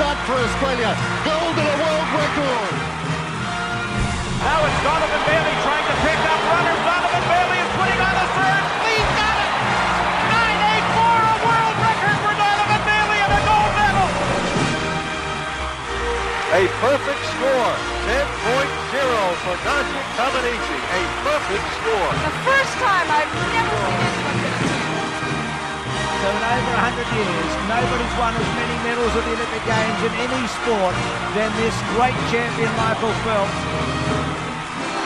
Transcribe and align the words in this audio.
A 0.00 0.16
for 0.24 0.32
Australia. 0.32 0.96
Gold 1.28 1.56
and 1.60 1.68
a 1.68 1.76
world 1.76 2.08
record. 2.16 2.72
Now 4.40 4.64
it's 4.64 4.80
Donovan 4.80 5.22
Bailey 5.28 5.56
trying 5.60 5.84
to 5.84 5.96
pick 6.00 6.20
up 6.24 6.40
runners. 6.40 6.80
Donovan 6.88 7.24
Bailey 7.28 7.58
is 7.60 7.70
putting 7.76 8.00
on 8.00 8.16
a 8.16 8.26
third. 8.32 8.64
He's 8.88 9.10
got 9.20 9.36
it. 9.44 9.52
984, 10.24 11.04
a 11.04 11.36
world 11.44 11.76
record 11.84 12.16
for 12.16 12.32
Donovan 12.32 12.82
Bailey 12.88 13.18
and 13.20 13.32
a 13.36 13.40
gold 13.44 13.72
medal. 13.76 14.08
A 16.48 16.62
perfect 16.80 17.22
score. 17.36 17.72
10.0 18.08 19.04
for 19.44 19.56
Nadia 19.68 20.02
Comaneci. 20.16 20.78
A 20.80 21.00
perfect 21.28 21.66
score. 21.76 22.10
The 22.24 22.36
first 22.48 22.72
time 22.80 23.06
I've 23.12 23.32
never 23.52 23.52
seen 23.52 23.60
anyone 23.60 24.00
get 24.00 24.08
a 24.08 24.09
So 26.20 26.28
in 26.28 26.44
over 26.44 26.74
100 26.84 27.16
years, 27.16 27.50
nobody's 27.64 28.14
won 28.20 28.36
as 28.36 28.48
many 28.52 28.76
medals 28.84 29.08
at 29.16 29.24
the 29.24 29.32
Olympic 29.40 29.64
Games 29.64 30.00
in 30.04 30.12
any 30.20 30.44
sport 30.52 30.92
than 31.32 31.48
this 31.56 31.72
great 31.96 32.18
champion 32.28 32.68
Michael 32.76 33.16
Phelps. 33.24 33.56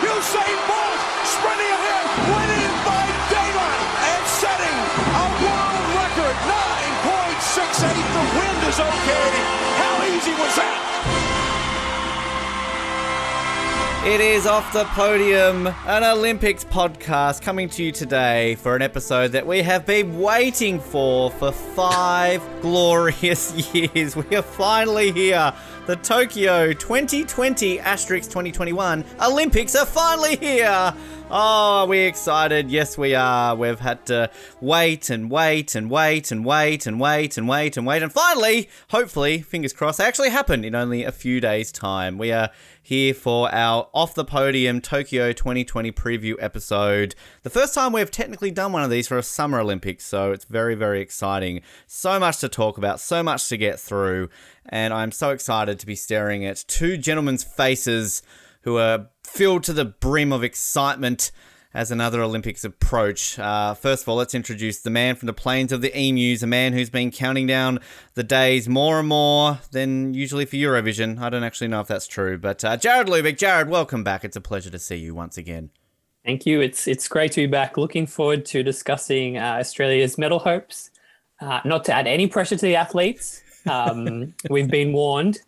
Usain 0.03 0.59
Bolt 0.67 1.01
sprinting 1.23 1.71
ahead, 1.71 2.07
winning 2.35 2.75
by 2.83 3.07
daylight 3.31 3.83
and 4.11 4.23
setting 4.27 4.79
a 5.15 5.25
world 5.39 5.87
record 6.03 6.37
9.68. 7.07 7.95
The 7.95 8.25
wind 8.35 8.61
is 8.67 8.79
okay. 8.83 9.31
How 9.79 9.95
easy 10.11 10.35
was 10.35 10.51
that? 10.59 10.84
It 14.07 14.21
is 14.21 14.45
Off 14.47 14.71
the 14.75 14.85
Podium, 14.85 15.67
an 15.67 16.05
Olympics 16.05 16.63
podcast 16.63 17.41
coming 17.41 17.71
to 17.71 17.83
you 17.83 17.91
today 17.91 18.55
for 18.57 18.77
an 18.77 18.83
episode 18.83 19.33
that 19.33 19.47
we 19.47 19.63
have 19.63 19.87
been 19.87 20.21
waiting 20.21 20.79
for 20.79 21.31
for 21.31 21.51
five 21.51 22.43
glorious 22.61 23.75
years. 23.75 24.15
We 24.15 24.37
are 24.37 24.43
finally 24.43 25.11
here. 25.11 25.55
The 25.87 25.97
Tokyo 25.97 26.73
2020 26.73 27.79
asterisk 27.79 28.31
2021 28.31 29.05
Olympics 29.21 29.77
are 29.77 29.85
finally 29.85 30.35
here. 30.37 30.95
Oh, 31.31 31.81
are 31.81 31.87
we 31.87 31.99
excited? 32.01 32.71
Yes, 32.71 32.97
we 32.97 33.15
are. 33.15 33.55
We've 33.55 33.79
had 33.79 34.07
to 34.07 34.31
wait 34.63 35.11
and 35.11 35.31
wait 35.31 35.75
and 35.75 35.91
wait 35.91 36.31
and 36.31 36.43
wait 36.43 36.87
and 36.87 36.99
wait 36.99 37.37
and 37.37 37.47
wait 37.47 37.77
and 37.77 37.87
wait. 37.87 38.03
And 38.03 38.13
finally, 38.13 38.71
hopefully, 38.91 39.43
fingers 39.43 39.75
crossed, 39.75 39.99
they 39.99 40.05
actually 40.05 40.31
happen 40.31 40.65
in 40.65 40.75
only 40.75 41.05
a 41.05 41.13
few 41.13 41.39
days' 41.39 41.71
time. 41.71 42.17
We 42.17 42.33
are 42.33 42.51
here 42.83 43.15
for 43.15 43.53
our 43.53 43.89
off 43.95 44.15
the 44.15 44.27
podium 44.27 44.81
Tokyo 44.83 45.33
2020 45.33 45.91
preview 45.93 46.35
episode. 46.39 47.15
The 47.43 47.51
first 47.51 47.75
time 47.75 47.93
we've 47.93 48.11
technically 48.11 48.51
done 48.51 48.73
one 48.73 48.85
of 48.85 48.91
these 48.91 49.09
for 49.09 49.17
a 49.17 49.23
Summer 49.23 49.59
Olympics, 49.59 50.05
so 50.05 50.33
it's 50.33 50.45
very, 50.45 50.75
very 50.75 51.01
exciting. 51.01 51.63
So 51.87 52.21
much 52.21 52.39
to 52.41 52.49
talk 52.49 52.77
about, 52.77 53.01
so 53.01 53.23
much 53.23 53.49
to 53.49 53.57
get 53.57 53.81
through, 53.81 54.29
and 54.69 54.93
I'm 54.93 55.13
so 55.13 55.31
excited 55.31 55.79
to 55.79 55.87
be 55.87 55.95
staring 55.95 56.45
at 56.45 56.65
two 56.67 56.97
gentlemen's 56.97 57.45
faces 57.45 58.23
who 58.63 58.79
are 58.79 59.09
filled 59.23 59.65
to 59.65 59.73
the 59.73 59.85
brim 59.85 60.33
of 60.33 60.43
excitement 60.43 61.31
as 61.75 61.91
another 61.91 62.23
Olympics 62.23 62.65
approach. 62.65 63.39
Uh, 63.39 63.75
first 63.75 64.05
of 64.05 64.09
all, 64.09 64.17
let's 64.17 64.35
introduce 64.35 64.81
the 64.81 64.91
man 64.91 65.17
from 65.17 65.27
the 65.27 65.33
plains 65.33 65.73
of 65.73 65.81
the 65.81 65.91
Emus, 65.99 66.43
a 66.43 66.47
man 66.47 66.73
who's 66.73 66.89
been 66.89 67.11
counting 67.11 67.49
down 67.49 67.81
the 68.15 68.23
days 68.23 68.69
more 68.69 69.01
and 69.01 69.09
more 69.09 69.59
than 69.73 70.15
usually 70.15 70.45
for 70.45 70.57
Eurovision. 70.57 71.21
I 71.21 71.31
don't 71.31 71.43
actually 71.43 71.69
know 71.69 71.81
if 71.81 71.89
that's 71.89 72.07
true, 72.07 72.39
but 72.39 72.65
uh, 72.65 72.77
Jared 72.77 73.09
Lubick. 73.09 73.37
Jared, 73.37 73.69
welcome 73.69 74.05
back. 74.05 74.25
It's 74.25 74.37
a 74.37 74.41
pleasure 74.41 74.71
to 74.71 74.79
see 74.79 74.97
you 74.97 75.15
once 75.15 75.37
again. 75.37 75.71
Thank 76.25 76.47
you. 76.47 76.61
It's 76.61 76.89
it's 76.89 77.07
great 77.07 77.33
to 77.33 77.43
be 77.43 77.47
back. 77.47 77.77
Looking 77.77 78.07
forward 78.07 78.47
to 78.47 78.63
discussing 78.63 79.37
uh, 79.37 79.59
Australia's 79.61 80.17
medal 80.17 80.39
hopes. 80.39 80.91
Uh, 81.41 81.61
not 81.65 81.85
to 81.85 81.93
add 81.93 82.07
any 82.07 82.27
pressure 82.27 82.57
to 82.57 82.65
the 82.65 82.77
athletes. 82.77 83.43
Um, 83.69 84.35
we've 84.51 84.69
been 84.71 84.93
warned, 84.93 85.39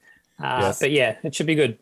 uh, 0.43 0.59
Yes. 0.63 0.81
but 0.81 0.91
yeah, 0.91 1.17
it 1.23 1.35
should 1.35 1.47
be 1.47 1.55
good. 1.55 1.79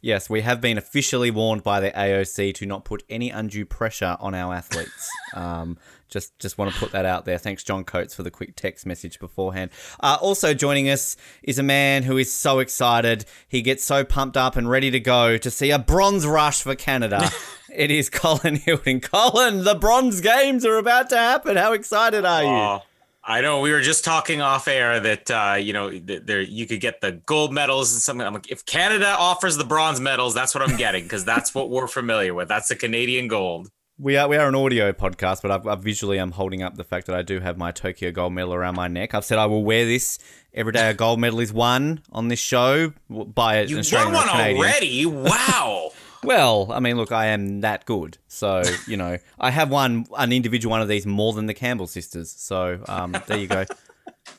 Yes, 0.00 0.30
we 0.30 0.42
have 0.42 0.60
been 0.60 0.78
officially 0.78 1.30
warned 1.30 1.64
by 1.64 1.80
the 1.80 1.90
AOC 1.90 2.54
to 2.54 2.66
not 2.66 2.84
put 2.84 3.02
any 3.10 3.30
undue 3.30 3.64
pressure 3.64 4.16
on 4.20 4.32
our 4.34 4.54
athletes. 4.54 5.10
um, 5.34 5.76
just, 6.08 6.38
just 6.38 6.56
want 6.56 6.72
to 6.72 6.78
put 6.78 6.92
that 6.92 7.04
out 7.04 7.24
there. 7.24 7.36
Thanks, 7.36 7.62
John 7.64 7.84
Coates, 7.84 8.14
for 8.14 8.22
the 8.22 8.30
quick 8.30 8.54
text 8.56 8.86
message 8.86 9.18
beforehand. 9.18 9.70
Uh, 10.00 10.16
also 10.20 10.54
joining 10.54 10.88
us 10.88 11.16
is 11.42 11.58
a 11.58 11.62
man 11.64 12.04
who 12.04 12.16
is 12.16 12.32
so 12.32 12.60
excited. 12.60 13.24
He 13.48 13.60
gets 13.60 13.84
so 13.84 14.04
pumped 14.04 14.36
up 14.36 14.56
and 14.56 14.70
ready 14.70 14.90
to 14.92 15.00
go 15.00 15.36
to 15.36 15.50
see 15.50 15.70
a 15.70 15.78
bronze 15.78 16.26
rush 16.26 16.62
for 16.62 16.74
Canada. 16.76 17.28
it 17.74 17.90
is 17.90 18.08
Colin 18.08 18.54
Hilton. 18.54 19.00
Colin, 19.00 19.64
the 19.64 19.74
bronze 19.74 20.20
games 20.20 20.64
are 20.64 20.78
about 20.78 21.10
to 21.10 21.16
happen. 21.18 21.56
How 21.56 21.72
excited 21.72 22.24
are 22.24 22.42
you? 22.42 22.48
Oh, 22.48 22.82
I 23.30 23.42
know 23.42 23.60
we 23.60 23.72
were 23.72 23.82
just 23.82 24.04
talking 24.06 24.40
off 24.40 24.66
air 24.68 25.00
that 25.00 25.30
uh, 25.30 25.56
you 25.60 25.74
know 25.74 25.90
th- 25.90 26.22
there 26.24 26.40
you 26.40 26.66
could 26.66 26.80
get 26.80 27.02
the 27.02 27.12
gold 27.12 27.52
medals 27.52 27.92
and 27.92 28.00
something. 28.00 28.26
I'm 28.26 28.32
like, 28.32 28.50
if 28.50 28.64
Canada 28.64 29.14
offers 29.18 29.58
the 29.58 29.64
bronze 29.64 30.00
medals, 30.00 30.32
that's 30.32 30.54
what 30.54 30.66
I'm 30.68 30.76
getting 30.78 31.02
because 31.02 31.26
that's 31.26 31.54
what 31.54 31.68
we're 31.68 31.88
familiar 31.88 32.32
with. 32.32 32.48
That's 32.48 32.68
the 32.68 32.76
Canadian 32.76 33.28
gold. 33.28 33.68
We 33.98 34.16
are 34.16 34.26
we 34.28 34.36
are 34.38 34.48
an 34.48 34.54
audio 34.54 34.92
podcast, 34.92 35.42
but 35.42 35.50
I've, 35.50 35.66
I've 35.66 35.82
visually 35.82 36.16
I'm 36.16 36.30
holding 36.30 36.62
up 36.62 36.76
the 36.76 36.84
fact 36.84 37.06
that 37.08 37.16
I 37.16 37.22
do 37.22 37.40
have 37.40 37.58
my 37.58 37.70
Tokyo 37.70 38.12
gold 38.12 38.32
medal 38.32 38.54
around 38.54 38.76
my 38.76 38.88
neck. 38.88 39.12
I've 39.12 39.24
said 39.26 39.38
I 39.38 39.44
will 39.46 39.62
wear 39.64 39.84
this 39.84 40.18
every 40.54 40.72
day 40.72 40.88
a 40.88 40.94
gold 40.94 41.20
medal 41.20 41.40
is 41.40 41.52
won 41.52 42.00
on 42.10 42.28
this 42.28 42.38
show 42.38 42.94
by 43.10 43.56
an 43.56 43.68
You 43.68 43.78
Australian 43.80 44.14
won 44.14 44.26
one 44.26 44.36
Canadian. 44.36 44.56
already. 44.64 45.06
Wow. 45.06 45.90
Well, 46.24 46.70
I 46.72 46.80
mean, 46.80 46.96
look, 46.96 47.12
I 47.12 47.26
am 47.26 47.60
that 47.60 47.84
good, 47.84 48.18
so 48.26 48.62
you 48.86 48.96
know, 48.96 49.18
I 49.38 49.50
have 49.50 49.70
won 49.70 50.06
an 50.16 50.32
individual 50.32 50.70
one 50.72 50.82
of 50.82 50.88
these 50.88 51.06
more 51.06 51.32
than 51.32 51.46
the 51.46 51.54
Campbell 51.54 51.86
sisters. 51.86 52.30
So 52.30 52.80
um, 52.88 53.16
there 53.26 53.38
you 53.38 53.46
go. 53.46 53.64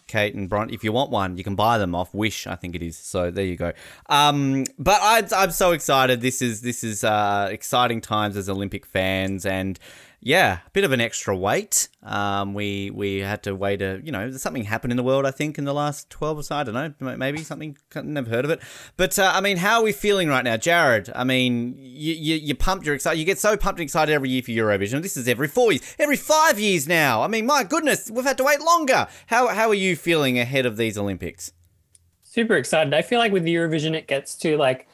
Kate 0.07 0.33
and 0.35 0.49
Bron. 0.49 0.69
If 0.71 0.83
you 0.83 0.91
want 0.91 1.11
one, 1.11 1.37
you 1.37 1.43
can 1.43 1.55
buy 1.55 1.77
them 1.77 1.95
off 1.95 2.13
Wish, 2.13 2.47
I 2.47 2.55
think 2.55 2.75
it 2.75 2.83
is. 2.83 2.97
So 2.97 3.31
there 3.31 3.45
you 3.45 3.55
go. 3.55 3.73
Um, 4.07 4.65
but 4.77 4.99
I, 5.01 5.23
I'm 5.35 5.51
so 5.51 5.71
excited. 5.71 6.21
This 6.21 6.41
is 6.41 6.61
this 6.61 6.83
is 6.83 7.03
uh, 7.03 7.47
exciting 7.51 8.01
times 8.01 8.35
as 8.35 8.49
Olympic 8.49 8.85
fans, 8.85 9.45
and 9.45 9.79
yeah, 10.21 10.59
a 10.67 10.69
bit 10.71 10.83
of 10.83 10.91
an 10.91 10.99
extra 10.99 11.35
wait. 11.35 11.87
Um, 12.03 12.53
we 12.53 12.89
we 12.89 13.19
had 13.19 13.41
to 13.43 13.55
wait 13.55 13.81
a 13.81 14.01
you 14.03 14.11
know 14.11 14.31
something 14.31 14.63
happened 14.65 14.91
in 14.91 14.97
the 14.97 15.03
world. 15.03 15.25
I 15.25 15.31
think 15.31 15.57
in 15.57 15.63
the 15.63 15.73
last 15.73 16.09
twelve 16.09 16.37
or 16.37 16.43
so. 16.43 16.57
I 16.57 16.63
don't 16.63 16.99
know. 16.99 17.15
Maybe 17.15 17.39
something. 17.39 17.77
Never 17.95 18.29
heard 18.29 18.43
of 18.43 18.51
it. 18.51 18.59
But 18.97 19.17
uh, 19.17 19.31
I 19.33 19.39
mean, 19.39 19.57
how 19.57 19.79
are 19.79 19.83
we 19.83 19.93
feeling 19.93 20.27
right 20.27 20.43
now, 20.43 20.57
Jared? 20.57 21.09
I 21.15 21.23
mean, 21.23 21.75
you 21.77 22.13
you 22.13 22.35
you 22.35 22.55
pumped. 22.55 22.85
You're 22.85 22.95
excited. 22.95 23.17
You 23.17 23.25
get 23.25 23.39
so 23.39 23.55
pumped 23.55 23.79
and 23.79 23.85
excited 23.85 24.11
every 24.11 24.29
year 24.29 24.41
for 24.41 24.51
Eurovision. 24.51 25.01
This 25.01 25.15
is 25.15 25.27
every 25.27 25.47
four 25.47 25.71
years, 25.71 25.95
every 25.97 26.17
five 26.17 26.59
years 26.59 26.85
now. 26.85 27.21
I 27.21 27.27
mean, 27.27 27.45
my 27.45 27.63
goodness, 27.63 28.11
we've 28.11 28.25
had 28.25 28.37
to 28.39 28.43
wait 28.43 28.59
longer. 28.59 29.07
How 29.27 29.47
how 29.47 29.69
are 29.69 29.73
you 29.73 29.95
feeling 29.95 30.37
ahead 30.37 30.65
of 30.65 30.75
these 30.75 30.97
Olympics? 30.97 31.53
Super 32.23 32.55
excited. 32.57 32.93
I 32.93 33.01
feel 33.03 33.19
like 33.19 33.31
with 33.31 33.45
Eurovision, 33.45 33.95
it 33.95 34.05
gets 34.05 34.35
to 34.35 34.57
like 34.57 34.87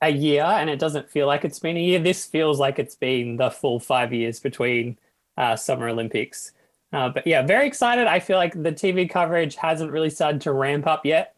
a 0.00 0.10
year 0.10 0.44
and 0.44 0.70
it 0.70 0.78
doesn't 0.78 1.10
feel 1.10 1.26
like 1.26 1.44
it's 1.44 1.58
been 1.58 1.76
a 1.76 1.80
year. 1.80 1.98
This 1.98 2.24
feels 2.24 2.60
like 2.60 2.78
it's 2.78 2.94
been 2.94 3.36
the 3.36 3.50
full 3.50 3.80
five 3.80 4.12
years 4.12 4.40
between 4.40 4.96
uh, 5.36 5.56
Summer 5.56 5.88
Olympics. 5.88 6.52
Uh, 6.92 7.08
but 7.08 7.26
yeah, 7.26 7.42
very 7.42 7.66
excited. 7.66 8.06
I 8.06 8.20
feel 8.20 8.36
like 8.36 8.54
the 8.54 8.72
TV 8.72 9.08
coverage 9.08 9.56
hasn't 9.56 9.90
really 9.90 10.10
started 10.10 10.40
to 10.42 10.52
ramp 10.52 10.86
up 10.86 11.04
yet. 11.04 11.34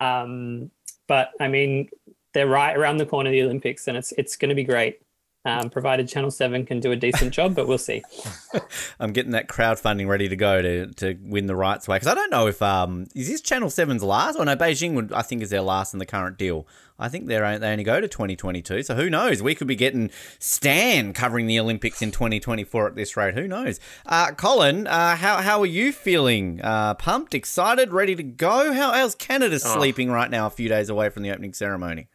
Um, 0.00 0.70
but 1.06 1.30
I 1.40 1.48
mean, 1.48 1.88
they're 2.32 2.48
right 2.48 2.76
around 2.76 2.98
the 2.98 3.06
corner 3.06 3.30
of 3.30 3.32
the 3.32 3.42
Olympics, 3.42 3.88
and 3.88 3.96
it's 3.96 4.12
it's 4.12 4.36
going 4.36 4.48
to 4.48 4.54
be 4.54 4.64
great. 4.64 5.00
Um, 5.46 5.68
provided 5.68 6.08
Channel 6.08 6.30
Seven 6.30 6.64
can 6.64 6.80
do 6.80 6.90
a 6.90 6.96
decent 6.96 7.34
job, 7.34 7.54
but 7.54 7.68
we'll 7.68 7.76
see. 7.76 8.02
I'm 9.00 9.12
getting 9.12 9.32
that 9.32 9.46
crowdfunding 9.46 10.08
ready 10.08 10.26
to 10.28 10.36
go 10.36 10.62
to, 10.62 10.86
to 10.94 11.18
win 11.22 11.46
the 11.46 11.54
rights 11.54 11.86
away 11.86 11.96
because 11.96 12.08
I 12.08 12.14
don't 12.14 12.30
know 12.30 12.46
if 12.46 12.62
um 12.62 13.06
is 13.14 13.28
this 13.28 13.42
Channel 13.42 13.68
7's 13.68 14.02
last 14.02 14.36
or 14.36 14.44
no 14.46 14.56
Beijing 14.56 14.94
would 14.94 15.12
I 15.12 15.20
think 15.20 15.42
is 15.42 15.50
their 15.50 15.60
last 15.60 15.92
in 15.92 15.98
the 15.98 16.06
current 16.06 16.38
deal. 16.38 16.66
I 16.98 17.08
think 17.08 17.26
they're 17.26 17.58
they 17.58 17.72
only 17.72 17.84
go 17.84 18.00
to 18.00 18.08
2022, 18.08 18.84
so 18.84 18.94
who 18.94 19.10
knows? 19.10 19.42
We 19.42 19.54
could 19.54 19.66
be 19.66 19.76
getting 19.76 20.10
Stan 20.38 21.12
covering 21.12 21.46
the 21.46 21.58
Olympics 21.58 22.00
in 22.00 22.10
2024 22.10 22.86
at 22.86 22.94
this 22.94 23.16
rate. 23.16 23.34
Who 23.34 23.48
knows? 23.48 23.80
Uh, 24.06 24.30
Colin, 24.32 24.86
uh, 24.86 25.16
how 25.16 25.42
how 25.42 25.60
are 25.60 25.66
you 25.66 25.92
feeling? 25.92 26.60
Uh, 26.62 26.94
pumped, 26.94 27.34
excited, 27.34 27.92
ready 27.92 28.14
to 28.14 28.22
go? 28.22 28.72
How 28.72 28.92
how's 28.92 29.14
Canada 29.14 29.58
sleeping 29.58 30.10
right 30.10 30.30
now? 30.30 30.46
A 30.46 30.50
few 30.50 30.68
days 30.68 30.88
away 30.88 31.10
from 31.10 31.22
the 31.22 31.32
opening 31.32 31.52
ceremony. 31.52 32.06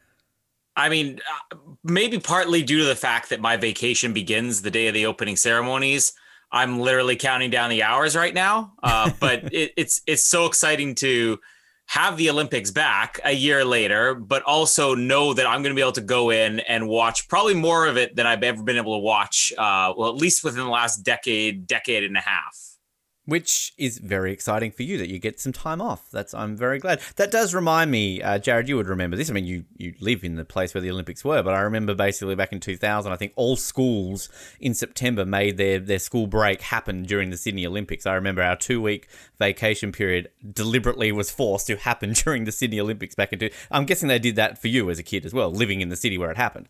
I 0.76 0.90
mean, 0.90 1.20
uh, 1.52 1.58
maybe 1.84 2.20
partly 2.20 2.64
due 2.64 2.80
to 2.80 2.86
the 2.86 2.96
fact 2.96 3.30
that 3.30 3.42
my 3.42 3.58
vacation 3.58 4.14
begins 4.14 4.62
the 4.62 4.72
day 4.72 4.88
of 4.88 4.94
the 4.94 5.06
opening 5.06 5.36
ceremonies. 5.36 6.14
I'm 6.52 6.80
literally 6.80 7.16
counting 7.16 7.50
down 7.50 7.70
the 7.70 7.84
hours 7.84 8.16
right 8.16 8.34
now. 8.34 8.74
Uh, 8.82 9.12
but 9.20 9.54
it, 9.54 9.74
it's 9.78 10.02
it's 10.08 10.24
so 10.24 10.46
exciting 10.46 10.96
to 10.96 11.40
have 11.88 12.18
the 12.18 12.30
Olympics 12.30 12.70
back 12.70 13.20
a 13.24 13.32
year 13.32 13.66
later, 13.66 14.14
but 14.14 14.44
also 14.44 14.94
know 14.94 15.34
that 15.34 15.48
I'm 15.48 15.64
going 15.64 15.72
to 15.72 15.76
be 15.76 15.82
able 15.82 15.92
to 15.94 16.02
go 16.02 16.30
in 16.30 16.60
and 16.62 16.88
watch 16.88 17.28
probably 17.28 17.56
more 17.56 17.88
of 17.88 17.98
it 17.98 18.16
than 18.16 18.28
I've 18.28 18.44
ever 18.44 18.62
been 18.62 18.78
able 18.78 18.96
to 19.00 19.04
watch. 19.04 19.52
Uh, 19.58 19.94
well, 19.98 20.10
at 20.10 20.16
least 20.16 20.44
within 20.44 20.64
the 20.64 20.70
last 20.70 20.98
decade, 20.98 21.66
decade 21.66 22.04
and 22.04 22.16
a 22.16 22.22
half. 22.22 22.56
Which 23.30 23.74
is 23.78 24.00
very 24.00 24.34
exciting 24.34 24.72
for 24.72 24.84
you 24.84 24.98
that 24.98 25.10
you 25.10 25.20
get 25.20 25.40
some 25.40 25.54
time 25.54 25.82
off. 25.82 26.10
That's 26.12 26.34
I'm 26.34 26.56
very 26.56 26.80
glad. 26.80 27.00
That 27.16 27.32
does 27.32 27.54
remind 27.54 27.92
me, 27.92 28.22
uh, 28.22 28.40
Jared. 28.40 28.68
You 28.68 28.78
would 28.78 28.88
remember 28.88 29.16
this. 29.16 29.30
I 29.30 29.34
mean, 29.34 29.46
you 29.46 29.66
you 29.78 29.94
live 30.00 30.24
in 30.24 30.36
the 30.36 30.46
place 30.46 30.74
where 30.74 30.82
the 30.82 30.92
Olympics 30.92 31.24
were, 31.24 31.44
but 31.44 31.54
I 31.54 31.62
remember 31.62 31.94
basically 31.94 32.36
back 32.36 32.52
in 32.52 32.60
2000, 32.60 33.12
I 33.12 33.16
think 33.16 33.34
all 33.36 33.56
schools 33.56 34.30
in 34.60 34.74
September 34.74 35.26
made 35.26 35.58
their 35.58 35.80
their 35.80 36.00
school 36.00 36.28
break 36.28 36.62
happen 36.62 37.04
during 37.04 37.30
the 37.30 37.38
Sydney 37.38 37.66
Olympics. 37.66 38.06
I 38.06 38.16
remember 38.16 38.42
our 38.42 38.56
two 38.56 38.82
week 38.82 39.08
vacation 39.38 39.92
period 39.92 40.30
deliberately 40.52 41.12
was 41.12 41.32
forced 41.32 41.68
to 41.68 41.78
happen 41.78 42.14
during 42.24 42.46
the 42.46 42.52
Sydney 42.52 42.80
Olympics 42.80 43.16
back 43.16 43.32
in. 43.32 43.40
Two, 43.40 43.50
I'm 43.72 43.86
guessing 43.86 44.08
they 44.08 44.20
did 44.20 44.36
that 44.36 44.60
for 44.60 44.68
you 44.68 44.90
as 44.90 45.00
a 45.00 45.04
kid 45.04 45.26
as 45.26 45.34
well, 45.34 45.52
living 45.52 45.82
in 45.82 45.90
the 45.90 45.96
city 45.96 46.18
where 46.18 46.32
it 46.32 46.38
happened. 46.38 46.68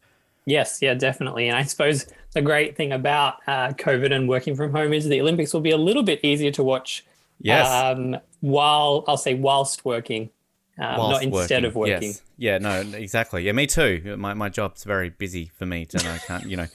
Yes, 0.49 0.79
yeah, 0.81 0.95
definitely. 0.95 1.47
And 1.47 1.55
I 1.55 1.63
suppose 1.63 2.07
the 2.33 2.41
great 2.41 2.75
thing 2.75 2.91
about 2.91 3.35
uh, 3.45 3.69
COVID 3.69 4.11
and 4.11 4.27
working 4.27 4.55
from 4.55 4.71
home 4.71 4.93
is 4.93 5.05
the 5.05 5.21
Olympics 5.21 5.53
will 5.53 5.61
be 5.61 5.71
a 5.71 5.77
little 5.77 6.03
bit 6.03 6.19
easier 6.23 6.51
to 6.51 6.63
watch. 6.63 7.05
Yes. 7.39 7.67
Um, 7.69 8.17
while 8.41 9.03
I'll 9.07 9.17
say 9.17 9.35
whilst 9.35 9.85
working, 9.85 10.31
um, 10.79 10.97
Whilst 10.97 11.11
not 11.11 11.23
instead 11.23 11.65
of 11.65 11.75
working. 11.75 12.09
Yes. 12.09 12.21
Yeah, 12.37 12.57
no, 12.57 12.79
exactly. 12.79 13.43
Yeah, 13.43 13.51
me 13.51 13.67
too. 13.67 14.15
My, 14.17 14.33
my 14.33 14.49
job's 14.49 14.85
very 14.85 15.09
busy 15.09 15.51
for 15.57 15.65
me, 15.65 15.85
and 15.93 16.07
I 16.07 16.17
can't, 16.19 16.45
you 16.45 16.55
know, 16.55 16.67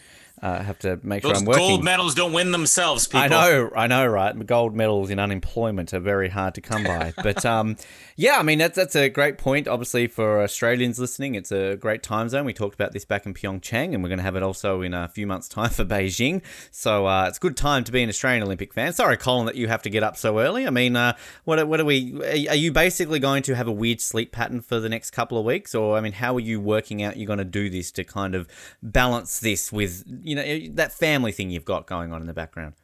uh, 0.45 0.63
have 0.63 0.79
to 0.79 1.01
make 1.03 1.23
Those 1.23 1.31
sure 1.31 1.39
I'm 1.39 1.45
working. 1.47 1.67
gold 1.67 1.85
medals 1.85 2.15
don't 2.15 2.35
win 2.35 2.53
themselves, 2.53 3.07
people. 3.07 3.21
I 3.21 3.29
know, 3.29 3.71
I 3.75 3.87
know, 3.87 4.07
right? 4.07 4.47
Gold 4.47 4.77
medals 4.77 5.09
in 5.09 5.19
unemployment 5.19 5.95
are 5.95 6.01
very 6.01 6.29
hard 6.29 6.55
to 6.57 6.61
come 6.61 6.85
by. 6.85 7.15
but 7.23 7.47
um, 7.47 7.77
yeah, 8.17 8.37
I 8.37 8.43
mean 8.43 8.59
that's 8.59 8.77
that's 8.77 8.95
a 8.95 9.09
great 9.09 9.39
point. 9.39 9.67
Obviously, 9.67 10.07
for 10.07 10.43
Australians 10.43 10.99
listening, 10.99 11.35
it's 11.35 11.51
a 11.51 11.77
great 11.77 12.03
time 12.03 12.29
zone. 12.29 12.45
We 12.45 12.53
talked 12.53 12.75
about 12.75 12.93
this 12.93 13.07
back 13.07 13.25
in 13.25 13.33
Pyeongchang, 13.33 13.95
and 13.95 14.03
we're 14.03 14.11
going 14.11 14.19
to 14.19 14.23
have 14.25 14.37
it 14.37 14.43
also 14.43 14.83
in 14.83 14.93
a 14.93 15.09
few 15.09 15.27
months' 15.27 15.49
time 15.49 15.71
for 15.71 15.83
Beijing. 15.83 16.43
So 16.71 17.07
uh, 17.07 17.25
it's 17.27 17.39
a 17.39 17.41
good 17.41 17.57
time 17.57 17.83
to 17.85 17.93
be 17.93 18.03
an 18.03 18.11
Australian 18.11 18.43
Olympic 18.43 18.75
fan. 18.75 18.93
Sorry, 18.93 19.17
Colin, 19.17 19.47
that 19.47 19.55
you 19.55 19.69
have 19.69 19.81
to 19.83 19.91
get 19.91 20.03
up 20.03 20.19
so 20.19 20.41
early. 20.41 20.67
I 20.67 20.71
mean, 20.71 20.95
uh, 20.95 21.17
what 21.45 21.67
what 21.67 21.81
are 21.81 21.87
we? 21.87 22.21
Are 22.51 22.55
you 22.55 22.71
basically 22.71 23.19
going 23.19 23.43
to 23.45 23.55
have 23.55 23.67
a 23.67 23.73
weird 23.73 24.03
sleep 24.03 24.31
pattern 24.31 24.61
for 24.61 24.79
the 24.79 24.91
next 24.91 25.13
couple 25.13 25.39
of 25.39 25.47
weeks, 25.47 25.75
or 25.75 25.97
I 25.97 26.03
mean, 26.03 26.13
how 26.13 26.37
are 26.37 26.41
you 26.41 26.61
working 26.61 27.03
out? 27.03 27.17
You're 27.17 27.27
going 27.27 27.39
to 27.39 27.47
do 27.47 27.71
this 27.71 27.91
to 27.93 28.05
kind 28.05 28.35
of 28.35 28.47
balance 28.83 29.41
this 29.41 29.73
with 29.73 30.05
you 30.23 30.34
know 30.35 30.75
that 30.75 30.93
family 30.93 31.33
thing 31.33 31.51
you've 31.51 31.65
got 31.65 31.87
going 31.87 32.13
on 32.13 32.21
in 32.21 32.27
the 32.27 32.35
background. 32.35 32.75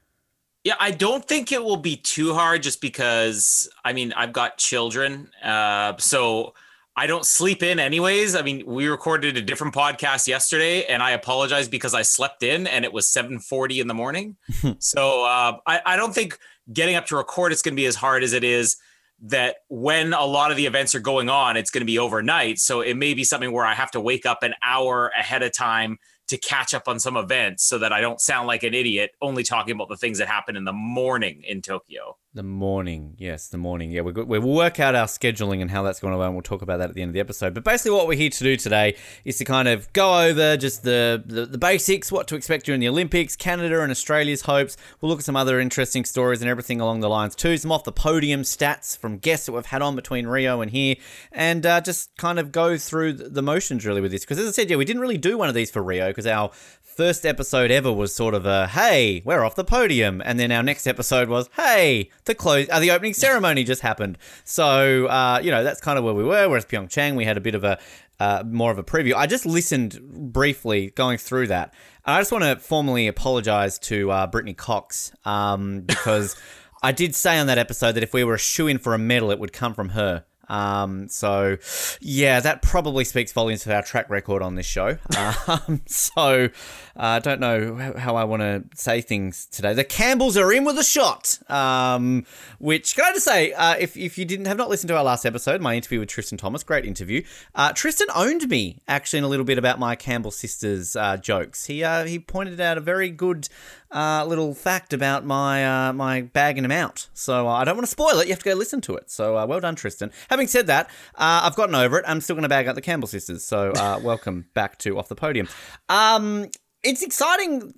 Yeah, 0.64 0.74
I 0.78 0.90
don't 0.90 1.24
think 1.24 1.52
it 1.52 1.64
will 1.64 1.78
be 1.78 1.96
too 1.96 2.34
hard 2.34 2.62
just 2.62 2.80
because 2.80 3.68
I 3.84 3.92
mean 3.92 4.12
I've 4.14 4.32
got 4.32 4.58
children, 4.58 5.30
uh, 5.42 5.94
so 5.98 6.54
I 6.96 7.06
don't 7.06 7.24
sleep 7.24 7.62
in 7.62 7.78
anyways. 7.78 8.34
I 8.34 8.42
mean, 8.42 8.64
we 8.66 8.86
recorded 8.88 9.36
a 9.36 9.42
different 9.42 9.74
podcast 9.74 10.26
yesterday, 10.26 10.84
and 10.84 11.02
I 11.02 11.12
apologize 11.12 11.66
because 11.68 11.94
I 11.94 12.02
slept 12.02 12.42
in 12.42 12.66
and 12.66 12.84
it 12.84 12.92
was 12.92 13.06
7:40 13.06 13.80
in 13.80 13.88
the 13.88 13.94
morning. 13.94 14.36
so 14.78 15.24
uh, 15.24 15.56
I, 15.66 15.80
I 15.86 15.96
don't 15.96 16.14
think 16.14 16.38
getting 16.72 16.96
up 16.96 17.06
to 17.06 17.16
record 17.16 17.52
it's 17.52 17.62
going 17.62 17.74
to 17.74 17.80
be 17.80 17.86
as 17.86 17.96
hard 17.96 18.22
as 18.22 18.32
it 18.32 18.44
is 18.44 18.76
that 19.22 19.56
when 19.68 20.12
a 20.12 20.24
lot 20.24 20.50
of 20.50 20.56
the 20.56 20.66
events 20.66 20.94
are 20.94 21.00
going 21.00 21.28
on, 21.28 21.56
it's 21.56 21.70
going 21.70 21.82
to 21.82 21.86
be 21.86 21.98
overnight. 21.98 22.58
So 22.58 22.80
it 22.80 22.94
may 22.94 23.14
be 23.14 23.24
something 23.24 23.52
where 23.52 23.66
I 23.66 23.74
have 23.74 23.90
to 23.92 24.00
wake 24.00 24.26
up 24.26 24.42
an 24.42 24.54
hour 24.62 25.10
ahead 25.18 25.42
of 25.42 25.52
time 25.52 25.98
to 26.30 26.38
catch 26.38 26.74
up 26.74 26.86
on 26.86 27.00
some 27.00 27.16
events 27.16 27.64
so 27.64 27.76
that 27.78 27.92
I 27.92 28.00
don't 28.00 28.20
sound 28.20 28.46
like 28.46 28.62
an 28.62 28.72
idiot 28.72 29.10
only 29.20 29.42
talking 29.42 29.74
about 29.74 29.88
the 29.88 29.96
things 29.96 30.18
that 30.18 30.28
happen 30.28 30.54
in 30.54 30.62
the 30.62 30.72
morning 30.72 31.42
in 31.42 31.60
Tokyo. 31.60 32.18
The 32.32 32.44
morning, 32.44 33.16
yes, 33.18 33.48
the 33.48 33.58
morning. 33.58 33.90
Yeah, 33.90 34.02
we 34.02 34.12
we'll 34.12 34.40
work 34.42 34.78
out 34.78 34.94
our 34.94 35.08
scheduling 35.08 35.60
and 35.62 35.68
how 35.68 35.82
that's 35.82 35.98
going 35.98 36.12
to 36.12 36.16
go, 36.16 36.22
and 36.22 36.34
we'll 36.34 36.42
talk 36.42 36.62
about 36.62 36.78
that 36.78 36.88
at 36.88 36.94
the 36.94 37.02
end 37.02 37.08
of 37.08 37.14
the 37.14 37.18
episode. 37.18 37.54
But 37.54 37.64
basically, 37.64 37.90
what 37.90 38.06
we're 38.06 38.16
here 38.16 38.30
to 38.30 38.44
do 38.44 38.56
today 38.56 38.94
is 39.24 39.36
to 39.38 39.44
kind 39.44 39.66
of 39.66 39.92
go 39.94 40.28
over 40.28 40.56
just 40.56 40.84
the, 40.84 41.20
the, 41.26 41.44
the 41.44 41.58
basics, 41.58 42.12
what 42.12 42.28
to 42.28 42.36
expect 42.36 42.66
during 42.66 42.80
the 42.80 42.88
Olympics, 42.88 43.34
Canada 43.34 43.82
and 43.82 43.90
Australia's 43.90 44.42
hopes. 44.42 44.76
We'll 45.00 45.08
look 45.08 45.18
at 45.18 45.24
some 45.24 45.34
other 45.34 45.58
interesting 45.58 46.04
stories 46.04 46.40
and 46.40 46.48
everything 46.48 46.80
along 46.80 47.00
the 47.00 47.08
lines 47.08 47.34
too. 47.34 47.56
Some 47.56 47.72
off 47.72 47.82
the 47.82 47.90
podium 47.90 48.42
stats 48.42 48.96
from 48.96 49.18
guests 49.18 49.46
that 49.46 49.52
we've 49.52 49.66
had 49.66 49.82
on 49.82 49.96
between 49.96 50.28
Rio 50.28 50.60
and 50.60 50.70
here, 50.70 50.94
and 51.32 51.66
uh, 51.66 51.80
just 51.80 52.16
kind 52.16 52.38
of 52.38 52.52
go 52.52 52.78
through 52.78 53.14
the 53.14 53.42
motions 53.42 53.84
really 53.84 54.00
with 54.00 54.12
this. 54.12 54.20
Because 54.20 54.38
as 54.38 54.46
I 54.46 54.52
said, 54.52 54.70
yeah, 54.70 54.76
we 54.76 54.84
didn't 54.84 55.02
really 55.02 55.18
do 55.18 55.36
one 55.36 55.48
of 55.48 55.56
these 55.56 55.72
for 55.72 55.82
Rio 55.82 56.10
because 56.10 56.28
our 56.28 56.52
first 57.00 57.24
episode 57.24 57.70
ever 57.70 57.90
was 57.90 58.14
sort 58.14 58.34
of 58.34 58.44
a 58.44 58.66
hey, 58.66 59.22
we're 59.24 59.42
off 59.42 59.54
the 59.54 59.64
podium, 59.64 60.20
and 60.22 60.38
then 60.38 60.52
our 60.52 60.62
next 60.62 60.86
episode 60.86 61.30
was 61.30 61.48
hey, 61.56 62.10
the 62.26 62.34
close, 62.34 62.68
uh, 62.68 62.78
the 62.78 62.90
opening 62.90 63.14
ceremony 63.26 63.64
just 63.64 63.80
happened. 63.80 64.18
So 64.44 65.06
uh, 65.06 65.40
you 65.42 65.50
know 65.50 65.64
that's 65.64 65.80
kind 65.80 65.98
of 65.98 66.04
where 66.04 66.12
we 66.12 66.22
were. 66.22 66.46
Whereas 66.46 66.66
Pyeongchang, 66.66 67.16
we 67.16 67.24
had 67.24 67.38
a 67.38 67.40
bit 67.40 67.54
of 67.54 67.64
a 67.64 67.78
uh, 68.18 68.42
more 68.46 68.70
of 68.70 68.76
a 68.76 68.82
preview. 68.82 69.14
I 69.14 69.26
just 69.26 69.46
listened 69.46 69.98
briefly 70.02 70.90
going 70.90 71.16
through 71.16 71.46
that. 71.46 71.72
And 72.04 72.16
I 72.16 72.20
just 72.20 72.32
want 72.32 72.44
to 72.44 72.56
formally 72.56 73.06
apologize 73.06 73.78
to 73.78 74.10
uh, 74.10 74.30
Britteny 74.30 74.54
Cox 74.54 75.10
um, 75.24 75.80
because 75.80 76.36
I 76.82 76.92
did 76.92 77.14
say 77.14 77.38
on 77.38 77.46
that 77.46 77.56
episode 77.56 77.92
that 77.92 78.02
if 78.02 78.12
we 78.12 78.24
were 78.24 78.34
a 78.34 78.38
shoe 78.38 78.66
in 78.66 78.76
for 78.76 78.92
a 78.92 78.98
medal, 78.98 79.30
it 79.30 79.38
would 79.38 79.54
come 79.54 79.72
from 79.72 79.90
her. 79.90 80.26
Um, 80.50 81.08
so, 81.08 81.56
yeah, 82.00 82.40
that 82.40 82.60
probably 82.60 83.04
speaks 83.04 83.32
volumes 83.32 83.64
for 83.64 83.72
our 83.72 83.82
track 83.82 84.10
record 84.10 84.42
on 84.42 84.56
this 84.56 84.66
show. 84.66 84.98
Um, 85.46 85.82
so, 85.86 86.48
I 86.96 87.16
uh, 87.16 87.18
don't 87.20 87.40
know 87.40 87.94
how 87.96 88.16
I 88.16 88.24
want 88.24 88.42
to 88.42 88.64
say 88.74 89.00
things 89.00 89.46
today. 89.46 89.74
The 89.74 89.84
Campbells 89.84 90.36
are 90.36 90.52
in 90.52 90.64
with 90.64 90.78
a 90.78 90.84
shot. 90.84 91.38
Um, 91.50 92.26
which 92.58 92.94
can 92.94 93.04
I 93.04 93.12
just 93.12 93.24
say, 93.24 93.52
uh, 93.52 93.76
if 93.78 93.96
if 93.96 94.18
you 94.18 94.24
didn't 94.24 94.46
have 94.46 94.56
not 94.56 94.68
listened 94.68 94.88
to 94.88 94.96
our 94.96 95.04
last 95.04 95.24
episode, 95.24 95.60
my 95.60 95.76
interview 95.76 96.00
with 96.00 96.08
Tristan 96.08 96.36
Thomas, 96.36 96.62
great 96.62 96.84
interview. 96.84 97.22
Uh, 97.54 97.72
Tristan 97.72 98.08
owned 98.14 98.48
me 98.48 98.78
actually 98.88 99.18
in 99.18 99.24
a 99.24 99.28
little 99.28 99.44
bit 99.44 99.58
about 99.58 99.78
my 99.78 99.94
Campbell 99.94 100.30
sisters 100.30 100.96
uh, 100.96 101.16
jokes. 101.16 101.66
He 101.66 101.84
uh, 101.84 102.04
he 102.04 102.18
pointed 102.18 102.60
out 102.60 102.76
a 102.76 102.80
very 102.80 103.10
good 103.10 103.48
uh, 103.90 104.24
little 104.26 104.54
fact 104.54 104.92
about 104.92 105.24
my 105.24 105.88
uh, 105.88 105.92
my 105.92 106.22
bagging 106.22 106.64
him 106.64 106.72
out. 106.72 107.08
So 107.12 107.48
uh, 107.48 107.52
I 107.52 107.64
don't 107.64 107.76
want 107.76 107.86
to 107.86 107.90
spoil 107.90 108.18
it. 108.20 108.26
You 108.26 108.32
have 108.32 108.42
to 108.42 108.50
go 108.50 108.54
listen 108.54 108.80
to 108.82 108.94
it. 108.94 109.10
So 109.10 109.36
uh, 109.36 109.46
well 109.46 109.60
done, 109.60 109.74
Tristan. 109.74 110.12
Having 110.28 110.46
said 110.48 110.66
that, 110.68 110.86
uh, 111.16 111.42
I've 111.44 111.56
gotten 111.56 111.74
over 111.74 111.98
it. 111.98 112.04
I'm 112.06 112.20
still 112.20 112.36
going 112.36 112.44
to 112.44 112.48
bag 112.48 112.68
out 112.68 112.74
the 112.74 112.80
Campbell 112.82 113.08
sisters. 113.08 113.44
So 113.44 113.72
uh, 113.72 114.00
welcome 114.02 114.46
back 114.54 114.78
to 114.78 114.98
off 114.98 115.08
the 115.08 115.16
podium. 115.16 115.48
Um, 115.88 116.48
it's 116.82 117.02
exciting. 117.02 117.74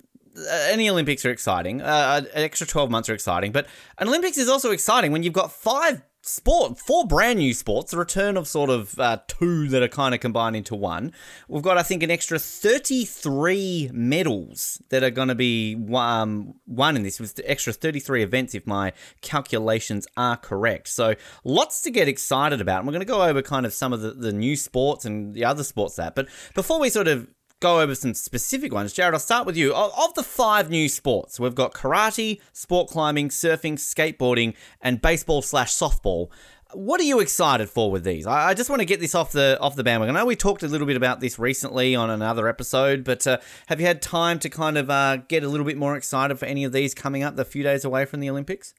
Any 0.69 0.89
Olympics 0.89 1.25
are 1.25 1.31
exciting. 1.31 1.81
Uh, 1.81 2.21
an 2.33 2.43
extra 2.43 2.65
12 2.65 2.89
months 2.89 3.07
are 3.09 3.13
exciting, 3.13 3.51
but 3.51 3.67
an 3.99 4.07
Olympics 4.07 4.37
is 4.37 4.49
also 4.49 4.71
exciting 4.71 5.11
when 5.11 5.21
you've 5.21 5.33
got 5.33 5.51
five 5.51 6.01
sport, 6.25 6.79
four 6.79 7.05
brand 7.05 7.37
new 7.37 7.53
sports, 7.53 7.91
the 7.91 7.97
return 7.97 8.37
of 8.37 8.47
sort 8.47 8.69
of 8.69 8.97
uh, 8.97 9.17
two 9.27 9.67
that 9.67 9.83
are 9.83 9.89
kind 9.89 10.15
of 10.15 10.21
combined 10.21 10.55
into 10.55 10.73
one. 10.73 11.11
We've 11.49 11.61
got, 11.61 11.77
I 11.77 11.83
think, 11.83 12.01
an 12.01 12.09
extra 12.09 12.39
33 12.39 13.91
medals 13.93 14.81
that 14.89 15.03
are 15.03 15.11
going 15.11 15.27
to 15.27 15.35
be 15.35 15.77
um, 15.93 16.55
won 16.65 16.95
in 16.95 17.03
this, 17.03 17.19
with 17.19 17.39
extra 17.45 17.73
33 17.73 18.23
events 18.23 18.55
if 18.55 18.65
my 18.65 18.93
calculations 19.21 20.07
are 20.15 20.37
correct. 20.37 20.87
So 20.87 21.15
lots 21.43 21.81
to 21.81 21.91
get 21.91 22.07
excited 22.07 22.61
about. 22.61 22.79
And 22.79 22.87
we're 22.87 22.93
going 22.93 23.01
to 23.01 23.05
go 23.05 23.23
over 23.23 23.41
kind 23.41 23.65
of 23.65 23.73
some 23.73 23.91
of 23.91 24.01
the, 24.01 24.11
the 24.11 24.31
new 24.31 24.55
sports 24.55 25.03
and 25.03 25.33
the 25.33 25.43
other 25.43 25.63
sports 25.63 25.97
that. 25.97 26.15
But 26.15 26.29
before 26.55 26.79
we 26.79 26.89
sort 26.89 27.09
of 27.09 27.27
go 27.63 27.79
over 27.79 27.95
some 27.95 28.13
specific 28.13 28.73
ones. 28.73 28.91
Jared, 28.91 29.13
I'll 29.13 29.19
start 29.21 29.47
with 29.47 29.55
you. 29.55 29.73
Of 29.73 30.13
the 30.15 30.21
five 30.21 30.69
new 30.69 30.89
sports, 30.89 31.39
we've 31.39 31.55
got 31.55 31.73
karate, 31.73 32.41
sport 32.51 32.89
climbing, 32.89 33.29
surfing, 33.29 33.75
skateboarding, 33.75 34.53
and 34.81 35.01
baseball 35.01 35.41
slash 35.41 35.73
softball. 35.73 36.29
What 36.73 36.99
are 36.99 37.05
you 37.05 37.21
excited 37.21 37.69
for 37.69 37.89
with 37.89 38.03
these? 38.03 38.27
I 38.27 38.53
just 38.53 38.69
want 38.69 38.81
to 38.81 38.85
get 38.85 38.99
this 38.99 39.15
off 39.15 39.31
the 39.31 39.57
off 39.61 39.77
the 39.77 39.83
bandwagon. 39.83 40.17
I 40.17 40.19
know 40.19 40.25
we 40.25 40.35
talked 40.35 40.61
a 40.63 40.67
little 40.67 40.87
bit 40.87 40.97
about 40.97 41.21
this 41.21 41.39
recently 41.39 41.95
on 41.95 42.09
another 42.09 42.49
episode, 42.49 43.05
but 43.05 43.25
uh, 43.25 43.37
have 43.67 43.79
you 43.79 43.87
had 43.87 44.01
time 44.01 44.39
to 44.39 44.49
kind 44.49 44.77
of 44.77 44.89
uh, 44.89 45.17
get 45.17 45.43
a 45.43 45.47
little 45.47 45.65
bit 45.65 45.77
more 45.77 45.95
excited 45.95 46.37
for 46.37 46.45
any 46.45 46.65
of 46.65 46.73
these 46.73 46.93
coming 46.93 47.23
up? 47.23 47.37
The 47.37 47.45
few 47.45 47.63
days 47.63 47.85
away 47.85 48.03
from 48.03 48.19
the 48.19 48.29
Olympics. 48.29 48.73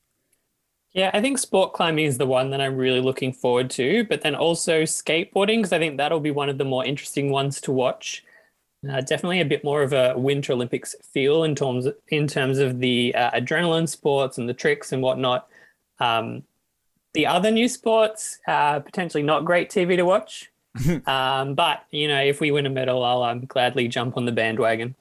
Yeah, 0.93 1.11
I 1.15 1.23
think 1.23 1.39
sport 1.39 1.73
climbing 1.73 2.05
is 2.05 2.19
the 2.19 2.27
one 2.27 2.51
that 2.51 2.61
I'm 2.61 2.77
really 2.77 3.01
looking 3.01 3.33
forward 3.33 3.71
to, 3.71 4.05
but 4.05 4.21
then 4.21 4.35
also 4.35 4.83
skateboarding 4.83 5.59
because 5.59 5.73
I 5.73 5.79
think 5.79 5.97
that'll 5.97 6.21
be 6.21 6.31
one 6.31 6.51
of 6.51 6.59
the 6.59 6.65
more 6.65 6.85
interesting 6.85 7.31
ones 7.31 7.63
to 7.63 7.73
watch. 7.73 8.23
Uh, 8.91 9.01
definitely 9.01 9.41
a 9.41 9.45
bit 9.45 9.65
more 9.65 9.83
of 9.83 9.93
a 9.93 10.15
Winter 10.17 10.53
Olympics 10.53 10.95
feel 11.13 11.45
in 11.45 11.55
terms 11.55 11.87
of, 11.87 11.97
in 12.09 12.27
terms 12.27 12.59
of 12.59 12.81
the 12.81 13.15
uh, 13.15 13.31
adrenaline 13.31 13.89
sports 13.89 14.39
and 14.39 14.49
the 14.49 14.55
tricks 14.55 14.93
and 14.93 15.03
whatnot. 15.03 15.49
Um, 16.01 16.43
the 17.15 17.27
other 17.27 17.51
new 17.51 17.69
sports, 17.69 18.39
uh, 18.47 18.81
potentially 18.81 19.23
not 19.23 19.45
great 19.45 19.71
TV 19.71 19.97
to 19.97 20.05
watch, 20.05 20.51
um, 21.07 21.55
but 21.55 21.85
you 21.91 22.09
know, 22.09 22.21
if 22.21 22.41
we 22.41 22.51
win 22.51 22.67
a 22.67 22.71
medal, 22.71 23.05
I'll 23.05 23.23
um, 23.23 23.45
gladly 23.47 23.89
jump 23.89 24.17
on 24.17 24.27
the 24.27 24.33
bandwagon. 24.33 24.95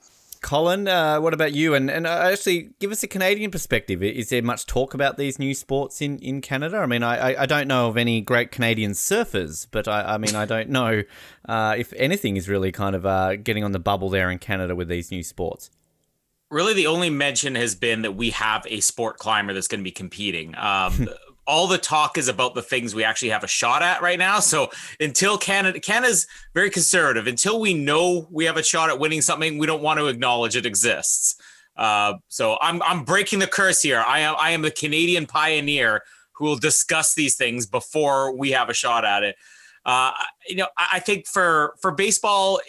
Colin, 0.44 0.88
uh, 0.88 1.20
what 1.20 1.34
about 1.34 1.54
you? 1.54 1.74
And 1.74 1.90
and 1.90 2.06
uh, 2.06 2.30
actually, 2.32 2.72
give 2.80 2.92
us 2.92 3.02
a 3.02 3.08
Canadian 3.08 3.50
perspective. 3.50 4.04
Is 4.04 4.30
there 4.30 4.44
much 4.44 4.68
talk 4.68 4.94
about 4.94 5.18
these 5.18 5.40
new 5.40 5.56
sports 5.56 6.02
in, 6.02 6.20
in 6.20 6.42
Canada? 6.42 6.78
I 6.78 6.86
mean, 6.86 7.02
I, 7.02 7.42
I 7.42 7.46
don't 7.48 7.68
know 7.68 7.88
of 7.88 7.98
any 7.98 8.22
great 8.22 8.52
Canadian 8.52 8.92
surfers, 8.92 9.66
but 9.72 9.88
I, 9.88 10.16
I 10.16 10.18
mean, 10.18 10.36
I 10.36 10.46
don't 10.46 10.70
know 10.70 11.04
uh, 11.48 11.76
if 11.78 11.94
anything 11.94 12.38
is 12.38 12.48
really 12.48 12.72
kind 12.72 12.96
of 12.96 13.06
uh, 13.06 13.38
getting 13.38 13.64
on 13.64 13.72
the 13.72 13.80
bubble 13.80 14.10
there 14.10 14.30
in 14.30 14.38
Canada 14.38 14.76
with 14.76 14.90
these 14.90 15.10
new 15.10 15.24
sports. 15.24 15.72
Really, 16.52 16.74
the 16.74 16.88
only 16.88 17.10
mention 17.10 17.56
has 17.56 17.74
been 17.74 18.04
that 18.04 18.12
we 18.12 18.30
have 18.32 18.68
a 18.70 18.82
sport 18.82 19.18
climber 19.18 19.54
that's 19.54 19.68
going 19.68 19.80
to 19.80 19.84
be 19.84 19.92
competing. 19.92 20.56
Um, 20.58 21.08
all 21.46 21.68
the 21.68 21.78
talk 21.78 22.18
is 22.18 22.28
about 22.28 22.56
the 22.56 22.62
things 22.62 22.96
we 22.96 23.04
actually 23.04 23.30
have 23.30 23.44
a 23.44 23.48
shot 23.48 23.82
at 23.82 24.02
right 24.02 24.20
now. 24.20 24.40
So 24.40 24.72
until 25.00 25.38
Canada, 25.38 25.80
Canada's 25.80 26.28
very 26.54 26.70
conservative. 26.70 27.28
Until 27.28 27.60
we 27.60 27.74
know 27.74 28.28
we 28.32 28.46
have 28.46 28.58
a 28.58 28.64
shot 28.64 28.90
at 28.90 29.00
winning 29.00 29.22
something, 29.22 29.58
we 29.58 29.68
don't 29.68 29.82
want 29.82 30.00
to 30.00 30.08
acknowledge 30.08 30.56
it 30.56 30.66
exists. 30.66 31.36
Uh, 31.76 32.14
so 32.28 32.58
I'm 32.62 32.82
I'm 32.84 33.04
breaking 33.04 33.40
the 33.40 33.48
curse 33.48 33.82
here. 33.82 34.04
I 34.06 34.20
am 34.20 34.36
I 34.38 34.52
am 34.52 34.62
the 34.62 34.72
Canadian 34.72 35.26
pioneer 35.26 36.04
who 36.34 36.46
will 36.46 36.56
discuss 36.56 37.14
these 37.16 37.36
things 37.36 37.66
before 37.66 38.36
we 38.36 38.52
have 38.52 38.70
a 38.70 38.74
shot 38.74 39.06
at 39.06 39.24
it. 39.24 39.36
Uh, 39.86 40.12
you 40.48 40.56
know, 40.56 40.68
I, 40.78 40.88
I 40.94 41.00
think 41.00 41.28
for 41.28 41.76
for 41.82 41.92
baseball, 41.92 42.60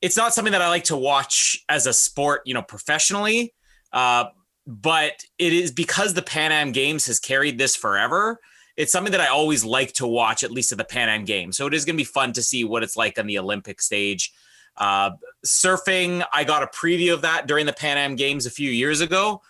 it's 0.00 0.16
not 0.16 0.34
something 0.34 0.52
that 0.52 0.62
I 0.62 0.68
like 0.68 0.84
to 0.84 0.96
watch 0.96 1.62
as 1.68 1.86
a 1.86 1.92
sport, 1.92 2.42
you 2.46 2.54
know, 2.54 2.62
professionally. 2.62 3.54
Uh, 3.92 4.26
but 4.66 5.24
it 5.38 5.52
is 5.52 5.70
because 5.70 6.14
the 6.14 6.22
Pan 6.22 6.52
Am 6.52 6.72
Games 6.72 7.06
has 7.06 7.20
carried 7.20 7.58
this 7.58 7.76
forever. 7.76 8.40
It's 8.76 8.92
something 8.92 9.12
that 9.12 9.20
I 9.20 9.28
always 9.28 9.64
like 9.64 9.92
to 9.94 10.06
watch, 10.06 10.42
at 10.42 10.50
least 10.50 10.72
at 10.72 10.78
the 10.78 10.84
Pan 10.84 11.08
Am 11.08 11.24
Games. 11.24 11.56
So 11.56 11.66
it 11.66 11.74
is 11.74 11.84
going 11.84 11.96
to 11.96 12.00
be 12.00 12.04
fun 12.04 12.32
to 12.34 12.42
see 12.42 12.64
what 12.64 12.82
it's 12.82 12.96
like 12.96 13.18
on 13.18 13.26
the 13.26 13.38
Olympic 13.38 13.80
stage. 13.80 14.32
Uh, 14.76 15.12
surfing, 15.44 16.24
I 16.32 16.44
got 16.44 16.62
a 16.62 16.66
preview 16.66 17.14
of 17.14 17.22
that 17.22 17.46
during 17.46 17.64
the 17.64 17.72
Pan 17.72 17.96
Am 17.96 18.16
Games 18.16 18.44
a 18.44 18.50
few 18.50 18.70
years 18.70 19.00
ago. 19.00 19.40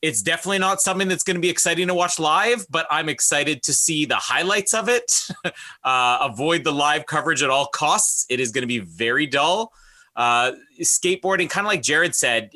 It's 0.00 0.20
definitely 0.20 0.58
not 0.58 0.80
something 0.80 1.06
that's 1.06 1.22
going 1.22 1.36
to 1.36 1.40
be 1.40 1.50
exciting 1.50 1.86
to 1.86 1.94
watch 1.94 2.18
live, 2.18 2.66
but 2.68 2.88
I'm 2.90 3.08
excited 3.08 3.62
to 3.64 3.72
see 3.72 4.04
the 4.04 4.16
highlights 4.16 4.74
of 4.74 4.88
it. 4.88 5.28
uh, 5.84 6.18
avoid 6.20 6.64
the 6.64 6.72
live 6.72 7.06
coverage 7.06 7.44
at 7.44 7.50
all 7.50 7.66
costs. 7.66 8.26
It 8.28 8.40
is 8.40 8.50
going 8.50 8.62
to 8.62 8.66
be 8.66 8.80
very 8.80 9.26
dull. 9.26 9.72
Uh, 10.16 10.52
skateboarding, 10.80 11.48
kind 11.48 11.64
of 11.64 11.68
like 11.68 11.82
Jared 11.82 12.16
said, 12.16 12.50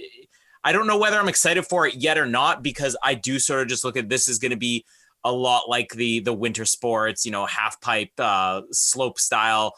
I 0.67 0.73
don't 0.73 0.89
know 0.89 0.99
whether 0.99 1.17
I'm 1.17 1.29
excited 1.29 1.65
for 1.65 1.87
it 1.87 1.95
yet 1.95 2.19
or 2.19 2.27
not 2.27 2.61
because 2.61 2.97
I 3.01 3.15
do 3.15 3.39
sort 3.39 3.63
of 3.63 3.69
just 3.69 3.85
look 3.85 3.97
at 3.97 4.09
this 4.09 4.27
is 4.27 4.41
going 4.41 4.51
to 4.51 4.57
be 4.57 4.85
a 5.23 5.31
lot 5.31 5.69
like 5.69 5.91
the 5.93 6.19
the 6.19 6.33
winter 6.33 6.65
sports, 6.65 7.25
you 7.25 7.31
know, 7.31 7.47
half 7.47 7.81
pipe, 7.81 8.11
uh, 8.19 8.63
slope 8.73 9.21
style. 9.21 9.75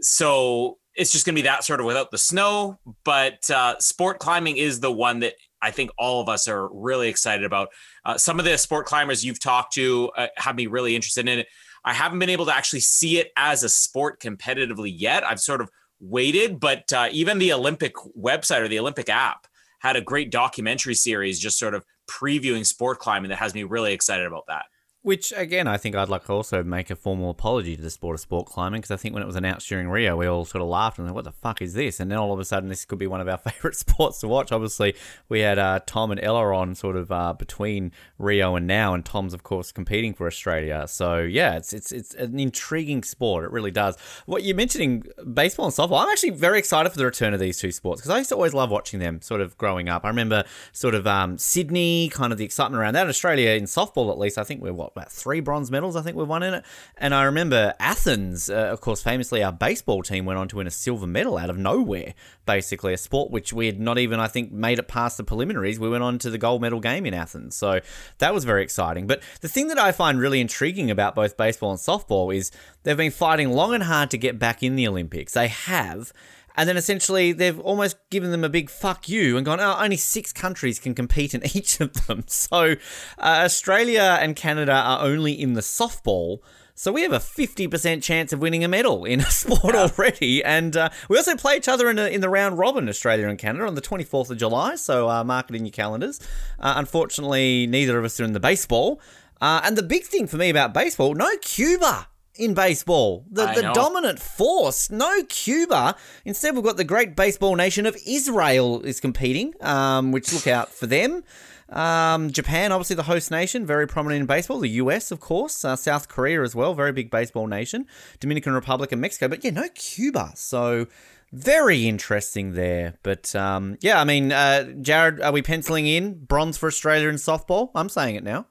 So 0.00 0.78
it's 0.94 1.12
just 1.12 1.26
going 1.26 1.34
to 1.34 1.42
be 1.42 1.46
that 1.46 1.62
sort 1.64 1.80
of 1.80 1.84
without 1.84 2.10
the 2.10 2.16
snow. 2.16 2.78
But 3.04 3.50
uh, 3.50 3.78
sport 3.80 4.18
climbing 4.18 4.56
is 4.56 4.80
the 4.80 4.90
one 4.90 5.20
that 5.20 5.34
I 5.60 5.72
think 5.72 5.90
all 5.98 6.22
of 6.22 6.30
us 6.30 6.48
are 6.48 6.70
really 6.72 7.10
excited 7.10 7.44
about. 7.44 7.68
Uh, 8.06 8.16
some 8.16 8.38
of 8.38 8.46
the 8.46 8.56
sport 8.56 8.86
climbers 8.86 9.22
you've 9.22 9.40
talked 9.40 9.74
to 9.74 10.10
uh, 10.16 10.28
have 10.38 10.56
me 10.56 10.68
really 10.68 10.96
interested 10.96 11.28
in 11.28 11.40
it. 11.40 11.48
I 11.84 11.92
haven't 11.92 12.18
been 12.18 12.30
able 12.30 12.46
to 12.46 12.56
actually 12.56 12.80
see 12.80 13.18
it 13.18 13.30
as 13.36 13.62
a 13.62 13.68
sport 13.68 14.22
competitively 14.22 14.90
yet. 14.96 15.22
I've 15.22 15.38
sort 15.40 15.60
of 15.60 15.68
waited, 16.00 16.60
but 16.60 16.90
uh, 16.94 17.10
even 17.12 17.38
the 17.38 17.52
Olympic 17.52 17.92
website 18.18 18.62
or 18.62 18.68
the 18.68 18.78
Olympic 18.78 19.10
app 19.10 19.46
had 19.80 19.96
a 19.96 20.00
great 20.00 20.30
documentary 20.30 20.94
series 20.94 21.38
just 21.38 21.58
sort 21.58 21.74
of 21.74 21.84
previewing 22.08 22.64
sport 22.64 22.98
climbing 22.98 23.30
that 23.30 23.36
has 23.36 23.54
me 23.54 23.64
really 23.64 23.92
excited 23.92 24.26
about 24.26 24.44
that. 24.46 24.64
Which, 25.02 25.32
again, 25.34 25.66
I 25.66 25.78
think 25.78 25.96
I'd 25.96 26.10
like 26.10 26.26
to 26.26 26.32
also 26.32 26.62
make 26.62 26.90
a 26.90 26.96
formal 26.96 27.30
apology 27.30 27.74
to 27.74 27.80
the 27.80 27.88
sport 27.88 28.16
of 28.16 28.20
sport 28.20 28.46
climbing 28.46 28.82
because 28.82 28.90
I 28.90 28.98
think 28.98 29.14
when 29.14 29.22
it 29.22 29.26
was 29.26 29.36
announced 29.36 29.66
during 29.66 29.88
Rio, 29.88 30.14
we 30.14 30.26
all 30.26 30.44
sort 30.44 30.60
of 30.60 30.68
laughed 30.68 30.98
and 30.98 31.06
like, 31.06 31.14
what 31.14 31.24
the 31.24 31.32
fuck 31.32 31.62
is 31.62 31.72
this? 31.72 32.00
And 32.00 32.10
then 32.10 32.18
all 32.18 32.34
of 32.34 32.38
a 32.38 32.44
sudden, 32.44 32.68
this 32.68 32.84
could 32.84 32.98
be 32.98 33.06
one 33.06 33.22
of 33.22 33.26
our 33.26 33.38
favourite 33.50 33.76
sports 33.76 34.20
to 34.20 34.28
watch. 34.28 34.52
Obviously, 34.52 34.94
we 35.30 35.40
had 35.40 35.58
uh, 35.58 35.80
Tom 35.86 36.10
and 36.10 36.20
Ella 36.22 36.54
on 36.54 36.74
sort 36.74 36.96
of 36.96 37.10
uh, 37.10 37.32
between 37.32 37.92
Rio 38.18 38.56
and 38.56 38.66
now, 38.66 38.92
and 38.92 39.02
Tom's, 39.02 39.32
of 39.32 39.42
course, 39.42 39.72
competing 39.72 40.12
for 40.12 40.26
Australia. 40.26 40.86
So, 40.86 41.20
yeah, 41.20 41.56
it's, 41.56 41.72
it's, 41.72 41.92
it's 41.92 42.14
an 42.16 42.38
intriguing 42.38 43.02
sport. 43.02 43.44
It 43.44 43.52
really 43.52 43.70
does. 43.70 43.96
What 44.26 44.42
you're 44.42 44.54
mentioning, 44.54 45.04
baseball 45.32 45.64
and 45.64 45.74
softball, 45.74 46.02
I'm 46.02 46.10
actually 46.10 46.30
very 46.30 46.58
excited 46.58 46.90
for 46.90 46.98
the 46.98 47.06
return 47.06 47.32
of 47.32 47.40
these 47.40 47.58
two 47.58 47.72
sports 47.72 48.02
because 48.02 48.10
I 48.10 48.18
used 48.18 48.28
to 48.28 48.34
always 48.34 48.52
love 48.52 48.70
watching 48.70 49.00
them 49.00 49.22
sort 49.22 49.40
of 49.40 49.56
growing 49.56 49.88
up. 49.88 50.04
I 50.04 50.08
remember 50.08 50.44
sort 50.72 50.94
of 50.94 51.06
um, 51.06 51.38
Sydney, 51.38 52.10
kind 52.10 52.32
of 52.32 52.38
the 52.38 52.44
excitement 52.44 52.78
around 52.82 52.96
that. 52.96 53.08
Australia, 53.08 53.52
in 53.52 53.64
softball 53.64 54.10
at 54.12 54.18
least, 54.18 54.36
I 54.36 54.44
think 54.44 54.60
we're 54.60 54.74
what, 54.74 54.89
about 54.96 55.10
three 55.10 55.40
bronze 55.40 55.70
medals, 55.70 55.96
I 55.96 56.02
think 56.02 56.16
we've 56.16 56.28
won 56.28 56.42
in 56.42 56.54
it. 56.54 56.64
And 56.96 57.14
I 57.14 57.24
remember 57.24 57.74
Athens, 57.78 58.50
uh, 58.50 58.54
of 58.54 58.80
course, 58.80 59.02
famously, 59.02 59.42
our 59.42 59.52
baseball 59.52 60.02
team 60.02 60.24
went 60.24 60.38
on 60.38 60.48
to 60.48 60.56
win 60.56 60.66
a 60.66 60.70
silver 60.70 61.06
medal 61.06 61.38
out 61.38 61.50
of 61.50 61.58
nowhere, 61.58 62.14
basically, 62.46 62.92
a 62.92 62.98
sport 62.98 63.30
which 63.30 63.52
we 63.52 63.66
had 63.66 63.80
not 63.80 63.98
even, 63.98 64.20
I 64.20 64.28
think, 64.28 64.52
made 64.52 64.78
it 64.78 64.88
past 64.88 65.16
the 65.16 65.24
preliminaries. 65.24 65.78
We 65.78 65.88
went 65.88 66.02
on 66.02 66.18
to 66.20 66.30
the 66.30 66.38
gold 66.38 66.60
medal 66.60 66.80
game 66.80 67.06
in 67.06 67.14
Athens. 67.14 67.56
So 67.56 67.80
that 68.18 68.34
was 68.34 68.44
very 68.44 68.62
exciting. 68.62 69.06
But 69.06 69.22
the 69.40 69.48
thing 69.48 69.68
that 69.68 69.78
I 69.78 69.92
find 69.92 70.20
really 70.20 70.40
intriguing 70.40 70.90
about 70.90 71.14
both 71.14 71.36
baseball 71.36 71.70
and 71.70 71.78
softball 71.78 72.34
is 72.34 72.50
they've 72.82 72.96
been 72.96 73.10
fighting 73.10 73.50
long 73.50 73.74
and 73.74 73.84
hard 73.84 74.10
to 74.10 74.18
get 74.18 74.38
back 74.38 74.62
in 74.62 74.76
the 74.76 74.86
Olympics. 74.86 75.34
They 75.34 75.48
have. 75.48 76.12
And 76.56 76.68
then 76.68 76.76
essentially 76.76 77.32
they've 77.32 77.58
almost 77.60 77.96
given 78.10 78.30
them 78.30 78.44
a 78.44 78.48
big 78.48 78.70
fuck 78.70 79.08
you 79.08 79.36
and 79.36 79.46
gone, 79.46 79.60
oh, 79.60 79.76
only 79.78 79.96
six 79.96 80.32
countries 80.32 80.78
can 80.78 80.94
compete 80.94 81.34
in 81.34 81.42
each 81.56 81.80
of 81.80 82.06
them. 82.06 82.24
So 82.26 82.72
uh, 83.18 83.42
Australia 83.44 84.18
and 84.20 84.36
Canada 84.36 84.72
are 84.72 85.04
only 85.04 85.32
in 85.32 85.54
the 85.54 85.60
softball. 85.60 86.38
So 86.74 86.92
we 86.92 87.02
have 87.02 87.12
a 87.12 87.18
50% 87.18 88.02
chance 88.02 88.32
of 88.32 88.40
winning 88.40 88.64
a 88.64 88.68
medal 88.68 89.04
in 89.04 89.20
a 89.20 89.24
sport 89.30 89.74
yeah. 89.74 89.82
already. 89.82 90.42
And 90.42 90.76
uh, 90.76 90.88
we 91.08 91.18
also 91.18 91.36
play 91.36 91.56
each 91.56 91.68
other 91.68 91.90
in, 91.90 91.98
a, 91.98 92.06
in 92.06 92.22
the 92.22 92.28
round 92.30 92.58
robin, 92.58 92.88
Australia 92.88 93.28
and 93.28 93.38
Canada, 93.38 93.66
on 93.66 93.74
the 93.74 93.82
24th 93.82 94.30
of 94.30 94.38
July. 94.38 94.76
So 94.76 95.08
uh, 95.08 95.22
mark 95.22 95.50
it 95.50 95.56
in 95.56 95.66
your 95.66 95.72
calendars. 95.72 96.20
Uh, 96.58 96.74
unfortunately, 96.76 97.66
neither 97.66 97.98
of 97.98 98.04
us 98.06 98.18
are 98.18 98.24
in 98.24 98.32
the 98.32 98.40
baseball. 98.40 99.00
Uh, 99.42 99.60
and 99.64 99.76
the 99.76 99.82
big 99.82 100.04
thing 100.04 100.26
for 100.26 100.36
me 100.36 100.48
about 100.48 100.72
baseball, 100.72 101.14
no 101.14 101.30
Cuba 101.42 102.08
in 102.40 102.54
baseball. 102.54 103.26
The, 103.30 103.46
the 103.46 103.70
dominant 103.74 104.18
force. 104.18 104.90
No 104.90 105.22
Cuba. 105.28 105.94
Instead, 106.24 106.54
we've 106.54 106.64
got 106.64 106.76
the 106.76 106.84
great 106.84 107.14
baseball 107.14 107.54
nation 107.54 107.86
of 107.86 107.96
Israel 108.06 108.80
is 108.82 108.98
competing, 108.98 109.54
um, 109.60 110.10
which 110.10 110.32
look 110.32 110.46
out 110.46 110.70
for 110.70 110.86
them. 110.86 111.22
Um, 111.68 112.32
Japan, 112.32 112.72
obviously 112.72 112.96
the 112.96 113.04
host 113.04 113.30
nation, 113.30 113.64
very 113.64 113.86
prominent 113.86 114.20
in 114.20 114.26
baseball. 114.26 114.58
The 114.58 114.68
US, 114.70 115.10
of 115.10 115.20
course. 115.20 115.64
Uh, 115.64 115.76
South 115.76 116.08
Korea 116.08 116.42
as 116.42 116.54
well, 116.54 116.74
very 116.74 116.92
big 116.92 117.10
baseball 117.10 117.46
nation. 117.46 117.86
Dominican 118.18 118.54
Republic 118.54 118.90
and 118.90 119.00
Mexico. 119.00 119.28
But 119.28 119.44
yeah, 119.44 119.50
no 119.50 119.68
Cuba. 119.74 120.32
So 120.34 120.86
very 121.32 121.86
interesting 121.86 122.54
there. 122.54 122.94
But 123.02 123.34
um, 123.36 123.78
yeah, 123.80 124.00
I 124.00 124.04
mean, 124.04 124.32
uh, 124.32 124.72
Jared, 124.80 125.20
are 125.20 125.32
we 125.32 125.42
penciling 125.42 125.86
in 125.86 126.24
bronze 126.24 126.56
for 126.56 126.66
Australia 126.66 127.08
in 127.08 127.16
softball? 127.16 127.70
I'm 127.74 127.88
saying 127.88 128.16
it 128.16 128.24
now. 128.24 128.46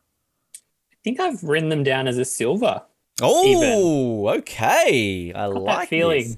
I 0.55 1.01
think 1.03 1.19
I've 1.19 1.43
written 1.43 1.69
them 1.69 1.84
down 1.84 2.08
as 2.08 2.17
a 2.17 2.25
silver. 2.25 2.84
Oh, 3.21 4.23
even. 4.25 4.39
okay. 4.39 5.31
I 5.35 5.47
Got 5.47 5.61
like 5.61 5.89
feeling. 5.89 6.23
This. 6.23 6.38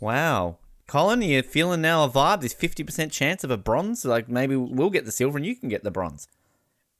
Wow. 0.00 0.58
Colin, 0.86 1.22
you're 1.22 1.42
feeling 1.42 1.80
now 1.80 2.04
a 2.04 2.10
vibe? 2.10 2.40
There's 2.40 2.54
50% 2.54 3.10
chance 3.10 3.44
of 3.44 3.50
a 3.50 3.56
bronze. 3.56 4.04
Like 4.04 4.28
maybe 4.28 4.56
we'll 4.56 4.90
get 4.90 5.04
the 5.04 5.12
silver 5.12 5.38
and 5.38 5.46
you 5.46 5.56
can 5.56 5.68
get 5.68 5.84
the 5.84 5.90
bronze. 5.90 6.28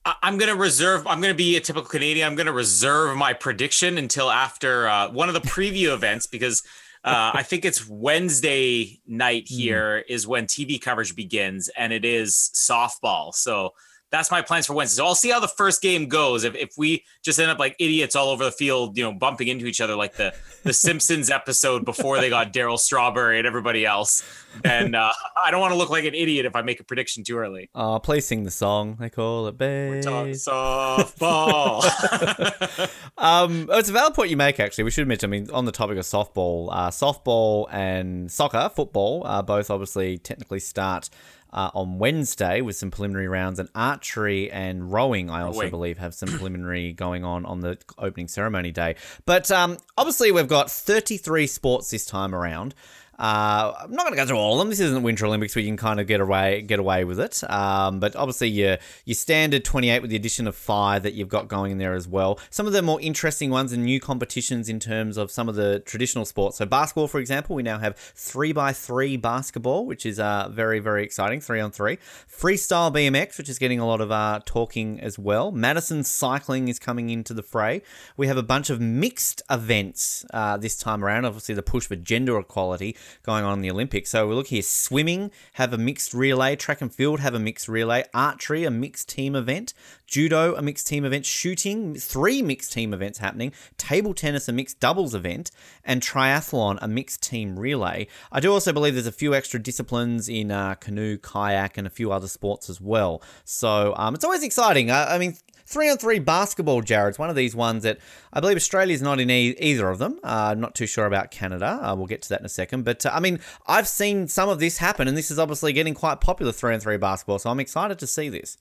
I'm 0.05 0.37
going 0.37 0.51
to 0.51 0.57
reserve, 0.57 1.07
I'm 1.07 1.21
going 1.21 1.33
to 1.33 1.37
be 1.37 1.57
a 1.57 1.61
typical 1.61 1.89
Canadian. 1.89 2.27
I'm 2.27 2.35
going 2.35 2.47
to 2.47 2.53
reserve 2.53 3.17
my 3.17 3.33
prediction 3.33 3.99
until 3.99 4.31
after 4.31 4.89
uh, 4.89 5.11
one 5.11 5.29
of 5.29 5.35
the 5.35 5.41
preview 5.41 5.93
events 5.95 6.27
because 6.27 6.63
uh, 7.05 7.33
I 7.35 7.43
think 7.43 7.65
it's 7.65 7.89
Wednesday 7.89 9.01
night 9.07 9.47
hmm. 9.49 9.55
here 9.55 9.99
mm. 9.99 10.03
is 10.09 10.27
when 10.27 10.47
TV 10.47 10.81
coverage 10.81 11.15
begins 11.15 11.69
and 11.77 11.93
it 11.93 12.05
is 12.05 12.51
softball. 12.55 13.35
So 13.35 13.75
that's 14.13 14.31
my 14.31 14.43
plans 14.43 14.67
for 14.67 14.75
Wednesday. 14.75 15.01
So 15.01 15.07
I'll 15.07 15.15
see 15.15 15.31
how 15.31 15.41
the 15.41 15.49
first 15.49 15.81
game 15.81 16.07
goes. 16.07 16.45
If, 16.45 16.55
if 16.55 16.75
we 16.77 17.03
just 17.23 17.41
end 17.41 17.51
up 17.51 17.59
like 17.59 17.75
idiots 17.79 18.15
all 18.15 18.29
over 18.29 18.45
the 18.45 18.53
field, 18.53 18.97
you 18.99 19.03
know, 19.03 19.13
bumping 19.13 19.49
into 19.49 19.67
each 19.67 19.81
other 19.81 19.97
like 19.97 20.17
the 20.17 20.35
the 20.65 20.73
Simpsons 20.73 21.31
episode 21.31 21.85
before 21.85 22.21
they 22.21 22.29
got 22.29 22.53
Darryl 22.53 22.79
Strawberry 22.79 23.39
and 23.39 23.47
everybody 23.47 23.87
else, 23.87 24.23
then 24.63 24.95
uh, 24.95 25.11
I 25.43 25.51
don't 25.51 25.61
want 25.61 25.73
to 25.73 25.79
look 25.79 25.89
like 25.89 26.05
an 26.05 26.15
idiot 26.15 26.45
if 26.45 26.55
I 26.55 26.61
make 26.61 26.79
a 26.79 26.85
prediction 26.85 27.25
too 27.25 27.39
early. 27.39 27.71
Oh, 27.75 27.99
please 27.99 28.27
sing 28.27 28.45
the 28.45 28.51
song. 28.51 28.99
They 29.01 29.09
call 29.09 29.47
it 29.47 29.57
base. 29.57 30.05
softball. 30.05 31.83
um, 33.17 33.69
oh, 33.71 33.79
it's 33.79 33.89
a 33.89 33.93
valid 33.93 34.13
point 34.13 34.29
you 34.29 34.37
make. 34.37 34.61
Actually, 34.61 34.85
we 34.85 34.91
should 34.91 35.09
mention. 35.09 35.31
I 35.31 35.31
mean, 35.31 35.51
on 35.51 35.65
the 35.65 35.73
topic 35.73 35.97
of 35.97 36.05
softball, 36.05 36.69
uh, 36.71 36.91
softball 36.91 37.67
and 37.73 38.31
soccer, 38.31 38.71
football, 38.75 39.27
uh, 39.27 39.41
both 39.41 39.71
obviously 39.71 40.19
technically 40.19 40.61
start 40.61 41.09
uh, 41.53 41.71
on 41.75 41.99
Wednesday 41.99 42.61
with 42.61 42.77
some 42.77 42.91
preliminary 42.91 43.29
rounds, 43.29 43.59
and 43.59 43.69
archery 43.75 44.51
and 44.51 44.93
rowing, 44.93 45.31
I 45.31 45.43
also 45.43 45.61
rowing. 45.61 45.71
believe, 45.71 45.99
have 45.99 46.15
some 46.15 46.29
preliminary 46.29 46.93
going 46.93 47.25
on 47.25 47.45
on 47.47 47.61
the 47.61 47.79
opening 47.99 48.29
ceremony 48.29 48.71
day. 48.71 48.97
But 49.27 49.51
um, 49.51 49.79
obviously, 49.97 50.33
we've 50.33 50.49
got 50.49 50.71
33 50.71 51.47
sports 51.47 51.91
this 51.91 52.05
time 52.05 52.35
around. 52.35 52.75
Uh, 53.19 53.75
I'm 53.83 53.93
not 53.93 54.05
going 54.05 54.15
to 54.15 54.17
go 54.17 54.27
through 54.27 54.39
all 54.39 54.55
of 54.55 54.59
them. 54.59 54.71
This 54.71 54.81
isn't 54.81 55.03
Winter 55.03 55.27
Olympics 55.27 55.55
where 55.55 55.63
you 55.63 55.69
can 55.69 55.77
kind 55.77 56.01
of 56.01 56.07
get 56.07 56.21
away 56.21 56.63
get 56.63 56.79
away 56.79 57.05
with 57.05 57.21
it. 57.21 57.49
Um, 57.51 58.01
but 58.01 58.17
obviously, 58.17 58.49
your 58.49 58.79
your 59.05 59.15
standard 59.15 59.65
28 59.65 60.01
with 60.01 60.11
the 60.11 60.17
addition 60.17 60.47
of 60.47 60.57
five 60.57 61.03
that 61.03 61.15
you've 61.15 61.29
got 61.29 61.47
going 61.47 61.73
in 61.73 61.79
there 61.79 61.95
as 61.95 62.09
well. 62.09 62.39
Some 62.51 62.67
of 62.67 62.73
the 62.73 62.83
more 62.83 63.01
interesting 63.01 63.51
ones 63.51 63.73
and 63.73 63.85
new 63.85 64.01
competitions 64.01 64.69
in 64.69 64.81
terms 64.81 65.17
of 65.17 65.31
some 65.31 65.49
of 65.49 65.55
the 65.55 65.81
traditional 65.81 66.25
sports. 66.25 66.59
So 66.59 66.67
basketball, 66.67 67.07
for 67.07 67.21
example, 67.21 67.55
we 67.55 67.63
now 67.63 67.79
have 67.79 67.97
three 67.97 68.53
by 68.53 68.73
three 68.73 69.17
basketball, 69.17 69.87
which 69.87 70.07
is 70.07 70.19
uh, 70.19 70.49
very 70.51 70.79
very 70.79 71.05
exciting. 71.05 71.41
Three 71.41 71.61
on 71.61 71.71
three. 71.71 71.99
Freestyle 72.29 72.93
BMX, 72.93 73.37
which 73.37 73.49
is 73.49 73.59
getting 73.59 73.79
a 73.79 73.87
lot 73.87 74.01
of 74.01 74.11
uh, 74.11 74.41
talking 74.45 74.99
as 75.01 75.19
well. 75.19 75.53
Madison 75.53 76.03
cycling 76.03 76.69
is 76.69 76.79
coming 76.79 77.11
into 77.11 77.35
the 77.35 77.43
fray. 77.43 77.83
We 78.17 78.27
have 78.27 78.39
a 78.39 78.43
bunch 78.43 78.71
of 78.71 78.81
mixed 78.81 79.43
events 79.51 80.25
uh, 80.33 80.57
this 80.57 80.77
time 80.77 81.05
around. 81.05 81.27
Obviously, 81.27 81.55
the 81.55 81.63
push 81.63 81.87
for 81.87 81.97
gender 81.97 82.39
equality 82.39 82.97
going 83.23 83.45
on 83.45 83.59
in 83.59 83.63
the 83.63 83.71
Olympics. 83.71 84.11
So 84.11 84.27
we 84.27 84.35
look 84.35 84.49
here: 84.49 84.63
swimming 84.63 85.31
have 85.55 85.73
a 85.73 85.79
mixed 85.79 86.15
relay, 86.15 86.57
track 86.57 86.81
and 86.81 86.95
field 86.95 87.21
have 87.21 87.35
a 87.35 87.39
mixed 87.39 87.69
relay, 87.69 88.05
archery 88.15 88.65
a 88.65 88.71
mixed 88.71 89.09
team 89.09 89.35
event, 89.35 89.75
judo 90.07 90.55
a 90.55 90.63
mixed 90.63 90.87
team 90.87 91.05
event, 91.05 91.25
shooting 91.25 91.95
three 91.95 92.43
mixed 92.43 92.73
team 92.73 92.93
events 92.93 93.19
happening, 93.19 93.53
table 93.79 94.15
tennis 94.15 94.49
a 94.49 94.53
mixed 94.53 94.79
doubles 94.81 95.15
event, 95.15 95.51
and 95.85 96.03
triathlon 96.03 96.79
a 96.83 96.89
mixed 96.89 97.23
team 97.23 97.59
relay. 97.59 98.07
I 98.31 98.41
do 98.41 98.53
also 98.53 98.73
believe 98.73 98.95
there's 98.95 99.07
a 99.07 99.13
few 99.13 99.35
extra 99.35 99.61
disciplines 99.61 100.29
in 100.29 100.51
uh, 100.51 100.75
canoe, 100.75 101.19
kayak, 101.19 101.79
and 101.79 101.87
a 101.87 101.91
few 101.91 102.13
other 102.13 102.29
sports 102.29 102.69
as 102.69 102.81
well. 102.81 103.23
So 103.45 103.95
um, 103.97 104.15
it's 104.15 104.25
always 104.25 104.43
exciting. 104.43 104.91
I, 104.91 105.15
I 105.15 105.19
mean, 105.19 105.37
three 105.73 105.91
on 105.91 105.97
three 105.97 106.19
basketball, 106.19 106.83
Jared's 106.83 107.19
one 107.19 107.31
of 107.31 107.37
these 107.37 107.57
ones 107.57 107.83
that 107.83 107.99
I 108.33 108.41
believe 108.41 108.57
Australia's 108.57 109.03
not 109.03 109.19
in 109.21 109.31
e- 109.31 109.57
either 109.59 109.89
of 109.89 109.99
them. 109.99 110.21
Uh, 110.23 110.55
not 110.57 110.75
too 110.75 110.87
sure 110.87 111.07
about 111.07 111.31
Canada. 111.31 111.81
Uh, 111.83 111.95
we'll 111.97 112.07
get 112.07 112.23
to 112.23 112.29
that 112.31 112.41
in 112.41 112.47
a 112.47 112.51
second. 112.51 112.85
But 112.85 113.05
uh, 113.07 113.11
I 113.13 113.21
mean, 113.21 113.41
I've 113.67 113.89
seen 113.89 114.29
some 114.29 114.49
of 114.49 114.61
this 114.61 114.79
happen, 114.79 115.09
and 115.09 115.17
this 115.17 115.31
is 115.31 115.39
obviously 115.39 115.73
getting 115.73 115.95
quite 115.95 116.21
popular 116.21 116.53
three 116.53 116.75
on 116.75 116.81
three 116.81 116.97
basketball. 116.97 117.39
So 117.39 117.51
I'm 117.51 117.61
excited 117.61 117.99
to 117.99 118.07
see 118.07 118.29
this. 118.29 118.59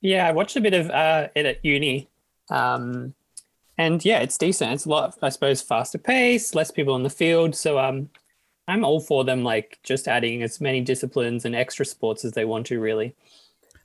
Yeah, 0.00 0.26
I 0.26 0.32
watched 0.32 0.56
a 0.56 0.60
bit 0.60 0.74
of 0.74 0.90
uh, 0.90 1.28
it 1.34 1.46
at 1.46 1.64
uni. 1.64 2.08
Um, 2.50 3.14
and 3.76 4.04
yeah, 4.04 4.18
it's 4.18 4.36
decent. 4.36 4.72
It's 4.72 4.86
a 4.86 4.88
lot, 4.88 5.16
I 5.22 5.28
suppose, 5.28 5.62
faster 5.62 5.98
pace, 5.98 6.54
less 6.54 6.70
people 6.70 6.96
in 6.96 7.04
the 7.04 7.10
field. 7.10 7.54
So 7.54 7.78
um, 7.78 8.10
I'm 8.66 8.84
all 8.84 9.00
for 9.00 9.24
them, 9.24 9.44
like 9.44 9.78
just 9.82 10.08
adding 10.08 10.42
as 10.42 10.60
many 10.60 10.80
disciplines 10.80 11.44
and 11.44 11.54
extra 11.54 11.86
sports 11.86 12.24
as 12.24 12.32
they 12.32 12.44
want 12.44 12.66
to, 12.66 12.80
really. 12.80 13.14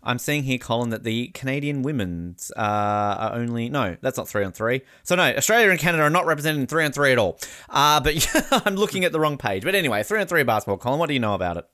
I'm 0.04 0.20
seeing 0.20 0.44
here, 0.44 0.58
Colin, 0.58 0.90
that 0.90 1.04
the 1.04 1.28
Canadian 1.30 1.82
women's 1.82 2.52
uh, 2.56 2.60
are 2.60 3.34
only 3.36 3.70
no, 3.70 3.96
that's 4.02 4.18
not 4.18 4.28
three 4.28 4.44
on 4.44 4.52
three. 4.52 4.82
So 5.04 5.16
no, 5.16 5.24
Australia 5.24 5.70
and 5.70 5.80
Canada 5.80 6.04
are 6.04 6.10
not 6.10 6.26
represented 6.26 6.62
in 6.62 6.68
three 6.68 6.84
on 6.86 6.92
three 6.92 7.12
at 7.12 7.18
all. 7.18 7.40
Uh, 7.70 8.00
but 8.00 8.16
I'm 8.66 8.76
looking 8.76 9.06
at 9.06 9.12
the 9.12 9.20
wrong 9.20 9.38
page. 9.38 9.64
But 9.64 9.76
anyway, 9.76 10.04
three 10.04 10.20
on 10.20 10.28
three 10.28 10.44
basketball. 10.44 10.78
Colin, 10.78 11.00
what 11.00 11.08
do 11.08 11.14
you 11.14 11.20
know 11.20 11.34
about 11.34 11.58
it? 11.58 11.66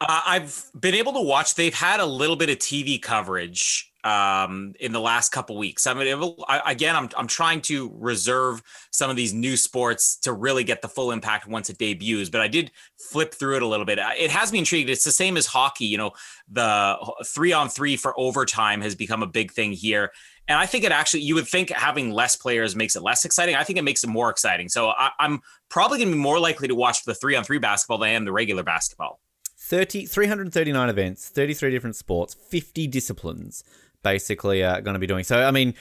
Uh, 0.00 0.22
I've 0.26 0.64
been 0.78 0.94
able 0.94 1.12
to 1.12 1.20
watch. 1.20 1.54
They've 1.54 1.74
had 1.74 2.00
a 2.00 2.06
little 2.06 2.36
bit 2.36 2.48
of 2.48 2.58
TV 2.58 3.00
coverage 3.00 3.89
um, 4.04 4.74
in 4.80 4.92
the 4.92 5.00
last 5.00 5.30
couple 5.30 5.56
weeks. 5.56 5.86
I 5.86 5.94
mean, 5.94 6.34
I, 6.48 6.72
again, 6.72 6.96
I'm 6.96 7.08
I'm 7.16 7.26
trying 7.26 7.60
to 7.62 7.90
reserve 7.94 8.62
some 8.90 9.10
of 9.10 9.16
these 9.16 9.32
new 9.32 9.56
sports 9.56 10.16
to 10.20 10.32
really 10.32 10.64
get 10.64 10.82
the 10.82 10.88
full 10.88 11.10
impact 11.10 11.46
once 11.46 11.70
it 11.70 11.78
debuts. 11.78 12.30
But 12.30 12.40
I 12.40 12.48
did 12.48 12.70
flip 12.98 13.34
through 13.34 13.56
it 13.56 13.62
a 13.62 13.66
little 13.66 13.86
bit. 13.86 13.98
It 13.98 14.30
has 14.30 14.52
me 14.52 14.60
intrigued. 14.60 14.90
It's 14.90 15.04
the 15.04 15.12
same 15.12 15.36
as 15.36 15.46
hockey. 15.46 15.86
You 15.86 15.98
know, 15.98 16.12
the 16.50 16.96
three 17.26 17.52
on 17.52 17.68
three 17.68 17.96
for 17.96 18.18
overtime 18.18 18.80
has 18.80 18.94
become 18.94 19.22
a 19.22 19.26
big 19.26 19.52
thing 19.52 19.72
here. 19.72 20.12
And 20.48 20.58
I 20.58 20.66
think 20.66 20.82
it 20.82 20.90
actually, 20.90 21.20
you 21.20 21.36
would 21.36 21.46
think 21.46 21.70
having 21.70 22.10
less 22.10 22.34
players 22.34 22.74
makes 22.74 22.96
it 22.96 23.02
less 23.02 23.24
exciting. 23.24 23.54
I 23.54 23.62
think 23.62 23.78
it 23.78 23.82
makes 23.82 24.02
it 24.02 24.08
more 24.08 24.30
exciting. 24.30 24.68
So 24.68 24.88
I, 24.88 25.10
I'm 25.20 25.42
probably 25.68 25.98
going 25.98 26.08
to 26.08 26.16
be 26.16 26.20
more 26.20 26.40
likely 26.40 26.66
to 26.66 26.74
watch 26.74 27.04
the 27.04 27.14
three 27.14 27.36
on 27.36 27.44
three 27.44 27.58
basketball 27.58 27.98
than 27.98 28.08
I 28.08 28.12
am 28.12 28.24
the 28.24 28.32
regular 28.32 28.64
basketball. 28.64 29.20
30, 29.58 30.06
339 30.06 30.88
events, 30.88 31.28
33 31.28 31.70
different 31.70 31.94
sports, 31.94 32.34
50 32.34 32.88
disciplines 32.88 33.62
basically 34.02 34.62
are 34.64 34.80
going 34.80 34.94
to 34.94 35.00
be 35.00 35.06
doing. 35.06 35.24
So, 35.24 35.42
I 35.42 35.50
mean, 35.50 35.74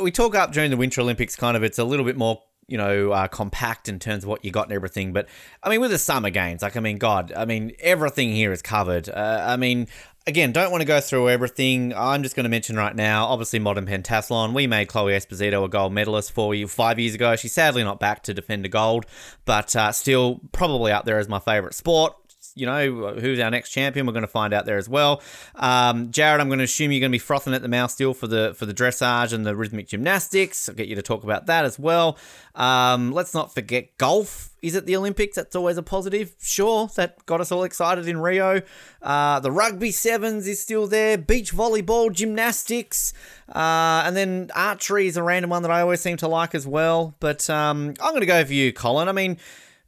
we 0.00 0.10
talk 0.10 0.34
up 0.34 0.52
during 0.52 0.70
the 0.70 0.76
Winter 0.76 1.00
Olympics, 1.00 1.36
kind 1.36 1.56
of, 1.56 1.62
it's 1.62 1.78
a 1.78 1.84
little 1.84 2.04
bit 2.04 2.16
more 2.16 2.42
you 2.66 2.78
know, 2.78 3.12
uh, 3.12 3.28
compact 3.28 3.88
in 3.88 3.98
terms 3.98 4.24
of 4.24 4.28
what 4.28 4.44
you 4.44 4.50
got 4.50 4.66
and 4.66 4.72
everything. 4.72 5.12
But 5.12 5.28
I 5.62 5.68
mean, 5.68 5.80
with 5.80 5.90
the 5.90 5.98
summer 5.98 6.30
games, 6.30 6.62
like, 6.62 6.76
I 6.76 6.80
mean, 6.80 6.98
God, 6.98 7.32
I 7.36 7.44
mean, 7.44 7.72
everything 7.80 8.32
here 8.32 8.52
is 8.52 8.62
covered. 8.62 9.08
Uh, 9.08 9.44
I 9.46 9.56
mean, 9.56 9.86
again, 10.26 10.52
don't 10.52 10.70
want 10.70 10.80
to 10.80 10.86
go 10.86 11.00
through 11.00 11.28
everything. 11.28 11.92
I'm 11.94 12.22
just 12.22 12.34
going 12.34 12.44
to 12.44 12.50
mention 12.50 12.76
right 12.76 12.94
now, 12.94 13.26
obviously, 13.26 13.58
modern 13.58 13.86
pentathlon. 13.86 14.54
We 14.54 14.66
made 14.66 14.88
Chloe 14.88 15.12
Esposito 15.12 15.64
a 15.64 15.68
gold 15.68 15.92
medalist 15.92 16.32
for 16.32 16.54
you 16.54 16.66
five 16.66 16.98
years 16.98 17.14
ago. 17.14 17.36
She's 17.36 17.52
sadly 17.52 17.84
not 17.84 18.00
back 18.00 18.22
to 18.24 18.34
defend 18.34 18.64
a 18.64 18.68
gold, 18.68 19.06
but 19.44 19.74
uh, 19.76 19.92
still 19.92 20.40
probably 20.52 20.92
up 20.92 21.04
there 21.04 21.18
as 21.18 21.28
my 21.28 21.40
favorite 21.40 21.74
sport 21.74 22.14
you 22.54 22.66
know, 22.66 23.14
who's 23.14 23.40
our 23.40 23.50
next 23.50 23.70
champion? 23.70 24.06
We're 24.06 24.12
going 24.12 24.22
to 24.22 24.28
find 24.28 24.54
out 24.54 24.64
there 24.64 24.78
as 24.78 24.88
well. 24.88 25.22
Um, 25.56 26.10
Jared, 26.10 26.40
I'm 26.40 26.48
going 26.48 26.58
to 26.58 26.64
assume 26.64 26.92
you're 26.92 27.00
going 27.00 27.10
to 27.10 27.14
be 27.14 27.18
frothing 27.18 27.52
at 27.54 27.62
the 27.62 27.68
mouth 27.68 27.90
still 27.90 28.14
for 28.14 28.26
the 28.26 28.54
for 28.56 28.66
the 28.66 28.74
dressage 28.74 29.32
and 29.32 29.44
the 29.44 29.56
rhythmic 29.56 29.88
gymnastics. 29.88 30.68
I'll 30.68 30.74
get 30.74 30.88
you 30.88 30.94
to 30.96 31.02
talk 31.02 31.24
about 31.24 31.46
that 31.46 31.64
as 31.64 31.78
well. 31.78 32.16
Um, 32.54 33.12
let's 33.12 33.34
not 33.34 33.52
forget 33.52 33.96
golf 33.98 34.50
is 34.62 34.76
at 34.76 34.86
the 34.86 34.96
Olympics. 34.96 35.36
That's 35.36 35.56
always 35.56 35.76
a 35.76 35.82
positive. 35.82 36.34
Sure, 36.40 36.88
that 36.94 37.26
got 37.26 37.40
us 37.40 37.50
all 37.50 37.64
excited 37.64 38.06
in 38.06 38.18
Rio. 38.18 38.62
Uh, 39.02 39.40
the 39.40 39.50
rugby 39.50 39.90
sevens 39.90 40.46
is 40.46 40.60
still 40.60 40.86
there. 40.86 41.18
Beach 41.18 41.52
volleyball, 41.52 42.12
gymnastics, 42.12 43.12
uh, 43.48 44.04
and 44.06 44.16
then 44.16 44.50
archery 44.54 45.08
is 45.08 45.16
a 45.16 45.22
random 45.22 45.50
one 45.50 45.62
that 45.62 45.70
I 45.70 45.80
always 45.80 46.00
seem 46.00 46.16
to 46.18 46.28
like 46.28 46.54
as 46.54 46.66
well. 46.66 47.16
But 47.18 47.50
um, 47.50 47.94
I'm 48.00 48.12
going 48.12 48.20
to 48.20 48.26
go 48.26 48.44
for 48.44 48.52
you, 48.52 48.72
Colin. 48.72 49.08
I 49.08 49.12
mean 49.12 49.38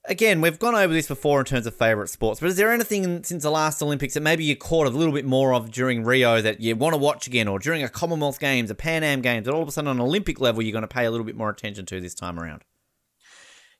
again, 0.09 0.41
we've 0.41 0.59
gone 0.59 0.75
over 0.75 0.93
this 0.93 1.09
before 1.09 1.41
in 1.41 1.47
terms 1.47 1.67
of 1.67 1.75
favourite 1.75 2.09
sports, 2.09 2.41
but 2.41 2.49
is 2.49 2.57
there 2.57 2.73
anything 2.73 3.23
since 3.25 3.43
the 3.43 3.51
last 3.51 3.83
Olympics 3.83 4.15
that 4.15 4.21
maybe 4.21 4.45
you 4.45 4.57
caught 4.57 4.87
a 4.87 4.91
little 4.91 5.15
bit 5.15 5.25
more 5.25 5.55
of 5.55 5.71
during 5.71 6.05
Rio 6.05 6.41
that 6.41 6.61
you 6.61 6.77
want 6.77 6.95
to 6.95 6.99
watch 6.99 7.27
again, 7.27 7.49
or 7.49 7.59
during 7.59 7.83
a 7.83 7.89
Commonwealth 7.89 8.41
Games, 8.41 8.71
a 8.71 8.75
Pan 8.75 9.03
Am 9.03 9.21
Games, 9.21 9.47
that 9.47 9.55
all 9.55 9.63
of 9.63 9.69
a 9.69 9.73
sudden 9.73 9.89
on 9.89 10.01
Olympic 10.01 10.41
level 10.41 10.63
you're 10.63 10.73
going 10.73 10.83
to 10.83 10.89
pay 10.89 11.05
a 11.05 11.11
little 11.11 11.27
bit 11.27 11.37
more 11.37 11.51
attention 11.51 11.87
to 11.87 12.01
this 12.01 12.15
time 12.15 12.39
around? 12.39 12.63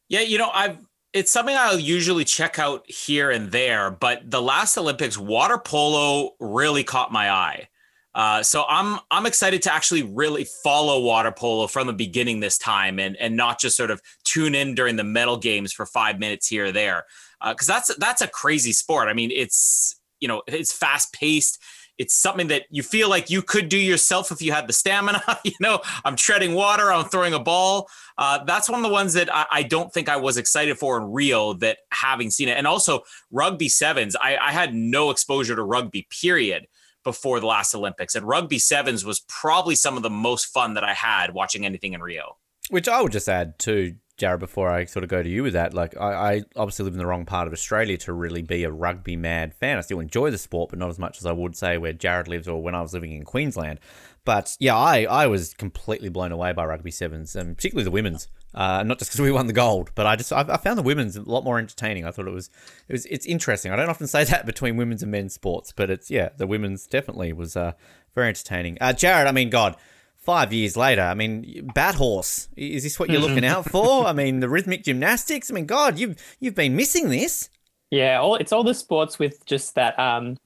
Yeah, 0.09 0.21
you 0.21 0.39
know, 0.39 0.51
I've 0.53 0.79
it's 1.13 1.33
something 1.33 1.57
I'll 1.57 1.79
usually 1.79 2.27
check 2.27 2.59
out 2.59 2.89
here 2.91 3.31
and 3.31 3.51
there, 3.51 3.91
but 3.91 4.31
the 4.31 4.43
last 4.43 4.77
Olympics, 4.77 5.17
water 5.17 5.57
polo 5.57 6.35
really 6.39 6.85
caught 6.85 7.11
my 7.11 7.31
eye. 7.31 7.69
Uh, 8.17 8.43
so 8.43 8.65
I'm 8.67 8.99
I'm 9.11 9.27
excited 9.27 9.61
to 9.63 9.75
actually 9.75 10.03
really 10.03 10.47
follow 10.65 11.03
water 11.03 11.31
polo 11.31 11.67
from 11.67 11.87
the 11.87 11.93
beginning 11.93 12.41
this 12.41 12.57
time, 12.57 12.99
and 12.99 13.15
and 13.19 13.37
not 13.37 13.61
just 13.61 13.77
sort 13.77 13.91
of 13.91 14.01
tune 14.25 14.55
in 14.55 14.75
during 14.75 14.97
the 14.97 15.05
medal 15.05 15.37
games 15.37 15.71
for 15.71 15.85
five 15.85 16.19
minutes 16.19 16.49
here 16.49 16.67
or 16.67 16.73
there, 16.73 17.05
because 17.47 17.69
uh, 17.69 17.75
that's 17.75 17.95
that's 17.97 18.23
a 18.23 18.29
crazy 18.29 18.73
sport. 18.73 19.09
I 19.09 19.13
mean, 19.13 19.31
it's 19.31 20.01
you 20.19 20.29
know 20.29 20.43
it's 20.47 20.73
fast 20.73 21.13
paced. 21.13 21.59
It's 21.99 22.15
something 22.15 22.49
that 22.49 22.65
you 22.71 22.83
feel 22.83 23.11
like 23.11 23.29
you 23.29 23.43
could 23.43 23.69
do 23.69 23.79
yourself 23.79 24.33
if 24.33 24.41
you 24.41 24.51
had 24.51 24.67
the 24.67 24.73
stamina. 24.73 25.23
you 25.45 25.53
know, 25.61 25.81
I'm 26.03 26.17
treading 26.17 26.55
water, 26.55 26.91
I'm 26.91 27.07
throwing 27.07 27.35
a 27.35 27.39
ball. 27.39 27.87
Uh, 28.17 28.45
that's 28.45 28.69
one 28.69 28.81
of 28.81 28.83
the 28.83 28.93
ones 28.93 29.13
that 29.15 29.35
I, 29.35 29.47
I, 29.51 29.63
don't 29.63 29.93
think 29.93 30.11
I 30.11 30.17
was 30.17 30.37
excited 30.37 30.79
for 30.79 30.99
in 30.99 31.11
Rio. 31.11 31.53
That 31.55 31.79
having 31.93 32.31
seen 32.31 32.49
it, 32.49 32.57
and 32.57 32.67
also 32.67 33.03
rugby 33.31 33.69
sevens, 33.69 34.17
I, 34.17 34.39
I 34.39 34.53
had 34.53 34.75
no 34.75 35.11
exposure 35.11 35.55
to 35.55 35.63
rugby. 35.63 36.07
Period 36.23 36.67
before 37.07 37.39
the 37.41 37.47
last 37.47 37.75
Olympics. 37.75 38.15
And 38.15 38.27
rugby 38.27 38.59
sevens 38.59 39.05
was 39.05 39.21
probably 39.21 39.77
some 39.77 39.97
of 39.97 40.03
the 40.03 40.11
most 40.11 40.47
fun 40.47 40.75
that 40.75 40.85
I 40.85 40.93
had 40.93 41.33
watching 41.33 41.65
anything 41.65 41.95
in 41.95 42.03
Rio. 42.03 42.37
Which 42.69 42.89
I 42.89 43.01
would 43.01 43.13
just 43.13 43.29
add 43.29 43.59
to 43.61 43.95
Jared 44.17 44.41
before 44.41 44.69
I 44.69 44.87
sort 44.87 45.05
of 45.05 45.09
go 45.09 45.23
to 45.23 45.29
you 45.29 45.45
with 45.45 45.53
that. 45.53 45.73
Like 45.73 45.97
I, 45.97 46.35
I 46.35 46.43
obviously 46.57 46.85
live 46.85 46.95
in 46.95 46.99
the 46.99 47.07
wrong 47.07 47.25
part 47.25 47.47
of 47.47 47.53
Australia 47.53 47.97
to 47.99 48.13
really 48.13 48.43
be 48.43 48.65
a 48.65 48.71
rugby 48.71 49.15
mad 49.15 49.55
fan. 49.55 49.79
I 49.79 49.83
still 49.83 50.01
enjoy 50.01 50.31
the 50.31 50.39
sport, 50.39 50.71
but 50.71 50.79
not 50.79 50.89
as 50.91 50.99
much 50.99 51.19
as 51.19 51.27
I 51.27 51.33
would 51.33 51.57
say 51.57 51.79
where 51.79 51.93
Jared 51.93 52.27
lives 52.27 52.49
or 52.49 52.61
when 52.61 52.75
I 52.75 52.83
was 52.83 52.93
living 52.93 53.13
in 53.13 53.25
Queensland. 53.25 53.79
But 54.25 54.57
yeah, 54.59 54.77
I, 54.77 55.03
I 55.05 55.27
was 55.29 55.55
completely 55.55 56.09
blown 56.09 56.33
away 56.33 56.53
by 56.53 56.65
rugby 56.65 56.91
sevens 56.91 57.37
and 57.37 57.57
particularly 57.57 57.85
the 57.85 57.93
women's. 57.93 58.27
Uh, 58.57 58.83
not 58.83 58.99
just 58.99 59.11
because 59.11 59.21
we 59.21 59.31
won 59.31 59.47
the 59.47 59.53
gold, 59.53 59.91
but 59.95 60.07
I 60.07 60.17
just 60.17 60.33
I, 60.33 60.41
I, 60.49 60.57
found 60.57 60.79
the 60.79 60.83
women's 60.83 61.15
a 61.15 61.21
lot 61.21 61.45
more 61.45 61.59
entertaining. 61.59 62.07
I 62.07 62.11
thought 62.11 62.27
it 62.27 62.33
was 62.33 62.49
it 62.89 62.95
was 62.95 63.05
it's 63.07 63.27
interesting. 63.27 63.71
I 63.71 63.77
don't 63.77 63.91
often 63.91 64.07
say 64.07 64.25
that 64.31 64.47
between 64.47 64.79
women's 64.79 65.03
and 65.03 65.13
men's 65.13 65.35
sports, 65.35 65.73
but 65.73 65.91
it's 65.91 66.11
yeah, 66.11 66.31
the 66.39 66.47
women's 66.47 66.87
definitely 66.87 67.35
was 67.35 67.55
uh, 67.55 67.73
very 68.15 68.29
entertaining. 68.29 68.79
Uh, 68.81 68.95
Jared, 68.95 69.27
I 69.27 69.33
mean, 69.33 69.51
God, 69.51 69.77
five 70.17 70.55
years 70.55 70.75
later, 70.75 71.03
I 71.03 71.13
mean, 71.13 71.71
bat 71.75 71.97
horse 71.97 72.49
is 72.57 72.83
this 72.83 72.99
what 72.99 73.11
you're 73.11 73.21
looking 73.21 73.45
out 73.45 73.71
for? 73.71 74.07
I 74.07 74.15
mean, 74.15 74.41
the 74.41 74.49
rhythmic 74.49 74.85
gymnastics. 74.85 75.51
I 75.51 75.55
mean, 75.55 75.67
God, 75.67 75.99
you've 75.99 76.17
you've 76.41 76.55
been 76.55 76.75
missing 76.75 77.11
this. 77.11 77.51
Yeah, 77.91 78.21
all 78.21 78.37
it's 78.37 78.53
all 78.53 78.65
the 78.65 78.73
sports 78.73 79.19
with 79.19 79.45
just 79.45 79.75
that 79.75 79.99
um, 79.99 80.39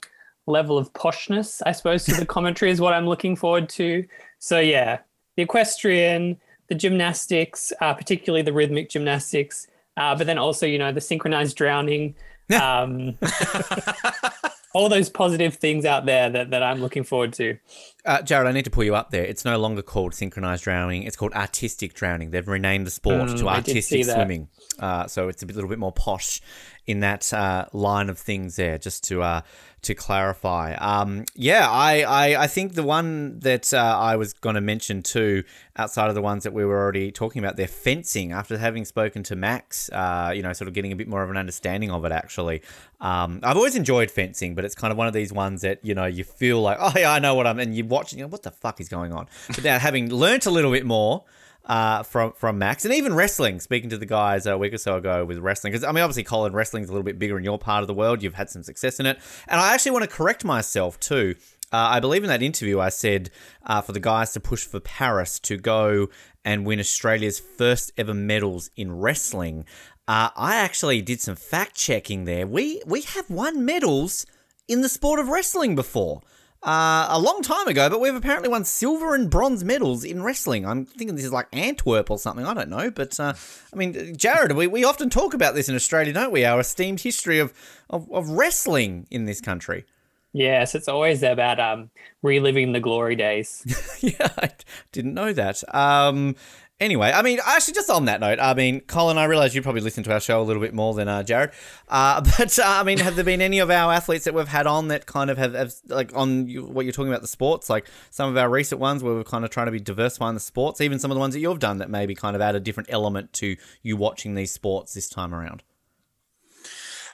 level 0.49 0.79
of 0.79 0.93
poshness, 0.95 1.63
I 1.65 1.71
suppose, 1.71 2.05
to 2.07 2.15
the 2.15 2.27
commentary 2.37 2.73
is 2.73 2.81
what 2.81 2.93
I'm 2.93 3.07
looking 3.07 3.37
forward 3.37 3.69
to. 3.71 4.05
So 4.41 4.59
yeah, 4.59 4.99
the 5.37 5.45
equestrian 5.45 6.41
the 6.71 6.75
gymnastics, 6.75 7.73
uh, 7.83 7.93
particularly 7.93 8.41
the 8.43 8.53
rhythmic 8.53 8.89
gymnastics, 8.89 9.67
uh, 9.99 10.15
but 10.17 10.27
then 10.27 10.39
also, 10.39 10.65
you 10.65 10.79
know, 10.79 10.93
the 10.93 11.01
synchronized 11.03 11.57
drowning. 11.57 12.15
Um, 12.59 13.19
all 14.73 14.89
those 14.89 15.09
positive 15.09 15.55
things 15.57 15.85
out 15.85 16.07
there 16.07 16.31
that, 16.31 16.51
that 16.51 16.63
I'm 16.63 16.81
looking 16.81 17.03
forward 17.03 17.33
to. 17.35 17.59
Uh, 18.05 18.23
Jared, 18.23 18.47
I 18.47 18.53
need 18.53 18.65
to 18.65 18.71
pull 18.71 18.85
you 18.85 18.95
up 18.95 19.11
there. 19.11 19.25
It's 19.25 19.45
no 19.45 19.59
longer 19.59 19.83
called 19.83 20.15
synchronized 20.15 20.65
drowning. 20.65 21.03
It's 21.03 21.17
called 21.17 21.33
artistic 21.33 21.95
drowning. 21.95 22.31
They've 22.31 22.47
renamed 22.47 22.87
the 22.87 22.91
sport 22.91 23.31
mm, 23.31 23.39
to 23.39 23.49
artistic 23.49 24.05
swimming. 24.05 24.49
Uh, 24.79 25.07
so 25.09 25.29
it's 25.29 25.43
a 25.43 25.47
bit, 25.47 25.57
little 25.57 25.69
bit 25.69 25.79
more 25.79 25.93
posh 25.93 26.41
in 26.87 27.01
that 27.01 27.33
uh, 27.33 27.67
line 27.73 28.09
of 28.09 28.19
things 28.19 28.57
there, 28.57 28.79
just 28.79 29.05
to 29.05 29.23
uh, 29.23 29.41
to 29.83 29.95
clarify. 29.95 30.75
Um, 30.75 31.25
yeah, 31.35 31.69
I, 31.69 32.03
I, 32.03 32.43
I 32.43 32.47
think 32.47 32.75
the 32.75 32.83
one 32.83 33.39
that 33.41 33.73
uh, 33.73 33.79
I 33.79 34.17
was 34.17 34.35
going 34.35 34.55
to 34.55 34.61
mention 34.61 35.03
too, 35.03 35.45
outside 35.77 36.09
of 36.09 36.15
the 36.15 36.21
ones 36.23 36.45
that 36.45 36.53
we 36.53 36.65
were 36.65 36.79
already 36.79 37.11
talking 37.11 37.43
about, 37.43 37.57
they're 37.57 37.67
fencing. 37.67 38.33
After 38.33 38.59
having 38.59 38.85
spoken 38.85 39.23
to 39.25 39.37
Max, 39.37 39.89
uh, 39.91 40.33
you 40.35 40.43
know, 40.43 40.53
sort 40.53 40.69
of 40.69 40.75
getting 40.75 40.93
a 40.93 40.97
bit 40.97 41.09
more 41.09 41.23
of 41.23 41.31
an 41.31 41.37
understanding 41.37 41.91
of 41.91 42.05
it. 42.05 42.13
Actually, 42.13 42.63
um, 43.01 43.41
I've 43.43 43.57
always 43.57 43.75
enjoyed 43.75 44.11
fencing, 44.11 44.55
but 44.55 44.65
it's 44.65 44.75
kind 44.75 44.93
of 44.93 44.99
one 44.99 45.07
of 45.07 45.15
these 45.15 45.33
ones 45.33 45.63
that 45.63 45.83
you 45.83 45.95
know 45.95 46.07
you 46.07 46.25
feel 46.25 46.61
like, 46.61 46.77
oh 46.81 46.93
yeah, 46.97 47.13
I 47.13 47.19
know 47.19 47.35
what 47.35 47.47
I'm, 47.47 47.59
and 47.59 47.75
you're 47.75 47.87
watching, 47.87 48.19
you 48.19 48.25
know, 48.25 48.29
what 48.29 48.43
the 48.43 48.51
fuck 48.51 48.81
is 48.81 48.89
going 48.89 49.13
on. 49.13 49.29
But 49.49 49.65
now 49.65 49.79
having 49.79 50.13
learnt 50.13 50.47
a 50.47 50.51
little 50.51 50.73
bit 50.73 50.85
more. 50.85 51.25
Uh, 51.65 52.03
from 52.03 52.33
from 52.33 52.59
Max, 52.59 52.85
and 52.85 52.95
even 52.95 53.15
wrestling. 53.15 53.61
Speaking 53.61 53.91
to 53.91 53.99
the 53.99 54.07
guys 54.07 54.47
a 54.47 54.59
week 54.59 54.73
or 54.73 54.79
so 54.79 54.97
ago 54.97 55.25
with 55.25 55.39
wrestling, 55.39 55.73
because 55.73 55.85
I 55.85 55.93
mean, 55.93 56.03
obviously, 56.03 56.25
Colin, 56.25 56.53
wrestling's 56.53 56.89
a 56.89 56.93
little 56.93 57.05
bit 57.05 57.19
bigger 57.19 57.39
in 57.39 57.45
your 57.45 57.59
part 57.59 57.83
of 57.83 57.87
the 57.87 57.95
world. 57.95 58.23
You've 58.23 58.35
had 58.35 58.51
some 58.51 58.63
success 58.63 59.01
in 59.01 59.07
it, 59.07 59.19
and 59.49 59.61
I 59.61 59.75
actually 59.75 59.93
want 59.93 60.05
to 60.05 60.11
correct 60.11 60.45
myself 60.45 60.99
too. 61.01 61.37
Uh, 61.73 61.77
I 61.93 62.01
believe 62.01 62.25
in 62.25 62.29
that 62.29 62.43
interview 62.43 62.81
I 62.81 62.89
said 62.89 63.31
uh, 63.65 63.81
for 63.81 63.93
the 63.93 64.01
guys 64.01 64.33
to 64.33 64.41
push 64.41 64.65
for 64.65 64.81
Paris 64.81 65.39
to 65.41 65.57
go 65.57 66.09
and 66.45 66.67
win 66.67 66.81
Australia's 66.81 67.39
first 67.39 67.93
ever 67.97 68.15
medals 68.15 68.71
in 68.77 68.99
wrestling. 68.99 69.65
Uh, 70.09 70.31
I 70.37 70.57
actually 70.57 71.01
did 71.03 71.21
some 71.21 71.37
fact 71.37 71.77
checking 71.77 72.25
there. 72.25 72.47
We 72.47 72.83
we 72.87 73.03
have 73.03 73.31
won 73.31 73.65
medals 73.65 74.27
in 74.67 74.81
the 74.81 74.89
sport 74.89 75.21
of 75.21 75.29
wrestling 75.29 75.77
before. 75.77 76.23
Uh, 76.63 77.07
a 77.09 77.19
long 77.19 77.41
time 77.41 77.67
ago, 77.69 77.89
but 77.89 78.01
we've 78.01 78.15
apparently 78.15 78.49
won 78.49 78.67
silver 78.67 79.15
and 79.15 79.31
bronze 79.31 79.65
medals 79.65 80.05
in 80.05 80.23
wrestling. 80.23 80.67
I'm 80.67 80.85
thinking 80.85 81.17
this 81.17 81.25
is 81.25 81.33
like 81.33 81.49
Antwerp 81.55 82.11
or 82.11 82.19
something. 82.19 82.45
I 82.45 82.53
don't 82.53 82.69
know, 82.69 82.91
but 82.91 83.19
uh, 83.19 83.33
I 83.73 83.77
mean, 83.77 84.15
Jared, 84.15 84.53
we, 84.53 84.67
we 84.67 84.85
often 84.85 85.09
talk 85.09 85.33
about 85.33 85.55
this 85.55 85.71
in 85.71 85.75
Australia, 85.75 86.13
don't 86.13 86.31
we? 86.31 86.45
Our 86.45 86.61
esteemed 86.61 87.01
history 87.01 87.39
of, 87.39 87.55
of, 87.89 88.13
of 88.13 88.29
wrestling 88.29 89.07
in 89.11 89.25
this 89.25 89.41
country. 89.41 89.87
Yes, 90.33 90.75
it's 90.75 90.87
always 90.87 91.23
about 91.23 91.59
um, 91.59 91.91
reliving 92.23 92.73
the 92.73 92.81
glory 92.81 93.17
days. 93.17 93.65
yeah, 94.01 94.29
I 94.39 94.51
didn't 94.93 95.15
know 95.15 95.33
that. 95.33 95.63
Um, 95.75 96.37
anyway, 96.81 97.13
I 97.15 97.23
mean, 97.23 97.39
actually, 97.45 97.75
just 97.75 97.91
on 97.91 98.07
that 98.07 98.21
note, 98.21 98.39
I 98.41 98.55
mean, 98.55 98.81
Colin, 98.81 99.19
I 99.19 99.25
realize 99.25 99.55
you 99.55 99.63
probably 99.63 99.83
listen 99.83 100.03
to 100.05 100.13
our 100.13 100.21
show 100.21 100.41
a 100.41 100.45
little 100.45 100.63
bit 100.63 100.75
more 100.75 100.95
than 100.95 101.09
uh, 101.09 101.23
Jared. 101.23 101.51
Uh, 101.89 102.21
but 102.39 102.59
uh, 102.59 102.65
I 102.65 102.83
mean, 102.83 102.99
have 102.99 103.17
there 103.17 103.25
been 103.25 103.43
any 103.43 103.59
of 103.59 103.71
our 103.71 103.93
athletes 103.93 104.25
that 104.25 104.35
we've 104.35 104.49
had 104.49 104.67
on 104.67 104.89
that 104.89 105.07
kind 105.07 105.31
of 105.31 105.39
have, 105.39 105.55
have 105.55 105.75
like 105.89 106.15
on 106.17 106.49
you, 106.49 106.65
what 106.65 106.85
you're 106.85 106.93
talking 106.93 107.11
about 107.11 107.23
the 107.23 107.29
sports, 107.29 107.69
like 107.71 107.87
some 108.11 108.31
of 108.31 108.37
our 108.37 108.49
recent 108.49 108.81
ones 108.81 109.03
where 109.03 109.15
we're 109.15 109.25
kind 109.25 109.45
of 109.45 109.51
trying 109.51 109.67
to 109.67 109.73
be 109.73 109.81
diversifying 109.81 110.35
the 110.35 110.41
sports, 110.41 110.81
even 110.81 110.99
some 110.99 111.11
of 111.11 111.15
the 111.15 111.21
ones 111.21 111.35
that 111.35 111.41
you've 111.41 111.59
done 111.59 111.79
that 111.79 111.91
maybe 111.91 112.15
kind 112.15 112.35
of 112.35 112.43
add 112.43 112.55
a 112.55 112.61
different 112.61 112.89
element 112.91 113.33
to 113.35 113.57
you 113.83 113.97
watching 113.97 114.35
these 114.35 114.53
sports 114.53 114.95
this 114.95 115.09
time 115.09 115.35
around? 115.35 115.63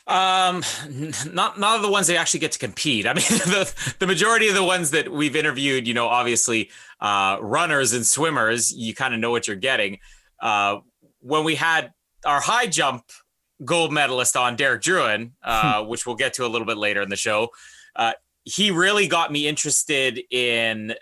Um, 0.06 0.62
not 1.32 1.58
not 1.58 1.82
the 1.82 1.90
ones 1.90 2.06
that 2.06 2.16
actually 2.16 2.40
get 2.40 2.52
to 2.52 2.58
compete. 2.58 3.06
I 3.06 3.14
mean, 3.14 3.24
the 3.28 3.94
the 3.98 4.06
majority 4.06 4.48
of 4.48 4.54
the 4.54 4.62
ones 4.62 4.90
that 4.92 5.10
we've 5.10 5.34
interviewed, 5.34 5.88
you 5.88 5.94
know, 5.94 6.06
obviously, 6.06 6.70
uh, 7.00 7.38
runners 7.40 7.92
and 7.92 8.06
swimmers, 8.06 8.72
you 8.72 8.94
kind 8.94 9.14
of 9.14 9.20
know 9.20 9.30
what 9.30 9.48
you're 9.48 9.56
getting. 9.56 9.98
Uh, 10.40 10.78
when 11.20 11.42
we 11.44 11.56
had 11.56 11.92
our 12.24 12.40
high 12.40 12.66
jump 12.66 13.04
gold 13.64 13.92
medalist 13.92 14.36
on, 14.36 14.54
Derek 14.54 14.82
Drouin, 14.82 15.32
uh, 15.42 15.82
hmm. 15.82 15.88
which 15.88 16.06
we'll 16.06 16.16
get 16.16 16.34
to 16.34 16.46
a 16.46 16.48
little 16.48 16.66
bit 16.66 16.76
later 16.76 17.02
in 17.02 17.08
the 17.08 17.16
show, 17.16 17.48
uh, 17.96 18.12
he 18.44 18.70
really 18.70 19.08
got 19.08 19.32
me 19.32 19.48
interested 19.48 20.20
in 20.30 20.94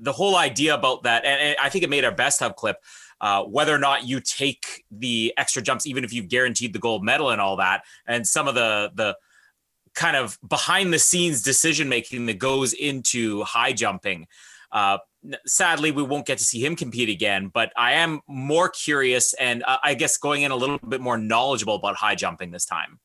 the 0.00 0.12
whole 0.12 0.36
idea 0.36 0.74
about 0.74 1.04
that, 1.04 1.24
and, 1.24 1.40
and 1.40 1.56
I 1.62 1.68
think 1.68 1.84
it 1.84 1.90
made 1.90 2.04
our 2.04 2.14
best 2.14 2.42
of 2.42 2.56
clip 2.56 2.78
uh, 3.20 3.42
whether 3.44 3.74
or 3.74 3.78
not 3.78 4.06
you 4.06 4.20
take 4.20 4.84
the 4.90 5.32
extra 5.36 5.62
jumps, 5.62 5.86
even 5.86 6.04
if 6.04 6.12
you've 6.12 6.28
guaranteed 6.28 6.72
the 6.72 6.78
gold 6.78 7.04
medal 7.04 7.30
and 7.30 7.40
all 7.40 7.56
that, 7.56 7.82
and 8.06 8.26
some 8.26 8.48
of 8.48 8.54
the 8.54 8.90
the 8.94 9.16
kind 9.94 10.16
of 10.16 10.38
behind 10.48 10.92
the 10.92 10.98
scenes 10.98 11.42
decision 11.42 11.88
making 11.88 12.26
that 12.26 12.38
goes 12.38 12.72
into 12.72 13.42
high 13.42 13.72
jumping. 13.72 14.26
Uh, 14.70 14.98
sadly, 15.46 15.90
we 15.90 16.02
won't 16.02 16.26
get 16.26 16.38
to 16.38 16.44
see 16.44 16.64
him 16.64 16.76
compete 16.76 17.08
again, 17.08 17.50
but 17.52 17.72
I 17.76 17.94
am 17.94 18.20
more 18.28 18.68
curious 18.68 19.34
and 19.34 19.64
uh, 19.64 19.78
I 19.82 19.94
guess 19.94 20.16
going 20.16 20.42
in 20.42 20.52
a 20.52 20.56
little 20.56 20.78
bit 20.78 21.00
more 21.00 21.18
knowledgeable 21.18 21.74
about 21.74 21.96
high 21.96 22.14
jumping 22.14 22.50
this 22.50 22.64
time. 22.64 23.00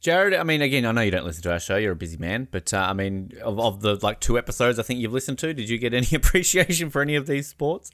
Jared, 0.00 0.32
I 0.32 0.44
mean, 0.44 0.62
again, 0.62 0.86
I 0.86 0.92
know 0.92 1.00
you 1.00 1.10
don't 1.10 1.24
listen 1.24 1.42
to 1.42 1.52
our 1.52 1.58
show. 1.58 1.76
You're 1.76 1.92
a 1.92 1.96
busy 1.96 2.18
man, 2.18 2.46
but 2.52 2.72
uh, 2.72 2.86
I 2.88 2.92
mean, 2.92 3.32
of, 3.42 3.58
of 3.58 3.80
the 3.80 3.96
like 3.96 4.20
two 4.20 4.38
episodes 4.38 4.78
I 4.78 4.82
think 4.82 5.00
you've 5.00 5.12
listened 5.12 5.38
to, 5.40 5.52
did 5.52 5.68
you 5.68 5.78
get 5.78 5.92
any 5.92 6.08
appreciation 6.12 6.90
for 6.90 7.02
any 7.02 7.16
of 7.16 7.26
these 7.26 7.48
sports? 7.48 7.90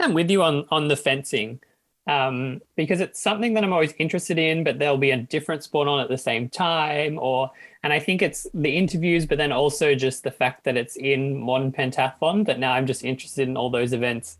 I'm 0.00 0.14
with 0.14 0.30
you 0.30 0.42
on 0.42 0.66
on 0.70 0.88
the 0.88 0.96
fencing 0.96 1.60
um, 2.08 2.62
because 2.74 3.00
it's 3.00 3.20
something 3.20 3.52
that 3.54 3.62
I'm 3.62 3.72
always 3.72 3.92
interested 3.98 4.38
in, 4.38 4.64
but 4.64 4.78
there'll 4.78 4.96
be 4.96 5.10
a 5.10 5.18
different 5.18 5.62
sport 5.62 5.88
on 5.88 6.00
at 6.00 6.08
the 6.08 6.16
same 6.16 6.48
time, 6.48 7.18
or 7.18 7.50
and 7.82 7.92
I 7.92 7.98
think 7.98 8.22
it's 8.22 8.46
the 8.54 8.74
interviews, 8.74 9.26
but 9.26 9.36
then 9.36 9.52
also 9.52 9.94
just 9.94 10.24
the 10.24 10.30
fact 10.30 10.64
that 10.64 10.76
it's 10.76 10.96
in 10.96 11.38
modern 11.38 11.70
pentathlon. 11.70 12.46
That 12.46 12.58
now 12.58 12.72
I'm 12.72 12.86
just 12.86 13.04
interested 13.04 13.46
in 13.46 13.58
all 13.58 13.68
those 13.68 13.92
events 13.92 14.38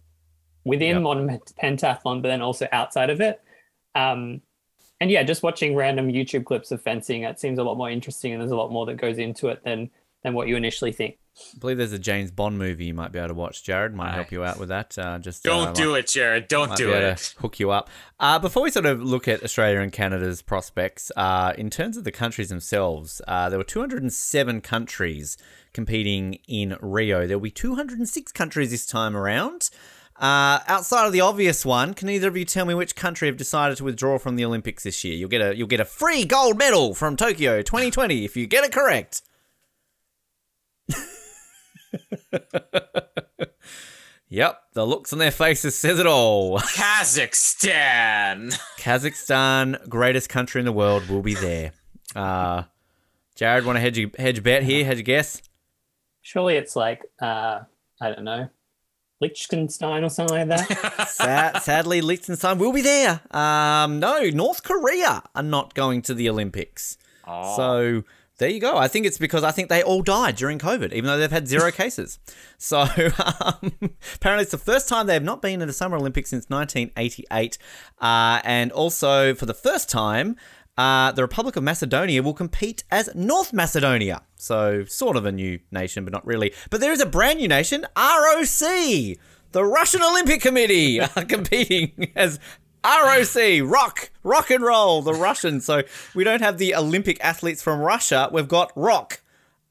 within 0.65 0.97
yep. 0.97 1.03
modern 1.03 1.29
pentathlon, 1.63 2.23
but 2.23 2.29
then 2.29 2.41
also 2.41 2.67
outside 2.73 3.11
of 3.11 3.21
it. 3.21 3.41
Um, 3.95 4.41
and 5.01 5.11
yeah, 5.11 5.23
just 5.23 5.43
watching 5.43 5.77
random 5.77 6.09
YouTube 6.09 6.47
clips 6.47 6.73
of 6.73 6.83
fencing, 6.83 7.23
it 7.25 7.39
seems 7.39 7.59
a 7.59 7.63
lot 7.63 7.77
more 7.77 7.91
interesting, 7.91 8.33
and 8.33 8.41
there's 8.41 8.51
a 8.51 8.57
lot 8.57 8.73
more 8.73 8.87
that 8.87 8.95
goes 8.95 9.19
into 9.19 9.49
it 9.49 9.63
than 9.63 9.91
than 10.23 10.35
what 10.35 10.49
you 10.49 10.57
initially 10.57 10.93
think. 10.93 11.19
I 11.55 11.59
believe 11.59 11.79
there's 11.79 11.93
a 11.93 11.99
James 11.99 12.31
Bond 12.31 12.59
movie 12.59 12.87
you 12.87 12.95
might 12.95 13.13
be 13.13 13.19
able 13.19 13.29
to 13.29 13.35
watch. 13.35 13.63
Jared 13.63 13.95
might 13.95 14.13
help 14.13 14.33
you 14.33 14.43
out 14.43 14.59
with 14.59 14.71
that. 14.71 14.99
Uh, 14.99 15.19
just 15.19 15.45
don't 15.45 15.69
uh, 15.69 15.73
do 15.73 15.95
it, 15.95 16.09
Jared. 16.09 16.49
Don't 16.49 16.75
do 16.77 16.91
it. 16.91 17.35
hook 17.39 17.61
you 17.61 17.71
up. 17.71 17.89
Uh, 18.19 18.41
before 18.41 18.65
we 18.65 18.71
sort 18.71 18.87
of 18.87 19.01
look 19.01 19.29
at 19.29 19.45
Australia 19.45 19.81
and 19.81 19.93
Canada's 19.93 20.43
prospects, 20.43 21.13
uh, 21.17 21.53
in 21.57 21.71
terms 21.71 21.97
of 21.97 22.03
the 22.03 22.11
countries 22.11 22.49
themselves, 22.49 23.23
uh, 23.29 23.49
there 23.49 23.59
were 23.59 23.65
207 23.65 24.61
countries 24.63 25.37
competing 25.73 26.35
in 26.49 26.77
Rio. 26.81 27.27
There 27.27 27.39
will 27.39 27.45
be 27.45 27.51
206 27.51 28.33
countries 28.33 28.71
this 28.73 28.87
time 28.87 29.17
around. 29.17 29.71
Uh, 30.17 30.59
outside 30.67 31.07
of 31.07 31.13
the 31.13 31.21
obvious 31.21 31.65
one, 31.65 31.95
can 31.95 32.09
either 32.09 32.27
of 32.27 32.37
you 32.37 32.45
tell 32.45 32.67
me 32.67 32.75
which 32.75 32.97
country 32.97 33.29
have 33.29 33.37
decided 33.37 33.77
to 33.77 33.85
withdraw 33.85 34.19
from 34.19 34.35
the 34.35 34.45
Olympics 34.45 34.83
this 34.83 35.05
year? 35.05 35.15
You'll 35.15 35.29
get 35.29 35.41
a 35.41 35.57
you'll 35.57 35.69
get 35.69 35.79
a 35.79 35.85
free 35.85 36.25
gold 36.25 36.59
medal 36.59 36.97
from 36.97 37.17
Tokyo 37.17 37.63
2020 37.63 38.25
if 38.25 38.37
you 38.37 38.49
get 38.49 38.65
it 38.65 38.73
correct. 38.73 39.23
yep, 44.29 44.63
the 44.73 44.87
looks 44.87 45.13
on 45.13 45.19
their 45.19 45.31
faces 45.31 45.77
says 45.77 45.99
it 45.99 46.07
all. 46.07 46.59
Kazakhstan. 46.59 48.59
Kazakhstan, 48.79 49.89
greatest 49.89 50.29
country 50.29 50.61
in 50.61 50.65
the 50.65 50.73
world, 50.73 51.09
will 51.09 51.23
be 51.23 51.35
there. 51.35 51.73
Uh, 52.15 52.65
Jared, 53.35 53.65
want 53.65 53.77
to 53.77 53.81
hedge 53.81 53.99
your, 53.99 54.11
hedge 54.19 54.43
bet 54.43 54.63
here? 54.63 54.85
Hedge 54.85 55.01
a 55.01 55.03
guess? 55.03 55.43
Surely 56.23 56.57
it's 56.57 56.77
like 56.77 57.03
uh, 57.21 57.61
I 58.01 58.11
don't 58.11 58.25
know, 58.25 58.49
Liechtenstein 59.21 60.05
or 60.05 60.09
something 60.09 60.49
like 60.49 60.59
that. 60.69 61.09
Sad, 61.09 61.63
sadly, 61.63 62.01
Liechtenstein 62.01 62.59
will 62.59 62.73
be 62.73 62.83
there. 62.83 63.21
Um, 63.31 63.99
no, 63.99 64.23
North 64.31 64.63
Korea 64.63 65.23
are 65.35 65.43
not 65.43 65.75
going 65.75 66.03
to 66.03 66.15
the 66.15 66.29
Olympics. 66.29 66.99
Oh. 67.27 67.57
So 67.57 68.05
there 68.39 68.49
you 68.49 68.61
go. 68.61 68.77
I 68.77 68.89
think 68.89 69.05
it's 69.05 69.19
because 69.19 69.45
I 69.45 69.51
think 69.51 69.69
they 69.69 69.83
all 69.83 70.03
died 70.03 70.37
during 70.37 70.59
COVID, 70.59 70.93
even 70.93 71.07
though 71.07 71.19
they've 71.19 71.31
had 71.31 71.49
zero 71.49 71.71
cases. 71.83 72.19
So 72.57 72.81
um, 73.45 73.73
apparently, 74.15 74.43
it's 74.43 74.53
the 74.53 74.59
first 74.59 74.89
time 74.89 75.07
they 75.07 75.15
have 75.15 75.25
not 75.25 75.43
been 75.43 75.61
in 75.61 75.67
the 75.67 75.75
Summer 75.75 75.97
Olympics 75.97 76.31
since 76.31 76.49
1988. 76.49 77.59
Uh, 78.01 78.41
and 78.45 78.73
also, 78.73 79.35
for 79.35 79.47
the 79.47 79.55
first 79.55 79.91
time, 79.91 80.37
uh, 80.77 81.11
the 81.11 81.23
Republic 81.23 81.57
of 81.57 81.65
Macedonia 81.65 82.23
will 82.23 82.35
compete 82.35 82.85
as 82.91 83.11
North 83.15 83.53
Macedonia. 83.53 84.23
So, 84.37 84.85
sort 84.85 85.17
of 85.17 85.27
a 85.27 85.33
new 85.33 85.59
nation, 85.73 86.05
but 86.05 86.13
not 86.13 86.25
really. 86.25 86.55
But 86.71 86.81
there 86.81 86.93
is 86.93 87.01
a 87.01 87.07
brand 87.07 87.41
new 87.41 87.49
nation, 87.49 87.85
ROC. 87.97 89.19
The 89.51 89.65
Russian 89.65 90.03
Olympic 90.03 90.41
Committee 90.41 91.01
are 91.17 91.25
competing 91.25 92.13
as 92.15 92.39
ROC, 92.85 93.63
rock, 93.65 94.11
rock 94.23 94.51
and 94.51 94.63
roll, 94.63 95.03
the 95.03 95.15
Russians. 95.15 95.65
So 95.65 95.83
we 96.15 96.25
don't 96.25 96.41
have 96.41 96.59
the 96.59 96.75
Olympic 96.75 97.23
athletes 97.23 97.63
from 97.63 97.81
Russia. 97.81 98.29
We've 98.33 98.49
got 98.49 98.73
rock, 98.77 99.21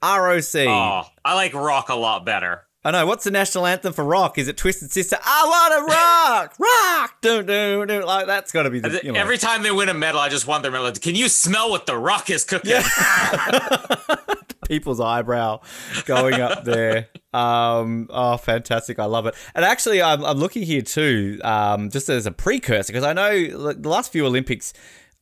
ROC. 0.03 0.55
Oh, 0.55 1.03
I 1.25 1.33
like 1.35 1.53
rock 1.53 1.89
a 1.89 1.95
lot 1.95 2.25
better. 2.25 2.63
I 2.83 2.91
know. 2.91 3.05
What's 3.05 3.25
the 3.25 3.31
national 3.31 3.65
anthem 3.65 3.91
for 3.91 4.05
rock? 4.05 4.37
Is 4.37 4.47
it 4.47 4.55
Twisted 4.55 4.91
Sister? 4.91 5.17
I 5.21 5.43
want 5.45 5.73
to 5.73 5.93
rock, 5.93 6.55
rock. 7.09 7.21
Do 7.21 7.43
do 7.43 7.85
do. 7.85 8.05
Like 8.05 8.27
that's 8.27 8.51
got 8.51 8.63
to 8.63 8.69
be 8.69 8.79
the. 8.79 9.01
You 9.03 9.11
know. 9.11 9.19
Every 9.19 9.37
time 9.37 9.63
they 9.63 9.71
win 9.71 9.89
a 9.89 9.93
medal, 9.93 10.21
I 10.21 10.29
just 10.29 10.47
want 10.47 10.63
their 10.63 10.71
medal. 10.71 10.89
Can 10.93 11.15
you 11.15 11.27
smell 11.27 11.69
what 11.69 11.85
the 11.85 11.97
rock 11.97 12.29
is 12.29 12.45
cooking? 12.45 12.71
Yeah. 12.71 12.87
People's 14.67 14.99
eyebrow 14.99 15.61
going 16.05 16.41
up 16.41 16.63
there. 16.63 17.09
Um, 17.33 18.07
oh, 18.09 18.37
fantastic! 18.37 18.99
I 18.99 19.05
love 19.05 19.25
it. 19.25 19.35
And 19.55 19.63
actually, 19.63 20.01
I'm, 20.01 20.23
I'm 20.23 20.37
looking 20.37 20.63
here 20.63 20.81
too, 20.81 21.39
um, 21.43 21.89
just 21.89 22.09
as 22.09 22.25
a 22.25 22.31
precursor, 22.31 22.91
because 22.91 23.05
I 23.05 23.13
know 23.13 23.73
the 23.73 23.89
last 23.89 24.11
few 24.11 24.25
Olympics 24.25 24.73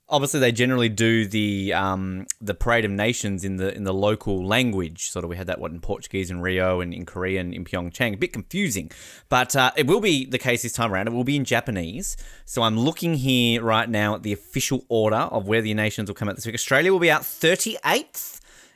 obviously 0.08 0.40
they 0.40 0.52
generally 0.52 0.90
do 0.90 1.28
the 1.28 1.74
um, 1.74 2.26
the 2.40 2.54
parade 2.54 2.86
of 2.86 2.92
nations 2.92 3.44
in 3.44 3.58
the 3.58 3.76
in 3.76 3.84
the 3.84 3.94
local 3.94 4.46
language. 4.46 5.10
Sort 5.10 5.24
of, 5.24 5.30
we 5.30 5.38
had 5.38 5.48
that 5.48 5.60
one 5.60 5.72
in 5.72 5.80
Portuguese 5.82 6.30
in 6.30 6.42
Rio 6.42 6.82
and 6.82 6.94
in 6.94 7.06
Korean 7.06 7.54
in 7.54 7.66
Pyeongchang. 7.66 8.14
A 8.14 8.18
bit 8.18 8.34
confusing, 8.34 8.92
but 9.30 9.56
uh, 9.56 9.72
it 9.76 9.88
will 9.88 10.02
be 10.02 10.26
the 10.26 10.38
case 10.38 10.64
this 10.64 10.74
time 10.74 10.94
around. 10.94 11.08
It 11.08 11.14
will 11.14 11.24
be 11.24 11.36
in 11.36 11.46
Japanese. 11.46 12.18
So 12.46 12.64
I'm 12.64 12.78
looking 12.78 13.16
here 13.16 13.64
right 13.64 13.90
now 13.90 14.16
at 14.16 14.24
the 14.24 14.34
official 14.34 14.86
order 14.90 15.16
of 15.16 15.48
where 15.48 15.62
the 15.62 15.74
nations 15.74 16.10
will 16.10 16.16
come 16.16 16.30
out 16.30 16.36
this 16.36 16.46
week. 16.46 16.56
Australia 16.56 16.92
will 16.92 17.00
be 17.00 17.12
out 17.12 17.22
38th 17.22 18.35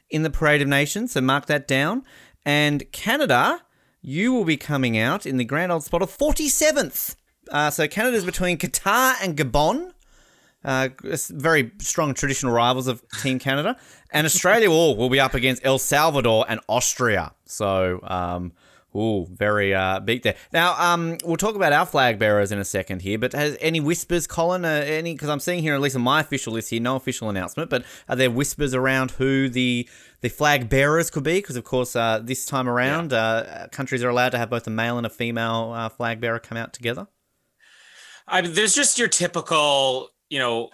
in 0.09 0.23
the 0.23 0.29
parade 0.29 0.61
of 0.61 0.67
nations, 0.67 1.13
so 1.13 1.21
mark 1.21 1.45
that 1.47 1.67
down. 1.67 2.03
And 2.45 2.91
Canada, 2.91 3.61
you 4.01 4.33
will 4.33 4.45
be 4.45 4.57
coming 4.57 4.97
out 4.97 5.25
in 5.25 5.37
the 5.37 5.45
grand 5.45 5.71
old 5.71 5.83
spot 5.83 6.01
of 6.01 6.15
47th. 6.15 7.15
Uh, 7.51 7.69
so 7.69 7.87
Canada's 7.87 8.25
between 8.25 8.57
Qatar 8.57 9.15
and 9.21 9.37
Gabon. 9.37 9.91
Uh, 10.63 10.89
very 11.29 11.71
strong 11.79 12.13
traditional 12.13 12.51
rivals 12.51 12.87
of 12.87 13.03
Team 13.21 13.39
Canada. 13.39 13.77
And 14.11 14.25
Australia 14.25 14.69
all 14.69 14.95
will 14.97 15.09
be 15.09 15.19
up 15.19 15.33
against 15.33 15.65
El 15.65 15.79
Salvador 15.79 16.45
and 16.49 16.59
Austria. 16.67 17.33
So 17.45 17.99
um, 18.03 18.51
Ooh, 18.95 19.27
very 19.31 19.73
uh, 19.75 19.99
big 19.99 20.23
there. 20.23 20.35
Now, 20.51 20.73
um, 20.79 21.17
we'll 21.23 21.37
talk 21.37 21.55
about 21.55 21.73
our 21.73 21.85
flag 21.85 22.17
bearers 22.17 22.51
in 22.51 22.57
a 22.57 22.65
second 22.65 23.03
here, 23.03 23.19
but 23.19 23.33
has 23.33 23.55
any 23.61 23.79
whispers, 23.79 24.25
Colin? 24.25 24.65
Uh, 24.65 24.83
any? 24.85 25.13
Because 25.13 25.29
I'm 25.29 25.39
seeing 25.39 25.61
here, 25.61 25.75
at 25.75 25.81
least 25.81 25.95
on 25.95 26.01
my 26.01 26.21
official 26.21 26.53
list 26.53 26.71
here, 26.71 26.81
no 26.81 26.95
official 26.95 27.29
announcement, 27.29 27.69
but 27.69 27.85
are 28.07 28.15
there 28.15 28.31
whispers 28.31 28.73
around 28.73 29.11
who 29.11 29.47
the 29.47 29.87
the 30.21 30.29
flag 30.29 30.69
bearers 30.69 31.11
could 31.11 31.23
be? 31.23 31.35
Because 31.35 31.55
of 31.55 31.63
course, 31.63 31.95
uh, 31.95 32.19
this 32.23 32.45
time 32.45 32.67
around, 32.67 33.13
uh, 33.13 33.67
countries 33.71 34.03
are 34.03 34.09
allowed 34.09 34.29
to 34.29 34.39
have 34.39 34.49
both 34.49 34.65
a 34.65 34.71
male 34.71 34.97
and 34.97 35.05
a 35.05 35.09
female 35.11 35.71
uh, 35.75 35.89
flag 35.89 36.19
bearer 36.19 36.39
come 36.39 36.57
out 36.57 36.73
together. 36.73 37.07
I 38.27 38.41
mean, 38.41 38.53
there's 38.53 38.73
just 38.73 38.97
your 38.97 39.07
typical, 39.07 40.09
you 40.29 40.39
know, 40.39 40.71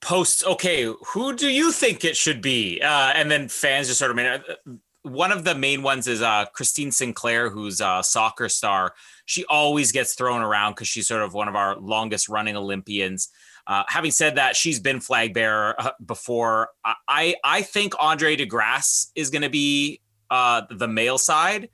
posts. 0.00 0.44
Okay, 0.44 0.92
who 1.12 1.36
do 1.36 1.48
you 1.48 1.70
think 1.70 2.04
it 2.04 2.16
should 2.16 2.42
be? 2.42 2.80
Uh, 2.82 3.12
and 3.14 3.30
then 3.30 3.48
fans 3.48 3.86
just 3.86 4.00
sort 4.00 4.10
of. 4.10 4.18
I 4.18 4.40
mean, 4.66 4.80
one 5.06 5.30
of 5.30 5.44
the 5.44 5.54
main 5.54 5.82
ones 5.82 6.06
is 6.08 6.20
uh, 6.20 6.46
Christine 6.52 6.90
Sinclair, 6.90 7.48
who's 7.48 7.80
a 7.80 8.00
soccer 8.02 8.48
star. 8.48 8.94
She 9.24 9.44
always 9.46 9.92
gets 9.92 10.14
thrown 10.14 10.42
around 10.42 10.72
because 10.72 10.88
she's 10.88 11.06
sort 11.06 11.22
of 11.22 11.32
one 11.32 11.48
of 11.48 11.54
our 11.54 11.76
longest 11.76 12.28
running 12.28 12.56
Olympians. 12.56 13.28
Uh, 13.66 13.84
having 13.88 14.10
said 14.10 14.36
that, 14.36 14.56
she's 14.56 14.80
been 14.80 15.00
flag 15.00 15.32
bearer 15.32 15.74
uh, 15.78 15.90
before. 16.04 16.70
I 17.08 17.36
I 17.44 17.62
think 17.62 17.94
Andre 18.00 18.36
DeGrasse 18.36 19.10
is 19.14 19.30
going 19.30 19.42
to 19.42 19.50
be 19.50 20.00
uh, 20.30 20.62
the 20.70 20.88
male 20.88 21.18
side. 21.18 21.68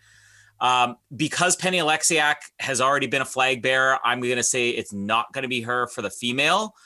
Um, 0.61 0.97
because 1.17 1.57
Penny 1.57 1.79
Oleksiak 1.79 2.37
has 2.61 2.81
already 2.81 3.09
been 3.09 3.21
a 3.21 3.27
flag 3.27 3.63
bearer, 3.63 3.99
I'm 4.05 4.21
going 4.21 4.37
to 4.37 4.45
say 4.45 4.71
it's 4.71 4.93
not 4.93 5.33
going 5.33 5.43
to 5.43 5.49
be 5.49 5.63
her 5.63 5.89
for 5.89 6.03
the 6.03 6.11
female. 6.11 6.77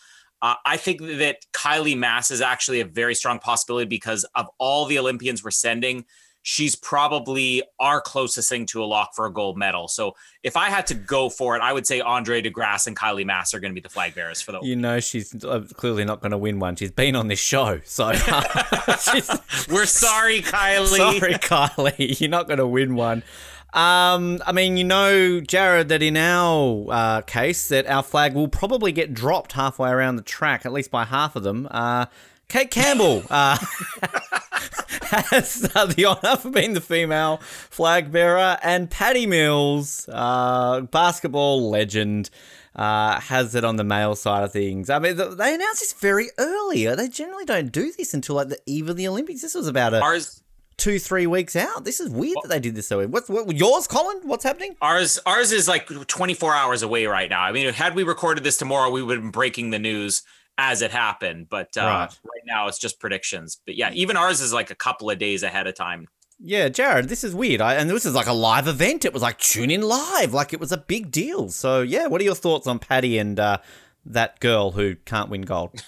Uh, 0.40 0.54
I 0.64 0.78
think 0.78 1.00
that 1.00 1.44
Kylie 1.52 1.96
Masse 1.96 2.30
is 2.30 2.40
actually 2.40 2.80
a 2.80 2.86
very 2.86 3.14
strong 3.14 3.38
possibility 3.38 3.86
because 3.86 4.24
of 4.34 4.48
all 4.58 4.86
the 4.86 4.98
Olympians 4.98 5.44
we're 5.44 5.50
sending 5.50 6.06
she's 6.48 6.76
probably 6.76 7.60
our 7.80 8.00
closest 8.00 8.48
thing 8.48 8.66
to 8.66 8.80
a 8.80 8.86
lock 8.86 9.16
for 9.16 9.26
a 9.26 9.32
gold 9.32 9.58
medal. 9.58 9.88
So 9.88 10.14
if 10.44 10.56
I 10.56 10.70
had 10.70 10.86
to 10.86 10.94
go 10.94 11.28
for 11.28 11.56
it, 11.56 11.60
I 11.60 11.72
would 11.72 11.88
say 11.88 12.00
Andre 12.00 12.40
DeGrasse 12.40 12.86
and 12.86 12.96
Kylie 12.96 13.26
Masse 13.26 13.52
are 13.52 13.58
going 13.58 13.72
to 13.72 13.74
be 13.74 13.80
the 13.80 13.88
flag 13.88 14.14
bearers 14.14 14.40
for 14.40 14.52
the. 14.52 14.60
You 14.62 14.76
know, 14.76 15.00
she's 15.00 15.44
uh, 15.44 15.66
clearly 15.74 16.04
not 16.04 16.20
going 16.20 16.30
to 16.30 16.38
win 16.38 16.60
one. 16.60 16.76
She's 16.76 16.92
been 16.92 17.16
on 17.16 17.26
this 17.26 17.40
show, 17.40 17.80
so 17.84 18.06
we're 19.68 19.86
sorry, 19.86 20.40
Kylie. 20.40 21.18
Sorry, 21.18 21.34
Kylie, 21.34 22.20
you're 22.20 22.30
not 22.30 22.46
going 22.46 22.58
to 22.58 22.66
win 22.66 22.94
one. 22.94 23.24
Um, 23.72 24.40
I 24.46 24.52
mean, 24.52 24.76
you 24.76 24.84
know, 24.84 25.40
Jared, 25.40 25.88
that 25.88 26.00
in 26.00 26.16
our 26.16 26.86
uh, 26.88 27.20
case, 27.22 27.66
that 27.68 27.88
our 27.88 28.04
flag 28.04 28.34
will 28.34 28.46
probably 28.46 28.92
get 28.92 29.14
dropped 29.14 29.52
halfway 29.52 29.90
around 29.90 30.14
the 30.14 30.22
track, 30.22 30.64
at 30.64 30.72
least 30.72 30.92
by 30.92 31.06
half 31.06 31.34
of 31.34 31.42
them. 31.42 31.66
Uh, 31.72 32.06
Kate 32.48 32.70
Campbell 32.70 33.24
uh, 33.28 33.58
has 35.02 35.70
uh, 35.74 35.86
the 35.86 36.06
honour 36.06 36.36
for 36.36 36.50
being 36.50 36.74
the 36.74 36.80
female 36.80 37.38
flag 37.38 38.12
bearer, 38.12 38.56
and 38.62 38.90
Patty 38.90 39.26
Mills, 39.26 40.08
uh, 40.12 40.82
basketball 40.82 41.68
legend, 41.68 42.30
uh, 42.76 43.20
has 43.20 43.54
it 43.54 43.64
on 43.64 43.76
the 43.76 43.84
male 43.84 44.14
side 44.14 44.44
of 44.44 44.52
things. 44.52 44.90
I 44.90 44.98
mean, 44.98 45.16
they 45.16 45.54
announced 45.54 45.80
this 45.80 45.92
very 45.94 46.28
early. 46.38 46.86
They 46.86 47.08
generally 47.08 47.44
don't 47.44 47.72
do 47.72 47.92
this 47.92 48.14
until 48.14 48.36
like 48.36 48.48
the 48.48 48.60
eve 48.66 48.88
of 48.88 48.96
the 48.96 49.08
Olympics. 49.08 49.42
This 49.42 49.54
was 49.54 49.66
about 49.66 49.94
a. 49.94 50.00
Ours- 50.00 50.42
two 50.76 50.98
three 50.98 51.26
weeks 51.26 51.56
out. 51.56 51.84
This 51.84 52.00
is 52.00 52.10
weird 52.10 52.36
that 52.42 52.48
they 52.48 52.60
did 52.60 52.74
this 52.74 52.88
so. 52.88 52.98
Early. 52.98 53.06
What's 53.06 53.28
what, 53.28 53.56
yours, 53.56 53.86
Colin? 53.86 54.20
What's 54.24 54.44
happening? 54.44 54.76
Ours 54.82 55.18
ours 55.26 55.50
is 55.50 55.66
like 55.66 55.86
24 55.88 56.54
hours 56.54 56.82
away 56.82 57.06
right 57.06 57.30
now. 57.30 57.42
I 57.42 57.52
mean, 57.52 57.72
had 57.72 57.94
we 57.94 58.02
recorded 58.02 58.44
this 58.44 58.58
tomorrow, 58.58 58.90
we 58.90 59.02
would 59.02 59.16
have 59.16 59.22
been 59.24 59.30
breaking 59.30 59.70
the 59.70 59.78
news 59.78 60.22
as 60.58 60.82
it 60.82 60.90
happened. 60.90 61.48
But 61.48 61.76
uh, 61.76 61.82
right. 61.82 62.18
right 62.24 62.42
now, 62.46 62.68
it's 62.68 62.78
just 62.78 63.00
predictions. 63.00 63.60
But 63.64 63.76
yeah, 63.76 63.90
even 63.92 64.16
ours 64.16 64.40
is 64.40 64.52
like 64.52 64.70
a 64.70 64.74
couple 64.74 65.10
of 65.10 65.18
days 65.18 65.42
ahead 65.42 65.66
of 65.66 65.74
time. 65.74 66.08
Yeah, 66.38 66.68
Jared, 66.68 67.08
this 67.08 67.24
is 67.24 67.34
weird. 67.34 67.60
I, 67.62 67.74
and 67.74 67.88
this 67.88 68.04
is 68.04 68.14
like 68.14 68.26
a 68.26 68.32
live 68.32 68.68
event. 68.68 69.04
It 69.04 69.12
was 69.12 69.22
like 69.22 69.38
tune 69.38 69.70
in 69.70 69.80
live, 69.80 70.34
like 70.34 70.52
it 70.52 70.60
was 70.60 70.70
a 70.70 70.76
big 70.76 71.10
deal. 71.10 71.48
So 71.48 71.80
yeah, 71.80 72.06
what 72.08 72.20
are 72.20 72.24
your 72.24 72.34
thoughts 72.34 72.66
on 72.66 72.78
Patty 72.78 73.16
and 73.16 73.40
uh, 73.40 73.58
that 74.04 74.38
girl 74.40 74.72
who 74.72 74.96
can't 74.96 75.30
win 75.30 75.42
gold? 75.42 75.82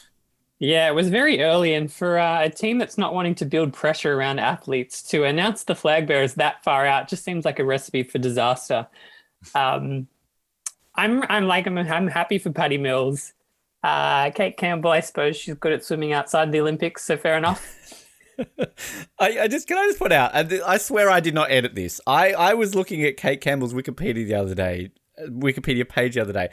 Yeah, 0.60 0.88
it 0.88 0.94
was 0.94 1.08
very 1.08 1.40
early, 1.40 1.72
and 1.74 1.92
for 1.92 2.18
uh, 2.18 2.42
a 2.42 2.50
team 2.50 2.78
that's 2.78 2.98
not 2.98 3.14
wanting 3.14 3.36
to 3.36 3.44
build 3.44 3.72
pressure 3.72 4.14
around 4.14 4.40
athletes 4.40 5.04
to 5.04 5.22
announce 5.22 5.62
the 5.62 5.76
flag 5.76 6.08
bearers 6.08 6.34
that 6.34 6.64
far 6.64 6.84
out 6.84 7.08
just 7.08 7.22
seems 7.22 7.44
like 7.44 7.60
a 7.60 7.64
recipe 7.64 8.02
for 8.02 8.18
disaster. 8.18 8.88
Um, 9.54 10.08
I'm 10.96 11.22
I'm 11.28 11.46
like 11.46 11.68
I'm, 11.68 11.78
I'm 11.78 12.08
happy 12.08 12.38
for 12.38 12.50
Patty 12.50 12.76
Mills. 12.76 13.34
Uh, 13.82 14.30
Kate 14.30 14.56
Campbell, 14.56 14.90
I 14.90 15.00
suppose 15.00 15.36
she's 15.36 15.54
good 15.54 15.72
at 15.72 15.84
swimming 15.84 16.12
outside 16.12 16.52
the 16.52 16.60
Olympics, 16.60 17.04
so 17.04 17.16
fair 17.16 17.36
enough. 17.36 17.74
I, 19.18 19.40
I, 19.40 19.48
just 19.48 19.66
can 19.66 19.78
I 19.78 19.86
just 19.86 19.98
put 19.98 20.12
out, 20.12 20.30
I 20.34 20.78
swear 20.78 21.10
I 21.10 21.20
did 21.20 21.34
not 21.34 21.50
edit 21.50 21.74
this. 21.74 22.00
I, 22.06 22.32
I 22.32 22.54
was 22.54 22.74
looking 22.74 23.04
at 23.04 23.16
Kate 23.16 23.40
Campbell's 23.40 23.74
Wikipedia 23.74 24.26
the 24.26 24.34
other 24.34 24.54
day, 24.54 24.90
uh, 25.18 25.26
Wikipedia 25.26 25.88
page 25.88 26.14
the 26.14 26.22
other 26.22 26.32
day. 26.32 26.48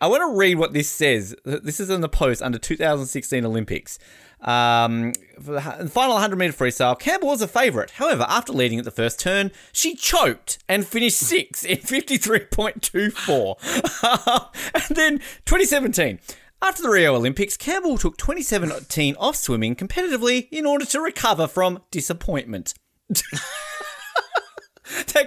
I 0.00 0.06
want 0.06 0.22
to 0.22 0.36
read 0.36 0.56
what 0.56 0.72
this 0.72 0.88
says. 0.88 1.36
This 1.44 1.80
is 1.80 1.90
in 1.90 2.00
the 2.00 2.08
post 2.08 2.42
under 2.42 2.58
2016 2.58 3.44
Olympics. 3.44 3.98
Um, 4.40 5.12
the 5.38 5.60
final 5.90 6.14
100 6.14 6.36
meter 6.36 6.54
freestyle, 6.54 6.98
Campbell 6.98 7.28
was 7.28 7.42
a 7.42 7.48
favourite. 7.48 7.90
However, 7.92 8.24
after 8.26 8.54
leading 8.54 8.78
at 8.78 8.86
the 8.86 8.90
first 8.90 9.20
turn, 9.20 9.50
she 9.72 9.94
choked 9.94 10.58
and 10.66 10.86
finished 10.86 11.18
sixth 11.18 11.66
in 11.66 11.76
53.24. 11.78 14.74
and 14.88 14.96
then 14.96 15.18
2017. 15.44 16.18
After 16.62 16.82
the 16.82 16.90
Rio 16.90 17.16
Olympics, 17.16 17.56
Campbell 17.56 17.96
took 17.96 18.18
2017 18.18 19.16
off 19.18 19.34
swimming 19.34 19.74
competitively 19.74 20.46
in 20.50 20.66
order 20.66 20.84
to 20.86 21.00
recover 21.00 21.46
from 21.46 21.82
disappointment. 21.90 22.74
that 23.08 23.40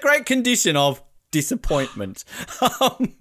great 0.01 0.25
condition 0.25 0.77
of 0.77 1.01
disappointment. 1.31 2.23
Um, 2.79 3.15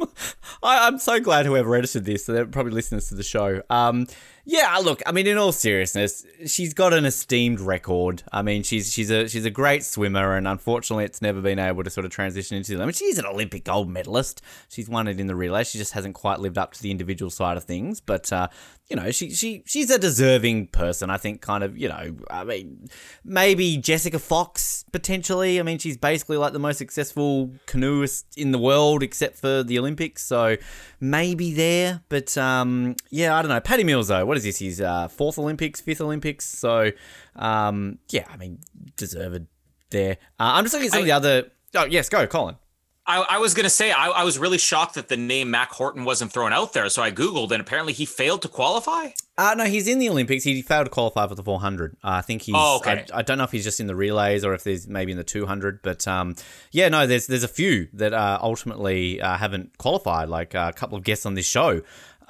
I, 0.62 0.87
am 0.87 0.98
so 0.98 1.18
glad 1.18 1.46
whoever 1.46 1.75
edited 1.75 2.05
this, 2.05 2.27
they're 2.27 2.46
probably 2.46 2.70
listeners 2.72 3.09
to 3.09 3.16
the 3.16 3.25
show. 3.25 3.62
Um, 3.68 4.07
yeah, 4.44 4.76
look, 4.78 5.02
I 5.07 5.12
mean, 5.12 5.28
in 5.28 5.38
all 5.38 5.52
seriousness, 5.52 6.26
she's 6.46 6.74
got 6.74 6.92
an 6.92 7.05
esteemed 7.05 7.61
record. 7.61 8.24
I 8.33 8.42
mean, 8.42 8.64
she's 8.64 8.92
she's 8.92 9.09
a 9.09 9.28
she's 9.28 9.44
a 9.44 9.50
great 9.50 9.85
swimmer, 9.85 10.37
and 10.37 10.48
unfortunately, 10.48 11.05
it's 11.05 11.22
never 11.22 11.40
been 11.40 11.61
able 11.61 11.85
to 11.85 11.90
sort 11.90 12.05
of 12.05 12.11
transition 12.11 12.57
into. 12.57 12.74
I 12.74 12.85
mean, 12.85 12.92
she's 12.92 13.18
an 13.18 13.26
Olympic 13.26 13.62
gold 13.64 13.88
medalist. 13.88 14.42
She's 14.68 14.88
won 14.88 15.07
it 15.07 15.20
in 15.20 15.28
the 15.28 15.37
relay. 15.37 15.62
She 15.62 15.78
just 15.78 15.92
hasn't 15.92 16.16
quite 16.16 16.40
lived 16.40 16.59
up 16.59 16.72
to 16.72 16.83
the 16.83 16.90
individual 16.90 17.31
side 17.31 17.57
of 17.57 17.62
things. 17.62 18.00
But 18.00 18.33
uh, 18.33 18.48
you 18.92 18.96
know, 18.96 19.11
she 19.11 19.31
she 19.31 19.62
she's 19.64 19.90
a 19.90 19.98
deserving 19.98 20.66
person. 20.66 21.09
I 21.09 21.16
think, 21.16 21.40
kind 21.40 21.64
of, 21.64 21.78
you 21.78 21.88
know, 21.88 22.14
I 22.31 22.44
mean, 22.44 22.90
maybe 23.24 23.78
Jessica 23.78 24.18
Fox 24.18 24.85
potentially. 24.92 25.59
I 25.59 25.62
mean, 25.62 25.78
she's 25.78 25.96
basically 25.96 26.37
like 26.37 26.52
the 26.52 26.59
most 26.59 26.76
successful 26.76 27.52
canoeist 27.64 28.26
in 28.37 28.52
the 28.52 28.59
world, 28.59 29.02
except 29.02 29.38
for 29.38 29.62
the 29.62 29.78
Olympics. 29.78 30.22
So 30.22 30.59
maybe 31.00 31.55
there. 31.55 32.02
But 32.11 32.37
um, 32.37 32.96
yeah, 33.09 33.35
I 33.35 33.40
don't 33.40 33.48
know. 33.48 33.61
Patty 33.61 33.83
Mills 33.83 34.09
though 34.09 34.26
what 34.26 34.37
is 34.37 34.42
this? 34.42 34.59
His 34.59 34.78
uh, 34.78 35.09
fourth 35.09 35.38
Olympics, 35.38 35.81
fifth 35.81 36.02
Olympics. 36.02 36.44
So, 36.44 36.90
um, 37.35 37.98
yeah, 38.11 38.26
I 38.31 38.37
mean, 38.37 38.59
deserved 38.98 39.46
there. 39.88 40.18
Uh, 40.38 40.52
I'm 40.52 40.64
just 40.64 40.74
looking 40.74 40.88
at 40.88 40.92
some 40.92 40.98
I, 40.98 41.00
of 41.00 41.07
the 41.07 41.12
other. 41.12 41.50
Oh, 41.76 41.87
yes, 41.87 42.11
go, 42.11 42.26
Colin. 42.26 42.57
I, 43.05 43.25
I 43.31 43.38
was 43.38 43.53
going 43.55 43.65
to 43.65 43.71
say, 43.71 43.91
I, 43.91 44.09
I, 44.09 44.23
was 44.23 44.38
really 44.38 44.59
shocked 44.59 44.95
that 44.95 45.09
the 45.09 45.17
name 45.17 45.51
Mack 45.51 45.73
Horton 45.73 46.05
wasn't 46.05 46.33
thrown 46.33 46.53
out 46.53 46.73
there. 46.73 46.88
So 46.88 47.03
I 47.03 47.11
Googled, 47.11 47.51
and 47.51 47.61
apparently 47.61 47.93
he 47.93 48.05
failed 48.07 48.43
to 48.43 48.49
qualify. 48.49 49.09
Uh, 49.37 49.55
no, 49.57 49.65
he's 49.65 49.88
in 49.88 49.99
the 49.99 50.09
Olympics. 50.09 50.45
He 50.45 50.62
failed 50.62 50.87
to 50.87 50.91
qualify 50.91 51.27
for 51.27 51.35
the 51.35 51.43
400. 51.43 51.95
Uh, 51.95 51.97
I 52.03 52.21
think 52.21 52.43
he's. 52.43 52.55
Oh, 52.57 52.77
okay. 52.77 53.05
I, 53.12 53.19
I, 53.19 53.23
don't 53.23 53.38
know 53.38 53.45
if 53.45 53.51
he's 53.51 53.65
just 53.65 53.81
in 53.81 53.88
the 53.88 53.97
relays 53.97 54.45
or 54.45 54.55
if 54.55 54.62
there's 54.62 54.87
maybe 54.87 55.11
in 55.11 55.19
the 55.19 55.25
200. 55.25 55.83
But 55.83 56.07
um, 56.07 56.37
yeah, 56.71 56.88
no, 56.88 57.07
there's 57.09 57.27
there's 57.27 57.43
a 57.43 57.49
few 57.49 57.88
that 57.95 58.12
uh, 58.12 58.38
ultimately 58.41 59.21
uh, 59.21 59.37
haven't 59.37 59.77
qualified. 59.79 60.29
Like 60.29 60.55
uh, 60.55 60.71
a 60.73 60.79
couple 60.79 60.97
of 60.97 61.03
guests 61.03 61.27
on 61.27 61.35
this 61.35 61.47
show 61.47 61.83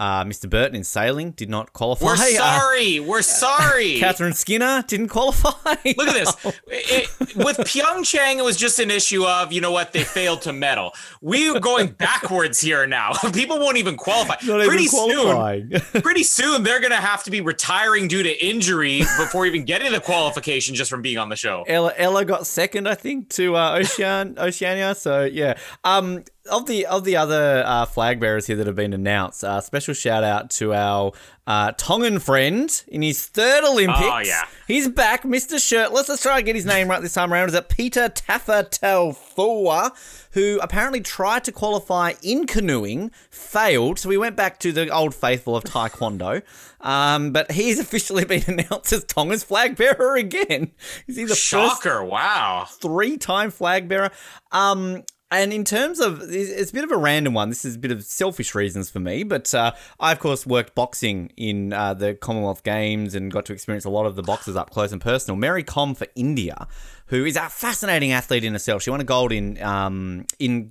uh, 0.02 0.24
Mr. 0.24 0.50
Burton 0.50 0.74
in 0.74 0.82
sailing 0.82 1.30
did 1.30 1.48
not 1.48 1.72
qualify. 1.72 2.06
We're 2.06 2.16
sorry. 2.16 2.98
Uh, 2.98 3.02
We're 3.04 3.22
sorry. 3.46 4.00
Catherine 4.00 4.32
Skinner 4.32 4.82
didn't 4.88 5.08
qualify. 5.08 5.76
Look 5.96 6.08
at 6.08 6.14
this. 6.14 6.34
It, 6.74 7.36
with 7.36 7.58
Pyeongchang, 7.58 8.38
it 8.38 8.44
was 8.44 8.56
just 8.56 8.78
an 8.78 8.90
issue 8.90 9.24
of, 9.24 9.52
you 9.52 9.60
know 9.60 9.70
what, 9.70 9.92
they 9.92 10.04
failed 10.04 10.42
to 10.42 10.52
medal. 10.52 10.92
We're 11.20 11.60
going 11.60 11.88
backwards 11.88 12.60
here 12.60 12.86
now. 12.86 13.12
People 13.32 13.58
won't 13.58 13.76
even 13.76 13.96
qualify. 13.96 14.34
Not 14.44 14.66
pretty 14.66 14.86
soon, 14.86 15.70
pretty 16.02 16.22
soon, 16.22 16.62
they're 16.62 16.80
going 16.80 16.92
to 16.92 16.96
have 16.96 17.22
to 17.24 17.30
be 17.30 17.40
retiring 17.40 18.08
due 18.08 18.22
to 18.22 18.44
injury 18.44 19.00
before 19.18 19.46
even 19.46 19.64
getting 19.64 19.92
the 19.92 20.00
qualification 20.00 20.74
just 20.74 20.90
from 20.90 21.02
being 21.02 21.18
on 21.18 21.28
the 21.28 21.36
show. 21.36 21.64
Ella, 21.68 21.92
Ella 21.96 22.24
got 22.24 22.46
second, 22.46 22.88
I 22.88 22.94
think, 22.94 23.28
to 23.30 23.54
uh, 23.54 23.78
Ocean, 23.78 24.36
Oceania. 24.38 24.94
So, 24.94 25.24
yeah. 25.24 25.58
Um, 25.84 26.24
of 26.50 26.66
the 26.66 26.86
of 26.86 27.04
the 27.04 27.16
other 27.16 27.62
uh, 27.64 27.86
flag 27.86 28.20
bearers 28.20 28.46
here 28.46 28.56
that 28.56 28.66
have 28.66 28.76
been 28.76 28.92
announced, 28.92 29.44
uh, 29.44 29.60
special 29.60 29.94
shout 29.94 30.24
out 30.24 30.50
to 30.50 30.74
our 30.74 31.12
uh, 31.46 31.72
Tongan 31.76 32.18
friend 32.18 32.82
in 32.88 33.02
his 33.02 33.26
third 33.26 33.64
Olympics. 33.64 34.00
Oh, 34.02 34.18
yeah. 34.18 34.44
he's 34.66 34.88
back, 34.88 35.24
Mister 35.24 35.58
Shirtless. 35.58 36.08
Let's 36.08 36.22
try 36.22 36.38
and 36.38 36.46
get 36.46 36.56
his 36.56 36.66
name 36.66 36.88
right 36.88 37.00
this 37.00 37.14
time 37.14 37.32
around. 37.32 37.48
Is 37.48 37.54
it 37.54 37.68
Peter 37.68 38.08
Taufatofua, 38.08 39.92
who 40.32 40.58
apparently 40.62 41.00
tried 41.00 41.44
to 41.44 41.52
qualify 41.52 42.14
in 42.22 42.46
canoeing, 42.46 43.10
failed. 43.30 43.98
So 43.98 44.08
we 44.08 44.16
went 44.16 44.36
back 44.36 44.58
to 44.60 44.72
the 44.72 44.88
old 44.88 45.14
faithful 45.14 45.56
of 45.56 45.64
Taekwondo. 45.64 46.42
Um, 46.80 47.30
but 47.32 47.52
he's 47.52 47.78
officially 47.78 48.24
been 48.24 48.42
announced 48.48 48.92
as 48.92 49.04
Tonga's 49.04 49.44
flag 49.44 49.76
bearer 49.76 50.16
again. 50.16 50.72
Is 51.06 51.16
he 51.16 51.22
the 51.22 51.30
first 51.30 51.42
Shocker! 51.42 52.04
Wow. 52.04 52.66
three-time 52.68 53.50
flag 53.52 53.88
bearer. 53.88 54.10
Um, 54.50 55.04
and 55.32 55.52
in 55.52 55.64
terms 55.64 55.98
of, 55.98 56.20
it's 56.22 56.70
a 56.70 56.74
bit 56.74 56.84
of 56.84 56.92
a 56.92 56.96
random 56.96 57.34
one. 57.34 57.48
This 57.48 57.64
is 57.64 57.76
a 57.76 57.78
bit 57.78 57.90
of 57.90 58.04
selfish 58.04 58.54
reasons 58.54 58.90
for 58.90 59.00
me, 59.00 59.22
but 59.22 59.52
uh, 59.54 59.72
I 59.98 60.12
of 60.12 60.20
course 60.20 60.46
worked 60.46 60.74
boxing 60.74 61.32
in 61.36 61.72
uh, 61.72 61.94
the 61.94 62.14
Commonwealth 62.14 62.62
Games 62.62 63.14
and 63.14 63.32
got 63.32 63.46
to 63.46 63.52
experience 63.52 63.84
a 63.84 63.90
lot 63.90 64.06
of 64.06 64.14
the 64.14 64.22
boxers 64.22 64.56
up 64.56 64.70
close 64.70 64.92
and 64.92 65.00
personal. 65.00 65.36
Mary 65.36 65.62
Kom 65.64 65.94
for 65.94 66.06
India, 66.14 66.68
who 67.06 67.24
is 67.24 67.36
a 67.36 67.48
fascinating 67.48 68.12
athlete 68.12 68.44
in 68.44 68.52
herself. 68.52 68.82
She 68.82 68.90
won 68.90 69.00
a 69.00 69.04
gold 69.04 69.32
in 69.32 69.60
um, 69.62 70.26
in 70.38 70.70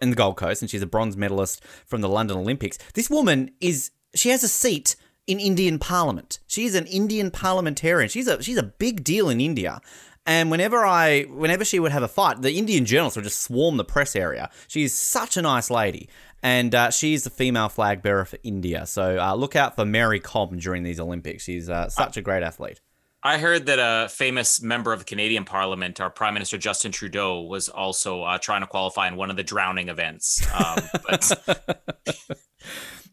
in 0.00 0.10
the 0.10 0.16
Gold 0.16 0.36
Coast, 0.36 0.62
and 0.62 0.70
she's 0.70 0.82
a 0.82 0.86
bronze 0.86 1.16
medalist 1.16 1.64
from 1.86 2.02
the 2.02 2.08
London 2.08 2.36
Olympics. 2.36 2.78
This 2.94 3.08
woman 3.08 3.50
is 3.60 3.90
she 4.14 4.28
has 4.28 4.44
a 4.44 4.48
seat 4.48 4.94
in 5.26 5.40
Indian 5.40 5.78
Parliament. 5.78 6.38
She's 6.46 6.74
an 6.74 6.86
Indian 6.86 7.30
parliamentarian. 7.30 8.08
She's 8.08 8.28
a 8.28 8.42
she's 8.42 8.58
a 8.58 8.62
big 8.62 9.04
deal 9.04 9.28
in 9.28 9.40
India. 9.40 9.80
And 10.24 10.50
whenever 10.50 10.84
I, 10.84 11.22
whenever 11.22 11.64
she 11.64 11.80
would 11.80 11.92
have 11.92 12.02
a 12.02 12.08
fight, 12.08 12.42
the 12.42 12.52
Indian 12.52 12.84
journalists 12.84 13.16
would 13.16 13.24
just 13.24 13.42
swarm 13.42 13.76
the 13.76 13.84
press 13.84 14.14
area. 14.14 14.50
She's 14.68 14.94
such 14.94 15.36
a 15.36 15.42
nice 15.42 15.68
lady, 15.68 16.08
and 16.42 16.74
uh, 16.74 16.90
she's 16.90 17.24
the 17.24 17.30
female 17.30 17.68
flag 17.68 18.02
bearer 18.02 18.24
for 18.24 18.38
India. 18.44 18.86
So 18.86 19.18
uh, 19.18 19.34
look 19.34 19.56
out 19.56 19.74
for 19.74 19.84
Mary 19.84 20.20
Kom 20.20 20.58
during 20.58 20.84
these 20.84 21.00
Olympics. 21.00 21.42
She's 21.42 21.68
uh, 21.68 21.88
such 21.88 22.16
a 22.16 22.22
great 22.22 22.44
athlete. 22.44 22.80
I 23.24 23.38
heard 23.38 23.66
that 23.66 23.78
a 23.78 24.08
famous 24.08 24.60
member 24.60 24.92
of 24.92 24.98
the 24.98 25.04
Canadian 25.04 25.44
Parliament, 25.44 26.00
our 26.00 26.10
Prime 26.10 26.34
Minister 26.34 26.58
Justin 26.58 26.90
Trudeau, 26.90 27.42
was 27.42 27.68
also 27.68 28.22
uh, 28.22 28.38
trying 28.38 28.62
to 28.62 28.66
qualify 28.66 29.06
in 29.06 29.14
one 29.16 29.30
of 29.30 29.36
the 29.36 29.44
drowning 29.44 29.88
events, 29.88 30.44
um, 30.52 30.78
but 31.08 31.30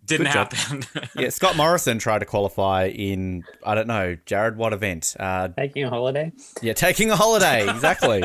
didn't 0.10 0.26
Good 0.28 0.34
job. 0.34 0.54
happen. 0.54 0.84
Yeah, 1.15 1.30
Scott 1.30 1.56
Morrison 1.56 2.00
tried 2.00 2.19
to 2.19 2.26
qualify 2.26 2.88
in 2.88 3.43
I 3.63 3.76
don't 3.76 3.88
know, 3.88 4.17
Jared, 4.26 4.58
what 4.58 4.74
event? 4.74 5.15
Uh, 5.19 5.50
Taking 5.50 5.86
a 5.86 5.89
holiday. 5.89 6.32
Yeah, 6.62 6.74
taking 6.74 7.10
a 7.12 7.15
holiday. 7.15 7.69
Exactly. 7.69 8.24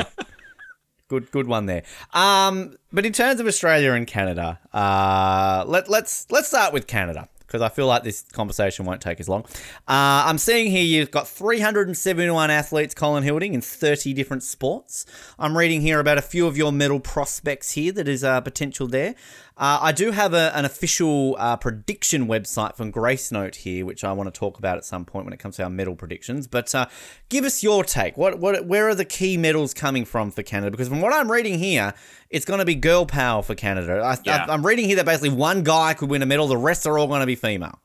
good, 1.07 1.31
good 1.31 1.47
one 1.47 1.65
there. 1.65 1.83
Um, 2.13 2.75
but 2.91 3.05
in 3.05 3.13
terms 3.13 3.39
of 3.39 3.47
Australia 3.47 3.91
and 3.93 4.07
Canada, 4.07 4.59
uh, 4.73 5.63
let 5.67 5.89
let's 5.89 6.25
let's 6.31 6.47
start 6.47 6.73
with 6.73 6.87
Canada 6.87 7.29
because 7.45 7.61
I 7.61 7.69
feel 7.69 7.85
like 7.87 8.03
this 8.03 8.23
conversation 8.23 8.85
won't 8.85 9.01
take 9.01 9.19
as 9.19 9.29
long. 9.29 9.43
Uh, 9.87 10.25
I'm 10.27 10.39
seeing 10.39 10.71
here 10.71 10.83
you've 10.83 11.11
got 11.11 11.27
371 11.27 12.49
athletes, 12.49 12.95
Colin 12.95 13.23
Hilding, 13.23 13.53
in 13.53 13.61
30 13.61 14.13
different 14.13 14.41
sports. 14.43 15.05
I'm 15.37 15.55
reading 15.55 15.81
here 15.81 15.99
about 15.99 16.17
a 16.17 16.23
few 16.23 16.47
of 16.47 16.57
your 16.57 16.71
medal 16.71 16.99
prospects 16.99 17.71
here 17.73 17.91
that 17.93 18.07
is 18.07 18.23
uh, 18.23 18.41
potential 18.41 18.87
there. 18.87 19.13
Uh, 19.57 19.79
I 19.81 19.91
do 19.93 20.11
have 20.11 20.33
a, 20.33 20.55
an 20.55 20.65
official 20.65 21.37
uh, 21.39 21.55
prediction 21.55 22.27
website 22.27 22.75
from 22.75 22.91
Gracenote 22.91 23.55
here, 23.55 23.85
which 23.85 24.03
I 24.03 24.11
want 24.11 24.33
to 24.33 24.37
talk 24.37 24.57
about 24.59 24.75
at 24.77 24.83
some 24.83 25.05
point 25.05 25.25
when 25.25 25.33
it 25.33 25.39
comes 25.39 25.55
to 25.55 25.63
our 25.63 25.69
medal 25.69 25.95
predictions. 25.95 26.45
But 26.45 26.75
uh, 26.75 26.87
give 27.29 27.45
us 27.45 27.63
your 27.63 27.85
take. 27.85 28.17
What, 28.17 28.39
what, 28.39 28.65
where 28.65 28.89
are 28.89 28.95
the 28.95 29.05
key 29.05 29.37
medals 29.37 29.73
coming 29.73 30.03
from 30.03 30.29
for 30.29 30.43
Canada? 30.43 30.71
Because 30.71 30.89
from 30.89 30.99
what 30.99 31.13
I'm 31.13 31.31
reading 31.31 31.57
here, 31.57 31.93
it's 32.29 32.45
going 32.45 32.59
to 32.59 32.65
be 32.65 32.75
girl 32.75 33.05
power 33.05 33.41
for 33.41 33.55
Canada. 33.55 34.01
I, 34.03 34.17
Yeah. 34.25 34.45
I'm 34.49 34.65
reading 34.65 34.85
here 34.85 34.97
that 34.97 35.05
basically 35.05 35.29
one 35.29 35.63
guy 35.63 35.93
could 35.93 36.09
win 36.09 36.21
a 36.21 36.25
medal, 36.25 36.47
the 36.47 36.57
rest 36.57 36.85
are 36.85 36.99
all 36.99 37.07
going 37.07 37.21
to 37.21 37.25
be 37.25 37.35
female. 37.35 37.79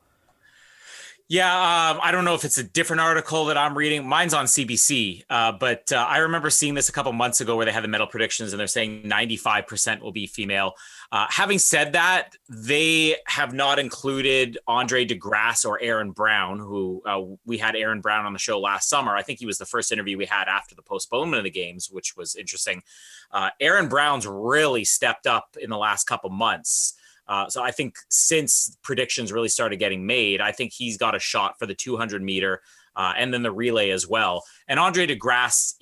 Yeah, 1.31 1.47
um, 1.55 2.01
I 2.03 2.11
don't 2.11 2.25
know 2.25 2.35
if 2.35 2.43
it's 2.43 2.57
a 2.57 2.63
different 2.63 2.99
article 2.99 3.45
that 3.45 3.57
I'm 3.57 3.77
reading. 3.77 4.05
Mine's 4.05 4.33
on 4.33 4.47
CBC, 4.47 5.23
uh, 5.29 5.53
but 5.53 5.89
uh, 5.89 5.95
I 5.95 6.17
remember 6.17 6.49
seeing 6.49 6.73
this 6.73 6.89
a 6.89 6.91
couple 6.91 7.13
months 7.13 7.39
ago 7.39 7.55
where 7.55 7.65
they 7.65 7.71
had 7.71 7.85
the 7.85 7.87
medal 7.87 8.05
predictions 8.05 8.51
and 8.51 8.59
they're 8.59 8.67
saying 8.67 9.03
95% 9.03 10.01
will 10.01 10.11
be 10.11 10.27
female. 10.27 10.73
Uh, 11.09 11.27
having 11.29 11.57
said 11.57 11.93
that, 11.93 12.35
they 12.49 13.15
have 13.27 13.53
not 13.53 13.79
included 13.79 14.57
Andre 14.67 15.05
De 15.05 15.15
Grasse 15.15 15.63
or 15.63 15.81
Aaron 15.81 16.11
Brown, 16.11 16.59
who 16.59 17.01
uh, 17.05 17.21
we 17.45 17.57
had 17.57 17.77
Aaron 17.77 18.01
Brown 18.01 18.25
on 18.25 18.33
the 18.33 18.39
show 18.39 18.59
last 18.59 18.89
summer. 18.89 19.15
I 19.15 19.23
think 19.23 19.39
he 19.39 19.45
was 19.45 19.57
the 19.57 19.65
first 19.65 19.93
interview 19.93 20.17
we 20.17 20.25
had 20.25 20.49
after 20.49 20.75
the 20.75 20.81
postponement 20.81 21.37
of 21.37 21.45
the 21.45 21.49
games, 21.49 21.87
which 21.89 22.17
was 22.17 22.35
interesting. 22.35 22.83
Uh, 23.31 23.51
Aaron 23.61 23.87
Brown's 23.87 24.27
really 24.27 24.83
stepped 24.83 25.27
up 25.27 25.55
in 25.61 25.69
the 25.69 25.77
last 25.77 26.07
couple 26.07 26.29
months. 26.29 26.95
Uh, 27.31 27.47
so 27.47 27.63
I 27.63 27.71
think 27.71 27.95
since 28.09 28.77
predictions 28.83 29.31
really 29.31 29.47
started 29.47 29.77
getting 29.77 30.05
made, 30.05 30.41
I 30.41 30.51
think 30.51 30.73
he's 30.73 30.97
got 30.97 31.15
a 31.15 31.19
shot 31.19 31.57
for 31.57 31.65
the 31.65 31.73
200 31.73 32.21
meter 32.21 32.61
uh, 32.97 33.13
and 33.17 33.33
then 33.33 33.41
the 33.41 33.53
relay 33.53 33.91
as 33.91 34.05
well. 34.05 34.43
And 34.67 34.77
Andre 34.77 35.05
De 35.05 35.15
Grasse, 35.15 35.77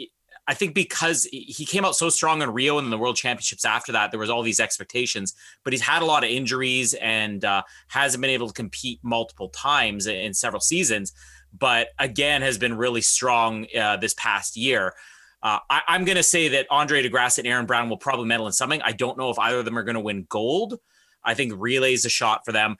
I 0.47 0.53
think 0.53 0.75
because 0.75 1.23
he 1.31 1.65
came 1.65 1.85
out 1.85 1.95
so 1.95 2.09
strong 2.09 2.43
in 2.43 2.51
Rio 2.53 2.77
and 2.77 2.85
in 2.85 2.91
the 2.91 2.99
World 2.99 3.15
Championships 3.15 3.65
after 3.65 3.91
that, 3.93 4.11
there 4.11 4.19
was 4.19 4.29
all 4.29 4.43
these 4.43 4.59
expectations. 4.59 5.33
But 5.63 5.73
he's 5.73 5.81
had 5.81 6.03
a 6.03 6.05
lot 6.05 6.23
of 6.23 6.29
injuries 6.29 6.93
and 6.93 7.43
uh, 7.43 7.63
hasn't 7.87 8.21
been 8.21 8.29
able 8.29 8.47
to 8.47 8.53
compete 8.53 8.99
multiple 9.01 9.49
times 9.49 10.05
in, 10.05 10.35
several 10.35 10.61
seasons. 10.61 11.13
But 11.57 11.87
again, 11.97 12.43
has 12.43 12.59
been 12.59 12.77
really 12.77 13.01
strong 13.01 13.65
uh, 13.75 13.97
this 13.97 14.13
past 14.13 14.55
year. 14.55 14.93
Uh, 15.41 15.57
I, 15.67 15.81
I'm 15.87 16.05
going 16.05 16.17
to 16.17 16.21
say 16.21 16.49
that 16.49 16.67
Andre 16.69 17.01
De 17.01 17.09
Grasse 17.09 17.39
and 17.39 17.47
Aaron 17.47 17.65
Brown 17.65 17.89
will 17.89 17.97
probably 17.97 18.27
medal 18.27 18.45
in 18.45 18.53
something. 18.53 18.83
I 18.83 18.91
don't 18.91 19.17
know 19.17 19.31
if 19.31 19.39
either 19.39 19.57
of 19.57 19.65
them 19.65 19.79
are 19.79 19.83
going 19.83 19.95
to 19.95 19.99
win 19.99 20.27
gold. 20.29 20.77
I 21.23 21.33
think 21.33 21.53
relay's 21.55 22.05
a 22.05 22.09
shot 22.09 22.41
for 22.45 22.51
them. 22.51 22.77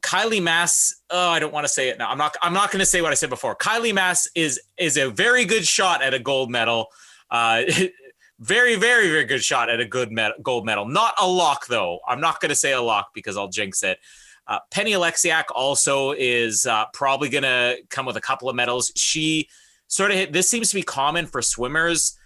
Kylie 0.00 0.42
Masse, 0.42 0.94
oh, 1.10 1.30
I 1.30 1.38
don't 1.38 1.52
want 1.52 1.64
to 1.64 1.72
say 1.72 1.88
it 1.88 1.98
now. 1.98 2.08
I'm 2.10 2.18
not. 2.18 2.36
I'm 2.42 2.52
not 2.52 2.70
going 2.70 2.80
to 2.80 2.86
say 2.86 3.02
what 3.02 3.10
I 3.10 3.14
said 3.14 3.30
before. 3.30 3.56
Kylie 3.56 3.94
Masse 3.94 4.28
is 4.34 4.60
is 4.76 4.96
a 4.96 5.10
very 5.10 5.44
good 5.44 5.66
shot 5.66 6.02
at 6.02 6.14
a 6.14 6.18
gold 6.18 6.50
medal. 6.50 6.86
Uh, 7.30 7.62
very, 8.40 8.76
very, 8.76 9.08
very 9.08 9.24
good 9.24 9.42
shot 9.42 9.68
at 9.68 9.80
a 9.80 9.84
good 9.84 10.12
med- 10.12 10.34
gold 10.42 10.64
medal. 10.64 10.86
Not 10.86 11.14
a 11.20 11.26
lock 11.26 11.66
though. 11.66 12.00
I'm 12.06 12.20
not 12.20 12.40
going 12.40 12.50
to 12.50 12.54
say 12.54 12.72
a 12.72 12.80
lock 12.80 13.08
because 13.14 13.36
I'll 13.36 13.48
jinx 13.48 13.82
it. 13.82 13.98
Uh, 14.46 14.60
Penny 14.70 14.92
Oleksiak 14.92 15.44
also 15.54 16.12
is 16.12 16.64
uh, 16.64 16.86
probably 16.92 17.28
going 17.28 17.42
to 17.42 17.76
come 17.90 18.06
with 18.06 18.16
a 18.16 18.20
couple 18.20 18.48
of 18.48 18.56
medals. 18.56 18.92
She 18.96 19.48
sort 19.88 20.10
of 20.10 20.16
hit. 20.16 20.32
This 20.32 20.48
seems 20.48 20.68
to 20.70 20.74
be 20.74 20.82
common 20.82 21.26
for 21.26 21.42
swimmers 21.42 22.16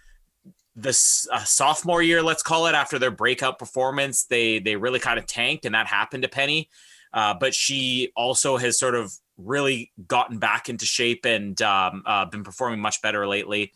this 0.74 1.28
uh, 1.32 1.44
sophomore 1.44 2.02
year, 2.02 2.22
let's 2.22 2.42
call 2.42 2.66
it, 2.66 2.74
after 2.74 2.98
their 2.98 3.10
breakout 3.10 3.58
performance, 3.58 4.24
they 4.24 4.58
they 4.58 4.76
really 4.76 5.00
kind 5.00 5.18
of 5.18 5.26
tanked, 5.26 5.64
and 5.66 5.74
that 5.74 5.86
happened 5.86 6.22
to 6.22 6.28
Penny. 6.28 6.68
Uh, 7.12 7.34
but 7.38 7.54
she 7.54 8.10
also 8.16 8.56
has 8.56 8.78
sort 8.78 8.94
of 8.94 9.12
really 9.36 9.92
gotten 10.06 10.38
back 10.38 10.68
into 10.68 10.86
shape 10.86 11.26
and 11.26 11.60
um, 11.60 12.02
uh, 12.06 12.24
been 12.24 12.42
performing 12.42 12.80
much 12.80 13.02
better 13.02 13.26
lately. 13.26 13.72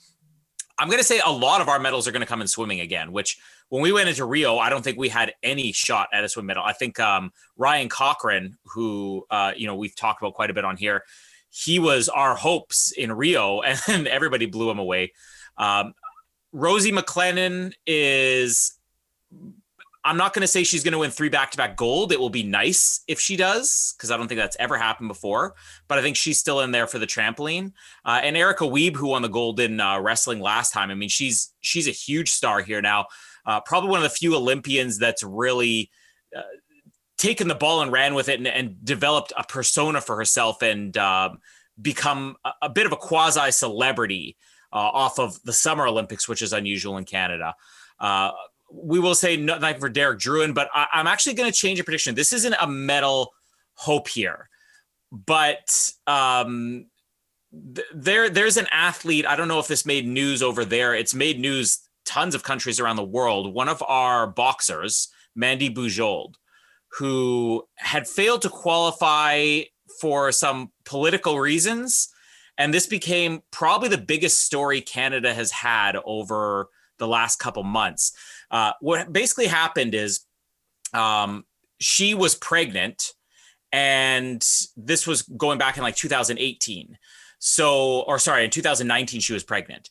I'm 0.79 0.89
going 0.89 0.99
to 0.99 1.05
say 1.05 1.21
a 1.25 1.31
lot 1.31 1.61
of 1.61 1.69
our 1.69 1.79
medals 1.79 2.07
are 2.07 2.13
going 2.13 2.21
to 2.21 2.27
come 2.27 2.41
in 2.41 2.49
swimming 2.49 2.81
again, 2.81 3.13
which 3.13 3.39
when 3.69 3.83
we 3.83 3.93
went 3.93 4.09
into 4.09 4.25
Rio, 4.25 4.59
I 4.59 4.71
don't 4.71 4.83
think 4.83 4.99
we 4.99 5.09
had 5.09 5.35
any 5.43 5.73
shot 5.73 6.09
at 6.13 6.25
a 6.25 6.29
swim 6.29 6.47
medal. 6.47 6.63
I 6.63 6.73
think 6.73 7.01
um, 7.01 7.33
Ryan 7.57 7.89
Cochrane, 7.89 8.57
who 8.65 9.25
uh, 9.31 9.53
you 9.57 9.67
know 9.67 9.77
we've 9.77 9.97
talked 9.97 10.23
about 10.23 10.35
quite 10.35 10.51
a 10.51 10.55
bit 10.55 10.65
on 10.65 10.77
here, 10.77 11.03
he 11.51 11.79
was 11.79 12.09
our 12.09 12.35
hopes 12.35 12.93
in 12.93 13.13
Rio, 13.13 13.61
and 13.89 14.07
everybody 14.07 14.47
blew 14.47 14.71
him 14.71 14.79
away. 14.79 15.13
Um, 15.59 15.95
Rosie 16.57 16.91
MacLennan 16.91 17.75
is. 17.87 18.73
I'm 20.05 20.17
not 20.17 20.33
going 20.33 20.43
to 20.43 20.47
say 20.47 20.63
she's 20.63 20.85
going 20.85 20.93
to 20.93 20.99
win 20.99 21.11
three 21.11 21.29
back-to-back 21.29 21.77
gold. 21.77 22.13
It 22.13 22.21
will 22.21 22.31
be 22.31 22.45
nice 22.45 23.01
if 23.09 23.19
she 23.19 23.37
does, 23.37 23.93
because 23.97 24.13
I 24.13 24.17
don't 24.17 24.29
think 24.29 24.39
that's 24.39 24.57
ever 24.61 24.79
happened 24.79 25.09
before. 25.09 25.57
But 25.89 25.99
I 25.99 26.03
think 26.03 26.17
she's 26.17 26.39
still 26.39 26.61
in 26.61 26.71
there 26.71 26.87
for 26.87 27.01
the 27.01 27.09
trampoline. 27.09 27.73
Uh, 28.05 28.21
and 28.23 28.37
Erica 28.37 28.65
Wiebe, 28.65 28.95
who 28.95 29.09
won 29.09 29.23
the 29.23 29.29
gold 29.29 29.59
in 29.59 29.81
uh, 29.81 30.01
wrestling 30.01 30.41
last 30.41 30.73
time. 30.73 30.91
I 30.91 30.95
mean, 30.95 31.09
she's 31.09 31.53
she's 31.61 31.89
a 31.89 31.93
huge 31.93 32.31
star 32.31 32.63
here 32.63 32.81
now. 32.81 33.07
Uh, 33.45 33.61
probably 33.61 33.91
one 33.91 33.99
of 33.99 34.05
the 34.05 34.17
few 34.17 34.35
Olympians 34.35 34.97
that's 34.99 35.23
really 35.23 35.91
uh, 36.35 36.43
taken 37.19 37.49
the 37.49 37.55
ball 37.55 37.83
and 37.83 37.93
ran 37.93 38.15
with 38.15 38.29
it 38.29 38.39
and, 38.39 38.47
and 38.47 38.83
developed 38.83 39.33
a 39.37 39.45
persona 39.45 40.01
for 40.01 40.17
herself 40.17 40.63
and 40.63 40.97
um, 40.97 41.41
become 41.83 42.37
a, 42.45 42.53
a 42.63 42.69
bit 42.71 42.87
of 42.87 42.93
a 42.93 42.97
quasi 42.97 43.51
celebrity 43.51 44.37
off 44.79 45.19
of 45.19 45.43
the 45.45 45.53
Summer 45.53 45.87
Olympics, 45.87 46.29
which 46.29 46.43
is 46.43 46.53
unusual 46.53 46.97
in 46.97 47.05
Canada. 47.05 47.55
Uh, 47.99 48.33
we 48.73 48.99
will 48.99 49.15
say 49.15 49.37
nothing 49.37 49.79
for 49.79 49.89
Derek 49.89 50.19
Drouin, 50.19 50.55
but 50.55 50.69
I, 50.75 50.87
I'm 50.93 51.07
actually 51.07 51.35
going 51.35 51.51
to 51.51 51.57
change 51.57 51.81
a 51.81 51.85
prediction. 51.85 52.15
This 52.15 52.33
isn't 52.33 52.55
a 52.61 52.67
medal 52.67 53.33
hope 53.75 54.09
here, 54.09 54.49
but 55.13 55.93
um, 56.07 56.87
th- 57.75 57.87
there 57.95 58.29
there's 58.29 58.57
an 58.57 58.67
athlete. 58.73 59.27
I 59.27 59.37
don't 59.37 59.49
know 59.49 59.61
if 59.61 59.69
this 59.69 59.87
made 59.87 60.07
news 60.07 60.43
over 60.43 60.65
there. 60.65 60.95
It's 60.95 61.15
made 61.15 61.39
news 61.39 61.81
tons 62.05 62.35
of 62.35 62.43
countries 62.43 62.81
around 62.81 62.97
the 62.97 63.05
world. 63.05 63.53
One 63.53 63.69
of 63.69 63.83
our 63.87 64.27
boxers, 64.27 65.09
Mandy 65.35 65.71
Bujold, 65.71 66.35
who 66.99 67.67
had 67.77 68.09
failed 68.09 68.43
to 68.43 68.49
qualify 68.49 69.63
for 70.01 70.33
some 70.33 70.73
political 70.85 71.39
reasons. 71.39 72.09
And 72.59 72.73
this 72.73 72.87
became 72.87 73.43
probably 73.51 73.89
the 73.89 73.99
biggest 73.99 74.43
story 74.43 74.81
Canada 74.81 75.35
has 75.35 75.51
had 75.51 75.97
over 76.05 76.69
the 76.99 77.07
last 77.07 77.39
couple 77.39 77.63
months. 77.63 78.13
Uh, 78.51 78.73
what 78.81 79.13
basically 79.13 79.47
happened 79.47 79.95
is 79.95 80.25
um, 80.95 81.45
she 81.79 82.15
was 82.15 82.35
pregnant, 82.35 83.13
and 83.73 84.47
this 84.77 85.07
was 85.07 85.23
going 85.23 85.59
back 85.59 85.77
in 85.77 85.83
like 85.83 85.97
2018. 85.97 86.97
So, 87.39 88.01
or 88.03 88.19
sorry, 88.19 88.45
in 88.45 88.51
2019 88.51 89.21
she 89.21 89.33
was 89.35 89.45
pregnant, 89.45 89.91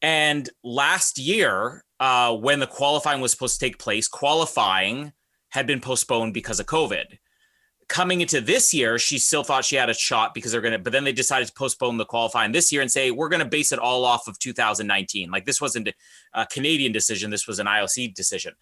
and 0.00 0.48
last 0.62 1.18
year, 1.18 1.84
uh, 1.98 2.36
when 2.36 2.60
the 2.60 2.66
qualifying 2.66 3.20
was 3.20 3.32
supposed 3.32 3.58
to 3.58 3.66
take 3.66 3.78
place, 3.78 4.06
qualifying 4.06 5.12
had 5.48 5.66
been 5.66 5.80
postponed 5.80 6.34
because 6.34 6.60
of 6.60 6.66
COVID 6.66 7.18
coming 7.94 8.22
into 8.22 8.40
this 8.40 8.74
year, 8.74 8.98
she 8.98 9.18
still 9.18 9.44
thought 9.44 9.64
she 9.64 9.76
had 9.76 9.88
a 9.88 9.94
shot 9.94 10.34
because 10.34 10.50
they're 10.50 10.60
going 10.60 10.72
to, 10.72 10.80
but 10.80 10.92
then 10.92 11.04
they 11.04 11.12
decided 11.12 11.46
to 11.46 11.54
postpone 11.54 11.96
the 11.96 12.04
qualifying 12.04 12.50
this 12.50 12.72
year 12.72 12.82
and 12.82 12.90
say, 12.90 13.12
we're 13.12 13.28
going 13.28 13.42
to 13.42 13.48
base 13.48 13.70
it 13.70 13.78
all 13.78 14.04
off 14.04 14.26
of 14.26 14.36
2019. 14.40 15.30
Like 15.30 15.44
this 15.44 15.60
wasn't 15.60 15.88
a 16.34 16.44
Canadian 16.44 16.90
decision, 16.90 17.30
this 17.30 17.46
was 17.46 17.60
an 17.60 17.68
IOC 17.68 18.12
decision. 18.12 18.54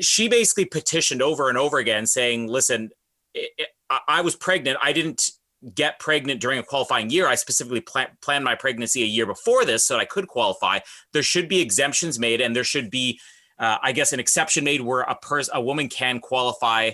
She 0.00 0.28
basically 0.28 0.64
petitioned 0.64 1.22
over 1.22 1.48
and 1.48 1.58
over 1.58 1.78
again 1.78 2.06
saying, 2.06 2.46
listen, 2.46 2.90
it, 3.34 3.50
it, 3.58 3.68
I 4.06 4.20
was 4.20 4.36
pregnant. 4.36 4.78
I 4.80 4.92
didn't 4.92 5.28
get 5.74 5.98
pregnant 5.98 6.40
during 6.40 6.60
a 6.60 6.62
qualifying 6.62 7.10
year. 7.10 7.26
I 7.26 7.34
specifically 7.34 7.80
plan, 7.80 8.10
planned 8.20 8.44
my 8.44 8.54
pregnancy 8.54 9.02
a 9.02 9.06
year 9.06 9.26
before 9.26 9.64
this 9.64 9.82
so 9.82 9.94
that 9.94 10.00
I 10.00 10.04
could 10.04 10.28
qualify. 10.28 10.78
There 11.12 11.24
should 11.24 11.48
be 11.48 11.60
exemptions 11.60 12.16
made 12.16 12.40
and 12.40 12.54
there 12.54 12.62
should 12.62 12.92
be, 12.92 13.18
uh, 13.58 13.78
I 13.82 13.90
guess, 13.90 14.12
an 14.12 14.20
exception 14.20 14.62
made 14.62 14.82
where 14.82 15.00
a 15.00 15.16
person, 15.16 15.56
a 15.56 15.60
woman 15.60 15.88
can 15.88 16.20
qualify 16.20 16.92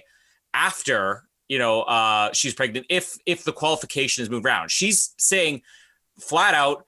after 0.54 1.27
you 1.48 1.58
know 1.58 1.82
uh, 1.82 2.32
she's 2.32 2.54
pregnant 2.54 2.86
if 2.88 3.16
if 3.26 3.44
the 3.44 3.52
qualification 3.52 4.22
is 4.22 4.30
moved 4.30 4.46
around. 4.46 4.70
She's 4.70 5.14
saying 5.18 5.62
flat 6.20 6.54
out, 6.54 6.84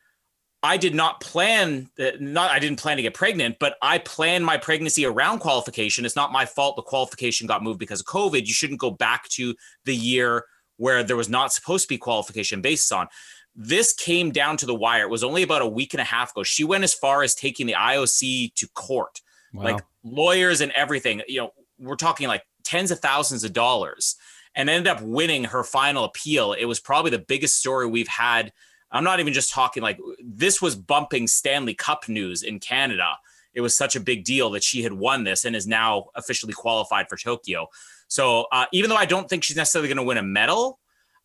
I 0.63 0.77
did 0.77 0.95
not 0.95 1.21
plan 1.21 1.91
that 1.97 2.21
not 2.21 2.51
I 2.51 2.59
didn't 2.59 2.79
plan 2.79 2.97
to 2.97 3.03
get 3.03 3.15
pregnant, 3.15 3.57
but 3.59 3.77
I 3.81 3.99
planned 3.99 4.45
my 4.45 4.59
pregnancy 4.59 5.07
around 5.07 5.39
qualification. 5.39 6.05
It's 6.05 6.17
not 6.17 6.33
my 6.33 6.45
fault 6.45 6.77
the 6.77 6.83
qualification 6.83 7.47
got 7.47 7.63
moved 7.63 7.79
because 7.79 8.01
of 8.01 8.07
COVID. 8.07 8.47
You 8.47 8.53
shouldn't 8.53 8.81
go 8.81 8.91
back 8.91 9.29
to 9.31 9.55
the 9.85 9.97
year 9.97 10.45
where 10.77 11.03
there 11.03 11.17
was 11.17 11.29
not 11.29 11.53
supposed 11.53 11.85
to 11.85 11.89
be 11.89 11.99
qualification 11.99 12.61
based 12.61 12.93
on. 12.93 13.09
This 13.57 13.93
came 13.93 14.31
down 14.31 14.57
to 14.59 14.67
the 14.67 14.75
wire. 14.75 15.03
It 15.03 15.11
was 15.11 15.25
only 15.25 15.43
about 15.43 15.61
a 15.61 15.67
week 15.67 15.93
and 15.93 16.01
a 16.01 16.05
half 16.05 16.31
ago. 16.31 16.43
She 16.43 16.63
went 16.63 16.85
as 16.85 16.95
far 16.95 17.23
as 17.23 17.35
taking 17.35 17.67
the 17.67 17.75
IOC 17.75 18.55
to 18.55 18.69
court, 18.69 19.21
wow. 19.53 19.65
like 19.65 19.81
lawyers 20.05 20.61
and 20.61 20.73
everything. 20.73 21.23
You 21.27 21.41
know, 21.41 21.51
we're 21.79 21.97
talking 21.97 22.29
like 22.29 22.45
tens 22.65 22.91
of 22.91 23.01
thousands 23.01 23.45
of 23.45 23.53
dollars 23.53 24.17
and 24.55 24.69
ended 24.69 24.89
up 24.89 25.01
winning 25.03 25.45
her 25.45 25.63
final 25.65 26.05
appeal. 26.05 26.53
It 26.53 26.65
was 26.65 26.81
probably 26.81 27.11
the 27.11 27.19
biggest 27.19 27.57
story 27.57 27.87
we've 27.87 28.09
had. 28.09 28.53
I'm 28.91 29.05
not 29.05 29.21
even 29.21 29.33
just 29.33 29.53
talking 29.53 29.83
like 29.83 29.99
this 30.25 30.61
was 30.61 30.75
bumping 30.75 31.27
Stanley 31.29 31.75
Cup 31.75 32.09
news 32.09 32.43
in 32.43 32.59
Canada. 32.59 33.17
It 33.55 33.61
was 33.61 33.77
such 33.77 33.97
a 33.97 34.01
big 34.01 34.25
deal 34.25 34.51
that 34.51 34.65
she 34.65 34.83
had 34.83 34.93
won 34.93 35.25
this 35.25 35.45
and 35.45 35.55
is 35.55 35.67
now 35.67 36.07
officially 36.15 36.53
qualified 36.53 37.09
for 37.09 37.17
Tokyo. 37.17 37.69
So 38.09 38.47
uh, 38.51 38.67
even 38.73 38.91
though 38.91 38.97
I 38.97 39.07
don't 39.07 39.29
think 39.29 39.45
she's 39.45 39.57
necessarily 39.57 39.89
going 39.89 39.99
to 39.99 40.03
win 40.03 40.19
a 40.19 40.23
medal, 40.23 40.81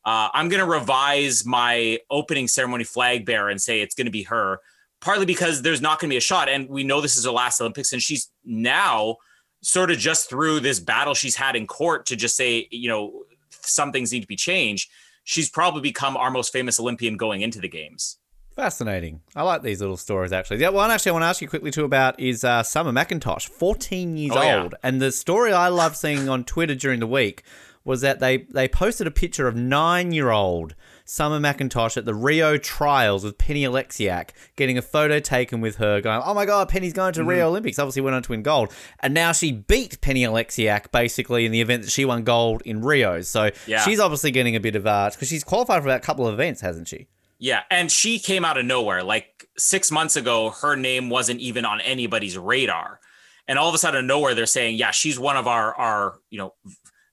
uh, 0.05 0.29
I'm 0.33 0.49
going 0.49 0.59
to 0.59 0.69
revise 0.69 1.45
my 1.45 1.99
opening 2.11 2.47
ceremony 2.47 2.83
flag 2.83 3.25
bearer 3.25 3.49
and 3.49 3.59
say 3.59 3.81
it's 3.81 3.95
going 3.95 4.05
to 4.05 4.11
be 4.11 4.23
her, 4.23 4.59
partly 5.01 5.25
because 5.25 5.63
there's 5.63 5.81
not 5.81 5.99
going 5.99 6.09
to 6.09 6.13
be 6.13 6.17
a 6.17 6.21
shot. 6.21 6.47
And 6.47 6.69
we 6.69 6.83
know 6.83 7.01
this 7.01 7.17
is 7.17 7.25
her 7.25 7.31
last 7.31 7.59
Olympics, 7.59 7.91
and 7.91 8.01
she's 8.01 8.29
now 8.43 9.17
sort 9.65 9.89
of 9.89 9.97
just 9.97 10.29
through 10.29 10.59
this 10.59 10.79
battle 10.79 11.15
she's 11.15 11.35
had 11.35 11.55
in 11.55 11.65
court 11.65 12.05
to 12.05 12.15
just 12.15 12.37
say, 12.37 12.67
you 12.69 12.87
know, 12.87 13.23
some 13.49 13.91
things 13.91 14.11
need 14.11 14.21
to 14.21 14.27
be 14.27 14.35
changed, 14.35 14.91
she's 15.23 15.49
probably 15.49 15.81
become 15.81 16.15
our 16.15 16.29
most 16.29 16.53
famous 16.53 16.79
Olympian 16.79 17.17
going 17.17 17.41
into 17.41 17.59
the 17.59 17.67
games. 17.67 18.19
Fascinating. 18.55 19.21
I 19.35 19.41
like 19.41 19.63
these 19.63 19.81
little 19.81 19.97
stories 19.97 20.31
actually. 20.31 20.57
The 20.57 20.71
one 20.71 20.91
actually 20.91 21.09
I 21.09 21.13
want 21.13 21.23
to 21.23 21.27
ask 21.27 21.41
you 21.41 21.49
quickly 21.49 21.71
too 21.71 21.83
about 21.83 22.19
is 22.19 22.43
uh, 22.43 22.61
Summer 22.61 22.91
McIntosh, 22.91 23.47
14 23.47 24.15
years 24.15 24.35
oh, 24.35 24.61
old. 24.61 24.71
Yeah. 24.73 24.77
And 24.83 25.01
the 25.01 25.11
story 25.11 25.51
I 25.51 25.69
love 25.69 25.97
seeing 25.97 26.29
on 26.29 26.43
Twitter 26.43 26.75
during 26.75 26.99
the 26.99 27.07
week 27.07 27.43
was 27.83 28.01
that 28.01 28.19
they, 28.19 28.45
they 28.49 28.67
posted 28.67 29.07
a 29.07 29.11
picture 29.11 29.47
of 29.47 29.55
nine 29.55 30.11
year 30.11 30.29
old 30.29 30.75
Summer 31.07 31.39
McIntosh 31.39 31.97
at 31.97 32.05
the 32.05 32.15
Rio 32.15 32.57
trials 32.57 33.23
with 33.23 33.37
Penny 33.37 33.61
Oleksiak, 33.63 34.31
getting 34.55 34.75
a 34.77 34.81
photo 34.81 35.19
taken 35.19 35.61
with 35.61 35.75
her, 35.75 36.01
going, 36.01 36.21
Oh 36.25 36.33
my 36.33 36.45
God, 36.45 36.67
Penny's 36.67 36.93
going 36.93 37.13
to 37.13 37.21
mm. 37.21 37.27
Rio 37.27 37.47
Olympics. 37.49 37.77
Obviously 37.77 38.01
went 38.01 38.15
on 38.15 38.23
to 38.23 38.31
win 38.31 38.41
gold. 38.41 38.73
And 38.99 39.13
now 39.13 39.31
she 39.31 39.51
beat 39.51 40.01
Penny 40.01 40.23
Oleksiak 40.23 40.91
basically 40.91 41.45
in 41.45 41.51
the 41.51 41.61
event 41.61 41.83
that 41.83 41.91
she 41.91 42.05
won 42.05 42.23
gold 42.23 42.63
in 42.63 42.81
Rio. 42.81 43.21
So 43.21 43.51
yeah. 43.67 43.81
she's 43.81 43.99
obviously 43.99 44.31
getting 44.31 44.55
a 44.55 44.59
bit 44.59 44.75
of 44.75 44.87
art 44.87 45.13
because 45.13 45.27
she's 45.27 45.43
qualified 45.43 45.83
for 45.83 45.89
a 45.89 45.99
couple 45.99 46.27
of 46.27 46.33
events, 46.33 46.61
hasn't 46.61 46.87
she? 46.87 47.07
Yeah, 47.37 47.63
and 47.69 47.91
she 47.91 48.17
came 48.17 48.43
out 48.43 48.57
of 48.57 48.65
nowhere. 48.65 49.03
Like 49.03 49.47
six 49.57 49.91
months 49.91 50.15
ago, 50.15 50.49
her 50.61 50.75
name 50.75 51.09
wasn't 51.09 51.39
even 51.41 51.65
on 51.65 51.81
anybody's 51.81 52.37
radar. 52.37 52.99
And 53.47 53.59
all 53.59 53.69
of 53.69 53.75
a 53.75 53.77
sudden, 53.77 54.07
nowhere, 54.07 54.33
they're 54.33 54.47
saying, 54.47 54.77
"Yeah, 54.77 54.91
she's 54.91 55.19
one 55.19 55.37
of 55.37 55.45
our 55.45 55.75
our 55.75 56.19
you 56.31 56.39
know 56.39 56.53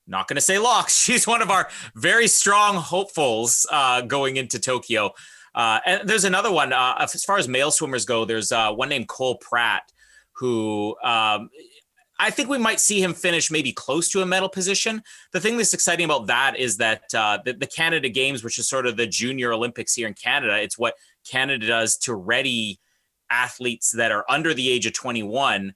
not 0.07 0.29
going 0.29 0.37
to 0.37 0.43
say 0.43 0.59
locks. 0.59 0.97
She's 1.05 1.27
one 1.27 1.43
of 1.43 1.51
our 1.51 1.69
very 1.95 2.29
strong 2.29 2.77
hopefuls 2.77 3.67
uh, 3.71 4.03
going 4.03 4.37
into 4.37 4.59
Tokyo. 4.59 5.13
Uh, 5.55 5.81
and 5.85 6.09
there's 6.09 6.25
another 6.25 6.51
one. 6.51 6.73
Uh, 6.73 6.95
as 7.01 7.25
far 7.25 7.39
as 7.39 7.49
male 7.49 7.71
swimmers 7.71 8.05
go, 8.05 8.25
there's 8.25 8.53
uh, 8.53 8.73
one 8.73 8.89
named 8.89 9.09
Cole 9.09 9.37
Pratt, 9.37 9.93
who 10.33 10.97
um, 11.05 11.51
I 12.19 12.31
think 12.31 12.49
we 12.49 12.59
might 12.59 12.81
see 12.81 13.03
him 13.03 13.15
finish 13.15 13.51
maybe 13.51 13.73
close 13.73 14.09
to 14.11 14.23
a 14.23 14.27
medal 14.27 14.49
position. 14.49 15.03
The 15.33 15.41
thing 15.41 15.57
that's 15.57 15.75
exciting 15.75 16.05
about 16.05 16.29
that 16.29 16.57
is 16.57 16.77
that 16.79 17.03
uh, 17.15 17.39
the, 17.45 17.53
the 17.53 17.67
Canada 17.67 18.09
Games, 18.09 18.45
which 18.45 18.59
is 18.59 18.69
sort 18.69 18.87
of 18.87 18.97
the 18.97 19.07
junior 19.07 19.53
Olympics 19.53 19.95
here 19.95 20.09
in 20.09 20.15
Canada, 20.15 20.57
it's 20.61 20.79
what 20.79 20.95
Canada 21.29 21.67
does 21.67 21.97
to 21.99 22.15
ready 22.15 22.79
athletes 23.31 23.91
that 23.93 24.13
are 24.13 24.25
under 24.29 24.55
the 24.55 24.71
age 24.71 24.87
of 24.87 24.93
21 24.93 25.75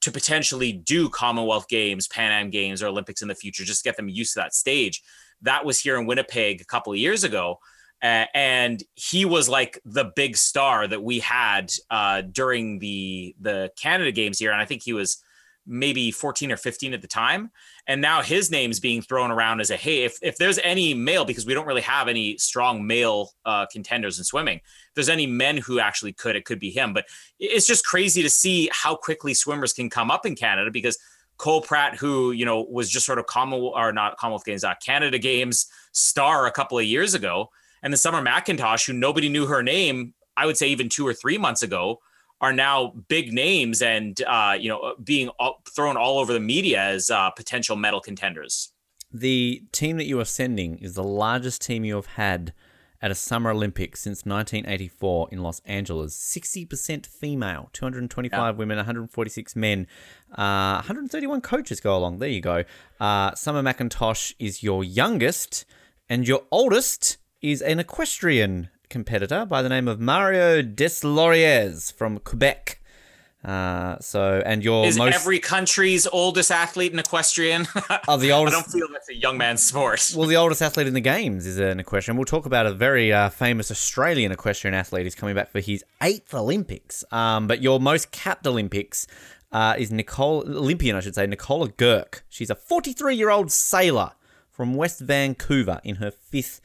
to 0.00 0.10
potentially 0.10 0.72
do 0.72 1.08
Commonwealth 1.08 1.68
Games, 1.68 2.08
Pan 2.08 2.32
Am 2.32 2.50
Games, 2.50 2.82
or 2.82 2.86
Olympics 2.88 3.22
in 3.22 3.28
the 3.28 3.34
future, 3.34 3.64
just 3.64 3.84
get 3.84 3.96
them 3.96 4.08
used 4.08 4.34
to 4.34 4.40
that 4.40 4.54
stage. 4.54 5.02
That 5.42 5.64
was 5.64 5.80
here 5.80 5.98
in 5.98 6.06
Winnipeg 6.06 6.60
a 6.60 6.64
couple 6.64 6.92
of 6.92 6.98
years 6.98 7.24
ago. 7.24 7.58
Uh, 8.02 8.24
and 8.32 8.82
he 8.94 9.26
was 9.26 9.48
like 9.48 9.78
the 9.84 10.10
big 10.16 10.36
star 10.36 10.86
that 10.86 11.02
we 11.02 11.18
had 11.18 11.70
uh, 11.90 12.22
during 12.22 12.78
the 12.78 13.34
the 13.40 13.70
Canada 13.76 14.10
Games 14.10 14.38
here, 14.38 14.52
and 14.52 14.60
I 14.60 14.64
think 14.64 14.82
he 14.82 14.94
was 14.94 15.22
maybe 15.66 16.10
14 16.10 16.52
or 16.52 16.56
15 16.56 16.94
at 16.94 17.02
the 17.02 17.08
time. 17.08 17.50
And 17.86 18.00
now 18.00 18.22
his 18.22 18.50
name's 18.50 18.80
being 18.80 19.02
thrown 19.02 19.30
around 19.30 19.60
as 19.60 19.70
a 19.70 19.76
hey, 19.76 20.04
if, 20.04 20.18
if 20.22 20.36
there's 20.36 20.58
any 20.62 20.94
male, 20.94 21.24
because 21.24 21.46
we 21.46 21.54
don't 21.54 21.66
really 21.66 21.82
have 21.82 22.08
any 22.08 22.36
strong 22.38 22.86
male 22.86 23.30
uh, 23.44 23.66
contenders 23.70 24.18
in 24.18 24.24
swimming, 24.24 24.56
if 24.56 24.94
there's 24.94 25.08
any 25.08 25.26
men 25.26 25.56
who 25.56 25.78
actually 25.80 26.12
could, 26.12 26.36
it 26.36 26.44
could 26.44 26.60
be 26.60 26.70
him. 26.70 26.92
But 26.92 27.06
it's 27.38 27.66
just 27.66 27.84
crazy 27.84 28.22
to 28.22 28.30
see 28.30 28.68
how 28.72 28.96
quickly 28.96 29.34
swimmers 29.34 29.72
can 29.72 29.90
come 29.90 30.10
up 30.10 30.26
in 30.26 30.34
Canada 30.34 30.70
because 30.70 30.98
Cole 31.36 31.62
Pratt, 31.62 31.96
who, 31.96 32.32
you 32.32 32.44
know, 32.44 32.62
was 32.62 32.90
just 32.90 33.06
sort 33.06 33.18
of 33.18 33.26
Commonwealth 33.26 33.72
or 33.74 33.92
not 33.92 34.18
Commonwealth 34.18 34.44
Games, 34.44 34.62
uh, 34.62 34.74
Canada 34.84 35.18
Games 35.18 35.66
star 35.92 36.46
a 36.46 36.50
couple 36.50 36.78
of 36.78 36.84
years 36.84 37.14
ago. 37.14 37.50
And 37.82 37.92
the 37.92 37.96
Summer 37.96 38.20
McIntosh, 38.20 38.86
who 38.86 38.92
nobody 38.92 39.30
knew 39.30 39.46
her 39.46 39.62
name, 39.62 40.12
I 40.36 40.44
would 40.44 40.58
say 40.58 40.68
even 40.68 40.90
two 40.90 41.06
or 41.06 41.14
three 41.14 41.38
months 41.38 41.62
ago, 41.62 42.00
are 42.40 42.52
now 42.52 42.94
big 43.08 43.32
names 43.32 43.82
and 43.82 44.22
uh, 44.22 44.56
you 44.58 44.68
know 44.68 44.94
being 45.02 45.28
all, 45.38 45.62
thrown 45.68 45.96
all 45.96 46.18
over 46.18 46.32
the 46.32 46.40
media 46.40 46.80
as 46.80 47.10
uh, 47.10 47.30
potential 47.30 47.76
medal 47.76 48.00
contenders. 48.00 48.72
The 49.12 49.64
team 49.72 49.96
that 49.96 50.06
you 50.06 50.20
are 50.20 50.24
sending 50.24 50.76
is 50.78 50.94
the 50.94 51.02
largest 51.02 51.62
team 51.62 51.84
you 51.84 51.96
have 51.96 52.06
had 52.06 52.52
at 53.02 53.10
a 53.10 53.14
Summer 53.14 53.50
Olympics 53.50 54.00
since 54.00 54.24
1984 54.24 55.28
in 55.32 55.42
Los 55.42 55.60
Angeles. 55.64 56.16
60% 56.16 57.06
female, 57.06 57.70
225 57.72 58.32
yeah. 58.32 58.58
women, 58.58 58.76
146 58.76 59.56
men, 59.56 59.86
uh, 60.32 60.74
131 60.74 61.40
coaches 61.40 61.80
go 61.80 61.96
along. 61.96 62.18
There 62.18 62.28
you 62.28 62.40
go. 62.40 62.64
Uh, 63.00 63.34
Summer 63.34 63.62
McIntosh 63.62 64.34
is 64.38 64.62
your 64.62 64.84
youngest, 64.84 65.64
and 66.08 66.28
your 66.28 66.42
oldest 66.50 67.16
is 67.40 67.62
an 67.62 67.80
equestrian 67.80 68.68
competitor 68.90 69.46
by 69.46 69.62
the 69.62 69.68
name 69.68 69.88
of 69.88 70.00
Mario 70.00 70.60
Deslauriers 70.60 71.92
from 71.92 72.18
Quebec. 72.18 72.80
Uh, 73.42 73.96
so, 74.00 74.42
and 74.44 74.62
your 74.62 74.84
is 74.84 74.98
most... 74.98 75.14
every 75.14 75.38
country's 75.38 76.06
oldest 76.08 76.50
athlete 76.50 76.92
an 76.92 76.98
equestrian? 76.98 77.66
Oh, 78.08 78.16
the 78.16 78.32
oldest. 78.32 78.56
I 78.56 78.60
don't 78.60 78.70
feel 78.70 78.88
that's 78.92 79.08
a 79.08 79.14
young 79.14 79.38
man's 79.38 79.62
sport. 79.62 80.12
Well, 80.16 80.26
the 80.26 80.36
oldest 80.36 80.60
athlete 80.60 80.86
in 80.86 80.94
the 80.94 81.00
games 81.00 81.46
is 81.46 81.58
an 81.58 81.80
equestrian. 81.80 82.16
We'll 82.16 82.24
talk 82.24 82.44
about 82.44 82.66
a 82.66 82.72
very 82.72 83.12
uh, 83.12 83.30
famous 83.30 83.70
Australian 83.70 84.32
equestrian 84.32 84.74
athlete 84.74 85.04
who's 85.04 85.14
coming 85.14 85.34
back 85.34 85.50
for 85.50 85.60
his 85.60 85.84
eighth 86.02 86.34
Olympics. 86.34 87.04
Um, 87.12 87.46
but 87.46 87.62
your 87.62 87.78
most 87.78 88.10
capped 88.10 88.46
Olympics 88.46 89.06
uh, 89.52 89.76
is 89.78 89.90
Nicole 89.92 90.40
Olympian, 90.40 90.96
I 90.96 91.00
should 91.00 91.14
say, 91.14 91.26
Nikola 91.26 91.68
Girke. 91.68 92.22
She's 92.28 92.50
a 92.50 92.54
43 92.54 93.14
year 93.14 93.30
old 93.30 93.52
sailor 93.52 94.12
from 94.50 94.74
West 94.74 95.00
Vancouver 95.00 95.80
in 95.84 95.96
her 95.96 96.10
fifth 96.10 96.60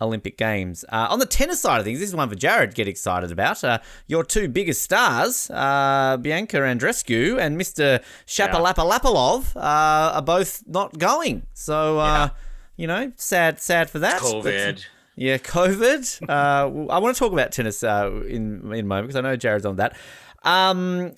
Olympic 0.00 0.36
Games. 0.36 0.84
Uh, 0.88 1.08
on 1.10 1.18
the 1.18 1.26
tennis 1.26 1.60
side 1.60 1.78
of 1.78 1.84
things, 1.84 2.00
this 2.00 2.08
is 2.08 2.14
one 2.14 2.28
for 2.28 2.34
Jared 2.34 2.70
to 2.70 2.76
get 2.76 2.88
excited 2.88 3.30
about. 3.30 3.62
Uh, 3.62 3.78
your 4.06 4.24
two 4.24 4.48
biggest 4.48 4.82
stars, 4.82 5.50
uh, 5.50 6.16
Bianca 6.20 6.58
Andreescu 6.58 7.38
and 7.38 7.60
Mr. 7.60 8.02
Shapovalov, 8.26 9.56
uh, 9.56 9.60
are 9.60 10.22
both 10.22 10.62
not 10.66 10.98
going. 10.98 11.46
So, 11.54 11.98
uh, 11.98 12.04
yeah. 12.04 12.28
you 12.76 12.86
know, 12.86 13.12
sad, 13.16 13.60
sad 13.60 13.90
for 13.90 13.98
that. 14.00 14.20
COVID. 14.20 14.42
But, 14.74 14.86
yeah, 15.16 15.38
COVID. 15.38 16.28
Uh, 16.28 16.90
I 16.92 16.98
want 16.98 17.14
to 17.14 17.18
talk 17.18 17.32
about 17.32 17.52
tennis 17.52 17.82
in 17.82 18.72
in 18.72 18.72
a 18.72 18.82
moment 18.82 19.08
because 19.08 19.16
I 19.16 19.20
know 19.20 19.36
Jared's 19.36 19.66
on 19.66 19.76
that. 19.76 19.96
Um, 20.42 21.12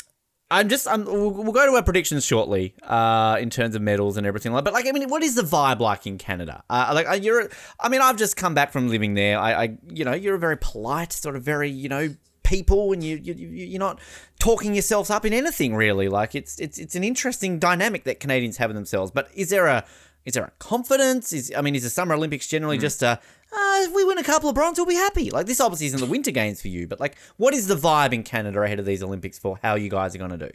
I'm 0.52 0.68
just. 0.68 0.86
I'm, 0.86 1.04
we'll, 1.04 1.30
we'll 1.30 1.52
go 1.52 1.66
to 1.66 1.72
our 1.72 1.82
predictions 1.82 2.24
shortly, 2.24 2.74
uh, 2.82 3.38
in 3.40 3.50
terms 3.50 3.74
of 3.74 3.82
medals 3.82 4.16
and 4.16 4.26
everything 4.26 4.52
like. 4.52 4.64
But 4.64 4.74
like, 4.74 4.86
I 4.86 4.92
mean, 4.92 5.08
what 5.08 5.22
is 5.22 5.34
the 5.34 5.42
vibe 5.42 5.80
like 5.80 6.06
in 6.06 6.18
Canada? 6.18 6.62
Uh, 6.68 6.92
like, 6.94 7.24
you're. 7.24 7.48
I 7.80 7.88
mean, 7.88 8.02
I've 8.02 8.18
just 8.18 8.36
come 8.36 8.54
back 8.54 8.70
from 8.70 8.88
living 8.88 9.14
there. 9.14 9.38
I, 9.38 9.64
I, 9.64 9.78
you 9.88 10.04
know, 10.04 10.12
you're 10.12 10.34
a 10.34 10.38
very 10.38 10.58
polite, 10.58 11.12
sort 11.12 11.36
of 11.36 11.42
very, 11.42 11.70
you 11.70 11.88
know, 11.88 12.14
people, 12.42 12.92
and 12.92 13.02
you, 13.02 13.16
you, 13.16 13.34
you're 13.34 13.78
not 13.78 13.98
talking 14.38 14.74
yourselves 14.74 15.08
up 15.08 15.24
in 15.24 15.32
anything 15.32 15.74
really. 15.74 16.08
Like, 16.08 16.34
it's, 16.34 16.58
it's, 16.60 16.78
it's 16.78 16.94
an 16.94 17.02
interesting 17.02 17.58
dynamic 17.58 18.04
that 18.04 18.20
Canadians 18.20 18.58
have 18.58 18.68
in 18.68 18.76
themselves. 18.76 19.10
But 19.10 19.30
is 19.34 19.48
there 19.48 19.66
a, 19.66 19.84
is 20.26 20.34
there 20.34 20.44
a 20.44 20.52
confidence? 20.58 21.32
Is 21.32 21.50
I 21.56 21.62
mean, 21.62 21.74
is 21.74 21.82
the 21.82 21.90
Summer 21.90 22.14
Olympics 22.14 22.46
generally 22.46 22.78
just 22.78 23.02
a 23.02 23.20
uh, 23.52 23.84
if 23.84 23.94
we 23.94 24.04
win 24.04 24.18
a 24.18 24.22
couple 24.22 24.48
of 24.48 24.54
bronze, 24.54 24.78
we'll 24.78 24.86
be 24.86 24.94
happy. 24.94 25.30
Like 25.30 25.46
this 25.46 25.60
obviously 25.60 25.86
isn't 25.86 26.00
the 26.00 26.06
Winter 26.06 26.30
Games 26.30 26.60
for 26.60 26.68
you, 26.68 26.86
but 26.86 27.00
like, 27.00 27.16
what 27.36 27.54
is 27.54 27.66
the 27.66 27.76
vibe 27.76 28.12
in 28.12 28.22
Canada 28.22 28.60
ahead 28.62 28.78
of 28.78 28.86
these 28.86 29.02
Olympics 29.02 29.38
for 29.38 29.58
how 29.62 29.74
you 29.74 29.88
guys 29.88 30.14
are 30.14 30.18
going 30.18 30.30
to 30.30 30.38
do? 30.38 30.50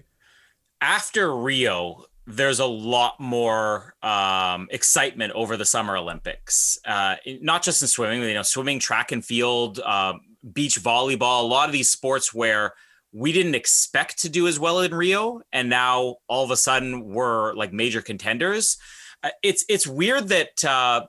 After 0.82 1.36
Rio, 1.36 2.06
there's 2.26 2.60
a 2.60 2.66
lot 2.66 3.20
more 3.20 3.96
um, 4.04 4.68
excitement 4.72 5.34
over 5.34 5.58
the 5.58 5.66
Summer 5.66 5.96
Olympics. 5.96 6.78
Uh, 6.86 7.16
not 7.42 7.64
just 7.64 7.82
in 7.82 7.88
swimming, 7.88 8.22
you 8.22 8.34
know, 8.34 8.42
swimming, 8.42 8.80
track 8.80 9.12
and 9.12 9.24
field, 9.24 9.80
uh, 9.86 10.14
beach 10.54 10.82
volleyball, 10.82 11.42
a 11.42 11.46
lot 11.46 11.70
of 11.70 11.74
these 11.74 11.90
sports 11.90 12.34
where 12.34 12.74
we 13.14 13.32
didn't 13.32 13.56
expect 13.56 14.20
to 14.20 14.30
do 14.30 14.48
as 14.48 14.60
well 14.60 14.82
in 14.82 14.94
Rio, 14.94 15.42
and 15.52 15.70
now 15.70 16.18
all 16.28 16.44
of 16.44 16.52
a 16.52 16.58
sudden 16.58 17.06
we're 17.06 17.54
like 17.54 17.72
major 17.72 18.02
contenders. 18.02 18.78
Uh, 19.24 19.30
it's 19.42 19.66
it's 19.70 19.88
weird 19.88 20.28
that 20.28 20.64
uh, 20.66 21.06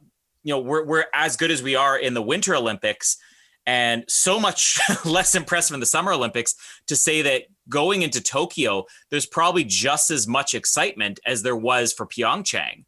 you 0.49 0.55
know 0.55 0.61
we're 0.61 0.82
we're 0.86 1.05
as 1.12 1.36
good 1.36 1.51
as 1.51 1.62
we 1.62 1.76
are 1.76 1.99
in 1.99 2.14
the 2.14 2.22
Winter 2.22 2.55
Olympics 2.55 3.18
and 3.66 4.03
so 4.09 4.40
much 4.40 4.80
less 5.05 5.34
impressive 5.34 5.74
in 5.74 5.80
the 5.80 5.84
Summer 5.84 6.11
Olympics 6.11 6.55
to 6.86 6.96
say 6.96 7.20
that 7.20 7.42
going 7.68 8.01
into 8.01 8.22
Tokyo, 8.22 8.86
there's 9.11 9.26
probably 9.26 9.62
just 9.62 10.11
as 10.11 10.26
much 10.26 10.55
excitement 10.55 11.20
as 11.26 11.42
there 11.42 11.55
was 11.55 11.92
for 11.92 12.07
Pyeongchang. 12.07 12.86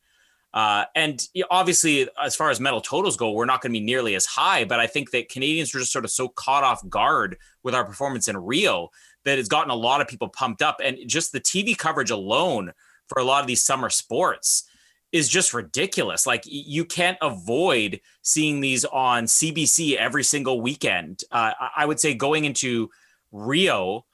Uh, 0.55 0.85
and 0.97 1.29
obviously, 1.51 2.09
as 2.21 2.35
far 2.35 2.49
as 2.49 2.61
medal 2.61 2.81
totals 2.81 3.19
go, 3.19 3.31
we're 3.31 3.45
not 3.45 3.61
going 3.61 3.75
to 3.75 3.79
be 3.79 3.85
nearly 3.85 4.15
as 4.15 4.25
high. 4.25 4.65
But 4.65 4.81
I 4.81 4.87
think 4.87 5.11
that 5.11 5.29
Canadians 5.29 5.75
were 5.75 5.81
just 5.81 5.93
sort 5.93 6.07
of 6.07 6.11
so 6.11 6.29
caught 6.29 6.65
off 6.65 6.89
guard 6.89 7.37
with 7.63 7.75
our 7.75 7.85
performance 7.85 8.27
in 8.27 8.39
Rio 8.39 8.89
that 9.27 9.39
it's 9.39 9.51
gotten 9.51 9.71
a 9.71 9.75
lot 9.75 10.01
of 10.01 10.09
people 10.09 10.29
pumped 10.29 10.63
up. 10.63 10.79
And 10.83 10.97
just 11.07 11.33
the 11.33 11.41
TV 11.43 11.77
coverage 11.77 12.11
alone 12.11 12.73
for 13.07 13.21
a 13.21 13.25
lot 13.25 13.43
of 13.43 13.47
these 13.47 13.63
summer 13.63 13.91
sports 13.91 14.65
is 15.13 15.29
just 15.29 15.55
ridiculous. 15.55 16.27
Like 16.27 16.45
you 16.47 16.85
can't 16.85 17.19
avoid 17.21 18.01
seeing 18.23 18.61
these 18.61 18.85
on 18.85 19.25
CBC 19.25 19.97
every 19.97 20.25
single 20.25 20.61
weekend. 20.61 21.23
Uh, 21.31 21.53
I 21.77 21.85
would 21.85 21.99
say 21.99 22.15
going 22.15 22.45
into 22.45 22.91
Rio, 23.33 24.07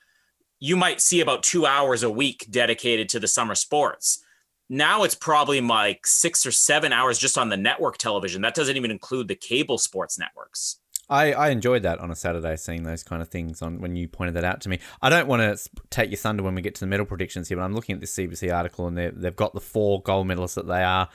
you 0.59 0.76
might 0.76 1.01
see 1.01 1.20
about 1.20 1.42
two 1.42 1.66
hours 1.66 2.03
a 2.03 2.11
week 2.11 2.47
dedicated 2.51 3.09
to 3.11 3.20
the 3.20 3.28
summer 3.28 3.55
sports. 3.55 4.22
Now 4.68 5.05
it's 5.05 5.14
probably 5.14 5.61
like 5.61 6.07
six 6.07 6.44
or 6.44 6.51
seven 6.51 6.92
hours 6.92 7.18
just 7.18 7.38
on 7.38 7.51
the 7.51 7.57
network 7.57 7.99
television. 7.99 8.42
That 8.42 8.55
doesn't 8.55 8.76
even 8.76 8.90
include 8.90 9.28
the 9.28 9.36
cable 9.36 9.78
sports 9.78 10.18
networks. 10.18 10.80
I, 11.09 11.32
I 11.32 11.48
enjoyed 11.50 11.82
that 11.82 12.00
on 12.00 12.11
a 12.11 12.16
Saturday, 12.16 12.57
seeing 12.57 12.82
those 12.82 13.02
kind 13.02 13.22
of 13.22 13.28
things 13.28 13.62
on 13.62 13.80
when 13.80 13.94
you 13.94 14.09
pointed 14.09 14.34
that 14.34 14.44
out 14.44 14.61
to 14.62 14.68
me. 14.68 14.80
I 15.00 15.09
don't 15.09 15.28
want 15.28 15.40
to 15.42 15.70
take 15.90 16.11
your 16.11 16.18
thunder 16.18 16.42
when 16.42 16.54
we 16.54 16.62
get 16.62 16.74
to 16.76 16.80
the 16.80 16.86
medal 16.86 17.07
predictions 17.07 17.48
here, 17.48 17.57
but 17.57 17.62
I'm 17.62 17.74
looking 17.74 17.94
at 17.94 18.00
this 18.00 18.14
CBC 18.14 18.52
article 18.54 18.88
and 18.88 18.98
they've 18.98 19.36
got 19.36 19.54
the 19.54 19.61
four 19.61 20.02
gold 20.02 20.26
medalists 20.26 20.54
that 20.54 20.66
they 20.66 20.82
are 20.82 21.09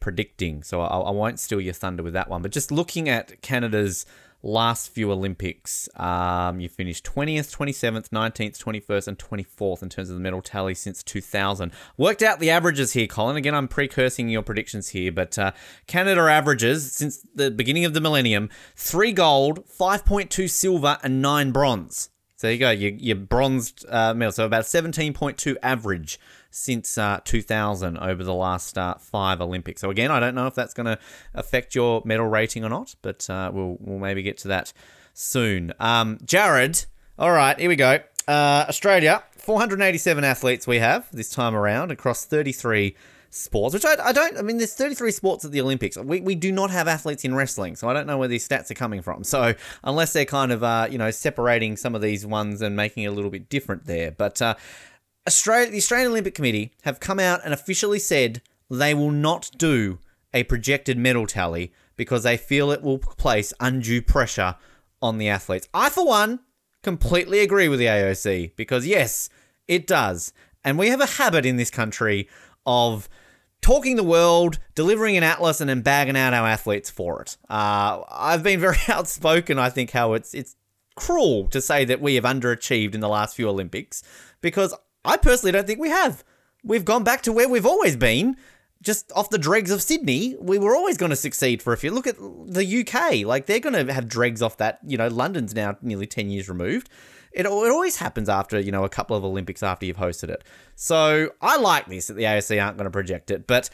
predicting. 0.00 0.62
So 0.62 0.80
I, 0.80 0.98
I 0.98 1.10
won't 1.10 1.40
steal 1.40 1.60
your 1.60 1.72
thunder 1.72 2.02
with 2.02 2.12
that 2.12 2.28
one. 2.28 2.42
But 2.42 2.52
just 2.52 2.70
looking 2.70 3.08
at 3.08 3.40
Canada's 3.40 4.04
last 4.42 4.90
few 4.90 5.10
Olympics. 5.10 5.88
Um, 5.96 6.60
you 6.60 6.68
finished 6.68 7.04
20th, 7.04 7.54
27th, 7.56 8.08
19th, 8.10 8.62
21st, 8.62 9.08
and 9.08 9.18
24th 9.18 9.82
in 9.82 9.88
terms 9.88 10.10
of 10.10 10.16
the 10.16 10.20
medal 10.20 10.42
tally 10.42 10.74
since 10.74 11.02
2000. 11.02 11.72
Worked 11.96 12.22
out 12.22 12.38
the 12.38 12.50
averages 12.50 12.92
here, 12.92 13.06
Colin. 13.06 13.36
Again, 13.36 13.54
I'm 13.54 13.68
precursing 13.68 14.28
your 14.28 14.42
predictions 14.42 14.90
here, 14.90 15.12
but 15.12 15.38
uh, 15.38 15.52
Canada 15.86 16.20
averages 16.20 16.92
since 16.92 17.26
the 17.34 17.50
beginning 17.50 17.84
of 17.84 17.94
the 17.94 18.00
millennium 18.00 18.48
three 18.76 19.12
gold, 19.12 19.66
5.2 19.66 20.48
silver, 20.48 20.98
and 21.02 21.20
nine 21.20 21.50
bronze. 21.50 22.10
So 22.36 22.46
there 22.46 22.54
you 22.54 22.60
go, 22.60 22.70
your, 22.70 22.92
your 22.92 23.16
bronzed 23.16 23.84
uh, 23.88 24.14
medal. 24.14 24.30
So 24.30 24.44
about 24.44 24.64
17.2 24.64 25.56
average 25.60 26.20
since 26.50 26.96
uh, 26.98 27.20
2000 27.24 27.98
over 27.98 28.24
the 28.24 28.34
last 28.34 28.78
uh, 28.78 28.94
five 28.94 29.40
Olympics. 29.40 29.80
So 29.80 29.90
again, 29.90 30.10
I 30.10 30.20
don't 30.20 30.34
know 30.34 30.46
if 30.46 30.54
that's 30.54 30.74
going 30.74 30.86
to 30.86 30.98
affect 31.34 31.74
your 31.74 32.02
medal 32.04 32.26
rating 32.26 32.64
or 32.64 32.68
not, 32.68 32.94
but 33.02 33.28
uh, 33.28 33.50
we'll 33.52 33.76
we'll 33.80 33.98
maybe 33.98 34.22
get 34.22 34.38
to 34.38 34.48
that 34.48 34.72
soon. 35.12 35.72
Um, 35.78 36.18
Jared, 36.24 36.84
all 37.18 37.32
right, 37.32 37.58
here 37.58 37.68
we 37.68 37.76
go. 37.76 38.00
Uh, 38.26 38.66
Australia, 38.68 39.22
487 39.36 40.24
athletes 40.24 40.66
we 40.66 40.78
have 40.78 41.08
this 41.12 41.30
time 41.30 41.54
around 41.54 41.90
across 41.90 42.24
33 42.26 42.94
sports, 43.30 43.74
which 43.74 43.84
I, 43.84 43.96
I, 44.02 44.12
don't, 44.12 44.36
I 44.38 44.42
mean, 44.42 44.58
there's 44.58 44.74
33 44.74 45.10
sports 45.10 45.44
at 45.44 45.52
the 45.52 45.60
Olympics. 45.60 45.96
We, 45.96 46.20
we 46.20 46.34
do 46.34 46.52
not 46.52 46.70
have 46.70 46.88
athletes 46.88 47.24
in 47.24 47.34
wrestling, 47.34 47.76
so 47.76 47.88
I 47.88 47.94
don't 47.94 48.06
know 48.06 48.18
where 48.18 48.28
these 48.28 48.46
stats 48.46 48.70
are 48.70 48.74
coming 48.74 49.02
from. 49.02 49.24
So, 49.24 49.54
unless 49.84 50.12
they're 50.12 50.24
kind 50.24 50.52
of, 50.52 50.62
uh, 50.62 50.88
you 50.90 50.98
know, 50.98 51.10
separating 51.10 51.76
some 51.76 51.94
of 51.94 52.00
these 52.00 52.26
ones 52.26 52.62
and 52.62 52.76
making 52.76 53.04
it 53.04 53.06
a 53.06 53.12
little 53.12 53.30
bit 53.30 53.48
different 53.48 53.86
there. 53.86 54.10
But 54.10 54.40
uh, 54.40 54.54
Australia, 55.28 55.70
the 55.70 55.76
Australian 55.76 56.10
Olympic 56.12 56.34
Committee 56.34 56.72
have 56.84 57.00
come 57.00 57.20
out 57.20 57.42
and 57.44 57.52
officially 57.52 57.98
said 57.98 58.40
they 58.70 58.94
will 58.94 59.10
not 59.10 59.50
do 59.58 59.98
a 60.32 60.42
projected 60.44 60.96
medal 60.96 61.26
tally 61.26 61.70
because 61.96 62.22
they 62.22 62.38
feel 62.38 62.70
it 62.70 62.80
will 62.80 62.98
place 62.98 63.52
undue 63.60 64.00
pressure 64.00 64.56
on 65.02 65.18
the 65.18 65.28
athletes. 65.28 65.68
I, 65.74 65.90
for 65.90 66.06
one, 66.06 66.40
completely 66.82 67.40
agree 67.40 67.68
with 67.68 67.78
the 67.78 67.84
AOC 67.84 68.56
because, 68.56 68.86
yes, 68.86 69.28
it 69.66 69.86
does. 69.86 70.32
And 70.64 70.78
we 70.78 70.88
have 70.88 71.02
a 71.02 71.06
habit 71.06 71.44
in 71.44 71.56
this 71.56 71.70
country 71.70 72.26
of 72.64 73.06
talking 73.60 73.96
the 73.96 74.02
world, 74.02 74.58
delivering 74.74 75.18
an 75.18 75.24
atlas, 75.24 75.60
and 75.60 75.68
then 75.68 75.82
bagging 75.82 76.16
out 76.16 76.32
our 76.32 76.48
athletes 76.48 76.88
for 76.88 77.20
it. 77.20 77.36
Uh, 77.50 78.00
I've 78.10 78.42
been 78.42 78.60
very 78.60 78.78
outspoken. 78.88 79.58
I 79.58 79.68
think 79.68 79.90
how 79.90 80.14
it's 80.14 80.32
it's 80.32 80.56
cruel 80.96 81.48
to 81.48 81.60
say 81.60 81.84
that 81.84 82.00
we 82.00 82.14
have 82.14 82.24
underachieved 82.24 82.94
in 82.94 83.00
the 83.00 83.08
last 83.10 83.36
few 83.36 83.46
Olympics 83.48 84.02
because 84.40 84.74
I 85.08 85.16
personally 85.16 85.52
don't 85.52 85.66
think 85.66 85.80
we 85.80 85.88
have. 85.88 86.22
We've 86.62 86.84
gone 86.84 87.02
back 87.04 87.22
to 87.22 87.32
where 87.32 87.48
we've 87.48 87.66
always 87.66 87.96
been, 87.96 88.36
just 88.82 89.10
off 89.12 89.30
the 89.30 89.38
dregs 89.38 89.70
of 89.70 89.82
Sydney. 89.82 90.36
We 90.40 90.58
were 90.58 90.74
always 90.74 90.96
going 90.96 91.10
to 91.10 91.16
succeed 91.16 91.62
for 91.62 91.72
a 91.72 91.76
few. 91.76 91.90
Look 91.90 92.06
at 92.06 92.16
the 92.18 92.84
UK. 92.86 93.26
Like, 93.26 93.46
they're 93.46 93.60
going 93.60 93.86
to 93.86 93.92
have 93.92 94.08
dregs 94.08 94.42
off 94.42 94.58
that. 94.58 94.80
You 94.86 94.98
know, 94.98 95.08
London's 95.08 95.54
now 95.54 95.76
nearly 95.82 96.06
10 96.06 96.30
years 96.30 96.48
removed. 96.48 96.90
It, 97.32 97.46
it 97.46 97.48
always 97.48 97.96
happens 97.96 98.28
after, 98.28 98.58
you 98.58 98.72
know, 98.72 98.84
a 98.84 98.88
couple 98.88 99.16
of 99.16 99.24
Olympics 99.24 99.62
after 99.62 99.86
you've 99.86 99.96
hosted 99.96 100.28
it. 100.28 100.44
So 100.76 101.30
I 101.40 101.56
like 101.58 101.86
this 101.86 102.08
that 102.08 102.14
the 102.14 102.24
AOC 102.24 102.62
aren't 102.62 102.76
going 102.76 102.84
to 102.86 102.90
project 102.90 103.30
it. 103.30 103.46
But 103.46 103.70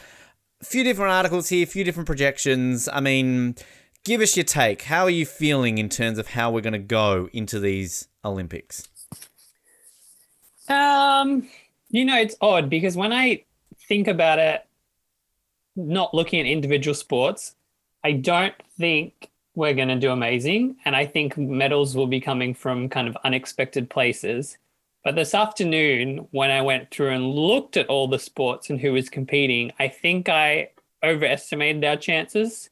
a 0.60 0.64
few 0.64 0.84
different 0.84 1.12
articles 1.12 1.48
here, 1.48 1.64
a 1.64 1.66
few 1.66 1.84
different 1.84 2.06
projections. 2.06 2.88
I 2.88 3.00
mean, 3.00 3.56
give 4.04 4.20
us 4.20 4.36
your 4.36 4.44
take. 4.44 4.82
How 4.82 5.04
are 5.04 5.10
you 5.10 5.26
feeling 5.26 5.78
in 5.78 5.88
terms 5.88 6.18
of 6.18 6.28
how 6.28 6.50
we're 6.50 6.60
going 6.60 6.74
to 6.74 6.78
go 6.78 7.28
into 7.32 7.58
these 7.60 8.08
Olympics? 8.24 8.88
Um, 10.68 11.48
you 11.90 12.04
know, 12.04 12.18
it's 12.18 12.36
odd 12.40 12.70
because 12.70 12.96
when 12.96 13.12
I 13.12 13.44
think 13.88 14.08
about 14.08 14.38
it, 14.38 14.66
not 15.76 16.14
looking 16.14 16.40
at 16.40 16.46
individual 16.46 16.94
sports, 16.94 17.54
I 18.02 18.12
don't 18.12 18.54
think 18.78 19.30
we're 19.54 19.74
going 19.74 19.88
to 19.88 19.96
do 19.96 20.10
amazing. 20.10 20.76
And 20.84 20.96
I 20.96 21.06
think 21.06 21.36
medals 21.38 21.96
will 21.96 22.06
be 22.06 22.20
coming 22.20 22.54
from 22.54 22.88
kind 22.88 23.08
of 23.08 23.16
unexpected 23.24 23.88
places. 23.88 24.58
But 25.04 25.14
this 25.16 25.34
afternoon, 25.34 26.28
when 26.30 26.50
I 26.50 26.62
went 26.62 26.90
through 26.90 27.10
and 27.10 27.30
looked 27.30 27.76
at 27.76 27.88
all 27.88 28.08
the 28.08 28.18
sports 28.18 28.70
and 28.70 28.80
who 28.80 28.92
was 28.92 29.08
competing, 29.08 29.72
I 29.78 29.88
think 29.88 30.28
I 30.28 30.70
overestimated 31.02 31.84
our 31.84 31.96
chances. 31.96 32.70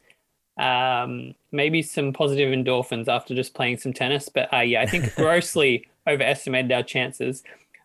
Um, 0.59 1.35
maybe 1.51 1.83
some 1.83 2.13
positive 2.13 2.53
endorphins 2.53 3.09
after 3.09 3.35
just 3.35 3.55
playing 3.55 3.79
some 3.79 3.93
tennis. 3.93 4.29
But 4.29 4.53
uh, 4.53 4.61
yeah, 4.61 4.81
I 4.81 4.87
think 4.87 5.15
grossly 5.17 5.89
overestimated 6.09 6.73
our 6.73 6.83
chances. 6.83 7.43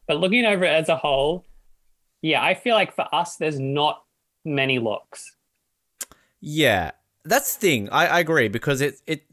But 0.08 0.20
looking 0.20 0.46
over 0.46 0.64
it 0.64 0.74
as 0.74 0.90
a 0.90 0.96
whole, 0.96 1.46
yeah, 2.22 2.42
I 2.42 2.54
feel 2.54 2.76
like 2.76 2.96
for 2.96 3.08
us, 3.14 3.36
there's 3.36 3.60
not 3.60 4.04
many 4.46 4.80
looks. 4.80 5.36
Yeah, 6.40 6.92
that's 7.26 7.56
the 7.56 7.62
thing. 7.62 7.90
I, 7.90 8.08
I 8.08 8.20
agree 8.20 8.48
because 8.48 8.82
it 8.82 9.02
it 9.06 9.24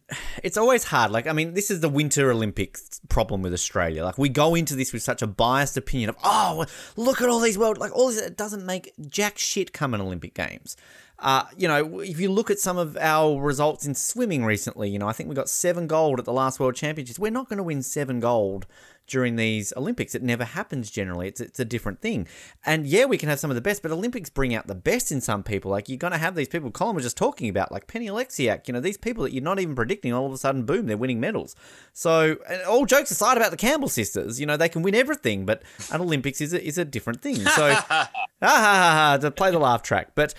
it's 0.43 0.57
always 0.57 0.85
hard. 0.85 1.11
Like, 1.11 1.27
I 1.27 1.33
mean, 1.33 1.55
this 1.55 1.71
is 1.71 1.81
the 1.81 1.89
Winter 1.89 2.31
Olympics 2.31 3.01
problem 3.09 3.43
with 3.43 3.53
Australia. 3.53 4.05
Like, 4.05 4.19
we 4.19 4.29
go 4.29 4.55
into 4.55 4.75
this 4.77 4.93
with 4.93 5.03
such 5.03 5.23
a 5.23 5.27
biased 5.27 5.77
opinion 5.77 6.11
of, 6.11 6.17
oh, 6.25 6.67
look 6.97 7.23
at 7.23 7.29
all 7.29 7.41
these 7.41 7.57
world, 7.57 7.79
like 7.79 7.93
all 7.93 8.09
this. 8.09 8.21
It 8.21 8.37
doesn't 8.37 8.67
make 8.67 8.93
jack 9.09 9.39
shit 9.39 9.73
come 9.73 9.95
in 9.95 10.01
Olympic 10.01 10.35
Games. 10.35 10.77
Uh, 11.19 11.45
you 11.57 11.69
know, 11.69 12.01
if 12.01 12.21
you 12.21 12.31
look 12.31 12.51
at 12.51 12.59
some 12.59 12.77
of 12.77 12.97
our 12.97 13.41
results 13.41 13.87
in 13.87 13.95
swimming 13.95 14.45
recently, 14.45 14.91
you 14.91 14.99
know, 14.99 15.09
I 15.09 15.13
think 15.13 15.29
we 15.29 15.35
got 15.35 15.49
seven 15.49 15.87
gold 15.87 16.19
at 16.19 16.25
the 16.25 16.33
last 16.33 16.59
World 16.59 16.75
Championships. 16.75 17.19
We're 17.19 17.31
not 17.31 17.49
going 17.49 17.59
to 17.59 17.63
win 17.63 17.83
seven 17.83 18.21
gold 18.21 18.67
during 19.07 19.37
these 19.37 19.73
Olympics. 19.77 20.15
It 20.15 20.23
never 20.23 20.45
happens 20.45 20.91
generally. 20.91 21.29
It's 21.29 21.41
it's 21.41 21.61
a 21.61 21.65
different 21.65 22.01
thing. 22.01 22.27
And 22.65 22.87
yeah, 22.87 23.05
we 23.05 23.19
can 23.19 23.29
have 23.29 23.39
some 23.39 23.51
of 23.51 23.55
the 23.55 23.61
best, 23.61 23.83
but 23.83 23.91
Olympics 23.91 24.31
bring 24.31 24.55
out 24.55 24.67
the 24.67 24.75
best 24.75 25.13
in 25.13 25.21
some 25.21 25.43
people. 25.43 25.71
Like 25.71 25.89
you're 25.89 25.99
gonna 25.99 26.19
have 26.19 26.35
these 26.35 26.49
people 26.49 26.71
Colin 26.71 26.95
was 26.95 27.05
just 27.05 27.17
talking 27.17 27.49
about, 27.49 27.71
like 27.71 27.87
Penny 27.87 28.09
Oleksiak, 28.09 28.67
you 28.67 28.75
know, 28.75 28.81
these 28.81 28.97
people 28.97 29.25
that 29.25 29.33
you're 29.33 29.43
not 29.43 29.61
even 29.61 29.75
predicting, 29.75 30.13
all 30.13 30.27
of 30.27 30.33
a 30.33 30.39
sudden, 30.39 30.65
boom, 30.65 30.87
they're 30.87 30.97
winning 30.97 31.21
medals. 31.21 31.55
So 31.93 32.39
all 32.67 32.87
jokes 32.87 33.11
aside 33.11 33.37
about 33.37 33.51
the 33.51 33.57
Campbell 33.57 33.89
sisters, 33.89 34.41
you 34.41 34.47
know, 34.47 34.57
they 34.57 34.69
can 34.69 34.83
win 34.83 34.95
everything, 34.95 35.45
but 35.45 35.63
an 35.93 36.01
Olympics 36.01 36.41
is 36.41 36.53
a, 36.53 36.67
is 36.67 36.79
a 36.79 36.85
different 36.85 37.21
thing. 37.21 37.37
So 37.37 37.77
ah, 37.79 37.87
ha, 37.91 38.11
ha, 38.41 38.93
ha, 39.11 39.19
to 39.21 39.31
play 39.31 39.51
the 39.51 39.59
laugh 39.59 39.83
track. 39.83 40.13
But 40.15 40.35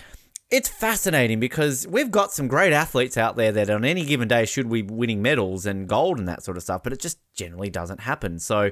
it's 0.50 0.68
fascinating 0.68 1.40
because 1.40 1.86
we've 1.88 2.10
got 2.10 2.32
some 2.32 2.46
great 2.46 2.72
athletes 2.72 3.16
out 3.16 3.36
there 3.36 3.50
that 3.52 3.68
on 3.68 3.84
any 3.84 4.04
given 4.04 4.28
day 4.28 4.44
should 4.44 4.70
be 4.70 4.82
winning 4.82 5.20
medals 5.20 5.66
and 5.66 5.88
gold 5.88 6.18
and 6.18 6.28
that 6.28 6.42
sort 6.42 6.56
of 6.56 6.62
stuff, 6.62 6.82
but 6.82 6.92
it 6.92 7.00
just 7.00 7.18
generally 7.34 7.70
doesn't 7.70 8.00
happen. 8.00 8.38
So, 8.38 8.70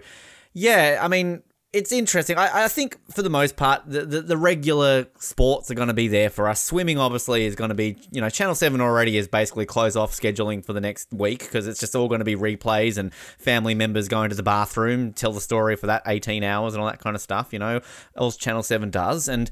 yeah, 0.53 1.01
I 1.03 1.09
mean, 1.09 1.43
it's 1.75 1.91
interesting. 1.91 2.39
I, 2.39 2.67
I 2.67 2.69
think 2.69 2.97
for 3.11 3.23
the 3.23 3.29
most 3.29 3.57
part, 3.57 3.83
the, 3.85 4.07
the, 4.07 4.21
the 4.21 4.37
regular 4.37 5.09
sports 5.19 5.69
are 5.73 5.75
going 5.75 5.89
to 5.89 5.95
be 5.95 6.07
there 6.07 6.31
for 6.31 6.49
us. 6.49 6.63
Swimming, 6.63 6.99
obviously, 6.99 7.45
is 7.45 7.57
going 7.57 7.71
to 7.71 7.75
be, 7.75 7.97
you 8.13 8.21
know, 8.21 8.31
Channel 8.31 8.55
7 8.55 8.81
already 8.81 9.17
is 9.17 9.27
basically 9.27 9.67
close 9.67 9.97
off 9.97 10.13
scheduling 10.13 10.65
for 10.65 10.73
the 10.73 10.81
next 10.81 11.13
week 11.13 11.41
because 11.41 11.67
it's 11.67 11.81
just 11.81 11.97
all 11.97 12.07
going 12.07 12.21
to 12.21 12.25
be 12.25 12.37
replays 12.37 12.97
and 12.97 13.13
family 13.13 13.75
members 13.75 14.07
going 14.07 14.31
to 14.31 14.37
the 14.37 14.45
bathroom, 14.45 15.13
tell 15.13 15.33
the 15.33 15.41
story 15.41 15.75
for 15.75 15.89
that 15.89 16.03
18 16.07 16.45
hours 16.45 16.75
and 16.75 16.81
all 16.81 16.89
that 16.89 17.01
kind 17.01 17.17
of 17.17 17.21
stuff, 17.21 17.53
you 17.53 17.59
know, 17.59 17.81
else 18.17 18.37
Channel 18.37 18.63
7 18.63 18.91
does. 18.91 19.27
And 19.27 19.51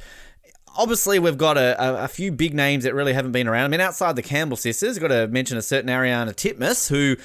obviously 0.77 1.19
we've 1.19 1.39
got 1.39 1.57
a, 1.57 2.05
a, 2.05 2.09
few 2.09 2.33
big 2.33 2.55
names 2.55 2.85
that 2.85 2.95
really 2.95 3.13
haven't 3.13 3.33
been 3.33 3.49
around. 3.49 3.65
I 3.65 3.69
mean, 3.69 3.81
outside 3.81 4.17
the 4.17 4.23
Campbell 4.23 4.57
sisters, 4.57 4.99
got 4.99 5.09
to 5.09 5.29
mention 5.29 5.57
a 5.57 5.63
certain 5.63 5.91
Ariarne 5.91 6.29
Titmus, 6.35 6.89
who 6.89 7.17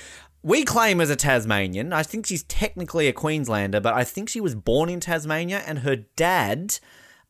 we 0.43 0.64
claim 0.64 1.02
as 1.02 1.10
a 1.10 1.16
Tasmanian. 1.16 1.93
I 1.93 2.04
think 2.04 2.26
she's 2.26 2.43
technically 2.43 3.08
a 3.08 3.14
Queenslander, 3.14 3.80
but 3.80 3.93
I 3.93 4.04
think 4.04 4.30
she 4.30 4.41
was 4.41 4.56
born 4.56 4.89
in 4.89 5.00
Tasmania, 5.00 5.64
and 5.66 5.80
her 5.80 5.95
dad. 5.95 6.80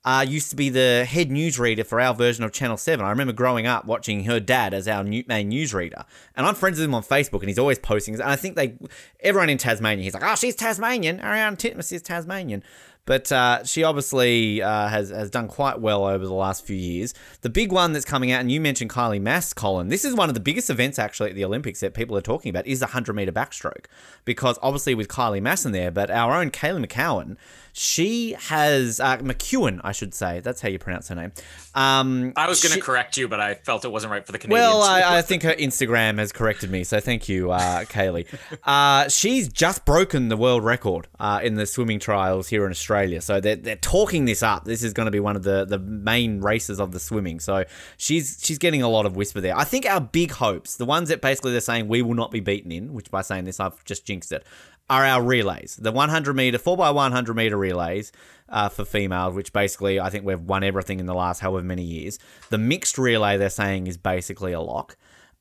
Uh, 0.06 0.22
used 0.22 0.50
to 0.50 0.56
be 0.56 0.70
the 0.70 1.04
head 1.04 1.30
newsreader 1.30 1.86
for 1.86 2.00
our 2.00 2.14
version 2.14 2.46
of 2.46 2.54
Channel 2.54 2.78
7. 2.78 3.06
I 3.06 3.10
remember 3.10 3.34
growing 3.34 3.68
up 3.68 3.84
watching 3.84 4.24
her 4.24 4.40
dad 4.40 4.74
as 4.74 4.88
our 4.88 5.04
new, 5.04 5.26
main 5.28 5.52
newsreader. 5.52 6.06
And 6.34 6.46
I'm 6.46 6.56
friends 6.56 6.78
with 6.78 6.86
him 6.86 6.96
on 6.96 7.04
Facebook, 7.04 7.42
and 7.42 7.50
he's 7.50 7.60
always 7.60 7.78
posting. 7.78 8.14
And 8.14 8.24
I 8.24 8.38
think 8.38 8.56
they, 8.56 8.78
everyone 9.20 9.50
in 9.50 9.58
Tasmania, 9.58 10.06
he's 10.06 10.14
like, 10.14 10.24
oh, 10.24 10.36
she's 10.36 10.56
Tasmanian. 10.56 11.20
Ariarne 11.20 11.58
Titmus 11.58 11.92
is 11.92 12.02
Tasmanian. 12.02 12.64
But 13.08 13.32
uh, 13.32 13.64
she 13.64 13.84
obviously 13.84 14.62
uh, 14.62 14.90
has 14.90 15.10
has 15.10 15.32
done 15.32 15.48
quite 15.48 15.80
well 15.80 16.06
over 16.06 16.26
the 16.26 16.34
last 16.34 16.66
few 16.66 16.76
years. 16.76 17.16
The 17.42 17.50
big 17.50 17.72
one 17.72 17.94
that's 17.94 18.06
coming 18.06 18.32
out, 18.32 18.42
and 18.42 18.52
you 18.52 18.62
mentioned 18.62 18.92
Kylie 18.92 19.22
Masse, 19.22 19.54
Colin. 19.54 19.88
This 19.88 20.04
is 20.04 20.14
one 20.14 20.30
of 20.30 20.36
the 20.36 20.42
biggest 20.42 20.70
events 20.70 21.00
actually 21.00 21.30
at 21.30 21.36
the 21.36 21.46
Olympics 21.46 21.80
that 21.80 21.94
people 21.94 22.18
are 22.18 22.22
talking 22.22 22.50
about 22.50 22.68
is 22.68 22.82
the 22.82 22.88
hundred 22.88 23.14
meter 23.14 23.32
backstroke, 23.32 23.86
because 24.26 24.60
obviously 24.62 24.94
with 24.94 25.08
Kylie 25.08 25.42
Masse 25.42 25.66
in 25.66 25.72
there, 25.72 25.90
but 25.90 26.12
our 26.12 26.36
own 26.36 26.52
Kaylee 26.52 26.86
McCowan 26.86 27.38
she 27.78 28.36
has 28.40 29.00
uh, 29.00 29.18
McEwen, 29.18 29.80
I 29.84 29.92
should 29.92 30.14
say. 30.16 30.40
That's 30.40 30.62
how 30.62 30.70
you 30.70 30.80
pronounce 30.80 31.10
her 31.10 31.16
name. 31.16 31.32
Um, 31.76 32.34
I 32.36 32.50
was 32.50 32.64
going 32.64 32.74
to 32.74 32.82
correct 32.82 33.18
you, 33.18 33.28
but 33.28 33.40
I 33.40 33.54
felt 33.54 33.86
it 33.86 33.92
wasn't 33.92 34.12
right 34.12 34.26
for 34.26 34.32
the 34.32 34.40
Canadians. 34.40 34.64
Well, 34.64 34.82
I, 34.82 35.18
I 35.18 35.22
think 35.28 35.44
her 35.44 35.54
Instagram 35.54 36.18
has 36.18 36.32
corrected 36.32 36.72
me, 36.72 36.84
so 36.84 37.00
thank 37.00 37.30
you, 37.30 37.52
uh, 37.52 37.84
Kaylee. 37.84 38.26
Uh, 38.64 39.08
she's 39.10 39.48
just 39.48 39.86
broken 39.86 40.30
the 40.30 40.38
world 40.38 40.64
record 40.64 41.08
uh, 41.20 41.40
in 41.44 41.54
the 41.54 41.68
swimming 41.68 42.00
trials 42.00 42.48
here 42.48 42.66
in 42.66 42.72
Australia, 42.72 43.22
so 43.22 43.40
they're, 43.40 43.56
they're 43.56 43.76
talking 43.76 44.26
this 44.26 44.42
up. 44.42 44.66
This 44.66 44.82
is 44.82 44.94
going 44.94 45.06
to 45.06 45.12
be 45.12 45.20
one 45.20 45.36
of 45.36 45.44
the, 45.44 45.66
the 45.66 45.78
main 45.78 46.42
races 46.42 46.80
of 46.80 46.94
the 46.94 47.00
swimming, 47.00 47.40
so 47.40 47.64
she's 47.98 48.40
she's 48.42 48.58
getting 48.58 48.82
a 48.82 48.90
lot 48.90 49.06
of 49.06 49.16
whisper 49.16 49.40
there. 49.40 49.56
I 49.56 49.66
think 49.66 49.86
our 49.86 50.02
big 50.02 50.32
hopes, 50.32 50.78
the 50.78 50.86
ones 50.86 51.10
that 51.10 51.22
basically 51.22 51.52
they're 51.52 51.62
saying 51.62 51.88
we 51.88 52.02
will 52.02 52.16
not 52.16 52.32
be 52.32 52.40
beaten 52.40 52.72
in, 52.72 52.94
which 52.94 53.12
by 53.12 53.22
saying 53.22 53.44
this 53.44 53.60
I've 53.60 53.84
just 53.86 54.04
jinxed 54.04 54.32
it, 54.32 54.44
are 54.90 55.04
our 55.04 55.22
relays. 55.22 55.76
The 55.76 55.92
100 55.92 56.36
meter, 56.36 56.58
4x100 56.58 57.36
meter 57.36 57.58
relays 57.58 58.12
uh, 58.50 58.70
for 58.70 58.86
females, 58.86 59.36
which 59.36 59.52
basically 59.52 60.00
I 60.00 60.10
think 60.10 60.26
we've 60.26 60.40
won 60.40 60.64
everything 60.64 61.00
in 61.00 61.06
the 61.06 61.14
last 61.14 61.40
however 61.40 61.66
many 61.66 61.84
years. 61.84 62.20
The 62.50 62.58
mixed 62.58 62.98
relay 62.98 63.38
they're 63.38 63.50
saying 63.50 63.88
is 63.88 63.98
basically 63.98 64.54
a 64.54 64.62
lock. 64.62 64.96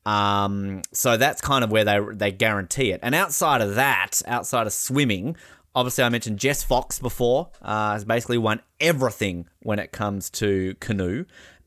Um, 0.05 0.83
so 0.93 1.17
that's 1.17 1.41
kind 1.41 1.65
of 1.65 1.71
where 1.71 1.85
they 1.85 1.99
they 2.13 2.31
guarantee 2.31 2.93
it. 2.93 3.01
And 3.03 3.15
outside 3.15 3.61
of 3.61 3.75
that, 3.75 4.23
outside 4.27 4.67
of 4.67 4.73
swimming, 4.73 5.37
obviously 5.75 6.05
I 6.05 6.09
mentioned 6.09 6.39
Jess 6.39 6.63
Fox 6.63 6.99
before, 6.99 7.51
uh, 7.61 7.93
has 7.93 8.05
basically 8.05 8.39
won 8.39 8.61
everything 8.81 9.49
when 9.63 9.79
it 9.79 9.93
comes 9.93 10.31
to 10.31 10.75
canoe. 10.81 11.25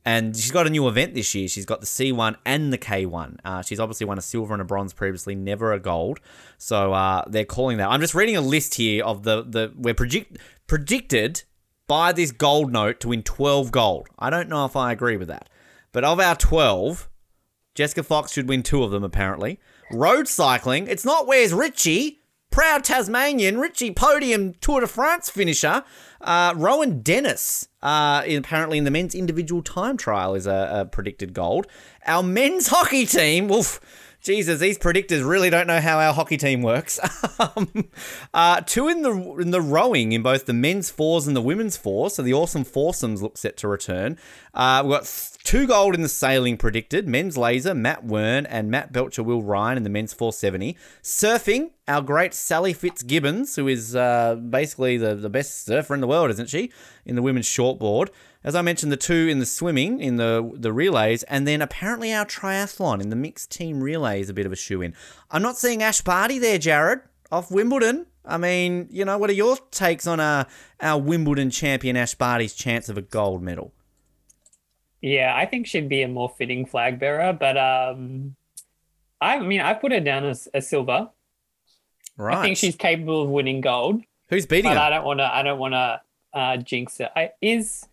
And 0.09 0.35
she's 0.35 0.49
got 0.49 0.65
a 0.65 0.71
new 0.71 0.87
event 0.87 1.13
this 1.13 1.35
year. 1.35 1.47
She's 1.47 1.67
got 1.67 1.81
the 1.81 1.85
C1 1.85 2.35
and 2.43 2.73
the 2.73 2.79
K1. 2.79 3.37
Uh, 3.45 3.61
she's 3.61 3.79
obviously 3.79 4.07
won 4.07 4.17
a 4.17 4.23
silver 4.23 4.55
and 4.55 4.61
a 4.61 4.65
bronze 4.65 4.91
previously, 4.91 5.35
never 5.35 5.71
a 5.71 5.79
gold. 5.79 6.19
So 6.57 6.93
uh, 6.93 7.25
they're 7.27 7.45
calling 7.45 7.77
that. 7.77 7.89
I'm 7.89 8.01
just 8.01 8.15
reading 8.15 8.35
a 8.35 8.41
list 8.41 8.73
here 8.73 9.05
of 9.05 9.21
the 9.21 9.43
the 9.43 9.71
we're 9.75 9.93
predict, 9.93 10.39
predicted 10.65 11.43
by 11.87 12.11
this 12.11 12.31
gold 12.31 12.73
note 12.73 12.99
to 13.01 13.09
win 13.09 13.21
12 13.21 13.71
gold. 13.71 14.07
I 14.17 14.31
don't 14.31 14.49
know 14.49 14.65
if 14.65 14.75
I 14.75 14.91
agree 14.91 15.15
with 15.15 15.27
that, 15.27 15.47
but 15.91 16.03
of 16.03 16.19
our 16.19 16.35
12, 16.35 17.07
Jessica 17.75 18.01
Fox 18.01 18.31
should 18.31 18.49
win 18.49 18.63
two 18.63 18.83
of 18.83 18.89
them 18.89 19.03
apparently. 19.03 19.59
Road 19.91 20.27
cycling, 20.27 20.87
it's 20.87 21.05
not 21.05 21.27
where's 21.27 21.53
Richie, 21.53 22.18
proud 22.51 22.83
Tasmanian 22.83 23.59
Richie 23.59 23.91
podium 23.91 24.53
Tour 24.61 24.81
de 24.81 24.87
France 24.87 25.29
finisher. 25.29 25.83
Uh, 26.21 26.53
Rohan 26.55 27.01
Dennis, 27.01 27.67
uh, 27.81 28.23
apparently 28.27 28.77
in 28.77 28.83
the 28.83 28.91
men's 28.91 29.15
individual 29.15 29.61
time 29.61 29.97
trial, 29.97 30.35
is 30.35 30.47
a, 30.47 30.69
a 30.81 30.85
predicted 30.85 31.33
gold. 31.33 31.67
Our 32.05 32.23
men's 32.23 32.67
hockey 32.67 33.05
team, 33.05 33.49
oof, 33.51 33.79
Jesus, 34.21 34.59
these 34.59 34.77
predictors 34.77 35.27
really 35.27 35.49
don't 35.49 35.67
know 35.67 35.79
how 35.79 35.97
our 35.99 36.13
hockey 36.13 36.35
team 36.35 36.61
works. 36.61 36.99
um, 37.39 37.89
uh, 38.33 38.59
two 38.61 38.89
in 38.89 39.01
the 39.01 39.11
in 39.39 39.51
the 39.51 39.61
rowing 39.61 40.11
in 40.11 40.21
both 40.21 40.45
the 40.45 40.53
men's 40.53 40.89
fours 40.89 41.25
and 41.25 41.35
the 41.35 41.41
women's 41.41 41.77
fours. 41.77 42.15
So 42.15 42.23
the 42.23 42.33
awesome 42.33 42.65
foursomes 42.65 43.21
look 43.21 43.37
set 43.37 43.55
to 43.57 43.69
return. 43.69 44.17
Uh, 44.53 44.81
we've 44.83 44.91
got 44.91 45.05
two 45.49 45.65
gold 45.65 45.95
in 45.95 46.03
the 46.03 46.07
sailing 46.07 46.57
predicted. 46.57 47.07
Men's 47.07 47.35
laser, 47.35 47.73
Matt 47.73 48.05
Wearn 48.05 48.45
and 48.45 48.69
Matt 48.69 48.93
Belcher, 48.93 49.23
Will 49.23 49.41
Ryan 49.41 49.77
in 49.77 49.83
the 49.83 49.89
men's 49.89 50.13
470. 50.13 50.77
Surfing, 51.01 51.71
our 51.87 52.03
great 52.03 52.35
Sally 52.35 52.71
Fitzgibbons, 52.71 53.55
who 53.55 53.67
is 53.67 53.95
uh, 53.95 54.35
basically 54.35 54.97
the, 54.97 55.15
the 55.15 55.27
best 55.27 55.65
surfer 55.65 55.95
in 55.95 56.01
the 56.01 56.07
world, 56.07 56.29
isn't 56.29 56.49
she? 56.49 56.71
In 57.03 57.15
the 57.15 57.23
women's 57.23 57.47
shortboard. 57.47 58.09
As 58.43 58.53
I 58.53 58.61
mentioned, 58.61 58.91
the 58.91 58.97
two 58.97 59.27
in 59.27 59.39
the 59.39 59.45
swimming, 59.47 59.99
in 59.99 60.17
the 60.17 60.51
the 60.53 60.71
relays, 60.71 61.23
and 61.23 61.47
then 61.47 61.63
apparently 61.63 62.13
our 62.13 62.27
triathlon 62.27 63.01
in 63.01 63.09
the 63.09 63.15
mixed 63.15 63.49
team 63.49 63.81
relay 63.81 64.21
is 64.21 64.29
a 64.29 64.35
bit 64.35 64.45
of 64.45 64.51
a 64.51 64.55
shoe 64.55 64.83
in. 64.83 64.93
I'm 65.31 65.41
not 65.41 65.57
seeing 65.57 65.81
Ash 65.81 66.01
Barty 66.01 66.37
there, 66.37 66.59
Jared, 66.59 66.99
off 67.31 67.49
Wimbledon. 67.49 68.05
I 68.23 68.37
mean, 68.37 68.87
you 68.91 69.03
know, 69.03 69.17
what 69.17 69.31
are 69.31 69.33
your 69.33 69.57
takes 69.71 70.05
on 70.05 70.19
uh, 70.19 70.43
our 70.79 71.01
Wimbledon 71.01 71.49
champion 71.49 71.97
Ash 71.97 72.13
Barty's 72.13 72.53
chance 72.53 72.87
of 72.87 72.99
a 72.99 73.01
gold 73.01 73.41
medal? 73.41 73.73
Yeah, 75.01 75.33
I 75.35 75.45
think 75.45 75.67
she'd 75.67 75.89
be 75.89 76.01
a 76.01 76.07
more 76.07 76.29
fitting 76.29 76.65
flag 76.65 76.99
bearer, 76.99 77.31
but 77.33 77.57
um, 77.57 78.35
I 79.21 79.39
mean, 79.39 79.61
I 79.61 79.73
put 79.73 79.91
her 79.91 79.99
down 79.99 80.25
as 80.25 80.47
a 80.53 80.61
silver. 80.61 81.09
Right. 82.17 82.37
I 82.37 82.41
think 82.41 82.57
she's 82.57 82.75
capable 82.75 83.23
of 83.23 83.29
winning 83.29 83.61
gold. 83.61 84.03
Who's 84.27 84.45
beating 84.45 84.71
but 84.71 84.77
her? 84.77 84.83
I 84.83 84.89
don't 84.89 85.05
want 85.05 85.19
to. 85.19 85.33
I 85.33 85.41
don't 85.41 85.59
want 85.59 85.73
to 85.73 86.01
uh, 86.33 86.57
jinx 86.57 86.99
it. 86.99 87.09
I, 87.15 87.31
is 87.41 87.87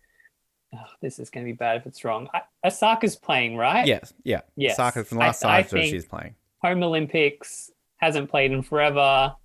oh, 0.75 0.79
this 1.01 1.17
is 1.17 1.29
going 1.29 1.45
to 1.45 1.51
be 1.51 1.55
bad 1.55 1.77
if 1.77 1.85
it's 1.85 2.03
wrong. 2.03 2.27
I, 2.33 2.41
Osaka's 2.65 3.15
playing, 3.15 3.55
right? 3.55 3.87
Yes, 3.87 4.13
yeah. 4.23 4.41
Yes. 4.55 4.73
Osaka 4.73 5.05
from 5.05 5.19
last 5.19 5.43
I, 5.45 5.61
time, 5.61 5.69
so 5.69 5.81
she's 5.81 6.05
playing. 6.05 6.35
Home 6.61 6.83
Olympics 6.83 7.71
hasn't 7.97 8.29
played 8.29 8.51
in 8.51 8.63
forever. 8.63 9.35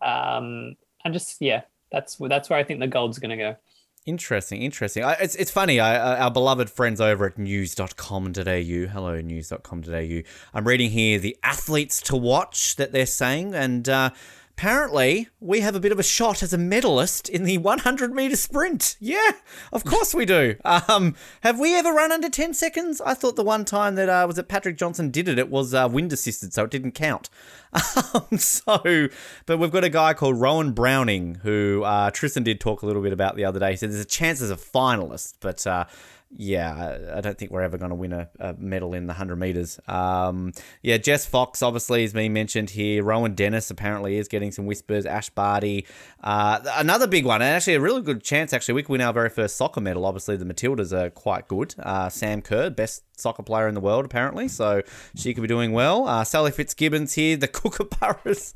Um, 0.00 0.76
I 1.04 1.10
just 1.10 1.40
yeah, 1.40 1.62
that's 1.90 2.16
that's 2.16 2.48
where 2.48 2.58
I 2.58 2.64
think 2.64 2.80
the 2.80 2.86
gold's 2.86 3.18
going 3.18 3.30
to 3.30 3.36
go. 3.36 3.56
Interesting, 4.04 4.62
interesting. 4.62 5.04
I, 5.04 5.12
it's, 5.20 5.36
it's 5.36 5.52
funny. 5.52 5.78
I, 5.78 6.18
our 6.18 6.30
beloved 6.30 6.68
friends 6.68 7.00
over 7.00 7.26
at 7.26 7.38
news.com.au. 7.38 8.32
Hello, 8.32 9.20
news.com.au. 9.20 10.22
I'm 10.52 10.66
reading 10.66 10.90
here 10.90 11.20
the 11.20 11.36
athletes 11.44 12.02
to 12.02 12.16
watch 12.16 12.74
that 12.76 12.90
they're 12.90 13.06
saying, 13.06 13.54
and 13.54 13.88
uh, 13.88 14.10
apparently 14.56 15.28
we 15.40 15.60
have 15.60 15.74
a 15.74 15.80
bit 15.80 15.92
of 15.92 15.98
a 15.98 16.02
shot 16.02 16.42
as 16.42 16.52
a 16.52 16.58
medalist 16.58 17.28
in 17.28 17.44
the 17.44 17.58
100 17.58 18.14
meter 18.14 18.36
sprint. 18.36 18.96
Yeah, 19.00 19.32
of 19.72 19.84
course 19.84 20.14
we 20.14 20.24
do. 20.24 20.56
Um, 20.64 21.16
have 21.42 21.58
we 21.58 21.76
ever 21.76 21.92
run 21.92 22.12
under 22.12 22.28
10 22.28 22.54
seconds? 22.54 23.00
I 23.00 23.14
thought 23.14 23.36
the 23.36 23.42
one 23.42 23.64
time 23.64 23.94
that 23.96 24.08
uh, 24.08 24.24
was 24.26 24.38
it 24.38 24.48
Patrick 24.48 24.76
Johnson 24.76 25.10
did 25.10 25.28
it, 25.28 25.38
it 25.38 25.48
was 25.48 25.74
uh, 25.74 25.88
wind 25.90 26.12
assisted, 26.12 26.52
so 26.52 26.64
it 26.64 26.70
didn't 26.70 26.92
count. 26.92 27.30
Um, 28.14 28.36
so, 28.36 29.08
but 29.46 29.56
we've 29.56 29.70
got 29.70 29.84
a 29.84 29.88
guy 29.88 30.12
called 30.12 30.38
Rohan 30.38 30.72
Browning 30.72 31.36
who 31.36 31.82
uh, 31.82 32.10
Tristan 32.10 32.42
did 32.42 32.60
talk 32.60 32.82
a 32.82 32.86
little 32.86 33.00
bit 33.00 33.12
about 33.12 33.36
the 33.36 33.46
other 33.46 33.58
day. 33.58 33.70
He 33.70 33.76
said 33.76 33.90
there's 33.90 34.02
a 34.02 34.04
chance 34.04 34.42
as 34.42 34.50
a 34.50 34.56
finalist, 34.56 35.34
but 35.40 35.66
uh, 35.66 35.86
yeah, 36.34 36.98
I 37.14 37.20
don't 37.20 37.36
think 37.36 37.50
we're 37.50 37.62
ever 37.62 37.76
going 37.76 37.90
to 37.90 37.94
win 37.94 38.12
a, 38.12 38.28
a, 38.40 38.54
medal 38.54 38.94
in 38.94 39.06
the 39.06 39.12
100 39.12 39.36
meters. 39.36 39.78
Um, 39.86 40.52
yeah, 40.82 40.96
Jess 40.96 41.26
Fox 41.26 41.62
obviously 41.62 42.02
has 42.02 42.12
been 42.14 42.32
mentioned 42.32 42.70
here. 42.70 43.04
Rohan 43.04 43.34
Dennis 43.34 43.70
apparently 43.70 44.16
is 44.16 44.28
getting 44.28 44.50
some 44.50 44.64
whispers. 44.64 45.04
Ash 45.04 45.28
Barty. 45.28 45.86
Uh, 46.22 46.60
another 46.76 47.06
big 47.06 47.26
one, 47.26 47.42
and 47.42 47.54
actually 47.54 47.74
a 47.74 47.80
really 47.80 48.00
good 48.00 48.22
chance, 48.22 48.52
actually, 48.52 48.74
we 48.74 48.82
could 48.82 48.92
win 48.92 49.00
our 49.02 49.12
very 49.12 49.28
first 49.28 49.56
soccer 49.56 49.80
medal. 49.80 50.06
Obviously, 50.06 50.36
the 50.36 50.46
Matildas 50.46 50.92
are 50.92 51.10
quite 51.10 51.48
good. 51.48 51.74
Uh, 51.78 52.08
Sam 52.08 52.40
Kerr, 52.40 52.70
best 52.70 53.02
soccer 53.22 53.42
player 53.42 53.68
in 53.68 53.74
the 53.74 53.80
world, 53.80 54.04
apparently. 54.04 54.48
So 54.48 54.82
she 55.14 55.32
could 55.32 55.42
be 55.42 55.48
doing 55.48 55.72
well. 55.72 56.06
Uh, 56.06 56.24
Sally 56.24 56.50
Fitzgibbons 56.50 57.14
here, 57.14 57.36
the 57.36 57.48
Kookaburras. 57.62 58.54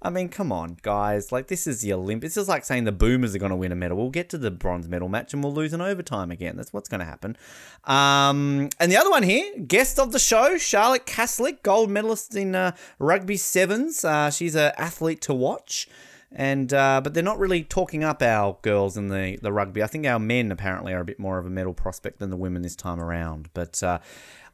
I 0.00 0.10
mean, 0.10 0.28
come 0.28 0.50
on, 0.52 0.78
guys. 0.82 1.30
Like, 1.30 1.48
this 1.48 1.66
is 1.66 1.82
the 1.82 1.92
Olympics. 1.92 2.34
This 2.34 2.42
is 2.42 2.48
like 2.48 2.64
saying 2.64 2.84
the 2.84 2.92
Boomers 2.92 3.34
are 3.34 3.38
going 3.38 3.50
to 3.50 3.56
win 3.56 3.72
a 3.72 3.74
medal. 3.74 3.96
We'll 3.96 4.10
get 4.10 4.28
to 4.30 4.38
the 4.38 4.50
bronze 4.50 4.88
medal 4.88 5.08
match 5.08 5.32
and 5.32 5.42
we'll 5.42 5.52
lose 5.54 5.72
in 5.72 5.80
overtime 5.80 6.30
again. 6.30 6.56
That's 6.56 6.72
what's 6.72 6.88
going 6.88 7.00
to 7.00 7.06
happen. 7.06 7.36
Um, 7.84 8.70
and 8.80 8.90
the 8.90 8.96
other 8.96 9.10
one 9.10 9.22
here, 9.22 9.58
guest 9.58 9.98
of 9.98 10.12
the 10.12 10.18
show, 10.18 10.58
Charlotte 10.58 11.06
Caslick, 11.06 11.62
gold 11.62 11.90
medalist 11.90 12.34
in 12.34 12.54
uh, 12.54 12.72
rugby 12.98 13.36
sevens. 13.36 14.04
Uh, 14.04 14.30
she's 14.30 14.54
an 14.54 14.72
athlete 14.76 15.20
to 15.22 15.34
watch 15.34 15.88
and 16.32 16.72
uh, 16.72 17.00
but 17.02 17.14
they're 17.14 17.22
not 17.22 17.38
really 17.38 17.64
talking 17.64 18.04
up 18.04 18.22
our 18.22 18.58
girls 18.62 18.96
in 18.96 19.08
the, 19.08 19.38
the 19.40 19.52
rugby. 19.52 19.82
I 19.82 19.86
think 19.86 20.06
our 20.06 20.18
men 20.18 20.52
apparently 20.52 20.92
are 20.92 21.00
a 21.00 21.04
bit 21.04 21.18
more 21.18 21.38
of 21.38 21.46
a 21.46 21.50
medal 21.50 21.74
prospect 21.74 22.18
than 22.18 22.30
the 22.30 22.36
women 22.36 22.62
this 22.62 22.76
time 22.76 23.00
around. 23.00 23.48
But 23.54 23.82
uh, 23.82 23.98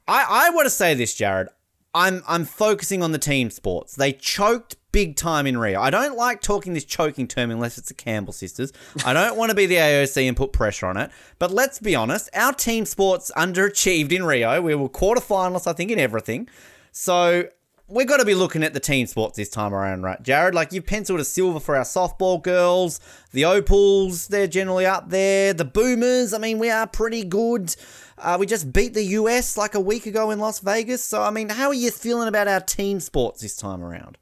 I 0.06 0.26
I 0.28 0.50
want 0.50 0.66
to 0.66 0.70
say 0.70 0.94
this, 0.94 1.14
Jared. 1.14 1.48
I'm 1.92 2.22
I'm 2.26 2.44
focusing 2.44 3.02
on 3.02 3.12
the 3.12 3.18
team 3.18 3.50
sports. 3.50 3.94
They 3.94 4.12
choked 4.12 4.76
big 4.94 5.16
time 5.16 5.46
in 5.46 5.58
Rio. 5.58 5.80
I 5.80 5.90
don't 5.90 6.16
like 6.16 6.40
talking 6.40 6.72
this 6.72 6.84
choking 6.84 7.26
term 7.26 7.50
unless 7.50 7.78
it's 7.78 7.88
the 7.88 7.94
Campbell 7.94 8.32
sisters. 8.32 8.72
I 9.04 9.12
don't 9.12 9.36
want 9.36 9.50
to 9.50 9.56
be 9.56 9.66
the 9.66 9.76
AOC 9.76 10.28
and 10.28 10.36
put 10.36 10.52
pressure 10.52 10.86
on 10.86 10.96
it. 10.96 11.10
But 11.40 11.50
let's 11.50 11.80
be 11.80 11.96
honest, 11.96 12.30
our 12.32 12.52
team 12.52 12.84
sports 12.84 13.32
underachieved 13.36 14.12
in 14.12 14.24
Rio. 14.24 14.62
We 14.62 14.76
were 14.76 14.88
quarterfinalists, 14.88 15.66
I 15.66 15.72
think, 15.72 15.90
in 15.90 15.98
everything. 15.98 16.48
So 16.92 17.48
we're 17.86 18.06
got 18.06 18.16
to 18.16 18.24
be 18.24 18.34
looking 18.34 18.62
at 18.62 18.72
the 18.72 18.80
team 18.80 19.06
sports 19.06 19.36
this 19.36 19.50
time 19.50 19.74
around, 19.74 20.02
right, 20.02 20.22
Jared? 20.22 20.54
Like 20.54 20.72
you've 20.72 20.86
penciled 20.86 21.20
a 21.20 21.24
silver 21.24 21.60
for 21.60 21.76
our 21.76 21.84
softball 21.84 22.42
girls, 22.42 22.98
the 23.32 23.44
Opals, 23.44 24.28
they're 24.28 24.46
generally 24.46 24.86
up 24.86 25.10
there. 25.10 25.52
The 25.52 25.66
Boomers, 25.66 26.32
I 26.32 26.38
mean, 26.38 26.58
we 26.58 26.70
are 26.70 26.86
pretty 26.86 27.24
good. 27.24 27.74
Uh, 28.16 28.36
we 28.40 28.46
just 28.46 28.72
beat 28.72 28.94
the 28.94 29.04
US 29.04 29.58
like 29.58 29.74
a 29.74 29.80
week 29.80 30.06
ago 30.06 30.30
in 30.30 30.38
Las 30.38 30.60
Vegas. 30.60 31.04
So, 31.04 31.22
I 31.22 31.30
mean, 31.30 31.50
how 31.50 31.68
are 31.68 31.74
you 31.74 31.90
feeling 31.90 32.28
about 32.28 32.48
our 32.48 32.60
team 32.60 33.00
sports 33.00 33.42
this 33.42 33.56
time 33.56 33.82
around? 33.82 34.16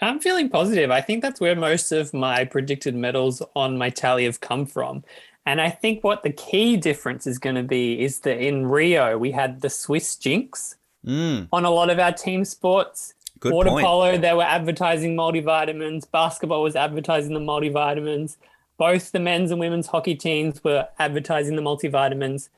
I'm 0.00 0.20
feeling 0.20 0.48
positive. 0.48 0.92
I 0.92 1.00
think 1.00 1.22
that's 1.22 1.40
where 1.40 1.56
most 1.56 1.90
of 1.90 2.14
my 2.14 2.44
predicted 2.44 2.94
medals 2.94 3.42
on 3.56 3.76
my 3.76 3.90
tally 3.90 4.24
have 4.24 4.40
come 4.40 4.64
from. 4.64 5.02
And 5.44 5.60
I 5.60 5.70
think 5.70 6.04
what 6.04 6.22
the 6.22 6.30
key 6.30 6.76
difference 6.76 7.26
is 7.26 7.38
going 7.38 7.56
to 7.56 7.62
be 7.64 8.00
is 8.00 8.20
that 8.20 8.38
in 8.38 8.66
Rio, 8.66 9.18
we 9.18 9.32
had 9.32 9.62
the 9.62 9.70
Swiss 9.70 10.14
Jinx 10.14 10.76
Mm. 11.06 11.48
on 11.52 11.64
a 11.64 11.70
lot 11.70 11.90
of 11.90 11.98
our 11.98 12.12
team 12.12 12.44
sports. 12.44 13.14
Good 13.40 13.52
Water 13.52 13.70
point. 13.70 13.86
polo, 13.86 14.18
they 14.18 14.32
were 14.34 14.42
advertising 14.42 15.16
multivitamins. 15.16 16.10
Basketball 16.10 16.62
was 16.62 16.74
advertising 16.74 17.34
the 17.34 17.40
multivitamins. 17.40 18.36
Both 18.78 19.12
the 19.12 19.20
men's 19.20 19.50
and 19.50 19.60
women's 19.60 19.86
hockey 19.86 20.14
teams 20.14 20.62
were 20.64 20.88
advertising 20.98 21.56
the 21.56 21.62
multivitamins. 21.62 22.48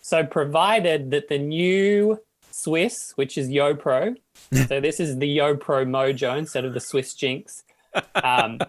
So, 0.00 0.24
provided 0.24 1.10
that 1.10 1.28
the 1.28 1.38
new 1.38 2.20
Swiss, 2.50 3.12
which 3.16 3.36
is 3.36 3.48
YoPro, 3.48 4.16
so 4.68 4.80
this 4.80 4.98
is 4.98 5.18
the 5.18 5.38
YoPro 5.38 5.86
Mojo 5.86 6.38
instead 6.38 6.64
of 6.64 6.72
the 6.72 6.80
Swiss 6.80 7.14
Jinx. 7.14 7.64
Um, 8.14 8.60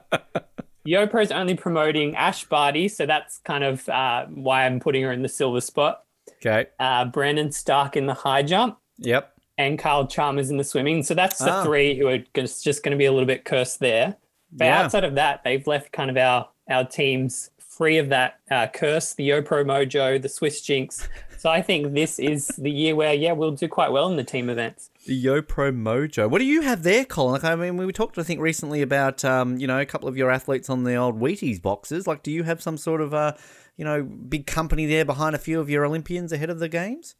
YoPro 0.85 1.21
is 1.23 1.31
only 1.31 1.55
promoting 1.55 2.15
Ash 2.15 2.43
Barty, 2.45 2.89
so 2.89 3.05
that's 3.05 3.37
kind 3.39 3.63
of 3.63 3.87
uh, 3.87 4.25
why 4.25 4.65
I'm 4.65 4.79
putting 4.79 5.03
her 5.03 5.11
in 5.11 5.21
the 5.21 5.29
silver 5.29 5.61
spot. 5.61 6.03
Okay. 6.45 6.69
Uh, 6.79 7.05
Brandon 7.05 7.49
Starc 7.49 7.95
in 7.95 8.07
the 8.07 8.13
high 8.13 8.43
jump 8.43 8.77
Yep. 9.01 9.33
and 9.57 9.77
Carl 9.77 10.07
Chalmers 10.07 10.49
in 10.49 10.57
the 10.57 10.63
swimming. 10.63 11.03
So 11.03 11.13
that's 11.13 11.37
the 11.37 11.51
Ah. 11.51 11.63
three 11.63 11.95
who 11.97 12.07
are 12.07 12.19
just, 12.33 12.63
just 12.63 12.81
going 12.83 12.93
to 12.93 12.97
be 12.97 13.05
a 13.05 13.11
little 13.11 13.27
bit 13.27 13.45
cursed 13.45 13.79
there. 13.79 14.15
But 14.51 14.65
Yeah. 14.65 14.81
outside 14.83 15.03
of 15.03 15.13
that, 15.15 15.43
they've 15.43 15.65
left 15.67 15.91
kind 15.91 16.09
of 16.09 16.17
our 16.17 16.47
our 16.69 16.85
teams 16.85 17.49
free 17.59 17.97
of 17.97 18.09
that 18.09 18.39
uh, 18.49 18.67
curse, 18.73 19.13
the 19.13 19.27
YoPro 19.29 19.65
Mojo, 19.65 20.21
the 20.21 20.29
Swiss 20.29 20.61
Jinx. 20.61 21.07
So 21.37 21.49
I 21.49 21.61
think 21.61 21.93
this 21.93 22.17
is 22.19 22.47
the 22.57 22.71
year 22.71 22.95
where 22.95 23.13
yeah 23.13 23.33
we'll 23.33 23.51
do 23.51 23.67
quite 23.67 23.91
well 23.91 24.07
in 24.09 24.15
the 24.15 24.23
team 24.23 24.49
events. 24.49 24.89
The 25.05 25.25
YoPro 25.25 25.75
Mojo. 25.75 26.29
What 26.29 26.39
do 26.39 26.45
you 26.45 26.61
have 26.61 26.83
there, 26.83 27.03
Colin? 27.05 27.33
Like, 27.33 27.43
I 27.43 27.55
mean, 27.55 27.77
we 27.77 27.91
talked, 27.91 28.17
I 28.19 28.23
think, 28.23 28.39
recently 28.39 28.81
about, 28.81 29.25
um, 29.25 29.57
you 29.57 29.67
know, 29.67 29.79
a 29.79 29.85
couple 29.85 30.07
of 30.07 30.15
your 30.15 30.29
athletes 30.31 30.69
on 30.69 30.83
the 30.83 30.95
old 30.95 31.19
Wheaties 31.19 31.61
boxes. 31.61 32.05
Like, 32.07 32.21
do 32.23 32.31
you 32.31 32.43
have 32.43 32.61
some 32.61 32.77
sort 32.77 33.01
of, 33.01 33.13
uh, 33.13 33.33
you 33.77 33.83
know, 33.85 34.03
big 34.03 34.45
company 34.45 34.85
there 34.85 35.03
behind 35.05 35.33
a 35.35 35.39
few 35.39 35.59
of 35.59 35.69
your 35.69 35.83
Olympians 35.85 36.31
ahead 36.31 36.49
of 36.51 36.59
the 36.59 36.69
games? 36.69 37.15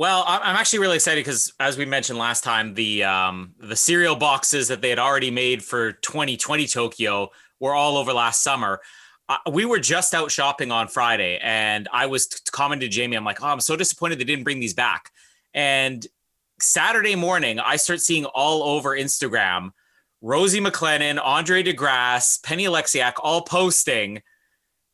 Well, 0.00 0.24
I'm 0.26 0.56
actually 0.56 0.78
really 0.78 0.94
excited 0.94 1.22
because, 1.22 1.52
as 1.60 1.76
we 1.76 1.84
mentioned 1.84 2.18
last 2.18 2.42
time, 2.42 2.72
the 2.72 3.04
um, 3.04 3.54
the 3.58 3.76
cereal 3.76 4.16
boxes 4.16 4.68
that 4.68 4.80
they 4.80 4.88
had 4.88 4.98
already 4.98 5.30
made 5.30 5.62
for 5.62 5.92
2020 5.92 6.66
Tokyo 6.68 7.30
were 7.60 7.74
all 7.74 7.98
over 7.98 8.14
last 8.14 8.42
summer. 8.42 8.80
Uh, 9.28 9.36
we 9.52 9.66
were 9.66 9.78
just 9.78 10.14
out 10.14 10.30
shopping 10.30 10.72
on 10.72 10.88
Friday, 10.88 11.38
and 11.42 11.86
I 11.92 12.06
was 12.06 12.28
t- 12.28 12.38
commenting 12.50 12.88
to 12.88 12.96
Jamie, 12.96 13.14
I'm 13.14 13.26
like, 13.26 13.42
"Oh, 13.42 13.48
I'm 13.48 13.60
so 13.60 13.76
disappointed 13.76 14.18
they 14.18 14.24
didn't 14.24 14.44
bring 14.44 14.58
these 14.58 14.72
back." 14.72 15.10
And 15.52 16.06
Saturday 16.62 17.14
morning, 17.14 17.60
I 17.60 17.76
start 17.76 18.00
seeing 18.00 18.24
all 18.24 18.62
over 18.62 18.96
Instagram 18.96 19.72
Rosie 20.22 20.62
MacLennan, 20.62 21.20
Andre 21.22 21.62
De 21.62 21.74
Grasse, 21.74 22.38
Penny 22.38 22.64
Oleksiak 22.64 23.16
all 23.18 23.42
posting 23.42 24.22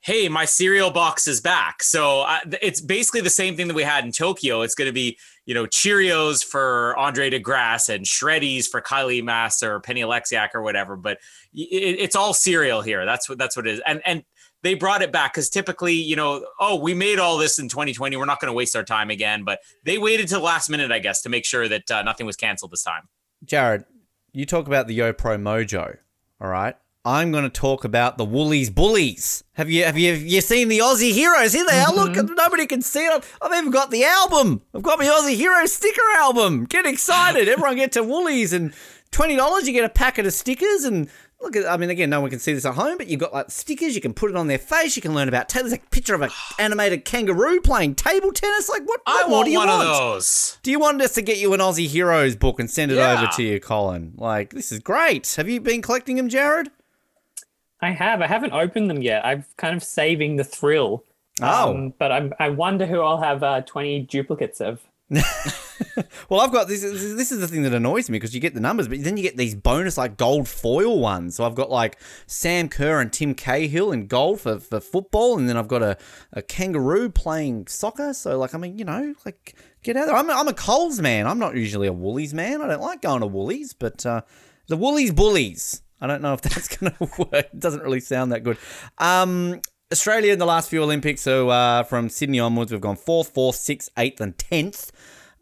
hey, 0.06 0.28
my 0.28 0.44
cereal 0.44 0.92
box 0.92 1.26
is 1.26 1.40
back. 1.40 1.82
So 1.82 2.20
uh, 2.20 2.38
it's 2.62 2.80
basically 2.80 3.22
the 3.22 3.28
same 3.28 3.56
thing 3.56 3.66
that 3.66 3.74
we 3.74 3.82
had 3.82 4.04
in 4.04 4.12
Tokyo. 4.12 4.62
It's 4.62 4.76
going 4.76 4.86
to 4.86 4.92
be, 4.92 5.18
you 5.46 5.52
know, 5.52 5.66
Cheerios 5.66 6.44
for 6.44 6.96
Andre 6.96 7.28
De 7.28 7.40
Grasse 7.40 7.88
and 7.88 8.04
Shreddies 8.04 8.68
for 8.68 8.80
Kylie 8.80 9.24
Masse 9.24 9.64
or 9.64 9.80
Penny 9.80 10.02
Oleksiak 10.02 10.50
or 10.54 10.62
whatever. 10.62 10.94
But 10.94 11.18
it, 11.52 11.96
it's 11.98 12.14
all 12.14 12.34
cereal 12.34 12.82
here. 12.82 13.04
That's 13.04 13.28
what 13.28 13.36
that's 13.36 13.56
what 13.56 13.66
it 13.66 13.74
is. 13.74 13.82
And 13.84 14.00
and 14.06 14.22
they 14.62 14.74
brought 14.74 15.02
it 15.02 15.10
back 15.10 15.34
because 15.34 15.50
typically, 15.50 15.94
you 15.94 16.14
know, 16.14 16.46
oh, 16.60 16.76
we 16.76 16.94
made 16.94 17.18
all 17.18 17.36
this 17.36 17.58
in 17.58 17.68
2020. 17.68 18.16
We're 18.16 18.26
not 18.26 18.40
going 18.40 18.50
to 18.50 18.56
waste 18.56 18.76
our 18.76 18.84
time 18.84 19.10
again. 19.10 19.42
But 19.42 19.58
they 19.84 19.98
waited 19.98 20.28
till 20.28 20.38
the 20.38 20.46
last 20.46 20.70
minute, 20.70 20.92
I 20.92 21.00
guess, 21.00 21.20
to 21.22 21.28
make 21.28 21.44
sure 21.44 21.66
that 21.66 21.90
uh, 21.90 22.02
nothing 22.02 22.26
was 22.26 22.36
canceled 22.36 22.70
this 22.70 22.84
time. 22.84 23.08
Jared, 23.44 23.84
you 24.32 24.46
talk 24.46 24.68
about 24.68 24.86
the 24.86 24.96
YoPro 24.96 25.42
Mojo, 25.42 25.96
all 26.40 26.48
right? 26.48 26.76
I'm 27.06 27.30
going 27.30 27.44
to 27.44 27.48
talk 27.50 27.84
about 27.84 28.18
the 28.18 28.24
Woolies 28.24 28.68
Bullies. 28.68 29.44
Have 29.52 29.70
you 29.70 29.84
have 29.84 29.96
you 29.96 30.12
have 30.12 30.22
you 30.22 30.40
seen 30.40 30.66
the 30.66 30.80
Aussie 30.80 31.12
Heroes? 31.12 31.52
Here 31.52 31.64
they 31.64 31.78
are. 31.78 31.94
Look, 31.94 32.10
mm-hmm. 32.14 32.34
nobody 32.34 32.66
can 32.66 32.82
see 32.82 33.06
it. 33.06 33.24
I've 33.40 33.52
even 33.56 33.70
got 33.70 33.92
the 33.92 34.02
album. 34.04 34.62
I've 34.74 34.82
got 34.82 34.98
my 34.98 35.06
Aussie 35.06 35.36
Heroes 35.36 35.72
sticker 35.72 36.02
album. 36.16 36.64
Get 36.64 36.84
excited! 36.84 37.48
Everyone 37.48 37.76
get 37.76 37.92
to 37.92 38.02
Woolies 38.02 38.52
and 38.52 38.74
twenty 39.12 39.36
dollars. 39.36 39.68
You 39.68 39.72
get 39.72 39.84
a 39.84 39.88
packet 39.88 40.26
of 40.26 40.32
stickers 40.32 40.82
and. 40.82 41.08
Look 41.38 41.54
at, 41.54 41.66
I 41.70 41.76
mean, 41.76 41.90
again, 41.90 42.08
no 42.08 42.22
one 42.22 42.30
can 42.30 42.38
see 42.38 42.54
this 42.54 42.64
at 42.64 42.76
home, 42.76 42.96
but 42.96 43.08
you've 43.08 43.20
got 43.20 43.34
like 43.34 43.50
stickers. 43.50 43.94
You 43.94 44.00
can 44.00 44.14
put 44.14 44.30
it 44.30 44.36
on 44.38 44.46
their 44.46 44.56
face. 44.56 44.96
You 44.96 45.02
can 45.02 45.12
learn 45.12 45.28
about. 45.28 45.50
There's 45.50 45.70
a 45.70 45.78
picture 45.90 46.14
of 46.14 46.22
an 46.22 46.30
animated 46.58 47.04
kangaroo 47.04 47.60
playing 47.60 47.94
table 47.96 48.32
tennis. 48.32 48.70
Like, 48.70 48.88
what, 48.88 49.02
what 49.04 49.26
I 49.26 49.28
more 49.28 49.36
want 49.40 49.44
do 49.44 49.52
you 49.52 49.58
one 49.58 49.68
want? 49.68 49.86
of 49.86 49.96
those. 49.98 50.58
Do 50.62 50.70
you 50.70 50.80
want 50.80 51.02
us 51.02 51.12
to 51.12 51.20
get 51.20 51.36
you 51.36 51.52
an 51.52 51.60
Aussie 51.60 51.88
Heroes 51.88 52.36
book 52.36 52.58
and 52.58 52.70
send 52.70 52.90
it 52.90 52.94
Yeah. 52.94 53.18
over 53.18 53.30
to 53.36 53.42
you, 53.42 53.60
Colin? 53.60 54.14
Like, 54.16 54.54
this 54.54 54.72
is 54.72 54.78
great. 54.78 55.34
Have 55.34 55.46
you 55.46 55.60
been 55.60 55.82
collecting 55.82 56.16
them, 56.16 56.30
Jared? 56.30 56.70
I 57.80 57.90
have. 57.90 58.20
I 58.22 58.26
haven't 58.26 58.52
opened 58.52 58.88
them 58.90 59.02
yet. 59.02 59.24
I'm 59.24 59.44
kind 59.56 59.76
of 59.76 59.82
saving 59.82 60.36
the 60.36 60.44
thrill. 60.44 61.04
Oh. 61.42 61.70
Um, 61.74 61.94
but 61.98 62.10
I'm, 62.10 62.32
I 62.38 62.48
wonder 62.48 62.86
who 62.86 63.00
I'll 63.00 63.20
have 63.20 63.42
uh, 63.42 63.60
20 63.62 64.00
duplicates 64.00 64.60
of. 64.60 64.80
Well, 66.28 66.40
I've 66.40 66.52
got 66.52 66.68
this. 66.68 66.82
This 66.82 67.30
is- 67.32 67.40
the 67.40 67.48
thing 67.48 67.62
that 67.62 67.74
annoys 67.74 68.08
me 68.08 68.16
because 68.16 68.34
you 68.34 68.40
get 68.40 68.54
the 68.54 68.60
numbers, 68.60 68.88
but 68.88 69.02
then 69.04 69.16
you 69.16 69.22
get 69.22 69.36
these 69.36 69.54
bonus 69.54 69.96
like 69.98 70.16
gold 70.16 70.48
foil 70.48 70.98
ones. 70.98 71.36
So 71.36 71.44
I've 71.44 71.54
got 71.54 71.70
like 71.70 71.98
Sam 72.26 72.68
Kerr 72.68 73.00
and 73.00 73.12
Tim 73.12 73.34
Cahill 73.34 73.92
in 73.92 74.06
gold 74.06 74.40
for, 74.40 74.58
for 74.58 74.80
football, 74.80 75.38
and 75.38 75.48
then 75.48 75.56
I've 75.56 75.68
got 75.68 75.82
a, 75.82 75.96
a 76.32 76.42
kangaroo 76.42 77.10
playing 77.10 77.66
soccer. 77.66 78.14
So 78.14 78.38
like, 78.38 78.54
I 78.54 78.58
mean, 78.58 78.78
you 78.78 78.84
know, 78.84 79.14
like 79.24 79.54
get 79.82 79.96
out 79.96 80.06
there. 80.06 80.16
I'm 80.16 80.28
a, 80.30 80.32
I'm 80.32 80.48
a 80.48 80.54
Coles 80.54 81.00
man. 81.00 81.26
I'm 81.26 81.38
not 81.38 81.54
usually 81.56 81.86
a 81.88 81.92
Woolies 81.92 82.32
man. 82.34 82.62
I 82.62 82.68
don't 82.68 82.80
like 82.82 83.02
going 83.02 83.20
to 83.20 83.26
Woolies, 83.26 83.72
but 83.74 84.04
uh, 84.06 84.22
the 84.68 84.76
Woolies 84.76 85.12
bullies. 85.12 85.82
I 86.00 86.06
don't 86.06 86.22
know 86.22 86.34
if 86.34 86.40
that's 86.42 86.76
going 86.76 86.92
to 86.92 87.04
work. 87.18 87.32
It 87.32 87.60
doesn't 87.60 87.82
really 87.82 88.00
sound 88.00 88.32
that 88.32 88.42
good. 88.42 88.58
Um, 88.98 89.60
Australia 89.92 90.32
in 90.32 90.38
the 90.38 90.46
last 90.46 90.68
few 90.68 90.82
Olympics, 90.82 91.20
so 91.20 91.48
uh, 91.48 91.82
from 91.84 92.08
Sydney 92.08 92.40
onwards, 92.40 92.72
we've 92.72 92.80
gone 92.80 92.96
fourth, 92.96 93.28
fourth, 93.28 93.56
sixth, 93.56 93.90
eighth, 93.96 94.20
and 94.20 94.36
tenth. 94.36 94.90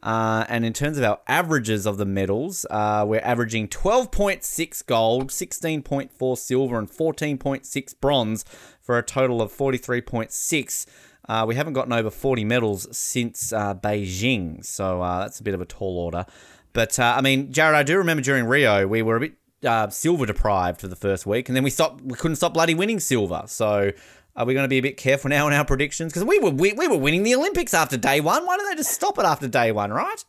Uh, 0.03 0.45
and 0.51 0.67
in 0.67 0.75
terms 0.75 0.99
of 0.99 1.05
our 1.05 1.19
averages 1.27 1.87
of 1.87 1.97
the 1.97 2.05
medals, 2.05 2.67
uh, 2.69 3.07
we're 3.09 3.21
averaging 3.21 3.67
12.6 3.69 4.85
gold, 4.85 5.31
16.4 5.31 6.37
silver, 6.37 6.79
and 6.79 6.91
14.6 6.91 8.01
bronze 8.03 8.45
for 8.83 8.99
a 8.99 9.03
total 9.03 9.41
of 9.41 9.51
43.6. 9.51 10.87
Uh, 11.27 11.45
we 11.49 11.55
haven't 11.55 11.73
gotten 11.73 11.95
over 11.95 12.11
40 12.11 12.45
medals 12.45 12.87
since 12.95 13.51
uh, 13.51 13.75
Beijing, 13.75 14.63
so 14.63 15.01
uh, 15.01 15.21
that's 15.21 15.41
a 15.41 15.43
bit 15.43 15.55
of 15.55 15.63
a 15.63 15.65
tall 15.65 15.99
order. 15.99 16.27
But 16.75 16.99
uh, 16.99 17.15
I 17.17 17.23
mean, 17.23 17.51
Jared, 17.51 17.75
I 17.75 17.83
do 17.83 17.97
remember 17.97 18.23
during 18.23 18.45
Rio 18.45 18.87
we 18.87 19.01
were 19.01 19.17
a 19.17 19.21
bit 19.21 19.33
uh, 19.65 19.89
silver 19.91 20.27
deprived 20.27 20.81
for 20.81 20.89
the 20.89 20.97
first 20.97 21.27
week, 21.27 21.49
and 21.49 21.57
then 21.57 21.65
we 21.65 21.71
stopped. 21.71 22.03
We 22.03 22.15
couldn't 22.15 22.37
stop 22.37 22.55
bloody 22.55 22.75
winning 22.75 23.01
silver. 23.01 23.45
So 23.47 23.93
are 24.37 24.45
we 24.45 24.55
going 24.55 24.65
to 24.65 24.69
be 24.69 24.79
a 24.79 24.83
bit 24.83 24.97
careful 24.97 25.31
now 25.31 25.47
in 25.47 25.53
our 25.53 25.65
predictions? 25.65 26.13
Because 26.13 26.25
we 26.25 26.39
were 26.39 26.51
we, 26.51 26.73
we 26.73 26.89
were 26.89 26.99
winning 26.99 27.23
the 27.23 27.35
Olympics 27.35 27.75
after 27.75 27.97
day 27.97 28.21
one. 28.21 28.47
Why 28.47 28.57
don't 28.57 28.69
they 28.69 28.77
just 28.77 28.91
stop 28.91 29.19
it 29.19 29.25
after 29.25 29.49
day 29.49 29.73
one? 29.73 29.93
Right? 29.93 30.25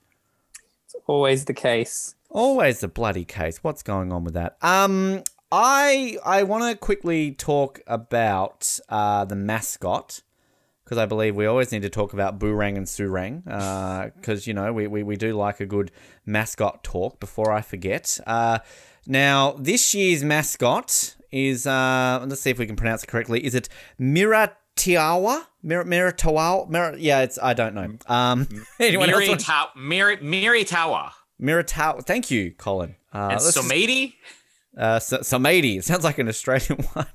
It's 0.85 0.95
always 1.07 1.45
the 1.45 1.53
case. 1.53 2.15
Always 2.29 2.81
the 2.81 2.87
bloody 2.87 3.25
case. 3.25 3.63
What's 3.63 3.83
going 3.83 4.11
on 4.11 4.23
with 4.23 4.33
that? 4.33 4.57
Um, 4.61 5.23
I 5.51 6.17
I 6.25 6.43
want 6.43 6.71
to 6.71 6.77
quickly 6.77 7.31
talk 7.31 7.81
about 7.87 8.79
uh, 8.89 9.25
the 9.25 9.35
mascot 9.35 10.21
because 10.85 10.99
I 10.99 11.07
believe 11.07 11.35
we 11.35 11.47
always 11.47 11.71
need 11.71 11.81
to 11.81 11.89
talk 11.89 12.13
about 12.13 12.37
Boorang 12.37 12.77
and 12.77 12.85
Surang 12.85 13.43
because, 14.15 14.45
you 14.45 14.53
know, 14.53 14.71
we, 14.71 14.85
we, 14.85 15.01
we 15.01 15.15
do 15.15 15.33
like 15.33 15.59
a 15.59 15.65
good 15.65 15.91
mascot 16.27 16.83
talk 16.83 17.19
before 17.19 17.51
I 17.51 17.61
forget. 17.61 18.19
Uh, 18.27 18.59
now, 19.07 19.55
this 19.59 19.93
year's 19.93 20.23
mascot 20.23 21.15
is, 21.31 21.67
uh, 21.67 22.23
let's 22.27 22.41
see 22.41 22.49
if 22.49 22.59
we 22.59 22.65
can 22.65 22.75
pronounce 22.75 23.03
it 23.03 23.07
correctly. 23.07 23.45
Is 23.45 23.55
it 23.55 23.69
Miratiawa? 23.99 25.45
Mir- 25.63 25.83
Miratawa? 25.83 26.69
Mir- 26.69 26.95
yeah, 26.97 27.21
it's, 27.21 27.39
I 27.41 27.53
don't 27.53 27.73
know. 27.75 27.95
Um, 28.07 28.47
anyone 28.79 29.09
else? 29.09 29.19
Miri, 29.19 29.29
want- 29.29 29.41
Ta- 29.41 29.71
Miri, 29.75 30.17
Miri 30.21 30.63
Miratawa. 30.65 32.05
Thank 32.05 32.31
you, 32.31 32.51
Colin. 32.51 32.95
Uh, 33.13 33.29
And 33.31 33.39
Somadi? 33.41 34.13
Uh, 34.77 34.99
so. 34.99 35.17
It 35.17 35.85
sounds 35.85 36.03
like 36.03 36.17
an 36.17 36.27
Australian 36.27 36.83
one. 36.93 37.07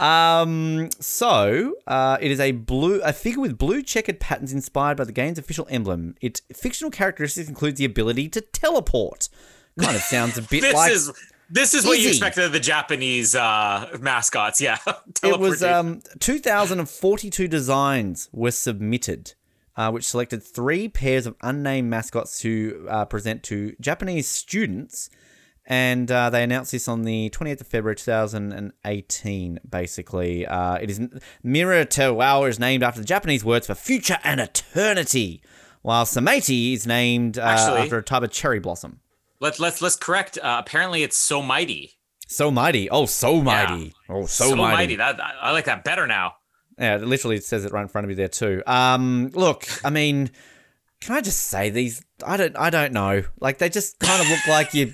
um, 0.00 0.88
so 1.00 1.74
uh, 1.86 2.16
it 2.20 2.30
is 2.30 2.40
a 2.40 2.52
blue, 2.52 3.00
a 3.02 3.12
figure 3.12 3.40
with 3.40 3.58
blue 3.58 3.82
checkered 3.82 4.20
patterns 4.20 4.52
inspired 4.52 4.96
by 4.96 5.04
the 5.04 5.12
game's 5.12 5.38
official 5.38 5.66
emblem. 5.70 6.14
Its 6.22 6.40
fictional 6.54 6.90
characteristics 6.90 7.48
includes 7.48 7.78
the 7.78 7.84
ability 7.84 8.28
to 8.30 8.40
teleport. 8.40 9.28
Kind 9.80 9.96
of 9.96 10.02
sounds 10.02 10.38
a 10.38 10.42
bit 10.42 10.60
This 10.62 10.74
like 10.74 10.92
is 10.92 11.12
this 11.48 11.74
is 11.74 11.84
what 11.84 11.98
you 11.98 12.06
Izzy. 12.08 12.16
expected 12.16 12.44
of 12.44 12.52
the 12.52 12.60
Japanese 12.60 13.34
uh, 13.34 13.96
mascots. 14.00 14.60
Yeah, 14.60 14.78
it 15.22 15.38
was. 15.38 15.62
Um, 15.62 16.02
2,042 16.18 17.46
designs 17.48 18.28
were 18.32 18.50
submitted. 18.50 19.34
Uh, 19.76 19.90
which 19.90 20.08
selected 20.08 20.42
three 20.42 20.88
pairs 20.88 21.26
of 21.26 21.36
unnamed 21.42 21.90
mascots 21.90 22.40
to 22.40 22.86
uh, 22.88 23.04
present 23.04 23.42
to 23.42 23.76
Japanese 23.78 24.26
students 24.26 25.10
and 25.66 26.10
uh, 26.10 26.30
they 26.30 26.42
announced 26.42 26.72
this 26.72 26.88
on 26.88 27.02
the 27.02 27.28
28th 27.30 27.60
of 27.60 27.66
February 27.66 27.96
2018. 27.96 29.58
Basically, 29.68 30.46
uh, 30.46 30.74
it 30.76 30.90
is 30.90 31.00
Mira 31.42 31.84
Tewawa 31.84 32.48
is 32.48 32.58
named 32.58 32.82
after 32.82 33.00
the 33.00 33.06
Japanese 33.06 33.44
words 33.44 33.66
for 33.66 33.74
future 33.74 34.18
and 34.24 34.40
eternity, 34.40 35.42
while 35.82 36.04
Samati 36.04 36.72
is 36.74 36.86
named 36.86 37.38
uh, 37.38 37.42
Actually- 37.42 37.80
after 37.82 37.98
a 37.98 38.02
type 38.02 38.22
of 38.22 38.30
cherry 38.30 38.60
blossom. 38.60 39.00
Let's 39.40 39.58
let's 39.58 39.82
let's 39.82 39.96
correct. 39.96 40.38
Uh, 40.38 40.56
apparently, 40.64 41.02
it's 41.02 41.16
so 41.16 41.42
mighty. 41.42 41.92
So 42.28 42.50
mighty! 42.50 42.90
Oh, 42.90 43.06
so 43.06 43.40
mighty! 43.40 43.94
Oh, 44.08 44.26
so, 44.26 44.56
mighty! 44.56 44.96
That 44.96 45.20
I 45.20 45.34
I 45.42 45.50
like 45.52 45.66
that 45.66 45.84
better 45.84 46.06
now. 46.06 46.34
Yeah, 46.78 46.96
it 46.96 47.02
literally 47.02 47.40
says 47.40 47.64
it 47.64 47.72
right 47.72 47.82
in 47.82 47.88
front 47.88 48.04
of 48.04 48.08
me 48.08 48.14
there 48.14 48.28
too. 48.28 48.62
Um, 48.66 49.30
look, 49.32 49.66
I 49.84 49.90
mean, 49.90 50.30
can 51.00 51.16
I 51.16 51.20
just 51.20 51.40
say 51.40 51.70
these? 51.70 52.04
I 52.26 52.36
don't, 52.36 52.56
I 52.56 52.70
don't 52.70 52.92
know. 52.92 53.22
Like 53.40 53.58
they 53.58 53.68
just 53.68 53.98
kind 53.98 54.20
of 54.20 54.28
look 54.28 54.46
like 54.46 54.74
you. 54.74 54.92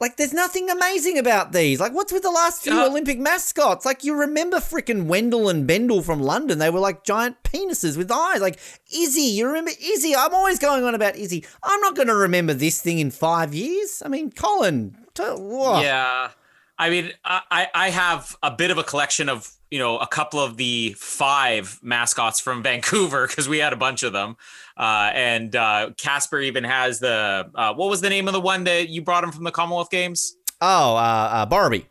Like 0.00 0.16
there's 0.16 0.32
nothing 0.32 0.70
amazing 0.70 1.18
about 1.18 1.52
these. 1.52 1.78
Like 1.78 1.92
what's 1.92 2.12
with 2.12 2.22
the 2.22 2.30
last 2.30 2.62
few 2.62 2.72
Uh, 2.72 2.86
Olympic 2.86 3.18
mascots? 3.18 3.84
Like 3.84 4.02
you 4.02 4.14
remember 4.14 4.56
frickin' 4.56 5.04
Wendell 5.04 5.48
and 5.50 5.66
Bendel 5.66 6.00
from 6.02 6.20
London? 6.20 6.58
They 6.58 6.70
were 6.70 6.80
like 6.80 7.04
giant 7.04 7.42
penises 7.42 7.96
with 7.98 8.10
eyes. 8.10 8.40
Like 8.40 8.58
Izzy, 8.90 9.20
you 9.22 9.46
remember 9.46 9.72
Izzy? 9.80 10.16
I'm 10.16 10.32
always 10.34 10.58
going 10.58 10.84
on 10.84 10.94
about 10.94 11.16
Izzy. 11.16 11.44
I'm 11.62 11.80
not 11.82 11.96
going 11.96 12.08
to 12.08 12.14
remember 12.14 12.54
this 12.54 12.80
thing 12.80 12.98
in 12.98 13.10
five 13.10 13.52
years. 13.54 14.02
I 14.04 14.08
mean, 14.08 14.30
Colin. 14.32 14.96
t- 15.14 15.22
whoa. 15.22 15.82
Yeah. 15.82 16.30
I 16.78 16.88
mean, 16.88 17.12
I, 17.22 17.42
I 17.50 17.68
I 17.74 17.90
have 17.90 18.36
a 18.42 18.50
bit 18.50 18.70
of 18.70 18.78
a 18.78 18.82
collection 18.82 19.28
of, 19.28 19.50
you 19.70 19.78
know, 19.78 19.98
a 19.98 20.06
couple 20.06 20.40
of 20.40 20.56
the 20.56 20.94
five 20.96 21.78
mascots 21.82 22.40
from 22.40 22.62
Vancouver 22.68 23.26
because 23.26 23.50
we 23.50 23.58
had 23.58 23.74
a 23.74 23.76
bunch 23.76 24.02
of 24.02 24.14
them. 24.14 24.38
Uh, 24.80 25.10
and 25.14 25.54
uh, 25.54 25.90
Casper 25.98 26.40
even 26.40 26.64
has 26.64 27.00
the, 27.00 27.50
uh, 27.54 27.74
what 27.74 27.90
was 27.90 28.00
the 28.00 28.08
name 28.08 28.28
of 28.28 28.32
the 28.32 28.40
one 28.40 28.64
that 28.64 28.88
you 28.88 29.02
brought 29.02 29.22
him 29.22 29.30
from 29.30 29.44
the 29.44 29.50
Commonwealth 29.50 29.90
Games? 29.90 30.36
Oh, 30.62 30.96
uh, 30.96 30.98
uh, 30.98 31.46
Borby. 31.46 31.84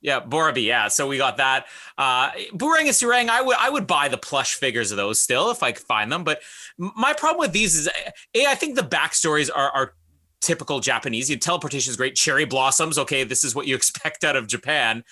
Yeah, 0.00 0.20
Borobi. 0.20 0.64
Yeah, 0.64 0.88
so 0.88 1.06
we 1.06 1.18
got 1.18 1.36
that. 1.36 1.66
Uh, 1.98 2.30
Boomerang 2.54 2.86
and 2.86 2.96
Surang. 2.96 3.28
I 3.28 3.42
would 3.42 3.56
I 3.58 3.68
would 3.68 3.86
buy 3.86 4.08
the 4.08 4.16
plush 4.16 4.54
figures 4.54 4.90
of 4.90 4.96
those 4.96 5.18
still 5.18 5.50
if 5.50 5.62
I 5.62 5.72
could 5.72 5.84
find 5.84 6.10
them. 6.10 6.24
But 6.24 6.40
my 6.78 7.12
problem 7.12 7.40
with 7.40 7.52
these 7.52 7.76
is, 7.76 7.86
a 8.34 8.46
I 8.46 8.54
think 8.54 8.76
the 8.76 8.82
backstories 8.82 9.50
are 9.54 9.70
are 9.72 9.92
typical 10.40 10.80
Japanese. 10.80 11.28
You 11.28 11.36
teleportation 11.36 11.90
is 11.90 11.98
great. 11.98 12.14
Cherry 12.14 12.46
blossoms. 12.46 12.96
Okay, 12.96 13.24
this 13.24 13.44
is 13.44 13.54
what 13.54 13.66
you 13.66 13.74
expect 13.80 14.24
out 14.24 14.36
of 14.36 14.46
Japan. 14.46 15.04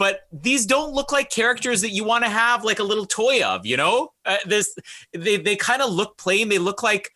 But 0.00 0.22
these 0.32 0.64
don't 0.64 0.94
look 0.94 1.12
like 1.12 1.28
characters 1.28 1.82
that 1.82 1.90
you 1.90 2.04
want 2.04 2.24
to 2.24 2.30
have 2.30 2.64
like 2.64 2.78
a 2.78 2.82
little 2.82 3.04
toy 3.04 3.44
of. 3.44 3.66
You 3.66 3.76
know, 3.76 4.14
uh, 4.24 4.38
this 4.46 4.74
they 5.12 5.36
they 5.36 5.56
kind 5.56 5.82
of 5.82 5.92
look 5.92 6.16
plain. 6.16 6.48
They 6.48 6.58
look 6.58 6.82
like. 6.82 7.12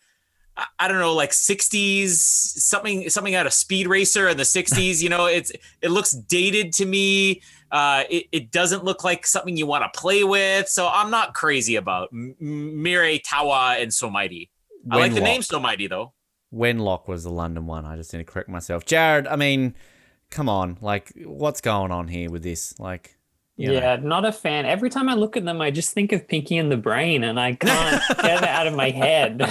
I- 0.79 0.87
don't 0.87 0.99
know, 0.99 1.15
like 1.15 1.31
'60s 1.31 2.11
something, 2.11 3.09
something 3.09 3.35
out 3.35 3.45
of 3.47 3.53
Speed 3.53 3.87
Racer 3.87 4.29
in 4.29 4.37
the 4.37 4.43
'60s. 4.43 5.01
You 5.01 5.09
know, 5.09 5.25
it's 5.37 5.51
it 5.81 5.89
looks 5.89 6.11
dated 6.11 6.73
to 6.73 6.85
me. 6.85 7.41
Uh, 7.71 8.03
it, 8.09 8.27
it 8.31 8.51
doesn't 8.51 8.83
look 8.83 9.03
like 9.03 9.25
something 9.25 9.57
you 9.57 9.65
want 9.65 9.91
to 9.91 9.99
play 9.99 10.23
with. 10.23 10.69
So 10.69 10.87
I'm 10.87 11.09
not 11.09 11.33
crazy 11.33 11.75
about 11.75 12.09
Mire 12.13 13.17
Tawa 13.17 13.81
and 13.81 13.91
So 13.91 14.11
Mighty. 14.11 14.51
I 14.91 14.97
like 14.97 15.13
the 15.15 15.21
name 15.21 15.41
So 15.41 15.59
Mighty 15.59 15.87
though. 15.87 16.13
Wenlock 16.53 17.07
was 17.07 17.23
the 17.23 17.31
London 17.31 17.65
one. 17.65 17.83
I 17.83 17.95
just 17.97 18.13
need 18.13 18.19
to 18.19 18.25
correct 18.25 18.47
myself. 18.47 18.85
Jared, 18.85 19.25
I 19.27 19.35
mean, 19.35 19.73
come 20.35 20.49
on. 20.49 20.77
Like, 20.81 21.13
what's 21.23 21.61
going 21.61 21.91
on 21.91 22.09
here 22.09 22.29
with 22.29 22.43
this? 22.43 22.77
Like, 22.77 23.17
you 23.55 23.67
know. 23.69 23.73
Yeah, 23.73 23.95
not 23.95 24.25
a 24.25 24.33
fan. 24.33 24.65
Every 24.65 24.89
time 24.89 25.07
I 25.07 25.13
look 25.13 25.37
at 25.37 25.45
them, 25.45 25.61
I 25.61 25.71
just 25.71 25.93
think 25.93 26.11
of 26.11 26.27
Pinky 26.27 26.57
and 26.57 26.69
the 26.69 26.75
Brain, 26.77 27.23
and 27.23 27.39
I 27.39 27.53
can't 27.55 28.03
get 28.21 28.43
it 28.43 28.49
out 28.49 28.67
of 28.67 28.75
my 28.75 28.89
head. 28.89 29.41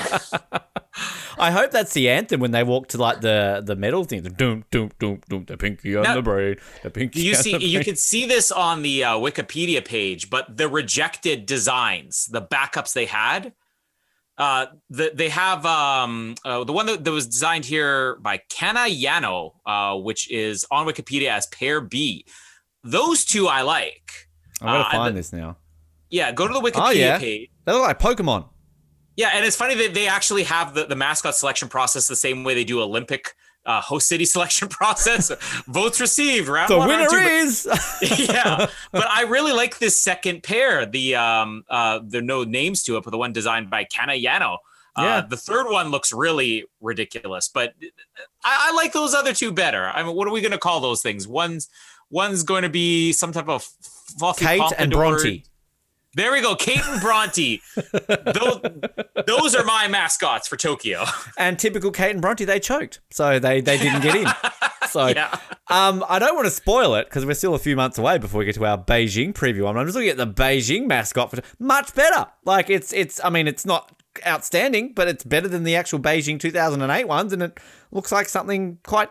I 1.39 1.51
hope 1.51 1.70
that's 1.70 1.95
the 1.95 2.09
anthem 2.11 2.39
when 2.39 2.51
they 2.53 2.62
walk 2.62 2.89
to 2.89 2.99
like 2.99 3.22
the 3.22 3.62
the 3.64 3.74
metal 3.74 4.05
thing. 4.05 4.22
The 4.22 4.30
doom 4.30 4.64
doom 4.70 4.91
doom 4.99 5.22
doom. 5.28 5.47
The 5.47 5.57
pinky 5.57 5.97
on 5.97 6.03
Now, 6.05 6.14
the 6.16 6.22
brain. 6.22 6.57
The 6.82 6.91
pinky. 6.91 7.22
You 7.22 7.35
on 7.35 7.43
see, 7.43 7.53
the 7.57 7.64
you 7.64 7.78
brain. 7.78 7.85
can 7.85 7.97
see 7.97 8.26
this 8.26 8.53
on 8.53 8.82
the 8.82 9.05
uh, 9.05 9.14
Wikipedia 9.16 9.82
page, 9.85 10.28
but 10.28 10.57
the 10.57 10.68
rejected 10.68 11.47
designs, 11.47 12.26
the 12.26 12.43
backups 12.43 12.93
they 12.93 13.07
had, 13.07 13.53
uh, 14.39 14.66
the, 14.91 15.12
they 15.14 15.28
have 15.28 15.64
um, 15.64 16.35
uh, 16.45 16.64
the 16.64 16.72
one 16.72 16.87
that, 16.87 17.05
that 17.05 17.12
was 17.12 17.26
designed 17.26 17.64
here 17.64 18.16
by 18.16 18.41
Kana 18.51 18.80
Yano, 18.91 19.53
uh, 19.66 19.97
which 19.97 20.30
is 20.30 20.66
on 20.70 20.87
Wikipedia 20.87 21.28
as 21.30 21.47
Pair 21.47 21.80
B. 21.80 22.26
Those 22.82 23.24
two 23.24 23.47
I 23.47 23.62
like. 23.62 24.11
I 24.61 24.66
gotta 24.66 24.78
uh, 24.89 24.91
find 24.91 25.14
the- 25.14 25.18
this 25.20 25.32
now. 25.32 25.57
Yeah, 26.11 26.30
go 26.32 26.47
to 26.47 26.53
the 26.55 26.61
Wikipedia 26.61 26.87
Oh 26.87 26.91
yeah, 26.91 27.18
page. 27.18 27.51
they 27.64 27.72
look 27.72 27.82
like 27.82 27.99
Pokemon. 27.99 28.49
Yeah, 29.16 29.30
and 29.35 29.45
it's 29.45 29.57
funny 29.57 29.74
that 29.76 29.95
they 29.95 30.07
actually 30.09 30.43
have 30.45 30.74
the, 30.74 30.85
the 30.87 30.97
mascot 30.97 31.35
selection 31.35 31.68
process 31.68 32.09
the 32.09 32.16
same 32.16 32.45
way 32.45 32.55
they 32.55 32.64
do 32.64 32.80
Olympic 32.82 33.35
uh, 33.67 33.81
host 33.81 34.09
city 34.09 34.25
selection 34.35 34.69
process. 34.69 35.31
Votes 35.67 36.01
received. 36.01 36.49
Round 36.49 36.69
The 36.71 36.79
one, 36.79 36.89
winner 36.89 37.07
two, 37.09 37.17
but- 37.17 37.31
is. 37.33 37.67
yeah, 38.29 38.67
but 38.93 39.07
I 39.09 39.23
really 39.23 39.53
like 39.53 39.79
this 39.79 39.97
second 40.01 40.43
pair. 40.43 40.87
The 40.87 41.15
um 41.17 41.65
uh 41.69 42.01
there 42.05 42.21
are 42.21 42.25
no 42.25 42.45
names 42.45 42.83
to 42.85 42.97
it, 42.97 43.05
but 43.05 43.11
the 43.11 43.19
one 43.19 43.33
designed 43.33 43.71
by 43.71 43.85
Kana 43.85 44.12
Yano. 44.15 44.59
Uh, 44.97 45.03
Yeah. 45.03 45.21
The 45.29 45.37
third 45.37 45.69
one 45.71 45.91
looks 45.91 46.12
really 46.12 46.65
ridiculous, 46.81 47.49
but 47.49 47.73
I, 48.45 48.71
I 48.71 48.75
like 48.77 48.93
those 48.93 49.12
other 49.15 49.33
two 49.35 49.51
better. 49.53 49.85
I 49.87 50.03
mean, 50.05 50.15
what 50.15 50.29
are 50.29 50.33
we 50.33 50.41
going 50.41 50.53
to 50.53 50.59
call 50.59 50.81
those 50.81 51.03
things? 51.03 51.27
One's 51.27 51.69
one's 52.11 52.43
going 52.45 52.62
to 52.62 52.69
be 52.69 53.12
some 53.12 53.33
type 53.33 53.49
of 53.49 53.67
fluffy 54.19 54.45
Kate 54.45 54.62
and. 54.79 54.93
Bronte. 54.93 55.45
There 56.15 56.33
we 56.33 56.41
go, 56.41 56.55
Kate 56.55 56.85
and 56.87 57.01
Bronte. 57.01 57.61
those, 57.75 58.61
those 59.27 59.55
are 59.55 59.65
my 59.65 59.89
mascots 59.89 60.47
for 60.47 60.57
Tokyo. 60.57 61.05
And 61.37 61.59
typical 61.59 61.91
Kate 61.91 62.12
and 62.12 62.23
Bronte, 62.23 62.45
they 62.45 62.61
choked, 62.61 63.01
so 63.11 63.39
they 63.39 63.61
they 63.61 63.79
didn't 63.79 64.03
get 64.03 64.17
in. 64.17 64.27
So 64.91 65.09
yeah. 65.09 65.37
Um, 65.67 66.05
I 66.09 66.21
don't 66.21 66.37
want 66.37 66.47
to 66.47 66.53
spoil 66.53 66.95
it 66.95 67.07
because 67.07 67.27
we're 67.27 67.35
still 67.35 67.55
a 67.55 67.59
few 67.59 67.75
months 67.75 67.99
away 67.99 68.19
before 68.19 68.39
we 68.39 68.45
get 68.45 68.55
to 68.55 68.65
our 68.65 68.79
Beijing 68.79 69.33
preview. 69.33 69.69
I'm 69.69 69.85
just 69.87 69.97
looking 69.97 70.11
at 70.11 70.17
the 70.19 70.27
Beijing 70.27 70.87
mascot 70.87 71.33
for 71.33 71.43
much 71.59 71.93
better. 71.97 72.27
Like 72.45 72.71
it's 72.71 72.93
it's. 72.93 73.19
I 73.25 73.29
mean, 73.31 73.49
it's 73.49 73.67
not 73.67 73.91
outstanding, 74.25 74.93
but 74.95 75.09
it's 75.09 75.25
better 75.25 75.49
than 75.49 75.65
the 75.65 75.75
actual 75.75 75.99
Beijing 75.99 76.39
2008 76.39 77.09
ones, 77.09 77.33
and 77.33 77.43
it 77.43 77.59
looks 77.91 78.12
like 78.12 78.29
something 78.29 78.79
quite 78.85 79.09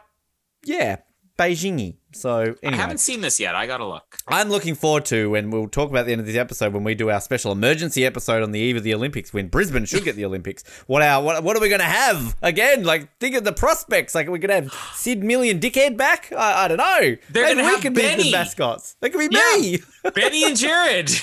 yeah 0.64 0.98
Beijingy. 1.38 1.98
So 2.14 2.42
I 2.42 2.56
anyway, 2.66 2.78
haven't 2.82 3.00
seen 3.00 3.22
this 3.22 3.40
yet. 3.40 3.56
I 3.56 3.68
gotta 3.68 3.86
look. 3.86 4.18
I'm 4.28 4.50
looking 4.50 4.76
forward 4.76 5.06
to 5.06 5.30
when 5.32 5.50
we'll 5.52 5.68
talk 5.68 5.90
about 5.90 6.06
the 6.06 6.12
end 6.12 6.22
of 6.22 6.28
this 6.28 6.36
episode 6.38 6.74
when 6.74 6.84
we 6.84 6.96
do 6.96 7.10
our 7.10 7.20
special 7.22 7.52
emergency 7.52 8.06
episode 8.06 8.44
on 8.44 8.52
the 8.52 8.60
eve 8.60 8.78
of 8.78 8.84
the 8.84 8.94
Olympics 8.94 9.34
when 9.34 9.48
Brisbane 9.48 9.86
should 9.86 10.04
get 10.04 10.16
the 10.16 10.26
Olympics. 10.26 10.64
What 10.88 11.02
our 11.02 11.22
what, 11.24 11.44
what 11.44 11.58
are 11.58 11.60
we 11.60 11.70
going 11.70 11.80
to 11.82 11.86
have 11.86 12.36
again? 12.42 12.84
Like 12.84 13.18
think 13.20 13.36
of 13.36 13.44
the 13.44 13.54
prospects. 13.54 14.16
Like 14.16 14.28
we're 14.28 14.38
to 14.40 14.54
have 14.54 14.74
Sid 14.94 15.24
Million 15.24 15.60
Dickhead 15.60 15.98
back. 15.98 16.32
I, 16.32 16.66
I 16.66 16.68
don't 16.68 16.78
know. 16.78 17.18
They're 17.30 17.44
Maybe 17.44 17.56
gonna 17.62 17.64
we 17.68 17.74
have 17.74 17.82
be 17.82 17.90
Benny. 17.90 18.24
the 18.24 18.32
mascots. 18.32 18.96
That 19.02 19.12
could 19.12 19.30
be 19.30 19.36
Yeah. 19.36 19.60
me. 19.60 19.80
Benny 20.16 20.44
and 20.46 20.58
Jared. 20.58 21.10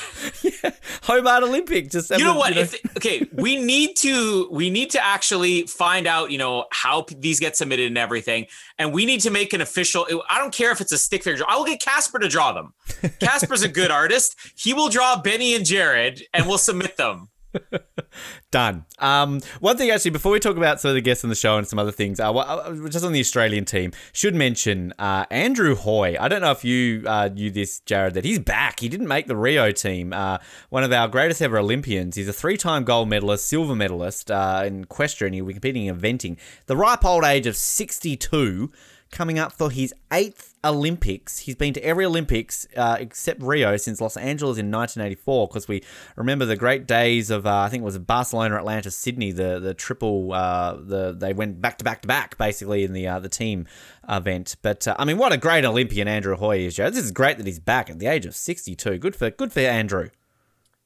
Hobart 1.03 1.43
Olympic. 1.43 1.91
Just 1.91 2.11
you 2.11 2.19
know 2.19 2.27
have 2.27 2.37
a- 2.37 2.39
what? 2.39 2.57
If, 2.57 2.97
okay, 2.97 3.27
we 3.33 3.57
need 3.63 3.97
to 3.97 4.49
we 4.51 4.71
need 4.71 4.91
to 4.91 5.05
actually 5.05 5.63
find 5.67 6.07
out, 6.07 6.31
you 6.31 6.39
know, 6.39 6.67
how 6.71 7.03
p- 7.03 7.17
these 7.19 7.41
get 7.41 7.57
submitted 7.57 7.87
and 7.87 7.97
everything, 7.99 8.47
and 8.79 8.93
we 8.93 9.07
need 9.07 9.21
to 9.23 9.31
make 9.31 9.53
an 9.53 9.61
official. 9.63 10.07
I 10.29 10.39
don't 10.39 10.53
care 10.55 10.71
if 10.71 10.81
it's 10.81 10.93
a 10.93 10.99
stick 10.99 11.25
figure. 11.25 11.45
I 11.49 11.57
will 11.57 11.65
get 11.65 11.81
Casper 11.81 12.19
to 12.19 12.29
draw 12.29 12.53
them. 12.53 12.75
Casper's 13.21 13.63
a 13.63 13.69
good 13.69 13.91
artist. 14.03 14.37
He 14.55 14.75
will 14.75 14.89
draw 14.91 15.21
Benny 15.21 15.55
and 15.55 15.65
Jared, 15.65 16.23
and 16.35 16.47
we'll 16.47 16.59
submit 16.59 16.97
them. 16.99 17.30
Done. 18.51 18.85
Um, 18.99 19.41
one 19.61 19.77
thing, 19.77 19.91
actually, 19.91 20.11
before 20.11 20.33
we 20.33 20.41
talk 20.41 20.57
about 20.57 20.81
some 20.81 20.91
of 20.91 20.95
the 20.95 21.01
guests 21.01 21.25
on 21.25 21.31
the 21.31 21.37
show 21.37 21.57
and 21.57 21.67
some 21.67 21.79
other 21.79 21.93
things, 21.93 22.21
uh, 22.21 22.31
wha- 22.33 22.43
uh, 22.43 22.89
just 22.89 23.05
on 23.05 23.13
the 23.13 23.21
Australian 23.21 23.65
team, 23.65 23.93
should 24.13 24.35
mention 24.35 24.93
uh, 24.99 25.27
Andrew 25.31 25.75
Hoy. 25.75 26.17
I 26.19 26.29
don't 26.29 26.41
know 26.41 26.51
if 26.51 26.65
you 26.65 27.05
uh, 27.07 27.29
knew 27.29 27.51
this, 27.51 27.81
Jared, 27.81 28.15
that 28.15 28.25
he's 28.25 28.39
back. 28.39 28.81
He 28.81 28.89
didn't 28.89 29.09
make 29.09 29.27
the 29.27 29.37
Rio 29.37 29.73
team. 29.73 30.13
Uh, 30.13 30.39
one 30.69 30.85
of 30.85 30.93
our 30.93 31.09
greatest 31.09 31.43
ever 31.43 31.59
Olympians. 31.59 32.17
He's 32.17 32.29
a 32.29 32.33
three-time 32.33 32.85
gold 32.85 33.09
medalist, 33.09 33.47
silver 33.47 33.75
medalist 33.75 34.31
uh, 34.31 34.63
in 34.67 34.83
equestrian. 34.83 35.33
He'll 35.33 35.47
be 35.47 35.53
competing 35.53 35.87
in 35.87 35.97
eventing. 35.97 36.37
The 36.67 36.77
ripe 36.77 37.05
old 37.05 37.25
age 37.25 37.47
of 37.47 37.57
62 37.57 38.71
coming 39.11 39.39
up 39.39 39.53
for 39.53 39.71
his 39.71 39.95
eighth 40.13 40.55
Olympics. 40.65 41.41
He's 41.41 41.55
been 41.55 41.73
to 41.75 41.85
every 41.85 42.05
Olympics 42.05 42.67
uh, 42.77 42.97
except 42.99 43.43
Rio 43.43 43.77
since 43.77 44.01
Los 44.01 44.17
Angeles 44.17 44.59
in 44.59 44.71
1984. 44.71 45.49
Because 45.49 45.69
we 45.69 45.83
remember 46.17 46.45
the 46.45 46.57
great 46.57 46.87
days 46.87 47.31
of 47.31 47.47
uh, 47.47 47.61
I 47.61 47.69
think 47.69 47.83
it 47.83 47.85
was 47.85 47.99
Barcelona, 47.99 48.57
Atlanta, 48.57 48.91
Sydney. 48.91 49.33
The 49.33 49.59
the 49.59 49.75
triple 49.75 50.33
uh, 50.33 50.75
the 50.75 51.13
they 51.17 51.33
went 51.33 51.61
back 51.61 51.79
to 51.79 51.85
back 51.85 52.03
to 52.03 52.09
back 52.09 52.39
basically 52.39 52.85
in 52.85 52.93
the 52.93 53.07
uh, 53.07 53.19
the 53.19 53.29
team 53.29 53.67
event. 54.09 54.57
But 54.63 54.87
uh, 54.87 54.97
I 54.99 55.05
mean, 55.05 55.19
what 55.19 55.33
a 55.33 55.37
great 55.37 55.65
Olympian 55.65 56.09
Andrew 56.09 56.37
Hoy 56.37 56.59
is. 56.59 56.77
Joe. 56.77 56.91
This 56.91 57.05
is 57.05 57.11
great 57.11 57.39
that 57.39 57.47
he's 57.47 57.61
back 57.61 57.91
at 57.91 57.99
the 57.99 58.07
age 58.07 58.27
of 58.27 58.35
62. 58.35 58.99
Good 58.99 59.17
for 59.17 59.31
good 59.31 59.53
for 59.53 59.61
Andrew. 59.61 60.11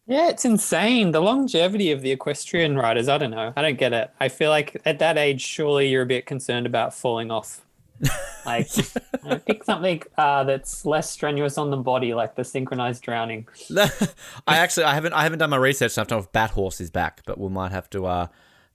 Yeah, 0.06 0.28
it's 0.28 0.44
insane. 0.44 1.12
The 1.12 1.20
longevity 1.20 1.90
of 1.90 2.02
the 2.02 2.10
equestrian 2.10 2.76
riders, 2.76 3.08
I 3.08 3.16
don't 3.16 3.30
know. 3.30 3.54
I 3.56 3.62
don't 3.62 3.78
get 3.78 3.94
it. 3.94 4.10
I 4.20 4.28
feel 4.28 4.50
like 4.50 4.80
at 4.84 4.98
that 4.98 5.16
age, 5.16 5.40
surely 5.40 5.88
you're 5.88 6.02
a 6.02 6.06
bit 6.06 6.26
concerned 6.26 6.66
about 6.66 6.92
falling 6.92 7.30
off. 7.30 7.63
Like, 8.44 8.76
you 8.76 8.84
know, 9.24 9.38
pick 9.38 9.64
something 9.64 10.02
uh, 10.18 10.44
that's 10.44 10.84
less 10.84 11.10
strenuous 11.10 11.58
on 11.58 11.70
the 11.70 11.76
body, 11.76 12.14
like 12.14 12.34
the 12.34 12.44
synchronized 12.44 13.02
drowning. 13.02 13.48
I 14.46 14.58
actually 14.58 14.84
I 14.84 14.94
haven't 14.94 15.12
I 15.12 15.22
haven't 15.22 15.38
done 15.38 15.50
my 15.50 15.56
research 15.56 15.96
enough 15.96 16.08
to 16.08 16.14
know 16.14 16.20
if 16.20 16.32
Bat 16.32 16.50
Horse 16.50 16.80
is 16.80 16.90
back, 16.90 17.22
but 17.26 17.38
we 17.38 17.48
might 17.48 17.72
have 17.72 17.88
to 17.90 18.06
uh 18.06 18.26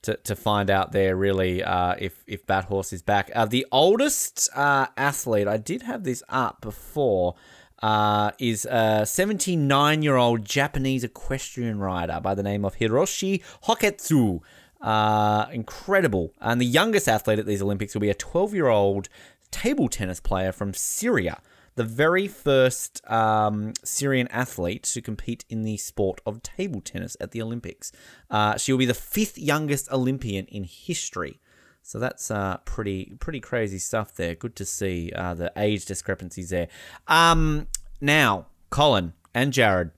to, 0.03 0.15
to 0.15 0.35
find 0.35 0.69
out 0.69 0.91
there 0.91 1.15
really 1.15 1.63
uh, 1.63 1.95
if 1.99 2.23
if 2.27 2.45
Bat 2.45 2.65
Horse 2.65 2.93
is 2.93 3.01
back. 3.01 3.31
Uh, 3.35 3.45
the 3.45 3.65
oldest 3.71 4.49
uh, 4.55 4.87
athlete 4.97 5.47
I 5.47 5.57
did 5.57 5.83
have 5.83 6.03
this 6.03 6.23
up 6.29 6.61
before. 6.61 7.35
Uh, 7.81 8.31
is 8.39 8.65
a 8.65 9.05
79 9.05 10.01
year 10.01 10.17
old 10.17 10.43
Japanese 10.43 11.05
equestrian 11.05 11.79
rider 11.79 12.19
by 12.21 12.35
the 12.35 12.43
name 12.43 12.65
of 12.65 12.75
Hiroshi 12.75 13.41
Hoketsu. 13.63 14.41
Uh, 14.81 15.47
incredible. 15.51 16.33
And 16.39 16.59
the 16.59 16.65
youngest 16.65 17.07
athlete 17.07 17.39
at 17.39 17.45
these 17.45 17.61
Olympics 17.61 17.93
will 17.93 18.01
be 18.01 18.09
a 18.09 18.15
12 18.15 18.53
year 18.53 18.67
old 18.67 19.09
table 19.51 19.89
tennis 19.89 20.19
player 20.19 20.51
from 20.51 20.73
Syria, 20.73 21.41
the 21.75 21.83
very 21.83 22.27
first 22.27 23.01
um, 23.09 23.73
Syrian 23.83 24.27
athlete 24.29 24.83
to 24.83 25.01
compete 25.01 25.43
in 25.49 25.63
the 25.63 25.77
sport 25.77 26.21
of 26.25 26.41
table 26.43 26.81
tennis 26.81 27.17
at 27.19 27.31
the 27.31 27.41
Olympics. 27.41 27.91
Uh, 28.29 28.57
she 28.57 28.71
will 28.71 28.79
be 28.79 28.85
the 28.85 28.93
fifth 28.93 29.37
youngest 29.37 29.91
Olympian 29.91 30.45
in 30.45 30.63
history. 30.63 31.39
So 31.81 31.97
that's 31.97 32.29
uh, 32.29 32.57
pretty 32.65 33.15
pretty 33.19 33.39
crazy 33.39 33.79
stuff 33.79 34.13
there. 34.13 34.35
Good 34.35 34.55
to 34.57 34.65
see 34.65 35.11
uh, 35.15 35.33
the 35.33 35.51
age 35.57 35.85
discrepancies 35.85 36.49
there. 36.49 36.67
Um, 37.07 37.67
now, 37.99 38.47
Colin 38.69 39.13
and 39.33 39.51
Jared, 39.51 39.91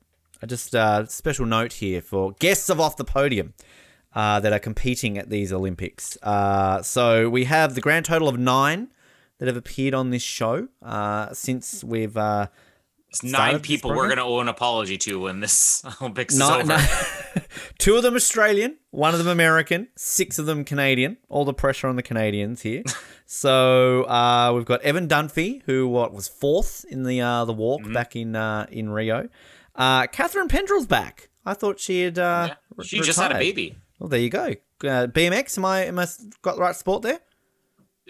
just 0.46 0.74
a 0.74 0.80
uh, 0.80 1.06
special 1.06 1.46
note 1.46 1.74
here 1.74 2.02
for 2.02 2.32
guests 2.34 2.70
of 2.70 2.80
Off 2.80 2.96
the 2.96 3.04
Podium 3.04 3.54
uh, 4.14 4.40
that 4.40 4.52
are 4.54 4.60
competing 4.60 5.18
at 5.18 5.30
these 5.30 5.52
Olympics. 5.54 6.18
Uh, 6.24 6.82
so 6.82 7.30
we 7.30 7.46
have 7.46 7.76
the 7.76 7.82
grand 7.82 8.06
total 8.06 8.28
of 8.28 8.38
nine 8.38 8.90
that 9.40 9.48
have 9.48 9.58
appeared 9.58 9.94
on 9.94 10.10
this 10.12 10.22
show 10.24 10.68
uh, 10.84 11.34
since 11.34 11.84
we've. 11.84 12.16
Uh, 12.18 12.48
It's 13.10 13.24
nine 13.24 13.60
people 13.60 13.90
we're 13.92 14.06
going 14.08 14.18
to 14.18 14.24
owe 14.24 14.40
an 14.40 14.48
apology 14.48 14.98
to 15.00 15.20
when 15.20 15.40
this 15.42 15.84
Olympics 16.02 16.36
No- 16.36 16.60
is 16.60 16.70
over. 16.70 16.78
no- 16.78 17.42
two 17.80 17.96
of 17.96 18.04
them 18.04 18.16
Australian, 18.16 18.78
one 18.92 19.14
of 19.14 19.20
them 19.20 19.28
American, 19.28 19.88
six 19.98 20.38
of 20.40 20.46
them 20.46 20.64
Canadian. 20.64 21.18
All 21.28 21.44
the 21.44 21.54
pressure 21.54 21.88
on 21.88 21.96
the 21.96 22.04
Canadians 22.04 22.62
here. 22.62 22.84
so 23.26 24.04
uh, 24.04 24.52
we've 24.56 24.66
got 24.66 24.82
Evan 24.84 25.08
Dunphy, 25.08 25.62
who 25.66 25.88
what 25.88 26.14
was 26.14 26.28
fourth 26.28 26.86
in 26.90 27.04
the 27.04 27.20
uh, 27.22 27.46
the 27.46 27.54
walk 27.54 27.82
Mm-hmm. 27.82 27.94
back 27.94 28.16
in 28.16 28.36
uh, 28.36 28.66
in 28.72 28.90
Rio. 28.90 29.30
Uh, 29.76 30.06
Catherine 30.08 30.48
Pendrell's 30.50 30.86
back. 30.88 31.30
I 31.46 31.54
thought 31.54 31.80
she 31.80 32.04
had. 32.04 32.20
Uh, 32.20 32.50
Yeah, 32.78 32.84
she 32.84 33.00
just 33.02 33.20
had 33.20 33.32
a 33.32 33.40
baby. 33.40 33.76
Well, 34.02 34.10
there 34.10 34.20
you 34.20 34.32
go. 34.32 34.48
Uh, 34.84 35.06
BMX. 35.06 35.60
Am 35.60 35.66
I 35.66 35.86
am 35.86 36.00
I 36.00 36.08
got 36.42 36.56
the 36.56 36.62
right 36.62 36.76
sport 36.76 37.04
there? 37.04 37.20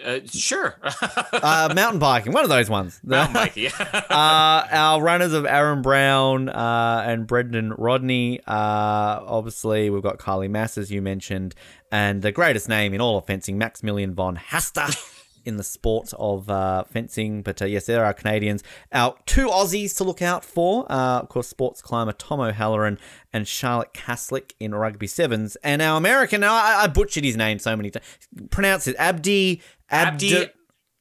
Uh, 0.03 0.19
sure. 0.25 0.79
Uh, 1.33 1.73
mountain 1.73 1.99
biking. 1.99 2.33
One 2.33 2.43
of 2.43 2.49
those 2.49 2.69
ones. 2.69 2.99
Mountain 3.03 3.33
biking. 3.33 3.71
uh, 3.79 4.03
our 4.09 5.01
runners 5.01 5.33
of 5.33 5.45
Aaron 5.45 5.81
Brown 5.81 6.49
uh, 6.49 7.03
and 7.05 7.25
Brendan 7.25 7.73
Rodney. 7.73 8.39
Uh, 8.41 9.23
obviously, 9.25 9.89
we've 9.89 10.03
got 10.03 10.19
Kylie 10.19 10.49
Masse, 10.49 10.77
as 10.77 10.91
you 10.91 11.01
mentioned, 11.01 11.55
and 11.91 12.21
the 12.21 12.31
greatest 12.31 12.69
name 12.69 12.93
in 12.93 13.01
all 13.01 13.17
of 13.17 13.25
fencing, 13.25 13.59
Maximilien 13.59 14.13
Van 14.13 14.35
Haaster. 14.35 14.95
In 15.43 15.57
the 15.57 15.63
sport 15.63 16.13
of 16.19 16.49
uh, 16.49 16.83
fencing, 16.83 17.41
but 17.41 17.61
uh, 17.61 17.65
yes, 17.65 17.85
there 17.87 18.05
are 18.05 18.13
Canadians. 18.13 18.63
Our 18.91 19.15
two 19.25 19.47
Aussies 19.47 19.97
to 19.97 20.03
look 20.03 20.21
out 20.21 20.45
for, 20.45 20.91
uh, 20.91 21.19
of 21.19 21.29
course, 21.29 21.47
sports 21.47 21.81
climber 21.81 22.13
Tom 22.13 22.39
O'Halloran 22.39 22.99
and 23.33 23.47
Charlotte 23.47 23.93
Caslick 23.93 24.53
in 24.59 24.75
rugby 24.75 25.07
sevens, 25.07 25.55
and 25.63 25.81
our 25.81 25.97
American. 25.97 26.41
Now, 26.41 26.53
I, 26.53 26.83
I 26.83 26.87
butchered 26.87 27.23
his 27.23 27.35
name 27.35 27.59
so 27.59 27.75
many 27.75 27.89
times. 27.89 28.05
Pronounce 28.51 28.87
it 28.87 28.95
Abdi 28.99 29.61
Abdi 29.89 30.47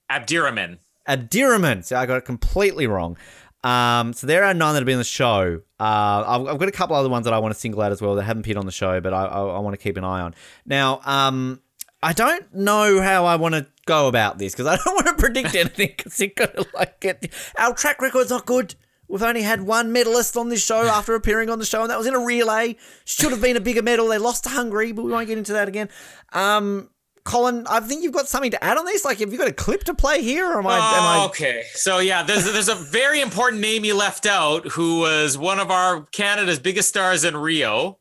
Abdirahman. 0.08 0.78
Abdirahman. 1.06 1.82
So 1.82 1.96
I 1.96 2.06
got 2.06 2.18
it 2.18 2.24
completely 2.24 2.86
wrong. 2.86 3.16
Um, 3.62 4.14
so 4.14 4.26
there 4.26 4.44
are 4.44 4.54
nine 4.54 4.72
that 4.72 4.80
have 4.80 4.86
been 4.86 4.94
on 4.94 5.00
the 5.00 5.04
show. 5.04 5.60
Uh, 5.78 6.24
I've, 6.26 6.46
I've 6.46 6.58
got 6.58 6.68
a 6.68 6.72
couple 6.72 6.96
other 6.96 7.10
ones 7.10 7.24
that 7.24 7.34
I 7.34 7.38
want 7.38 7.52
to 7.52 7.60
single 7.60 7.82
out 7.82 7.92
as 7.92 8.00
well 8.00 8.14
that 8.14 8.22
haven't 8.22 8.40
appeared 8.40 8.56
on 8.56 8.64
the 8.64 8.72
show, 8.72 9.00
but 9.00 9.12
I, 9.12 9.24
I, 9.26 9.42
I 9.42 9.58
want 9.58 9.74
to 9.74 9.82
keep 9.82 9.96
an 9.96 10.04
eye 10.04 10.20
on. 10.22 10.34
Now, 10.64 11.00
um, 11.04 11.60
I 12.02 12.14
don't 12.14 12.54
know 12.54 13.02
how 13.02 13.26
I 13.26 13.36
want 13.36 13.54
to 13.54 13.66
go 13.90 14.06
about 14.06 14.38
this 14.38 14.52
because 14.52 14.66
I 14.66 14.76
don't 14.76 14.94
want 14.94 15.06
to 15.08 15.14
predict 15.14 15.54
anything 15.54 15.94
because 15.96 16.20
it 16.20 16.36
could 16.36 16.66
like 16.72 17.00
get 17.00 17.32
our 17.58 17.74
track 17.74 18.00
record's 18.00 18.30
not 18.30 18.46
good. 18.46 18.74
We've 19.08 19.22
only 19.22 19.42
had 19.42 19.62
one 19.62 19.92
medalist 19.92 20.36
on 20.36 20.50
this 20.50 20.64
show 20.64 20.82
after 20.82 21.16
appearing 21.16 21.50
on 21.50 21.58
the 21.58 21.64
show, 21.64 21.82
and 21.82 21.90
that 21.90 21.98
was 21.98 22.06
in 22.06 22.14
a 22.14 22.24
relay. 22.24 22.76
Should 23.04 23.32
have 23.32 23.40
been 23.40 23.56
a 23.56 23.60
bigger 23.60 23.82
medal. 23.82 24.06
They 24.06 24.18
lost 24.18 24.44
to 24.44 24.50
Hungary, 24.50 24.92
but 24.92 25.04
we 25.04 25.10
won't 25.10 25.26
get 25.26 25.36
into 25.36 25.52
that 25.54 25.66
again. 25.66 25.88
Um, 26.32 26.90
Colin, 27.24 27.66
I 27.68 27.80
think 27.80 28.04
you've 28.04 28.12
got 28.12 28.28
something 28.28 28.52
to 28.52 28.62
add 28.62 28.78
on 28.78 28.84
this. 28.84 29.04
Like, 29.04 29.18
have 29.18 29.32
you 29.32 29.38
got 29.38 29.48
a 29.48 29.52
clip 29.52 29.84
to 29.84 29.94
play 29.94 30.22
here, 30.22 30.48
or 30.48 30.60
am 30.60 30.66
I? 30.68 30.76
am 30.76 31.20
I 31.20 31.24
okay, 31.26 31.64
so 31.74 31.98
yeah, 31.98 32.22
there's 32.22 32.44
there's 32.44 32.68
a 32.68 32.76
very 32.76 33.20
important 33.20 33.60
name 33.60 33.84
you 33.84 33.96
left 33.96 34.26
out, 34.26 34.66
who 34.68 35.00
was 35.00 35.36
one 35.36 35.58
of 35.58 35.72
our 35.72 36.02
Canada's 36.12 36.60
biggest 36.60 36.88
stars 36.88 37.24
in 37.24 37.36
Rio, 37.36 37.98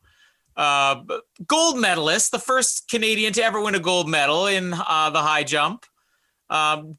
uh, 0.59 1.01
gold 1.47 1.79
medalist, 1.79 2.31
the 2.31 2.39
first 2.39 2.89
Canadian 2.89 3.31
to 3.31 3.41
ever 3.41 3.61
win 3.61 3.75
a 3.75 3.79
gold 3.79 4.09
medal 4.09 4.45
in 4.45 4.73
uh, 4.73 5.09
the 5.09 5.21
high 5.21 5.43
jump. 5.43 5.85
Um, 6.49 6.97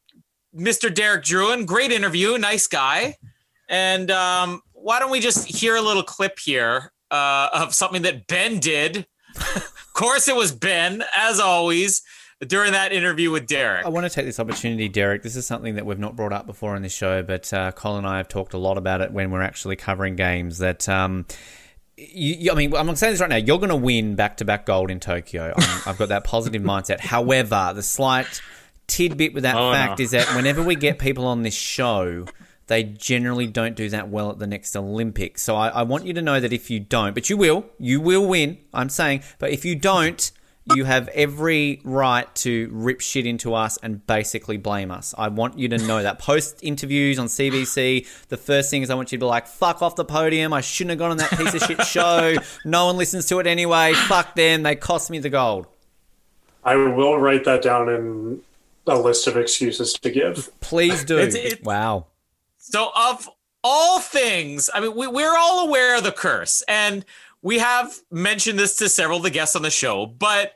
Mr. 0.56 0.92
Derek 0.92 1.24
Drouin, 1.24 1.66
great 1.66 1.92
interview, 1.92 2.38
nice 2.38 2.66
guy, 2.66 3.16
and 3.68 4.10
um, 4.10 4.62
why 4.72 4.98
don't 4.98 5.10
we 5.10 5.20
just 5.20 5.46
hear 5.46 5.76
a 5.76 5.82
little 5.82 6.02
clip 6.02 6.38
here 6.38 6.92
uh, 7.10 7.50
of 7.52 7.74
something 7.74 8.02
that 8.02 8.26
Ben 8.26 8.58
did? 8.60 9.06
of 9.36 9.92
course, 9.92 10.26
it 10.26 10.34
was 10.34 10.52
Ben, 10.52 11.04
as 11.14 11.38
always, 11.38 12.02
during 12.46 12.72
that 12.72 12.92
interview 12.92 13.30
with 13.30 13.46
Derek. 13.46 13.84
I 13.84 13.90
want 13.90 14.06
to 14.06 14.10
take 14.10 14.24
this 14.24 14.40
opportunity, 14.40 14.88
Derek. 14.88 15.22
This 15.22 15.36
is 15.36 15.46
something 15.46 15.74
that 15.74 15.84
we've 15.84 15.98
not 15.98 16.16
brought 16.16 16.32
up 16.32 16.46
before 16.46 16.76
on 16.76 16.82
this 16.82 16.94
show, 16.94 17.22
but 17.22 17.52
uh, 17.52 17.72
Colin 17.72 17.98
and 17.98 18.06
I 18.06 18.16
have 18.16 18.28
talked 18.28 18.54
a 18.54 18.58
lot 18.58 18.78
about 18.78 19.02
it 19.02 19.12
when 19.12 19.30
we're 19.30 19.42
actually 19.42 19.76
covering 19.76 20.16
games. 20.16 20.56
That 20.58 20.88
um, 20.88 21.26
you, 22.12 22.34
you- 22.38 22.52
I 22.52 22.54
mean, 22.54 22.74
I'm 22.74 22.94
saying 22.96 23.12
this 23.14 23.20
right 23.20 23.30
now. 23.30 23.36
You're 23.36 23.58
going 23.58 23.68
to 23.70 23.76
win 23.76 24.14
back-to-back 24.16 24.66
gold 24.66 24.90
in 24.90 25.00
Tokyo. 25.00 25.52
I'm, 25.56 25.80
I've 25.86 25.98
got 25.98 26.08
that 26.10 26.24
positive 26.24 26.62
mindset. 26.62 27.00
However, 27.00 27.72
the 27.74 27.82
slight 27.82 28.40
tidbit 28.86 29.34
with 29.34 29.42
that 29.44 29.56
Oh, 29.56 29.72
fact 29.72 29.98
no. 29.98 30.02
is 30.04 30.10
that 30.12 30.34
whenever 30.34 30.62
we 30.62 30.74
get 30.74 30.98
people 30.98 31.26
on 31.26 31.42
this 31.42 31.54
show. 31.54 32.26
They 32.66 32.84
generally 32.84 33.48
don't 33.48 33.74
do 33.74 33.88
that 33.88 34.10
well 34.10 34.30
at 34.30 34.38
the 34.38 34.46
next 34.46 34.76
Olympics. 34.76 35.42
So 35.42 35.56
I, 35.56 35.70
I 35.70 35.82
want 35.82 36.06
you 36.06 36.12
to 36.12 36.22
know 36.22 36.38
that 36.38 36.52
if 36.52 36.70
you 36.70 36.78
don't, 36.78 37.14
but 37.14 37.28
you 37.28 37.36
will, 37.36 37.64
you 37.80 38.00
will 38.00 38.24
win, 38.24 38.58
I'm 38.72 38.88
saying, 38.90 39.24
but 39.40 39.50
if 39.50 39.64
you 39.64 39.74
don't, 39.74 40.30
you 40.74 40.84
have 40.84 41.08
every 41.08 41.80
right 41.84 42.32
to 42.36 42.68
rip 42.72 43.00
shit 43.00 43.26
into 43.26 43.54
us 43.54 43.76
and 43.82 44.06
basically 44.06 44.56
blame 44.56 44.90
us. 44.90 45.14
I 45.16 45.28
want 45.28 45.58
you 45.58 45.68
to 45.68 45.78
know 45.78 46.02
that. 46.02 46.18
Post 46.30 46.60
interviews 46.62 47.18
on 47.18 47.26
CBC, 47.26 48.06
the 48.28 48.36
first 48.36 48.70
thing 48.70 48.82
is 48.82 48.90
I 48.90 48.94
want 48.94 49.12
you 49.12 49.18
to 49.18 49.22
be 49.22 49.26
like, 49.26 49.46
fuck 49.46 49.82
off 49.82 49.96
the 49.96 50.04
podium. 50.04 50.52
I 50.52 50.60
shouldn't 50.60 50.90
have 50.90 50.98
gone 50.98 51.10
on 51.12 51.16
that 51.18 51.30
piece 51.30 51.54
of 51.54 51.62
shit 51.62 51.82
show. 51.86 52.34
No 52.64 52.86
one 52.86 52.96
listens 52.96 53.26
to 53.26 53.38
it 53.38 53.46
anyway. 53.46 53.92
Fuck 53.94 54.34
them. 54.34 54.62
They 54.62 54.76
cost 54.76 55.10
me 55.10 55.18
the 55.18 55.30
gold. 55.30 55.66
I 56.64 56.76
will 56.76 57.18
write 57.18 57.44
that 57.44 57.62
down 57.62 57.88
in 57.88 58.40
a 58.86 58.98
list 58.98 59.26
of 59.26 59.36
excuses 59.36 59.92
to 59.94 60.10
give. 60.10 60.50
Please 60.60 61.04
do. 61.04 61.18
It's- 61.18 61.34
it's- 61.34 61.62
wow. 61.62 62.06
So, 62.58 62.90
of 62.94 63.28
all 63.64 63.98
things, 64.00 64.68
I 64.72 64.80
mean, 64.80 64.94
we, 64.94 65.06
we're 65.06 65.36
all 65.36 65.66
aware 65.66 65.96
of 65.96 66.04
the 66.04 66.12
curse, 66.12 66.62
and 66.68 67.04
we 67.42 67.58
have 67.58 67.98
mentioned 68.10 68.58
this 68.58 68.76
to 68.76 68.88
several 68.88 69.16
of 69.18 69.22
the 69.22 69.30
guests 69.30 69.56
on 69.56 69.62
the 69.62 69.70
show, 69.70 70.04
but 70.06 70.54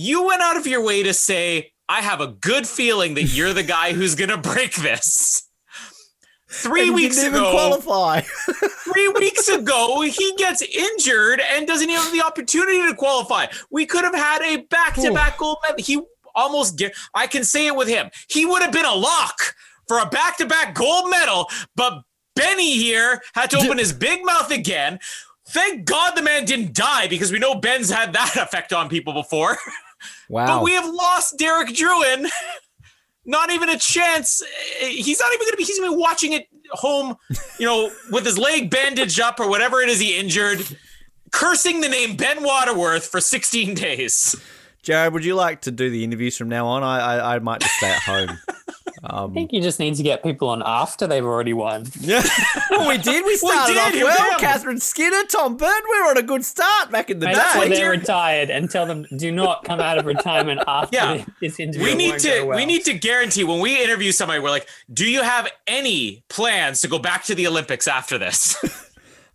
you 0.00 0.26
went 0.26 0.40
out 0.40 0.56
of 0.56 0.66
your 0.66 0.82
way 0.82 1.02
to 1.02 1.12
say, 1.12 1.72
I 1.88 2.00
have 2.00 2.20
a 2.20 2.28
good 2.28 2.66
feeling 2.66 3.14
that 3.14 3.24
you're 3.24 3.52
the 3.52 3.62
guy 3.62 3.92
who's 3.92 4.14
going 4.14 4.30
to 4.30 4.38
break 4.38 4.74
this. 4.76 5.46
Three 6.48 6.86
And 6.86 6.94
weeks 6.94 7.16
didn't 7.16 7.34
even 7.34 7.40
ago, 7.42 7.52
qualify. 7.52 8.22
three 8.92 9.08
weeks 9.08 9.48
ago, 9.48 10.00
he 10.00 10.34
gets 10.36 10.62
injured 10.62 11.40
and 11.52 11.66
doesn't 11.66 11.88
even 11.88 12.02
have 12.02 12.12
the 12.12 12.22
opportunity 12.22 12.84
to 12.86 12.94
qualify. 12.94 13.46
We 13.70 13.86
could 13.86 14.04
have 14.04 14.14
had 14.14 14.42
a 14.42 14.62
back-to-back 14.62 15.38
gold 15.38 15.58
medal. 15.62 15.84
He 15.84 16.00
almost 16.34 16.76
get. 16.76 16.96
I 17.14 17.26
can 17.26 17.44
say 17.44 17.66
it 17.66 17.76
with 17.76 17.86
him. 17.88 18.10
He 18.28 18.46
would 18.46 18.62
have 18.62 18.72
been 18.72 18.84
a 18.84 18.94
lock 18.94 19.54
for 19.86 19.98
a 19.98 20.06
back-to-back 20.06 20.74
gold 20.74 21.10
medal, 21.10 21.48
but 21.76 22.02
Benny 22.34 22.76
here 22.76 23.20
had 23.34 23.50
to 23.50 23.58
open 23.58 23.78
his 23.78 23.92
big 23.92 24.24
mouth 24.24 24.50
again. 24.50 24.98
Thank 25.48 25.84
God 25.84 26.16
the 26.16 26.22
man 26.22 26.44
didn't 26.44 26.74
die 26.74 27.06
because 27.08 27.30
we 27.30 27.38
know 27.38 27.56
Ben's 27.56 27.90
had 27.90 28.12
that 28.12 28.36
effect 28.40 28.72
on 28.72 28.88
people 28.88 29.12
before. 29.12 29.56
Wow. 30.28 30.46
But 30.46 30.64
we 30.64 30.72
have 30.72 30.86
lost 30.86 31.38
Derek 31.38 31.68
Drouin. 31.68 32.28
Not 33.26 33.50
even 33.50 33.68
a 33.68 33.78
chance. 33.78 34.42
He's 34.80 35.20
not 35.20 35.28
even 35.34 35.40
going 35.40 35.50
to 35.52 35.56
be. 35.58 35.64
He's 35.64 35.78
going 35.78 35.90
to 35.90 35.96
be 35.96 36.00
watching 36.00 36.32
it 36.32 36.48
home, 36.70 37.16
you 37.58 37.66
know, 37.66 37.92
with 38.10 38.24
his 38.24 38.38
leg 38.38 38.70
bandaged 38.70 39.20
up 39.20 39.38
or 39.38 39.48
whatever 39.48 39.82
it 39.82 39.90
is 39.90 40.00
he 40.00 40.18
injured, 40.18 40.66
cursing 41.30 41.82
the 41.82 41.88
name 41.88 42.16
Ben 42.16 42.42
Waterworth 42.42 43.06
for 43.06 43.20
16 43.20 43.74
days. 43.74 44.34
Jared, 44.82 45.12
would 45.12 45.24
you 45.24 45.34
like 45.34 45.60
to 45.62 45.70
do 45.70 45.90
the 45.90 46.02
interviews 46.02 46.36
from 46.36 46.48
now 46.48 46.66
on? 46.66 46.82
I 46.82 46.98
I, 46.98 47.36
I 47.36 47.38
might 47.40 47.60
just 47.60 47.74
stay 47.74 47.90
at 47.90 48.02
home. 48.02 48.38
I 49.02 49.22
Um, 49.22 49.32
think 49.32 49.52
you 49.52 49.62
just 49.62 49.78
need 49.80 49.94
to 49.94 50.02
get 50.02 50.22
people 50.22 50.48
on 50.50 50.62
after 50.64 51.06
they've 51.06 51.24
already 51.24 51.52
won. 51.54 51.86
yeah, 52.00 52.22
well, 52.70 52.86
we 52.88 52.98
did. 52.98 53.24
We 53.24 53.36
started 53.38 53.72
did, 53.72 53.78
off 53.78 53.94
well. 54.18 54.30
did. 54.32 54.38
Catherine 54.40 54.78
Skinner, 54.78 55.22
Tom 55.24 55.56
Byrne. 55.56 55.82
We 55.90 56.00
were 56.02 56.10
on 56.10 56.16
a 56.18 56.22
good 56.22 56.44
start 56.44 56.90
back 56.90 57.08
in 57.08 57.18
the 57.18 57.26
Make 57.26 57.36
sure 57.36 57.62
day. 57.68 57.76
they're 57.76 57.90
retired 57.90 58.50
and 58.50 58.70
tell 58.70 58.84
them 58.86 59.06
do 59.16 59.32
not 59.32 59.64
come 59.64 59.80
out 59.80 59.96
of 59.98 60.04
retirement 60.06 60.60
after 60.68 60.96
Yeah. 60.96 61.24
this 61.40 61.58
interview. 61.58 61.84
We 61.84 61.94
need 61.94 62.18
to 62.20 62.42
well. 62.42 62.56
we 62.56 62.66
need 62.66 62.84
to 62.84 62.92
guarantee 62.94 63.44
when 63.44 63.60
we 63.60 63.82
interview 63.82 64.12
somebody, 64.12 64.38
we're 64.40 64.50
like, 64.50 64.68
do 64.92 65.06
you 65.08 65.22
have 65.22 65.48
any 65.66 66.22
plans 66.28 66.80
to 66.82 66.88
go 66.88 66.98
back 66.98 67.24
to 67.24 67.34
the 67.34 67.46
Olympics 67.46 67.88
after 67.88 68.18
this? 68.18 68.56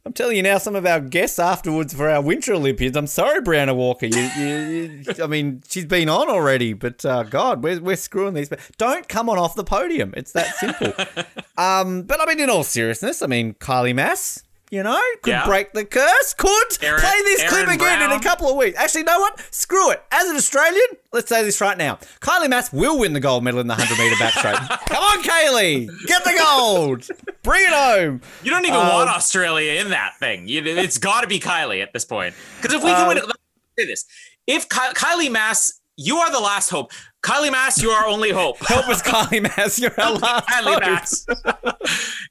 I'm 0.07 0.13
telling 0.13 0.37
you 0.37 0.43
now, 0.43 0.59
some 0.59 0.75
of 0.75 0.85
our 0.85 0.99
guests 0.99 1.39
afterwards 1.39 1.91
for 1.91 2.07
our 2.07 2.21
Winter 2.21 2.53
Olympians. 2.53 2.95
I'm 2.95 3.07
sorry, 3.07 3.41
Breeana 3.41 3.75
Walker. 3.75 4.05
You, 4.05 4.21
you, 4.37 5.03
you 5.17 5.23
I 5.23 5.25
mean, 5.25 5.63
she's 5.67 5.85
been 5.85 6.09
on 6.09 6.29
already, 6.29 6.73
but 6.73 7.03
uh, 7.03 7.23
God, 7.23 7.63
we're, 7.63 7.79
we're 7.81 7.95
screwing 7.95 8.35
these. 8.35 8.47
But 8.47 8.59
don't 8.77 9.07
come 9.07 9.29
on 9.31 9.39
off 9.39 9.55
the 9.55 9.63
podium. 9.63 10.13
It's 10.15 10.31
that 10.33 10.53
simple. 10.57 10.93
um, 11.57 12.03
but 12.03 12.21
I 12.21 12.25
mean, 12.27 12.39
in 12.39 12.51
all 12.51 12.63
seriousness, 12.63 13.23
I 13.23 13.27
mean, 13.27 13.55
Kylie 13.55 13.95
Masse. 13.95 14.43
You 14.71 14.81
know, 14.81 14.99
could 15.21 15.29
Yeah. 15.31 15.45
break 15.45 15.73
the 15.73 15.85
curse. 15.85 16.33
Could 16.33 16.83
Aaron- 16.83 16.99
play 16.99 17.21
this 17.23 17.43
clip 17.43 17.67
Aaron 17.67 17.75
again 17.75 18.01
in 18.01 18.11
a 18.11 18.19
couple 18.19 18.49
of 18.49 18.57
weeks. 18.57 18.77
Actually, 18.77 19.01
you 19.01 19.05
know 19.05 19.19
what? 19.19 19.39
Screw 19.51 19.91
it. 19.91 20.03
As 20.11 20.27
an 20.27 20.35
Australian, 20.35 20.87
let's 21.13 21.29
say 21.29 21.43
this 21.43 21.61
right 21.61 21.77
now. 21.77 21.99
Kylie 22.19 22.49
Masse 22.49 22.73
will 22.73 22.97
win 22.99 23.13
the 23.13 23.19
gold 23.19 23.43
medal 23.43 23.59
in 23.59 23.67
the 23.67 23.75
100 23.75 24.03
meter 24.03 24.15
backstroke. 24.15 24.67
Come 24.87 25.03
on, 25.03 25.23
Kylie. 25.23 25.87
Get 26.07 26.23
the 26.23 26.35
gold. 26.43 27.07
Bring 27.45 27.63
it 27.63 27.69
home. 27.69 28.21
You 28.43 28.51
don't 28.51 28.65
even 28.65 28.79
Um, 28.79 28.87
want 28.89 29.09
Australia 29.09 29.79
in 29.79 29.89
that 29.91 30.17
thing. 30.19 30.47
You, 30.47 30.61
it's 30.65 30.97
got 30.97 31.21
to 31.21 31.27
be 31.27 31.39
Kylie 31.39 31.81
at 31.81 31.93
this 31.93 32.03
point. 32.03 32.35
Because 32.61 32.75
if 32.75 32.83
we 32.83 32.89
can 32.89 33.07
win 33.07 33.17
it, 33.17 33.23
Um, 33.23 33.29
let 33.29 33.35
me 33.37 33.83
say 33.83 33.85
this: 33.87 34.03
if 34.47 34.67
Ky- 34.67 34.93
Kylie 34.95 35.31
Masse, 35.31 35.79
you 35.95 36.17
are 36.17 36.31
the 36.31 36.39
last 36.39 36.69
hope. 36.69 36.91
Kylie 37.23 37.51
Masse, 37.51 37.81
you 37.81 37.89
are 37.91 38.03
our 38.03 38.09
only 38.09 38.31
hope. 38.31 38.57
hope 38.61 38.87
us, 38.89 39.01
Kylie 39.01 39.41
Masse. 39.41 39.79
You're 39.79 39.93
our 39.99 40.13
last 40.13 40.47
Kylie 40.47 40.73
hope. 40.73 40.81
Masse. 40.81 41.25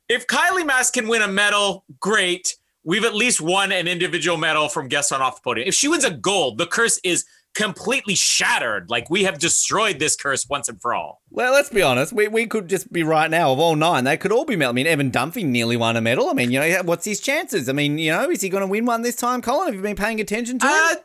if 0.08 0.26
Kylie 0.26 0.66
Masse 0.66 0.90
can 0.90 1.08
win 1.08 1.22
a 1.22 1.28
medal, 1.28 1.84
great. 2.00 2.56
We've 2.86 3.04
at 3.04 3.14
least 3.14 3.40
won 3.40 3.72
an 3.72 3.88
individual 3.88 4.36
medal 4.36 4.68
from 4.68 4.88
guests 4.88 5.10
on 5.12 5.22
off 5.22 5.36
the 5.36 5.40
podium. 5.42 5.66
If 5.66 5.74
she 5.74 5.88
wins 5.88 6.04
a 6.04 6.10
gold, 6.10 6.58
the 6.58 6.66
curse 6.66 7.00
is 7.02 7.24
completely 7.54 8.14
shattered. 8.14 8.90
Like 8.90 9.08
we 9.10 9.24
have 9.24 9.38
destroyed 9.38 9.98
this 9.98 10.16
curse 10.16 10.48
once 10.48 10.68
and 10.68 10.80
for 10.80 10.94
all. 10.94 11.22
Well, 11.30 11.52
let's 11.52 11.70
be 11.70 11.82
honest. 11.82 12.12
We, 12.12 12.28
we 12.28 12.46
could 12.46 12.68
just 12.68 12.92
be 12.92 13.02
right 13.02 13.30
now 13.30 13.52
of 13.52 13.58
all 13.58 13.76
nine. 13.76 14.04
They 14.04 14.16
could 14.16 14.32
all 14.32 14.44
be 14.44 14.56
medal. 14.56 14.70
I 14.70 14.74
mean, 14.74 14.86
Evan 14.86 15.10
Dunphy 15.10 15.44
nearly 15.44 15.76
won 15.76 15.96
a 15.96 16.00
medal. 16.00 16.28
I 16.28 16.32
mean, 16.32 16.50
you 16.50 16.60
know, 16.60 16.82
what's 16.82 17.04
his 17.04 17.20
chances? 17.20 17.68
I 17.68 17.72
mean, 17.72 17.98
you 17.98 18.10
know, 18.10 18.28
is 18.30 18.40
he 18.42 18.48
going 18.48 18.62
to 18.62 18.66
win 18.66 18.84
one 18.84 19.02
this 19.02 19.16
time, 19.16 19.40
Colin? 19.40 19.66
Have 19.66 19.74
you 19.74 19.82
been 19.82 19.96
paying 19.96 20.20
attention 20.20 20.58
to 20.58 20.66
Uh, 20.66 20.88
him? 20.90 20.96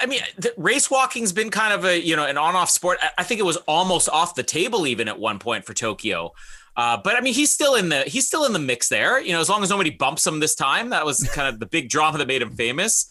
I 0.00 0.06
mean, 0.06 0.20
the, 0.36 0.52
race 0.56 0.90
walking's 0.90 1.32
been 1.32 1.50
kind 1.50 1.72
of 1.72 1.84
a 1.84 2.00
you 2.00 2.16
know 2.16 2.24
an 2.24 2.38
on-off 2.38 2.70
sport. 2.70 2.98
I, 3.00 3.10
I 3.18 3.22
think 3.22 3.38
it 3.38 3.44
was 3.44 3.56
almost 3.68 4.08
off 4.08 4.34
the 4.34 4.42
table 4.42 4.86
even 4.86 5.08
at 5.08 5.18
one 5.18 5.38
point 5.38 5.64
for 5.64 5.74
Tokyo. 5.74 6.32
Uh, 6.76 6.96
but 6.96 7.16
I 7.16 7.20
mean, 7.20 7.34
he's 7.34 7.52
still 7.52 7.74
in 7.74 7.88
the 7.88 8.00
he's 8.02 8.26
still 8.26 8.44
in 8.44 8.52
the 8.52 8.58
mix 8.58 8.88
there. 8.88 9.20
You 9.20 9.32
know, 9.32 9.40
as 9.40 9.48
long 9.48 9.62
as 9.62 9.70
nobody 9.70 9.90
bumps 9.90 10.26
him 10.26 10.40
this 10.40 10.54
time, 10.54 10.90
that 10.90 11.04
was 11.04 11.22
kind 11.32 11.48
of 11.48 11.60
the 11.60 11.66
big 11.66 11.88
drama 11.90 12.18
that 12.18 12.26
made 12.26 12.40
him 12.42 12.56
famous. 12.56 13.08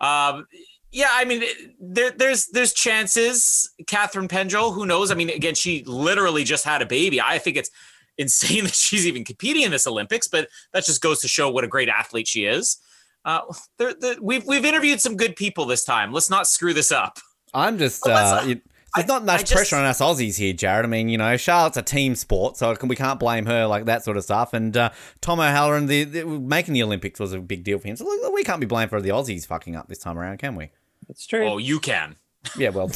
Um, 0.00 0.46
yeah, 0.92 1.08
I 1.12 1.24
mean, 1.24 1.42
there, 1.80 2.10
there's 2.10 2.46
there's 2.46 2.72
chances. 2.72 3.70
Catherine 3.86 4.28
Pendrell, 4.28 4.72
who 4.74 4.86
knows? 4.86 5.10
I 5.10 5.14
mean, 5.14 5.30
again, 5.30 5.54
she 5.54 5.84
literally 5.84 6.44
just 6.44 6.64
had 6.64 6.82
a 6.82 6.86
baby. 6.86 7.20
I 7.20 7.38
think 7.38 7.56
it's 7.56 7.70
insane 8.16 8.64
that 8.64 8.74
she's 8.74 9.06
even 9.06 9.24
competing 9.24 9.62
in 9.62 9.70
this 9.70 9.86
Olympics, 9.86 10.28
but 10.28 10.48
that 10.72 10.84
just 10.84 11.00
goes 11.02 11.20
to 11.20 11.28
show 11.28 11.50
what 11.50 11.64
a 11.64 11.68
great 11.68 11.88
athlete 11.88 12.28
she 12.28 12.44
is. 12.44 12.78
Uh, 13.24 13.40
there, 13.78 13.94
there, 13.94 14.16
we've 14.20 14.46
we've 14.46 14.64
interviewed 14.64 15.00
some 15.00 15.16
good 15.16 15.36
people 15.36 15.66
this 15.66 15.84
time. 15.84 16.12
Let's 16.12 16.30
not 16.30 16.46
screw 16.46 16.72
this 16.72 16.90
up. 16.92 17.18
I'm 17.52 17.78
just. 17.78 18.06
Uh, 18.06 18.42
it- 18.46 18.62
there's 18.94 19.06
not 19.06 19.24
much 19.24 19.40
just- 19.40 19.52
pressure 19.52 19.76
on 19.76 19.84
us 19.84 20.00
Aussies 20.00 20.38
here, 20.38 20.54
Jared. 20.54 20.86
I 20.86 20.88
mean, 20.88 21.10
you 21.10 21.18
know, 21.18 21.36
Charlotte's 21.36 21.76
a 21.76 21.82
team 21.82 22.14
sport, 22.14 22.56
so 22.56 22.74
we 22.84 22.96
can't 22.96 23.20
blame 23.20 23.44
her 23.44 23.66
like 23.66 23.84
that 23.84 24.02
sort 24.02 24.16
of 24.16 24.24
stuff. 24.24 24.54
And 24.54 24.74
uh, 24.76 24.90
Tom 25.20 25.40
O'Halloran, 25.40 25.86
the, 25.86 26.04
the 26.04 26.24
making 26.24 26.72
the 26.72 26.82
Olympics 26.82 27.20
was 27.20 27.34
a 27.34 27.38
big 27.38 27.64
deal 27.64 27.78
for 27.78 27.86
him. 27.86 27.96
So 27.96 28.06
we 28.32 28.42
can't 28.44 28.60
be 28.60 28.66
blamed 28.66 28.88
for 28.90 29.00
the 29.02 29.10
Aussies 29.10 29.46
fucking 29.46 29.76
up 29.76 29.88
this 29.88 29.98
time 29.98 30.18
around, 30.18 30.38
can 30.38 30.56
we? 30.56 30.70
It's 31.08 31.26
true. 31.26 31.46
Oh, 31.48 31.58
you 31.58 31.80
can. 31.80 32.16
Yeah, 32.56 32.70
well, 32.70 32.90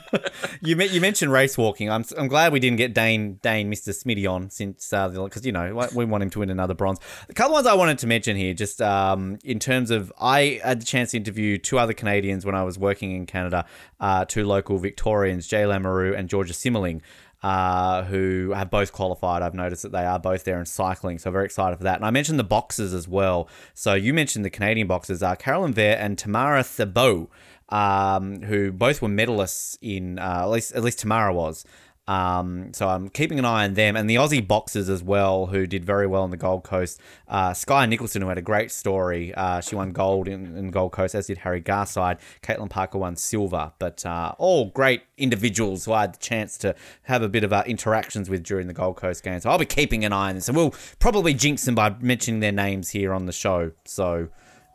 you 0.60 0.76
you 0.76 1.00
mentioned 1.00 1.32
race 1.32 1.56
walking. 1.56 1.88
I'm 1.88 2.04
I'm 2.18 2.28
glad 2.28 2.52
we 2.52 2.60
didn't 2.60 2.76
get 2.76 2.92
Dane 2.92 3.38
Dane 3.42 3.70
Mr. 3.70 3.90
Smitty 3.90 4.30
on 4.30 4.50
since 4.50 4.90
because 4.90 5.46
you 5.46 5.52
know 5.52 5.88
we 5.94 6.04
want 6.04 6.22
him 6.22 6.30
to 6.30 6.40
win 6.40 6.50
another 6.50 6.74
bronze. 6.74 6.98
A 7.28 7.32
couple 7.32 7.54
ones 7.54 7.66
I 7.66 7.74
wanted 7.74 7.98
to 7.98 8.06
mention 8.06 8.36
here, 8.36 8.54
just 8.54 8.82
um, 8.82 9.38
in 9.44 9.58
terms 9.60 9.90
of 9.90 10.12
I 10.20 10.60
had 10.62 10.80
the 10.80 10.84
chance 10.84 11.12
to 11.12 11.16
interview 11.16 11.58
two 11.58 11.78
other 11.78 11.94
Canadians 11.94 12.44
when 12.44 12.54
I 12.54 12.64
was 12.64 12.78
working 12.78 13.12
in 13.12 13.24
Canada, 13.24 13.64
uh, 14.00 14.24
two 14.24 14.44
local 14.44 14.78
Victorians, 14.78 15.46
Jay 15.46 15.62
Lamoureux 15.62 16.18
and 16.18 16.28
Georgia 16.28 16.52
Simmerling. 16.52 17.00
Uh, 17.42 18.04
who 18.04 18.52
have 18.54 18.70
both 18.70 18.92
qualified. 18.92 19.42
I've 19.42 19.52
noticed 19.52 19.82
that 19.82 19.90
they 19.90 20.04
are 20.04 20.20
both 20.20 20.44
there 20.44 20.60
in 20.60 20.64
cycling, 20.64 21.18
so 21.18 21.28
very 21.32 21.44
excited 21.44 21.76
for 21.76 21.82
that. 21.82 21.96
And 21.96 22.04
I 22.04 22.10
mentioned 22.10 22.38
the 22.38 22.44
boxers 22.44 22.94
as 22.94 23.08
well. 23.08 23.48
So 23.74 23.94
you 23.94 24.14
mentioned 24.14 24.44
the 24.44 24.50
Canadian 24.50 24.86
boxers, 24.86 25.24
uh, 25.24 25.34
Caroline 25.34 25.74
Veyre 25.74 25.96
and 25.98 26.16
Tammara 26.16 26.64
Thibeault 26.64 27.28
um, 27.72 28.42
who 28.42 28.70
both 28.70 29.00
were 29.00 29.08
medalists 29.08 29.78
in 29.80 30.18
uh, 30.18 30.40
at 30.42 30.50
least 30.50 30.72
at 30.72 30.84
least 30.84 31.00
Tamara 31.00 31.32
was. 31.32 31.64
Um, 32.08 32.72
so 32.74 32.88
I'm 32.88 33.08
keeping 33.08 33.38
an 33.38 33.44
eye 33.44 33.64
on 33.64 33.74
them 33.74 33.96
and 33.96 34.10
the 34.10 34.16
Aussie 34.16 34.46
boxers 34.46 34.88
as 34.88 35.02
well, 35.02 35.46
who 35.46 35.66
did 35.66 35.84
very 35.84 36.06
well 36.06 36.22
on 36.22 36.30
the 36.30 36.36
Gold 36.36 36.64
Coast. 36.64 37.00
Uh, 37.28 37.54
Skye 37.54 37.86
Nicolson, 37.86 38.22
who 38.22 38.28
had 38.28 38.38
a 38.38 38.42
great 38.42 38.72
story, 38.72 39.32
uh, 39.34 39.60
she 39.60 39.76
won 39.76 39.92
gold 39.92 40.26
in, 40.26 40.56
in 40.56 40.70
Gold 40.70 40.92
Coast, 40.92 41.14
as 41.14 41.28
did 41.28 41.38
Harry 41.38 41.60
Garside. 41.60 42.18
Caitlin 42.42 42.68
Parker 42.68 42.98
won 42.98 43.14
silver, 43.14 43.72
but 43.78 44.04
uh, 44.04 44.34
all 44.38 44.66
great 44.66 45.02
individuals 45.16 45.84
who 45.84 45.92
I 45.92 46.02
had 46.02 46.14
the 46.14 46.18
chance 46.18 46.58
to 46.58 46.74
have 47.02 47.22
a 47.22 47.28
bit 47.28 47.44
of 47.44 47.52
uh, 47.52 47.62
interactions 47.66 48.28
with 48.28 48.42
during 48.42 48.66
the 48.66 48.74
Gold 48.74 48.96
Coast 48.96 49.22
games. 49.22 49.44
So 49.44 49.50
I'll 49.50 49.58
be 49.58 49.64
keeping 49.66 50.04
an 50.04 50.12
eye 50.12 50.30
on 50.30 50.34
this, 50.34 50.48
and 50.48 50.56
we'll 50.56 50.74
probably 50.98 51.34
jinx 51.34 51.64
them 51.64 51.76
by 51.76 51.94
mentioning 52.00 52.40
their 52.40 52.52
names 52.52 52.90
here 52.90 53.12
on 53.14 53.26
the 53.26 53.32
show. 53.32 53.72
So. 53.84 54.28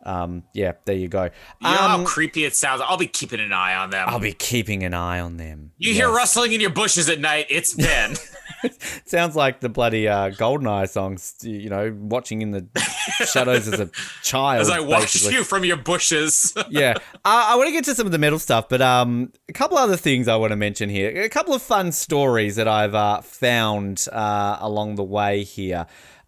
Um, 0.08 0.42
yeah, 0.54 0.72
there 0.86 0.96
you 0.96 1.08
go. 1.08 1.24
You 1.24 1.30
know 1.62 1.68
Um, 1.70 1.76
how 2.00 2.04
creepy 2.04 2.44
it 2.44 2.56
sounds. 2.56 2.80
I'll 2.84 2.96
be 2.96 3.06
keeping 3.06 3.40
an 3.40 3.52
eye 3.52 3.74
on 3.74 3.90
them. 3.90 4.08
I'll 4.08 4.18
be 4.18 4.32
keeping 4.32 4.82
an 4.84 4.94
eye 4.94 5.20
on 5.20 5.36
them. 5.36 5.72
you 5.76 5.92
hear 5.92 6.10
rustling 6.10 6.52
in 6.52 6.60
your 6.60 6.70
bushes 6.70 7.08
at 7.10 7.20
night. 7.20 7.46
It's 7.50 7.74
Ben. 7.74 8.14
Sounds 9.04 9.36
like 9.36 9.60
the 9.60 9.68
bloody 9.68 10.08
uh, 10.08 10.30
Goldeneye 10.30 10.88
songs. 10.88 11.34
You 11.42 11.68
know, 11.70 11.94
watching 11.98 12.42
in 12.42 12.50
the 12.50 12.66
shadows 13.26 13.68
as 13.68 13.78
a 13.80 13.90
child. 14.22 14.62
as 14.62 14.70
I 14.70 14.80
watch 14.80 15.14
you 15.26 15.44
from 15.44 15.64
your 15.64 15.76
bushes. 15.76 16.52
yeah, 16.70 16.94
uh, 16.96 17.46
I 17.48 17.56
want 17.56 17.68
to 17.68 17.72
get 17.72 17.84
to 17.84 17.94
some 17.94 18.06
of 18.06 18.12
the 18.12 18.18
metal 18.18 18.38
stuff, 18.38 18.68
but 18.68 18.80
um, 18.82 19.32
a 19.48 19.52
couple 19.52 19.76
other 19.78 19.96
things 19.96 20.26
I 20.26 20.36
want 20.36 20.50
to 20.50 20.56
mention 20.56 20.88
here. 20.88 21.22
A 21.22 21.28
couple 21.28 21.54
of 21.54 21.62
fun 21.62 21.92
stories 21.92 22.56
that 22.56 22.66
I've 22.66 22.94
uh, 22.94 23.20
found 23.20 24.06
uh, 24.10 24.56
along 24.60 24.96
the 24.96 25.04
way 25.04 25.44
here. 25.44 25.86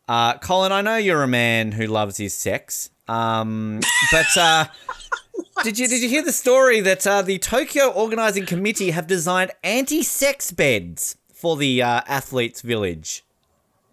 Uh, 0.09 0.37
Colin, 0.39 0.72
I 0.72 0.83
know 0.83 0.97
you're 0.97 1.22
a 1.22 1.28
man 1.28 1.72
who 1.72 1.87
loves 1.87 2.16
his 2.16 2.35
sex, 2.35 2.91
um, 3.11 3.81
but 4.13 4.37
uh, 4.37 4.67
did 5.63 5.79
you 5.79 5.89
did 5.89 6.03
you 6.03 6.09
hear 6.09 6.25
the 6.25 6.33
story 6.33 6.81
that 6.81 7.07
uh, 7.07 7.23
the 7.23 7.39
Tokyo 7.39 7.89
Organizing 7.89 8.47
Committee 8.47 8.91
have 8.91 9.07
designed 9.07 9.53
anti-sex 9.65 10.51
beds 10.53 11.17
for 11.33 11.57
the 11.57 11.83
uh, 11.83 12.03
athletes' 12.07 12.61
village? 12.61 13.25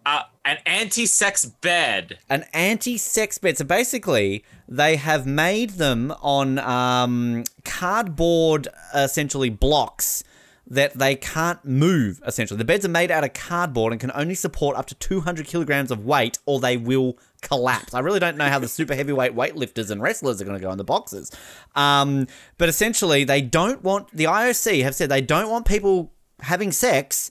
uh, 0.08 0.22
an 0.44 0.58
anti-sex 0.64 1.44
bed. 1.44 2.18
an 2.30 2.44
anti-sex 2.54 3.38
bed. 3.38 3.58
So 3.58 3.64
basically, 3.64 4.42
they 4.66 4.96
have 4.96 5.26
made 5.26 5.70
them 5.70 6.12
on 6.22 6.58
um, 6.58 7.44
cardboard, 7.64 8.68
essentially 8.94 9.50
blocks 9.50 10.24
that 10.70 10.94
they 10.98 11.16
can't 11.16 11.64
move. 11.64 12.20
Essentially, 12.26 12.58
the 12.58 12.64
beds 12.64 12.84
are 12.84 12.90
made 12.90 13.10
out 13.10 13.24
of 13.24 13.32
cardboard 13.32 13.92
and 13.92 14.00
can 14.00 14.12
only 14.14 14.34
support 14.34 14.76
up 14.76 14.84
to 14.86 14.94
200 14.94 15.46
kilograms 15.46 15.90
of 15.90 16.04
weight, 16.04 16.38
or 16.44 16.60
they 16.60 16.76
will 16.76 17.18
collapse. 17.40 17.94
I 17.94 18.00
really 18.00 18.20
don't 18.20 18.36
know 18.36 18.48
how 18.48 18.58
the 18.58 18.68
super 18.68 18.94
heavyweight 18.94 19.34
weightlifters 19.34 19.90
and 19.90 20.02
wrestlers 20.02 20.42
are 20.42 20.44
going 20.44 20.58
to 20.58 20.62
go 20.62 20.70
in 20.70 20.76
the 20.78 20.84
boxes. 20.84 21.30
Um, 21.74 22.26
but 22.58 22.68
essentially, 22.68 23.24
they 23.24 23.40
don't 23.40 23.82
want 23.82 24.10
the 24.12 24.24
IOC 24.24 24.82
have 24.82 24.94
said 24.94 25.08
they 25.08 25.20
don't 25.22 25.48
want 25.50 25.64
people 25.66 26.12
having 26.40 26.70
sex 26.70 27.30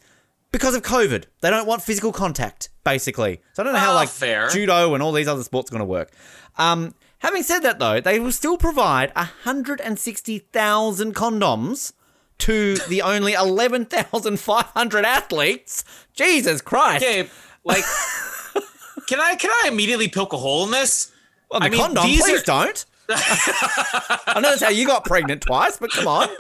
because 0.51 0.73
of 0.75 0.81
COVID. 0.81 1.25
They 1.41 1.49
don't 1.51 1.67
want 1.67 1.81
physical 1.83 2.11
contact, 2.11 2.69
basically. 2.83 3.41
So 3.53 3.61
I 3.61 3.65
don't 3.65 3.73
know 3.73 3.79
how 3.79 3.91
Ah, 3.91 3.95
like 3.95 4.09
fair. 4.09 4.49
judo 4.49 4.93
and 4.95 5.03
all 5.03 5.11
these 5.11 5.27
other 5.27 5.43
sports 5.43 5.69
are 5.69 5.73
going 5.73 5.79
to 5.81 5.85
work. 5.85 6.11
Um, 6.57 6.95
having 7.19 7.43
said 7.43 7.59
that, 7.59 7.77
though, 7.77 8.01
they 8.01 8.19
will 8.19 8.31
still 8.31 8.57
provide 8.57 9.11
160,000 9.15 11.13
condoms 11.15 11.93
to 12.39 12.75
the 12.87 13.01
only 13.01 13.33
11,500 13.33 15.05
athletes. 15.05 15.83
Jesus 16.13 16.61
Christ! 16.61 17.03
Okay, 17.03 17.29
like, 17.63 17.83
can 19.07 19.19
I 19.19 19.35
can 19.35 19.51
I 19.51 19.67
immediately 19.67 20.07
poke 20.09 20.33
a 20.33 20.37
hole 20.37 20.65
in 20.65 20.71
this? 20.71 21.11
Well, 21.49 21.59
the 21.59 21.65
I 21.67 21.69
mean, 21.69 21.79
condom, 21.79 22.03
please 22.03 22.29
are- 22.29 22.43
don't. 22.43 22.85
I 23.09 24.33
know 24.41 24.49
that's 24.49 24.61
how 24.61 24.69
you 24.69 24.85
got 24.85 25.05
pregnant 25.05 25.41
twice, 25.41 25.77
but 25.77 25.91
come 25.91 26.07
on. 26.07 26.29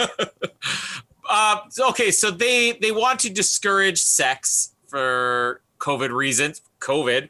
Uh, 1.29 1.57
okay, 1.89 2.09
so 2.09 2.31
they 2.31 2.71
they 2.81 2.89
want 2.89 3.19
to 3.19 3.29
discourage 3.29 3.99
sex 3.99 4.71
for 4.87 5.59
COVID 5.77 6.09
reasons, 6.09 6.61
COVID, 6.79 7.27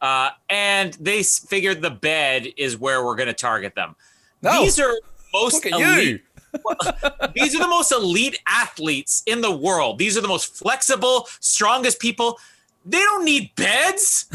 uh, 0.00 0.30
and 0.48 0.94
they 0.94 1.24
figured 1.24 1.82
the 1.82 1.90
bed 1.90 2.46
is 2.56 2.78
where 2.78 3.04
we're 3.04 3.16
going 3.16 3.26
to 3.26 3.32
target 3.32 3.74
them. 3.74 3.96
No. 4.40 4.62
These 4.62 4.78
are 4.78 4.94
most 5.32 5.54
Look 5.64 5.66
at 5.66 5.72
elite. 5.72 6.06
you. 6.06 6.20
These 7.34 7.54
are 7.54 7.60
the 7.60 7.68
most 7.68 7.92
elite 7.92 8.38
athletes 8.46 9.22
in 9.26 9.40
the 9.40 9.54
world. 9.54 9.98
These 9.98 10.16
are 10.16 10.20
the 10.20 10.28
most 10.28 10.54
flexible, 10.54 11.28
strongest 11.40 12.00
people. 12.00 12.38
They 12.86 12.98
don't 12.98 13.24
need 13.24 13.54
beds. 13.56 14.26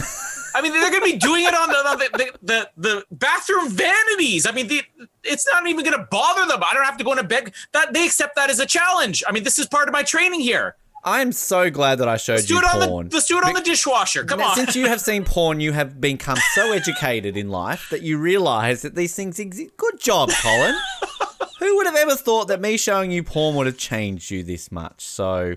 I 0.56 0.62
mean, 0.62 0.72
they're 0.72 0.92
going 0.92 1.04
to 1.04 1.12
be 1.12 1.18
doing 1.18 1.46
it 1.46 1.54
on 1.54 1.70
the 1.70 2.10
the, 2.18 2.32
the, 2.44 2.70
the, 2.78 3.06
bathroom 3.12 3.70
vanities. 3.70 4.46
I 4.46 4.52
mean, 4.52 4.68
the, 4.68 4.84
it's 5.24 5.48
not 5.52 5.66
even 5.68 5.84
going 5.84 5.98
to 5.98 6.08
bother 6.12 6.46
them. 6.46 6.64
I 6.64 6.74
don't 6.74 6.86
have 6.86 6.98
to 6.98 7.04
go 7.04 7.12
into 7.12 7.24
bed. 7.24 7.54
That 7.74 7.94
they 7.94 8.06
accept 8.06 8.36
that 8.36 8.52
as 8.52 8.60
a 8.60 8.66
challenge. 8.66 9.24
I 9.28 9.32
mean, 9.32 9.44
this 9.44 9.58
is 9.58 9.66
part 9.66 9.88
of 9.88 9.94
my 9.94 10.04
training 10.04 10.42
here. 10.42 10.76
I'm 11.06 11.32
so 11.34 11.70
glad 11.70 12.00
that 12.00 12.08
I 12.08 12.18
showed 12.18 12.38
Let's 12.38 12.50
you 12.50 12.60
porn. 12.62 13.10
the 13.10 13.16
let's 13.16 13.28
do 13.28 13.38
it 13.38 13.44
on 13.44 13.54
the 13.54 13.62
dishwasher. 13.62 14.24
Come 14.24 14.42
on. 14.42 14.56
Since 14.56 14.76
you 14.76 14.88
have 14.88 15.00
seen 15.00 15.24
porn, 15.24 15.60
you 15.60 15.72
have 15.72 16.02
become 16.02 16.38
so 16.56 16.72
educated 16.72 17.38
in 17.38 17.50
life 17.50 17.90
that 17.92 18.02
you 18.02 18.18
realise 18.18 18.82
that 18.82 18.96
these 18.96 19.14
things 19.14 19.40
exist. 19.40 19.78
Good 19.78 20.00
job, 20.00 20.32
Colin. 20.42 20.76
Who 21.60 21.76
would 21.78 21.86
have 21.86 21.96
ever 21.96 22.16
thought 22.16 22.48
that 22.50 22.60
me 22.60 22.78
showing 22.78 23.12
you 23.12 23.24
porn 23.24 23.56
would 23.56 23.66
have 23.66 23.78
changed 23.78 24.30
you 24.32 24.44
this 24.44 24.72
much? 24.72 25.06
So, 25.06 25.56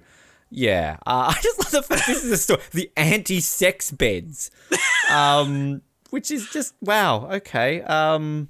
yeah, 0.51 0.97
uh, 1.07 1.35
I 1.37 1.41
just 1.43 1.59
love 1.59 1.70
the 1.70 1.83
fact 1.83 2.07
this 2.07 2.25
is 2.25 2.33
a 2.33 2.37
story. 2.37 2.61
The 2.73 2.91
anti-sex 2.97 3.91
beds, 3.91 4.51
um, 5.11 5.83
which 6.11 6.31
is 6.31 6.49
just 6.51 6.75
wow. 6.81 7.29
Okay. 7.33 7.83
Um, 7.83 8.49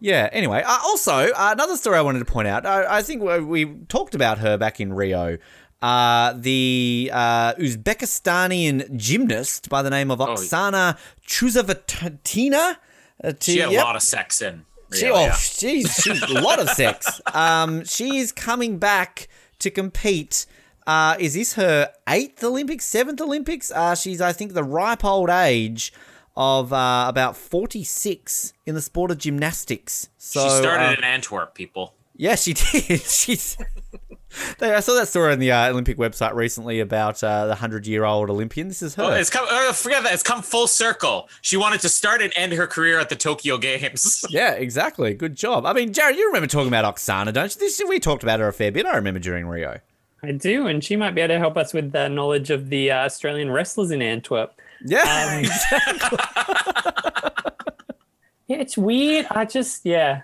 yeah. 0.00 0.28
Anyway, 0.32 0.62
uh, 0.62 0.78
also 0.84 1.12
uh, 1.14 1.50
another 1.52 1.76
story 1.76 1.96
I 1.96 2.02
wanted 2.02 2.20
to 2.20 2.26
point 2.26 2.48
out. 2.48 2.66
I, 2.66 2.98
I 2.98 3.02
think 3.02 3.22
we, 3.22 3.40
we 3.40 3.64
talked 3.88 4.14
about 4.14 4.38
her 4.38 4.58
back 4.58 4.80
in 4.80 4.92
Rio. 4.92 5.38
Uh, 5.82 6.32
the 6.36 7.10
uh, 7.12 7.54
Uzbekistanian 7.54 8.96
gymnast 8.96 9.68
by 9.68 9.82
the 9.82 9.90
name 9.90 10.10
of 10.10 10.18
Oksana 10.20 10.98
Chusovitina. 11.26 12.76
Uh, 13.22 13.32
to- 13.32 13.36
she 13.40 13.58
had 13.58 13.72
yep. 13.72 13.82
a 13.82 13.84
lot 13.84 13.96
of 13.96 14.02
sex 14.02 14.42
in. 14.42 14.64
She, 14.94 15.06
oh, 15.10 15.14
yeah. 15.26 15.32
she's, 15.34 15.94
she's 15.94 16.22
a 16.22 16.40
lot 16.40 16.58
of 16.58 16.68
sex. 16.70 17.20
Um, 17.34 17.84
she 17.84 18.18
is 18.18 18.32
coming 18.32 18.78
back 18.78 19.28
to 19.58 19.70
compete. 19.70 20.46
Uh, 20.86 21.16
is 21.18 21.34
this 21.34 21.54
her 21.54 21.90
eighth 22.08 22.42
Olympics, 22.44 22.84
seventh 22.84 23.20
Olympics? 23.20 23.70
Uh, 23.70 23.94
she's, 23.94 24.20
I 24.20 24.32
think, 24.32 24.52
the 24.54 24.62
ripe 24.64 25.04
old 25.04 25.30
age 25.30 25.92
of 26.36 26.72
uh, 26.72 27.06
about 27.08 27.36
46 27.36 28.52
in 28.66 28.74
the 28.74 28.82
sport 28.82 29.10
of 29.10 29.18
gymnastics. 29.18 30.08
So, 30.18 30.44
she 30.44 30.50
started 30.50 30.90
uh, 30.90 30.98
in 30.98 31.04
Antwerp, 31.04 31.54
people. 31.54 31.94
yeah, 32.14 32.34
she 32.36 32.52
did. 32.54 33.00
She's. 33.00 33.56
They- 34.58 34.72
I 34.74 34.80
saw 34.80 34.94
that 34.94 35.08
story 35.08 35.32
on 35.32 35.38
the 35.38 35.52
uh, 35.52 35.68
Olympic 35.70 35.96
website 35.98 36.34
recently 36.34 36.80
about 36.80 37.22
uh, 37.22 37.46
the 37.46 37.54
hundred-year-old 37.56 38.30
Olympian. 38.30 38.68
This 38.68 38.82
is 38.82 38.94
her. 38.96 39.02
Oh, 39.04 39.10
it's 39.12 39.30
come. 39.30 39.46
Uh, 39.50 39.72
forget 39.72 40.02
that. 40.02 40.12
It's 40.14 40.22
come 40.22 40.42
full 40.42 40.66
circle. 40.66 41.28
She 41.42 41.56
wanted 41.56 41.80
to 41.82 41.88
start 41.88 42.20
and 42.22 42.32
end 42.36 42.52
her 42.54 42.66
career 42.66 42.98
at 42.98 43.08
the 43.08 43.16
Tokyo 43.16 43.58
Games. 43.58 44.24
Yeah, 44.30 44.52
exactly. 44.52 45.14
Good 45.14 45.36
job. 45.36 45.64
I 45.66 45.72
mean, 45.72 45.92
Jared, 45.92 46.16
you 46.16 46.26
remember 46.26 46.46
talking 46.46 46.68
about 46.68 46.84
Oksana, 46.96 47.32
don't 47.32 47.54
you? 47.54 47.60
This, 47.60 47.80
we 47.88 47.98
talked 48.00 48.22
about 48.22 48.40
her 48.40 48.48
a 48.48 48.52
fair 48.52 48.70
bit. 48.72 48.84
I 48.86 48.96
remember 48.96 49.20
during 49.20 49.46
Rio. 49.46 49.80
I 50.22 50.32
do, 50.32 50.66
and 50.66 50.82
she 50.82 50.96
might 50.96 51.14
be 51.14 51.20
able 51.20 51.34
to 51.34 51.38
help 51.38 51.56
us 51.56 51.72
with 51.72 51.92
the 51.92 52.08
knowledge 52.08 52.50
of 52.50 52.68
the 52.68 52.90
uh, 52.90 53.04
Australian 53.04 53.50
wrestlers 53.50 53.90
in 53.90 54.02
Antwerp. 54.02 54.60
Yeah, 54.84 55.42
Um, 55.42 55.44
Yeah, 58.48 58.58
it's 58.58 58.76
weird. 58.78 59.26
I 59.30 59.44
just, 59.44 59.84
yeah, 59.84 60.22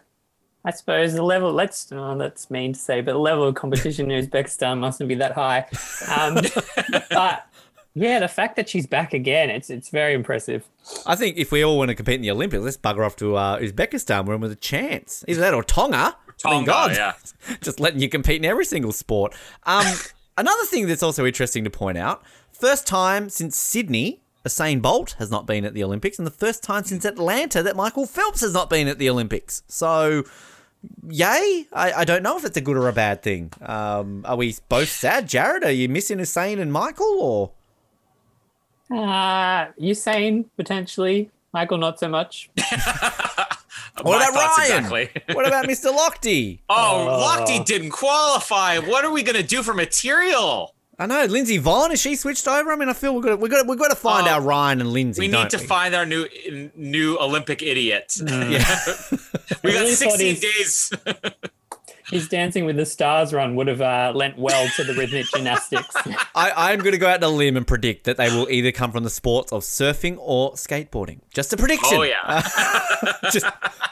I 0.65 0.71
suppose 0.71 1.15
the 1.15 1.23
level. 1.23 1.53
Let's, 1.53 1.91
oh, 1.91 2.17
that's 2.17 2.51
mean 2.51 2.73
to 2.75 2.79
say, 2.79 3.01
but 3.01 3.13
the 3.13 3.19
level 3.19 3.49
of 3.49 3.55
competition 3.55 4.11
in 4.11 4.25
Uzbekistan 4.25 4.79
mustn't 4.79 5.09
be 5.09 5.17
that 5.17 5.33
high. 5.33 5.67
Um, 6.09 6.39
but 7.11 7.47
yeah, 7.95 8.21
the 8.21 8.29
fact 8.29 8.57
that 8.57 8.69
she's 8.69 8.87
back 8.87 9.13
again, 9.13 9.51
it's 9.51 9.69
it's 9.69 9.91
very 9.91 10.15
impressive. 10.15 10.65
I 11.05 11.15
think 11.15 11.37
if 11.37 11.53
we 11.53 11.63
all 11.63 11.77
want 11.77 11.89
to 11.89 11.95
compete 11.95 12.17
in 12.17 12.23
the 12.23 12.31
Olympics, 12.31 12.63
let's 12.63 12.77
bugger 12.77 13.05
off 13.05 13.17
to 13.17 13.37
uh, 13.37 13.59
Uzbekistan. 13.59 14.25
We're 14.25 14.35
in 14.35 14.41
with 14.41 14.53
a 14.53 14.57
chance. 14.57 15.25
Either 15.29 15.41
that 15.41 15.55
or 15.55 15.63
Tonga. 15.63 16.17
I 16.45 16.51
mean, 16.51 16.65
Tonga, 16.65 16.67
God, 16.67 16.97
yeah. 16.97 17.13
just 17.61 17.81
letting 17.81 18.01
you 18.01 18.09
compete 18.09 18.37
in 18.37 18.45
every 18.45 18.65
single 18.65 18.93
sport. 18.93 19.35
Um, 19.65 19.87
another 20.39 20.65
thing 20.65 20.87
that's 20.87 21.03
also 21.03 21.27
interesting 21.27 21.65
to 21.65 21.71
point 21.71 21.99
out: 21.99 22.23
first 22.53 22.87
time 22.87 23.29
since 23.29 23.59
Sydney, 23.59 24.23
Usain 24.47 24.81
Bolt 24.81 25.17
has 25.19 25.31
not 25.31 25.47
been 25.47 25.67
at 25.67 25.75
the 25.75 25.85
Olympics, 25.85 26.19
and 26.19 26.27
the 26.27 26.33
first 26.33 26.63
time 26.63 26.85
since 26.85 27.05
Atlanta 27.05 27.63
that 27.63 27.77
Michael 27.77 28.07
Phelps 28.07 28.41
has 28.41 28.55
not 28.55 28.71
been 28.71 28.89
at 28.89 28.99
the 28.99 29.11
Olympics. 29.11 29.63
So, 29.69 30.25
yay! 31.09 31.67
I, 31.73 31.93
I 31.99 32.05
don't 32.05 32.23
know 32.23 32.37
if 32.37 32.45
it's 32.45 32.57
a 32.57 32.61
good 32.61 32.77
or 32.77 32.89
a 32.89 32.93
bad 32.93 33.23
thing. 33.23 33.53
Um, 33.63 34.25
are 34.27 34.37
we 34.37 34.57
both 34.69 34.89
sad, 34.89 35.29
Jared? 35.29 35.65
Are 35.65 35.71
you 35.71 35.89
missing 35.89 36.19
Usain 36.19 36.61
and 36.61 36.73
Michael, 36.73 37.19
or? 37.21 37.51
Uh, 38.91 39.67
Usain 39.81 40.45
potentially, 40.57 41.31
Michael 41.53 41.79
not 41.79 41.99
so 41.99 42.09
much. 42.09 42.51
What 44.03 44.29
about 44.29 44.59
Ryan? 44.59 44.85
exactly. 44.85 45.11
What 45.35 45.47
about 45.47 45.67
Mr. 45.67 45.95
Lochte? 45.95 46.59
Oh, 46.69 47.23
Lochte 47.23 47.65
didn't 47.65 47.91
qualify. 47.91 48.79
What 48.79 49.05
are 49.05 49.13
we 49.13 49.23
gonna 49.23 49.43
do 49.43 49.63
for 49.63 49.75
material? 49.75 50.75
I 51.03 51.07
know 51.07 51.25
Lindsey 51.25 51.59
Vonn. 51.59 51.91
Has 51.91 52.01
she 52.01 52.15
switched 52.17 52.47
over? 52.47 52.71
I 52.73 52.77
mean, 52.77 52.89
I 52.89 52.93
feel 52.93 53.15
we've 53.15 53.25
got 53.25 53.41
we 53.41 53.49
got 53.49 53.67
we 53.67 53.77
got 53.77 53.89
to 53.89 53.97
find 53.97 54.27
Oh, 54.29 54.33
our 54.33 54.41
Ryan 54.41 54.81
and 54.81 54.93
Lindsay. 54.93 55.21
We 55.21 55.29
don't 55.29 55.43
need 55.45 55.51
to 55.51 55.59
we? 55.59 55.67
find 55.67 55.95
our 55.95 56.07
new 56.07 56.27
new 56.77 57.19
Olympic 57.19 57.63
idiot. 57.63 58.15
Yeah. 58.25 58.31
we 59.11 59.19
got 59.19 59.63
really 59.65 59.93
16 59.95 60.37
he's- 60.37 60.41
days. 60.41 60.93
His 62.11 62.29
Dancing 62.29 62.67
with 62.67 62.77
the 62.77 62.85
Stars 62.85 63.33
run 63.33 63.57
would 63.57 63.69
have 63.69 63.81
uh, 63.81 64.13
lent 64.15 64.37
well 64.37 64.69
to 64.77 64.85
the 64.85 64.93
rhythmic 64.93 65.25
gymnastics. 65.33 65.95
I, 66.35 66.53
I'm 66.73 66.81
going 66.81 66.93
to 66.93 66.99
go 66.99 67.09
out 67.09 67.25
on 67.25 67.33
a 67.33 67.35
limb 67.35 67.57
and 67.57 67.67
predict 67.67 68.05
that 68.05 68.19
they 68.19 68.29
will 68.29 68.51
either 68.51 68.71
come 68.71 68.93
from 68.93 69.03
the 69.03 69.09
sports 69.09 69.51
of 69.51 69.63
surfing 69.63 70.17
or 70.21 70.53
skateboarding. 70.53 71.21
Just 71.33 71.55
a 71.55 71.57
prediction. 71.57 71.97
Oh 71.99 72.03
yeah. 72.03 72.43
just 73.31 73.47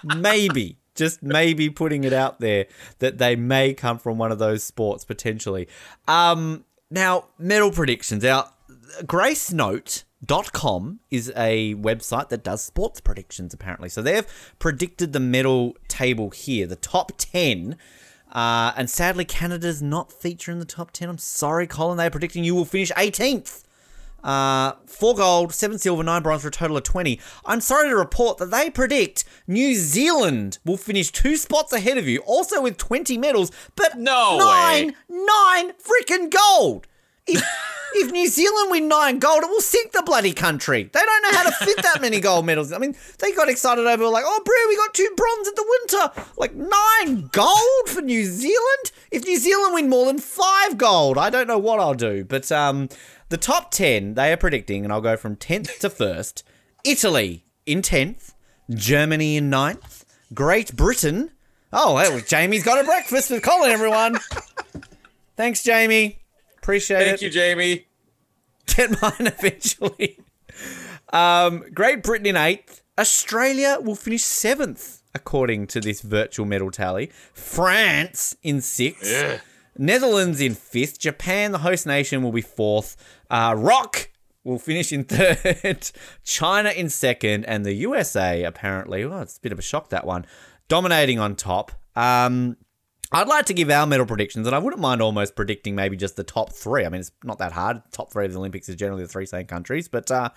maybe, 0.04 0.76
just 0.94 1.22
maybe 1.22 1.70
putting 1.70 2.04
it 2.04 2.12
out 2.12 2.40
there 2.40 2.66
that 2.98 3.16
they 3.16 3.36
may 3.36 3.72
come 3.72 3.98
from 3.98 4.18
one 4.18 4.30
of 4.32 4.38
those 4.38 4.62
sports 4.64 5.02
potentially. 5.06 5.66
Um, 6.06 6.64
now, 6.90 7.26
medal 7.38 7.70
predictions. 7.70 8.24
Our 8.24 8.52
Gracenote.com 9.02 11.00
is 11.10 11.32
a 11.36 11.74
website 11.76 12.28
that 12.30 12.42
does 12.42 12.62
sports 12.62 13.00
predictions, 13.00 13.54
apparently. 13.54 13.88
So 13.88 14.02
they've 14.02 14.26
predicted 14.58 15.12
the 15.12 15.20
medal 15.20 15.76
table 15.88 16.30
here, 16.30 16.66
the 16.66 16.76
top 16.76 17.12
10. 17.16 17.76
Uh, 18.32 18.72
and 18.76 18.90
sadly, 18.90 19.24
Canada's 19.24 19.80
not 19.80 20.12
featured 20.12 20.52
in 20.54 20.58
the 20.58 20.64
top 20.64 20.90
10. 20.90 21.08
I'm 21.08 21.18
sorry, 21.18 21.66
Colin. 21.66 21.96
They're 21.96 22.10
predicting 22.10 22.44
you 22.44 22.54
will 22.54 22.64
finish 22.64 22.90
18th. 22.92 23.62
Uh, 24.22 24.72
four 24.86 25.14
gold, 25.14 25.52
seven 25.54 25.78
silver, 25.78 26.02
nine 26.02 26.22
bronze 26.22 26.42
for 26.42 26.48
a 26.48 26.50
total 26.50 26.76
of 26.76 26.82
20. 26.82 27.18
I'm 27.46 27.60
sorry 27.60 27.88
to 27.88 27.96
report 27.96 28.38
that 28.38 28.50
they 28.50 28.70
predict 28.70 29.24
New 29.46 29.74
Zealand 29.74 30.58
will 30.64 30.76
finish 30.76 31.10
two 31.10 31.36
spots 31.36 31.72
ahead 31.72 31.98
of 31.98 32.06
you, 32.06 32.20
also 32.20 32.60
with 32.62 32.76
20 32.76 33.16
medals, 33.18 33.50
but 33.76 33.98
No 33.98 34.38
nine, 34.38 34.88
way. 34.88 34.94
nine 35.08 35.72
freaking 35.72 36.30
gold. 36.30 36.86
If, 37.26 37.42
if 37.94 38.10
New 38.12 38.26
Zealand 38.28 38.70
win 38.70 38.88
nine 38.88 39.18
gold, 39.18 39.42
it 39.42 39.48
will 39.50 39.60
sink 39.60 39.92
the 39.92 40.02
bloody 40.02 40.32
country. 40.32 40.84
They 40.84 41.00
don't 41.00 41.22
know 41.22 41.38
how 41.38 41.44
to 41.44 41.52
fit 41.64 41.82
that 41.82 42.00
many 42.00 42.18
gold 42.20 42.46
medals. 42.46 42.72
I 42.72 42.78
mean, 42.78 42.96
they 43.18 43.32
got 43.32 43.48
excited 43.48 43.86
over 43.86 44.06
like, 44.06 44.24
oh, 44.26 44.42
bro, 44.44 44.54
we 44.68 44.76
got 44.76 44.94
two 44.94 45.12
bronze 45.16 45.48
at 45.48 45.56
the 45.56 45.66
winter. 45.68 46.30
Like 46.36 46.54
nine 46.54 47.28
gold 47.32 47.88
for 47.88 48.00
New 48.00 48.24
Zealand. 48.24 48.92
If 49.10 49.24
New 49.24 49.36
Zealand 49.38 49.74
win 49.74 49.88
more 49.88 50.06
than 50.06 50.18
five 50.18 50.76
gold, 50.78 51.18
I 51.18 51.30
don't 51.30 51.46
know 51.48 51.58
what 51.58 51.78
I'll 51.80 51.94
do. 51.94 52.24
But 52.24 52.50
um, 52.52 52.88
the 53.30 53.36
top 53.38 53.70
ten 53.70 54.14
they 54.14 54.32
are 54.32 54.36
predicting, 54.36 54.84
and 54.84 54.92
I'll 54.92 55.00
go 55.00 55.16
from 55.16 55.36
tenth 55.36 55.78
to 55.80 55.88
first. 55.90 56.44
Italy 56.84 57.44
in 57.66 57.82
tenth, 57.82 58.34
Germany 58.70 59.36
in 59.36 59.48
ninth, 59.50 60.04
Great 60.34 60.76
Britain. 60.76 61.30
Oh, 61.72 61.98
hey, 61.98 62.20
Jamie's 62.26 62.64
got 62.64 62.80
a 62.80 62.84
breakfast 62.84 63.30
with 63.30 63.42
Colin, 63.42 63.70
everyone. 63.70 64.18
Thanks, 65.36 65.62
Jamie. 65.62 66.18
Appreciate 66.58 67.02
it 67.02 67.08
Thank 67.08 67.22
you, 67.22 67.30
Jamie. 67.30 67.86
get 68.66 68.90
mine 69.00 69.12
eventually. 69.20 70.18
Um, 71.12 71.64
Great 71.72 72.02
Britain 72.02 72.26
in 72.26 72.36
eighth. 72.36 72.82
Australia 72.98 73.78
will 73.80 73.94
finish 73.94 74.22
seventh, 74.24 75.00
according 75.14 75.66
to 75.68 75.80
this 75.80 76.00
virtual 76.02 76.44
medal 76.44 76.70
tally. 76.70 77.10
France 77.32 78.36
in 78.42 78.60
sixth. 78.60 79.40
Netherlands 79.80 80.42
in 80.42 80.54
fifth. 80.54 80.98
Japan, 80.98 81.52
the 81.52 81.58
host 81.58 81.86
nation, 81.86 82.22
will 82.22 82.32
be 82.32 82.42
fourth. 82.42 82.96
Uh, 83.30 83.54
Rock 83.56 84.10
will 84.44 84.58
finish 84.58 84.92
in 84.92 85.04
third. 85.08 85.90
China 86.22 86.68
in 86.70 86.90
second, 86.90 87.46
and 87.46 87.64
the 87.64 87.72
USA 87.72 88.44
apparently. 88.44 89.06
Well, 89.06 89.22
it's 89.22 89.38
a 89.38 89.40
bit 89.40 89.52
of 89.52 89.58
a 89.58 89.62
shock 89.62 89.88
that 89.88 90.06
one, 90.06 90.26
dominating 90.68 91.18
on 91.18 91.34
top. 91.34 91.72
Um, 91.96 92.58
I'd 93.10 93.26
like 93.26 93.46
to 93.46 93.54
give 93.54 93.70
our 93.70 93.86
medal 93.86 94.04
predictions, 94.04 94.46
and 94.46 94.54
I 94.54 94.58
wouldn't 94.58 94.82
mind 94.82 95.00
almost 95.00 95.34
predicting 95.34 95.74
maybe 95.74 95.96
just 95.96 96.14
the 96.14 96.24
top 96.24 96.52
three. 96.52 96.84
I 96.84 96.90
mean, 96.90 97.00
it's 97.00 97.10
not 97.24 97.38
that 97.38 97.52
hard. 97.52 97.80
Top 97.90 98.12
three 98.12 98.26
of 98.26 98.32
the 98.32 98.38
Olympics 98.38 98.68
is 98.68 98.76
generally 98.76 99.02
the 99.02 99.08
three 99.08 99.26
same 99.26 99.46
countries, 99.46 99.88
but. 99.88 100.10
Uh, 100.10 100.28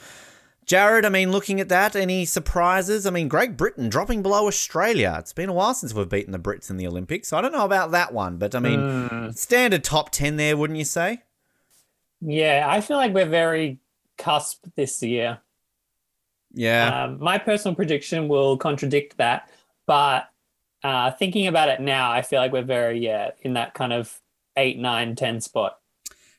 Jared, 0.66 1.06
I 1.06 1.10
mean, 1.10 1.32
looking 1.32 1.60
at 1.60 1.70
that, 1.70 1.96
any 1.96 2.26
surprises? 2.26 3.06
I 3.06 3.10
mean, 3.10 3.28
Great 3.28 3.58
Britain 3.58 3.90
dropping 3.90 4.22
below 4.24 4.48
Australia. 4.48 5.16
It's 5.20 5.34
been 5.34 5.50
a 5.50 5.54
while 5.54 5.74
since 5.74 5.94
we've 5.94 6.08
beaten 6.10 6.32
the 6.32 6.40
Brits 6.40 6.70
in 6.70 6.78
the 6.78 6.88
Olympics, 6.88 7.28
so 7.28 7.38
I 7.38 7.42
don't 7.42 7.52
know 7.52 7.66
about 7.66 7.92
that 7.92 8.14
one, 8.14 8.38
but 8.38 8.56
I 8.56 8.60
mean, 8.60 8.80
Mm. 8.80 9.38
standard 9.38 9.84
top 9.84 10.10
10 10.12 10.38
there, 10.38 10.56
wouldn't 10.56 10.80
you 10.80 10.86
say? 10.86 11.22
Yeah, 12.22 12.66
I 12.70 12.82
feel 12.82 12.98
like 12.98 13.14
we're 13.14 13.26
very 13.26 13.80
cusp 14.18 14.66
this 14.76 15.04
year. 15.04 15.40
Yeah. 16.54 17.06
Um, 17.06 17.20
my 17.20 17.38
personal 17.38 17.76
prediction 17.76 18.28
will 18.28 18.58
contradict 18.58 19.18
that, 19.18 19.50
but 19.86 20.30
uh, 20.84 21.12
thinking 21.12 21.48
about 21.48 21.70
it 21.70 21.80
now, 21.82 22.12
I 22.12 22.22
feel 22.22 22.40
like 22.40 22.52
we're 22.52 22.62
very 22.62 23.00
yeah 23.00 23.32
in 23.42 23.54
that 23.54 23.74
kind 23.74 23.92
of 23.94 24.20
eight, 24.56 24.78
nine, 24.78 25.16
ten 25.16 25.42
spot. 25.42 25.80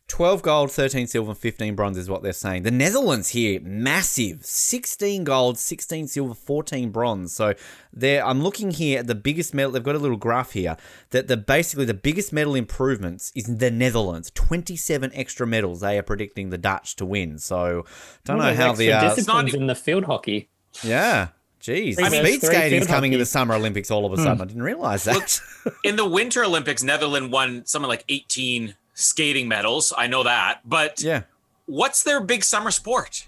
12 0.08 0.42
gold, 0.42 0.70
13 0.70 1.06
silver, 1.06 1.30
and 1.30 1.38
15 1.38 1.74
bronze 1.74 1.96
is 1.96 2.10
what 2.10 2.22
they're 2.22 2.32
saying. 2.32 2.62
The 2.62 2.70
Netherlands 2.70 3.30
here, 3.30 3.58
massive. 3.60 4.44
16 4.44 5.24
gold, 5.24 5.58
16 5.58 6.08
silver, 6.08 6.34
14 6.34 6.90
bronze. 6.90 7.32
So 7.32 7.54
they're, 7.92 8.24
I'm 8.24 8.42
looking 8.42 8.70
here 8.70 9.00
at 9.00 9.06
the 9.06 9.14
biggest 9.14 9.54
medal. 9.54 9.72
They've 9.72 9.82
got 9.82 9.94
a 9.94 9.98
little 9.98 10.18
graph 10.18 10.52
here 10.52 10.76
that 11.10 11.26
the 11.28 11.36
basically 11.38 11.86
the 11.86 11.94
biggest 11.94 12.32
medal 12.32 12.54
improvements 12.54 13.32
is 13.34 13.44
the 13.46 13.70
Netherlands. 13.70 14.30
27 14.34 15.10
extra 15.14 15.46
medals 15.46 15.80
they 15.80 15.98
are 15.98 16.02
predicting 16.02 16.50
the 16.50 16.58
Dutch 16.58 16.96
to 16.96 17.06
win. 17.06 17.38
So 17.38 17.84
don't 18.24 18.40
All 18.40 18.46
know 18.46 18.54
how 18.54 18.72
the 18.74 18.92
uh, 18.92 19.14
disciplines 19.14 19.54
in 19.54 19.66
the 19.66 19.74
field 19.74 20.04
hockey. 20.04 20.50
yeah. 20.82 21.28
Jeez, 21.62 21.96
I 21.98 22.10
mean, 22.10 22.22
speed 22.22 22.40
three 22.42 22.48
skating's 22.50 22.84
field 22.84 22.88
coming 22.88 23.12
in 23.14 23.18
the 23.18 23.24
Summer 23.24 23.54
Olympics 23.54 23.90
all 23.90 24.04
of 24.04 24.12
a 24.12 24.18
sudden. 24.18 24.42
I 24.42 24.44
didn't 24.44 24.64
realize 24.64 25.04
that. 25.04 25.40
in 25.82 25.96
the 25.96 26.04
Winter 26.04 26.44
Olympics, 26.44 26.82
Netherlands 26.82 27.30
won 27.32 27.64
something 27.64 27.88
like 27.88 28.04
18 28.10 28.74
skating 28.94 29.48
medals. 29.48 29.92
I 29.96 30.06
know 30.06 30.22
that, 30.22 30.60
but 30.64 31.02
yeah. 31.02 31.22
what's 31.66 32.02
their 32.02 32.20
big 32.20 32.44
summer 32.44 32.70
sport? 32.70 33.26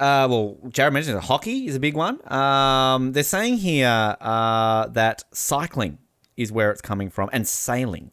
Uh, 0.00 0.28
well, 0.30 0.56
Jared 0.68 0.92
mentioned 0.92 1.16
it. 1.16 1.24
hockey 1.24 1.66
is 1.66 1.74
a 1.74 1.80
big 1.80 1.94
one. 1.94 2.20
Um, 2.32 3.12
they're 3.12 3.24
saying 3.24 3.56
here 3.58 4.16
uh, 4.20 4.86
that 4.88 5.24
cycling 5.32 5.98
is 6.36 6.52
where 6.52 6.70
it's 6.70 6.80
coming 6.80 7.10
from, 7.10 7.28
and 7.32 7.46
sailing. 7.46 8.12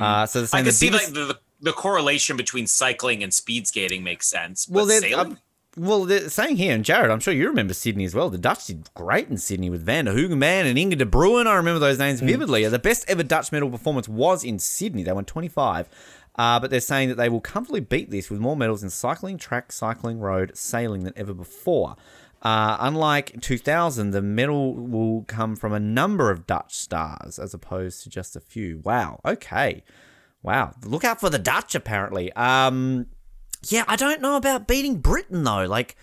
Uh, 0.00 0.24
so 0.24 0.46
I 0.54 0.62
can 0.62 0.72
see 0.72 0.88
biggest- 0.88 1.14
like 1.14 1.14
the, 1.14 1.38
the, 1.60 1.72
correlation 1.72 2.36
between 2.38 2.66
cycling 2.66 3.22
and 3.22 3.32
speed 3.32 3.66
skating 3.66 4.02
makes 4.02 4.26
sense. 4.26 4.66
Well, 4.68 4.86
they're 4.86 5.00
sailing? 5.00 5.32
uh, 5.32 5.36
well, 5.76 6.04
they're 6.04 6.28
saying 6.28 6.56
here, 6.56 6.74
and 6.74 6.84
Jared, 6.84 7.10
I'm 7.10 7.20
sure 7.20 7.32
you 7.32 7.48
remember 7.48 7.72
Sydney 7.72 8.04
as 8.04 8.14
well. 8.14 8.28
The 8.28 8.38
Dutch 8.38 8.66
did 8.66 8.92
great 8.94 9.28
in 9.28 9.38
Sydney 9.38 9.70
with 9.70 9.82
Van 9.82 10.04
den 10.04 10.14
Hoogenband 10.14 10.66
and 10.66 10.78
Inge 10.78 10.96
de 10.96 11.06
Bruijn. 11.06 11.46
I 11.46 11.54
remember 11.54 11.78
those 11.78 11.98
names 11.98 12.20
vividly. 12.20 12.66
The 12.66 12.78
best 12.78 13.08
ever 13.08 13.22
Dutch 13.22 13.52
medal 13.52 13.70
performance 13.70 14.08
was 14.08 14.44
in 14.44 14.58
Sydney. 14.58 15.02
They 15.02 15.12
won 15.12 15.24
25. 15.24 15.88
Uh, 16.36 16.58
but 16.58 16.70
they're 16.70 16.80
saying 16.80 17.08
that 17.08 17.16
they 17.16 17.28
will 17.28 17.40
comfortably 17.40 17.80
beat 17.80 18.10
this 18.10 18.30
with 18.30 18.40
more 18.40 18.56
medals 18.56 18.82
in 18.82 18.90
cycling, 18.90 19.36
track, 19.36 19.70
cycling, 19.70 20.18
road, 20.18 20.56
sailing 20.56 21.04
than 21.04 21.12
ever 21.16 21.34
before. 21.34 21.96
Uh, 22.40 22.76
unlike 22.80 23.40
2000, 23.40 24.10
the 24.10 24.22
medal 24.22 24.74
will 24.74 25.22
come 25.24 25.54
from 25.54 25.72
a 25.72 25.78
number 25.78 26.30
of 26.30 26.46
Dutch 26.46 26.74
stars 26.74 27.38
as 27.38 27.54
opposed 27.54 28.02
to 28.02 28.10
just 28.10 28.34
a 28.34 28.40
few. 28.40 28.80
Wow. 28.82 29.20
Okay. 29.24 29.84
Wow. 30.42 30.74
Look 30.84 31.04
out 31.04 31.20
for 31.20 31.30
the 31.30 31.38
Dutch, 31.38 31.74
apparently. 31.74 32.32
Um, 32.32 33.06
yeah, 33.68 33.84
I 33.86 33.96
don't 33.96 34.20
know 34.20 34.36
about 34.36 34.66
beating 34.66 34.98
Britain 34.98 35.44
though. 35.44 35.66
Like, 35.66 35.96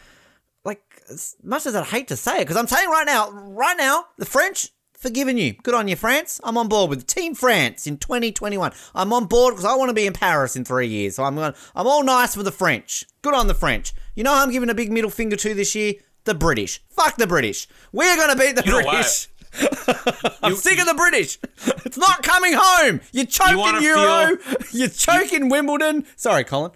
like 0.63 0.81
as 1.09 1.35
much 1.43 1.65
as 1.65 1.75
I'd 1.75 1.87
hate 1.87 2.07
to 2.09 2.15
say 2.15 2.37
it, 2.37 2.41
because 2.41 2.55
I'm 2.55 2.67
saying 2.67 2.89
right 2.89 3.05
now, 3.05 3.31
right 3.31 3.77
now, 3.77 4.05
the 4.17 4.25
French 4.25 4.69
forgiven 4.99 5.37
you. 5.37 5.53
Good 5.53 5.73
on 5.73 5.87
you, 5.87 5.95
France. 5.95 6.39
I'm 6.43 6.57
on 6.57 6.67
board 6.67 6.89
with 6.89 7.07
Team 7.07 7.33
France 7.33 7.87
in 7.87 7.97
2021. 7.97 8.71
I'm 8.93 9.11
on 9.13 9.25
board 9.25 9.53
because 9.55 9.65
I 9.65 9.75
want 9.75 9.89
to 9.89 9.93
be 9.93 10.05
in 10.05 10.13
Paris 10.13 10.55
in 10.55 10.63
three 10.65 10.87
years. 10.87 11.15
So 11.15 11.23
I'm 11.23 11.35
going. 11.35 11.53
I'm 11.75 11.87
all 11.87 12.03
nice 12.03 12.35
for 12.35 12.43
the 12.43 12.51
French. 12.51 13.05
Good 13.21 13.33
on 13.33 13.47
the 13.47 13.53
French. 13.53 13.93
You 14.15 14.23
know 14.23 14.35
who 14.35 14.41
I'm 14.41 14.51
giving 14.51 14.69
a 14.69 14.75
big 14.75 14.91
middle 14.91 15.09
finger 15.09 15.35
to 15.37 15.53
this 15.53 15.73
year? 15.75 15.93
The 16.25 16.35
British. 16.35 16.81
Fuck 16.89 17.15
the 17.17 17.25
British. 17.27 17.67
We're 17.91 18.15
gonna 18.17 18.35
beat 18.35 18.55
the 18.55 18.63
You? 18.65 18.73
British. 18.73 19.29
I'm 20.43 20.55
sick 20.55 20.79
of 20.79 20.85
the 20.85 20.93
British. 20.93 21.39
It's 21.85 21.97
not 21.97 22.21
coming 22.21 22.53
home. 22.55 23.01
You're 23.11 23.25
choking 23.25 23.57
wanna 23.57 23.81
Euro. 23.81 24.37
You're 24.71 24.89
choking 24.89 25.49
Wimbledon. 25.49 26.05
Sorry, 26.15 26.43
Colin. 26.43 26.71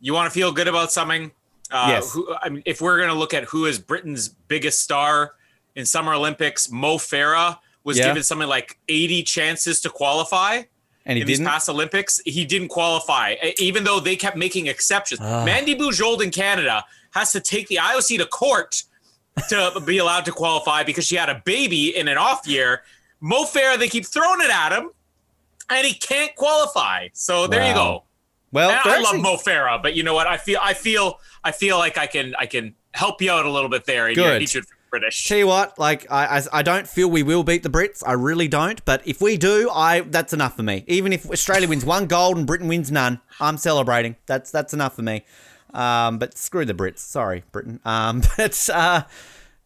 You 0.00 0.12
want 0.12 0.26
to 0.26 0.34
feel 0.34 0.50
good 0.52 0.66
about 0.68 0.90
something? 0.90 1.30
Uh, 1.70 1.86
Yes. 1.90 2.12
Who, 2.12 2.34
I 2.42 2.48
mean, 2.48 2.62
if 2.66 2.80
we're 2.80 2.96
going 2.96 3.10
to 3.10 3.14
look 3.14 3.32
at 3.32 3.44
who 3.44 3.64
is 3.66 3.78
Britain's 3.78 4.28
biggest 4.28 4.82
star 4.82 5.32
in 5.76 5.86
Summer 5.86 6.14
Olympics, 6.14 6.70
Mo 6.70 6.96
Farah 6.96 7.58
was 7.86 7.96
Yeah. 7.96 8.08
given 8.08 8.22
something 8.22 8.48
like 8.48 8.78
80 8.88 9.22
chances 9.22 9.80
to 9.80 9.88
qualify. 9.88 10.62
And 11.06 11.16
he 11.16 11.20
in 11.22 11.26
didn't. 11.28 11.44
these 11.44 11.48
past 11.48 11.68
Olympics, 11.68 12.20
he 12.26 12.44
didn't 12.44 12.66
qualify, 12.68 13.36
even 13.58 13.84
though 13.84 14.00
they 14.00 14.16
kept 14.16 14.36
making 14.36 14.66
exceptions. 14.66 15.20
Ah. 15.22 15.44
Mandy 15.44 15.74
Bujold 15.76 16.20
in 16.20 16.30
Canada 16.32 16.84
has 17.12 17.30
to 17.32 17.40
take 17.40 17.68
the 17.68 17.76
IOC 17.76 18.18
to 18.18 18.26
court 18.26 18.82
to 19.48 19.80
be 19.86 19.98
allowed 19.98 20.24
to 20.24 20.32
qualify 20.32 20.82
because 20.82 21.06
she 21.06 21.14
had 21.14 21.28
a 21.30 21.40
baby 21.44 21.96
in 21.96 22.08
an 22.08 22.18
off 22.18 22.44
year. 22.46 22.82
Mo 23.20 23.44
Farah, 23.44 23.78
they 23.78 23.88
keep 23.88 24.04
throwing 24.04 24.40
it 24.40 24.50
at 24.50 24.72
him, 24.72 24.90
and 25.70 25.86
he 25.86 25.94
can't 25.94 26.34
qualify. 26.34 27.08
So 27.12 27.46
there 27.46 27.66
you 27.68 27.72
go. 27.74 28.02
Well, 28.50 28.70
I 28.70 28.96
love 28.98 29.04
actually- 29.14 29.20
Mo 29.22 29.36
Farah, 29.36 29.80
but 29.80 29.94
you 29.94 30.02
know 30.02 30.14
what? 30.14 30.26
I 30.26 30.38
feel, 30.38 30.58
I 30.60 30.74
feel, 30.74 31.20
I 31.44 31.52
feel 31.52 31.78
like 31.78 31.98
I 31.98 32.06
can, 32.08 32.34
I 32.36 32.46
can 32.46 32.74
help 32.94 33.22
you 33.22 33.30
out 33.30 33.46
a 33.46 33.50
little 33.50 33.68
bit 33.70 33.84
there. 33.84 34.06
And 34.08 34.16
Good. 34.16 34.42
British. 34.98 35.28
Tell 35.28 35.36
you 35.36 35.46
what, 35.46 35.78
like 35.78 36.10
I, 36.10 36.38
I, 36.38 36.42
I 36.52 36.62
don't 36.62 36.88
feel 36.88 37.10
we 37.10 37.22
will 37.22 37.44
beat 37.44 37.62
the 37.62 37.68
Brits. 37.68 38.02
I 38.06 38.12
really 38.12 38.48
don't. 38.48 38.82
But 38.86 39.06
if 39.06 39.20
we 39.20 39.36
do, 39.36 39.68
I 39.70 40.00
that's 40.00 40.32
enough 40.32 40.56
for 40.56 40.62
me. 40.62 40.84
Even 40.86 41.12
if 41.12 41.30
Australia 41.30 41.68
wins 41.68 41.84
one 41.84 42.06
gold 42.06 42.38
and 42.38 42.46
Britain 42.46 42.66
wins 42.66 42.90
none, 42.90 43.20
I'm 43.38 43.58
celebrating. 43.58 44.16
That's 44.24 44.50
that's 44.50 44.72
enough 44.72 44.96
for 44.96 45.02
me. 45.02 45.24
Um, 45.74 46.18
but 46.18 46.38
screw 46.38 46.64
the 46.64 46.72
Brits. 46.72 47.00
Sorry, 47.00 47.44
Britain. 47.52 47.78
Um, 47.84 48.22
but 48.38 48.70
uh, 48.72 49.02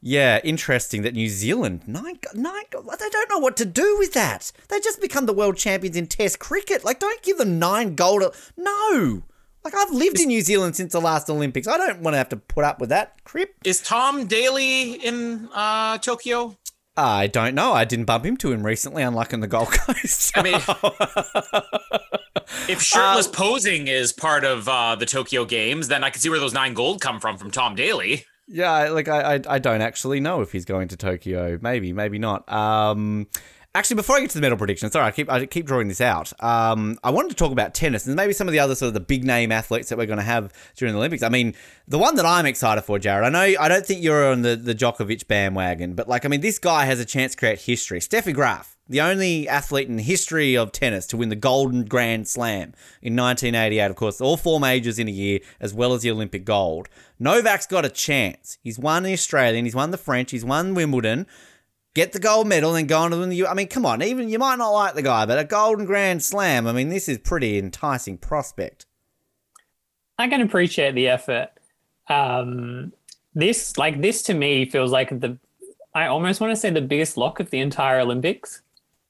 yeah, 0.02 0.40
interesting 0.42 1.02
that 1.02 1.14
New 1.14 1.28
Zealand 1.28 1.82
nine 1.86 2.18
nine. 2.34 2.64
They 2.72 3.08
don't 3.08 3.30
know 3.30 3.38
what 3.38 3.56
to 3.58 3.64
do 3.64 3.96
with 4.00 4.12
that. 4.14 4.50
They 4.66 4.80
just 4.80 5.00
become 5.00 5.26
the 5.26 5.32
world 5.32 5.56
champions 5.56 5.96
in 5.96 6.08
Test 6.08 6.40
cricket. 6.40 6.84
Like, 6.84 6.98
don't 6.98 7.22
give 7.22 7.38
them 7.38 7.60
nine 7.60 7.94
gold. 7.94 8.34
No. 8.56 9.22
Like 9.64 9.74
I've 9.76 9.90
lived 9.90 10.20
in 10.20 10.28
New 10.28 10.40
Zealand 10.40 10.76
since 10.76 10.92
the 10.92 11.00
last 11.00 11.28
Olympics. 11.28 11.68
I 11.68 11.76
don't 11.76 12.00
want 12.00 12.14
to 12.14 12.18
have 12.18 12.28
to 12.30 12.36
put 12.36 12.64
up 12.64 12.80
with 12.80 12.88
that 12.88 13.22
crap. 13.24 13.48
Is 13.64 13.80
Tom 13.82 14.26
Daley 14.26 14.92
in 14.94 15.48
uh, 15.54 15.98
Tokyo? 15.98 16.56
I 16.96 17.26
don't 17.28 17.54
know. 17.54 17.72
I 17.72 17.84
didn't 17.84 18.06
bump 18.06 18.26
into 18.26 18.52
him 18.52 18.64
recently, 18.64 19.02
unlike 19.02 19.32
in 19.32 19.40
the 19.40 19.46
Gold 19.46 19.70
Coast. 19.72 20.32
I 20.36 20.42
mean, 20.42 20.54
if 22.68 22.82
shirtless 22.82 23.28
Uh, 23.28 23.32
posing 23.32 23.88
is 23.88 24.12
part 24.12 24.44
of 24.44 24.68
uh, 24.68 24.96
the 24.96 25.06
Tokyo 25.06 25.44
Games, 25.44 25.88
then 25.88 26.04
I 26.04 26.10
can 26.10 26.20
see 26.20 26.28
where 26.28 26.40
those 26.40 26.54
nine 26.54 26.74
gold 26.74 27.00
come 27.00 27.20
from 27.20 27.38
from 27.38 27.50
Tom 27.50 27.74
Daley. 27.74 28.24
yeah, 28.48 28.88
like 28.90 29.08
I, 29.08 29.36
I, 29.36 29.40
I 29.48 29.58
don't 29.58 29.80
actually 29.82 30.20
know 30.20 30.40
if 30.40 30.52
he's 30.52 30.64
going 30.64 30.88
to 30.88 30.96
Tokyo. 30.96 31.58
Maybe, 31.62 31.92
maybe 31.92 32.18
not. 32.18 32.50
Um, 32.52 33.28
actually, 33.74 33.96
before 33.96 34.16
I 34.16 34.20
get 34.20 34.30
to 34.30 34.38
the 34.38 34.42
medal 34.42 34.58
prediction, 34.58 34.90
sorry, 34.90 35.06
I 35.06 35.10
keep, 35.10 35.30
I 35.30 35.46
keep 35.46 35.66
drawing 35.66 35.88
this 35.88 36.00
out. 36.00 36.32
Um, 36.42 36.98
I 37.04 37.10
wanted 37.10 37.30
to 37.30 37.34
talk 37.34 37.52
about 37.52 37.74
tennis 37.74 38.06
and 38.06 38.16
maybe 38.16 38.32
some 38.32 38.48
of 38.48 38.52
the 38.52 38.58
other 38.58 38.74
sort 38.74 38.88
of 38.88 38.94
the 38.94 39.00
big 39.00 39.24
name 39.24 39.52
athletes 39.52 39.88
that 39.88 39.98
we're 39.98 40.06
going 40.06 40.18
to 40.18 40.24
have 40.24 40.52
during 40.76 40.92
the 40.92 40.98
Olympics. 40.98 41.22
I 41.22 41.28
mean, 41.28 41.54
the 41.86 41.98
one 41.98 42.16
that 42.16 42.26
I'm 42.26 42.46
excited 42.46 42.82
for, 42.82 42.98
Jared. 42.98 43.24
I 43.24 43.28
know 43.30 43.56
I 43.60 43.68
don't 43.68 43.86
think 43.86 44.02
you're 44.02 44.30
on 44.30 44.42
the 44.42 44.56
the 44.56 44.74
Djokovic 44.74 45.26
bandwagon, 45.26 45.94
but 45.94 46.08
like, 46.08 46.24
I 46.24 46.28
mean, 46.28 46.40
this 46.40 46.58
guy 46.58 46.84
has 46.84 47.00
a 47.00 47.04
chance 47.04 47.32
to 47.32 47.38
create 47.38 47.60
history. 47.60 48.00
Steffi 48.00 48.34
Graf. 48.34 48.76
The 48.88 49.00
only 49.00 49.48
athlete 49.48 49.86
in 49.86 49.94
the 49.94 50.02
history 50.02 50.56
of 50.56 50.72
tennis 50.72 51.06
to 51.08 51.16
win 51.16 51.28
the 51.28 51.36
Golden 51.36 51.84
Grand 51.84 52.26
Slam 52.26 52.74
in 53.00 53.14
1988, 53.14 53.84
of 53.84 53.94
course, 53.94 54.20
all 54.20 54.36
four 54.36 54.58
majors 54.58 54.98
in 54.98 55.06
a 55.06 55.12
year, 55.12 55.38
as 55.60 55.72
well 55.72 55.94
as 55.94 56.02
the 56.02 56.10
Olympic 56.10 56.44
gold. 56.44 56.88
Novak's 57.16 57.68
got 57.68 57.84
a 57.84 57.88
chance. 57.88 58.58
He's 58.64 58.80
won 58.80 59.04
the 59.04 59.12
Australian, 59.12 59.64
he's 59.64 59.76
won 59.76 59.92
the 59.92 59.96
French, 59.96 60.32
he's 60.32 60.44
won 60.44 60.74
Wimbledon. 60.74 61.28
Get 61.94 62.12
the 62.12 62.20
gold 62.20 62.46
medal 62.46 62.74
and 62.76 62.88
go 62.88 63.00
on 63.00 63.10
to 63.10 63.18
win 63.18 63.30
the. 63.30 63.36
U- 63.36 63.46
I 63.46 63.54
mean, 63.54 63.66
come 63.66 63.84
on. 63.84 64.02
Even 64.02 64.28
you 64.28 64.38
might 64.38 64.56
not 64.56 64.70
like 64.70 64.94
the 64.94 65.02
guy, 65.02 65.26
but 65.26 65.38
a 65.38 65.44
Golden 65.44 65.86
Grand 65.86 66.22
Slam. 66.22 66.66
I 66.66 66.72
mean, 66.72 66.88
this 66.88 67.08
is 67.08 67.18
pretty 67.18 67.58
enticing 67.58 68.16
prospect. 68.16 68.86
I 70.18 70.28
can 70.28 70.40
appreciate 70.40 70.94
the 70.94 71.08
effort. 71.08 71.48
Um, 72.08 72.92
this, 73.34 73.76
like 73.76 74.00
this, 74.00 74.22
to 74.24 74.34
me 74.34 74.66
feels 74.66 74.92
like 74.92 75.08
the. 75.08 75.38
I 75.92 76.06
almost 76.06 76.40
want 76.40 76.52
to 76.52 76.56
say 76.56 76.70
the 76.70 76.80
biggest 76.80 77.16
lock 77.16 77.40
of 77.40 77.50
the 77.50 77.58
entire 77.58 77.98
Olympics. 77.98 78.62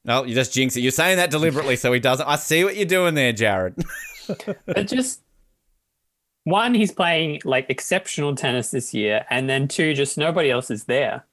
No, 0.05 0.24
you 0.24 0.35
just 0.35 0.55
jinx 0.55 0.77
it. 0.77 0.81
You're 0.81 0.93
saying 0.93 1.19
that 1.19 1.31
deliberately 1.31 1.77
so 1.77 1.93
he 1.93 2.01
doesn't. 2.01 2.27
I 2.27 2.36
see 2.36 2.65
what 2.65 2.77
you're 2.77 2.86
doing 2.86 3.15
there, 3.15 3.32
Jared. 3.32 3.74
But 4.65 4.86
just 4.86 5.23
one, 6.44 6.73
he's 6.73 6.93
playing 6.93 7.40
like 7.44 7.66
exceptional 7.69 8.36
tennis 8.36 8.70
this 8.70 8.94
year, 8.94 9.27
and 9.28 9.51
then 9.51 9.66
two, 9.66 9.93
just 9.93 10.16
nobody 10.16 10.51
else 10.51 10.70
is 10.70 10.85
there. 10.85 11.24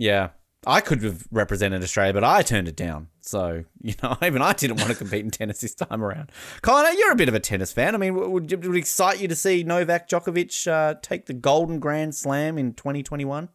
Yeah. 0.00 0.30
I 0.66 0.80
could 0.80 1.02
have 1.02 1.26
represented 1.30 1.82
Australia, 1.82 2.12
but 2.12 2.24
I 2.24 2.42
turned 2.42 2.68
it 2.68 2.76
down. 2.76 3.08
So, 3.20 3.64
you 3.80 3.94
know, 4.02 4.16
even 4.22 4.42
I 4.42 4.52
didn't 4.52 4.78
want 4.78 4.90
to 4.90 4.96
compete 4.96 5.24
in 5.24 5.30
tennis 5.30 5.60
this 5.60 5.74
time 5.74 6.02
around. 6.02 6.32
Colin, 6.62 6.94
you're 6.98 7.12
a 7.12 7.16
bit 7.16 7.28
of 7.28 7.34
a 7.34 7.40
tennis 7.40 7.72
fan. 7.72 7.94
I 7.94 7.98
mean, 7.98 8.14
would, 8.14 8.50
would 8.50 8.52
it 8.52 8.76
excite 8.76 9.20
you 9.20 9.28
to 9.28 9.36
see 9.36 9.62
Novak 9.62 10.08
Djokovic 10.08 10.66
uh, 10.66 10.94
take 11.00 11.26
the 11.26 11.34
Golden 11.34 11.78
Grand 11.78 12.14
Slam 12.14 12.58
in 12.58 12.74
2021? 12.74 13.48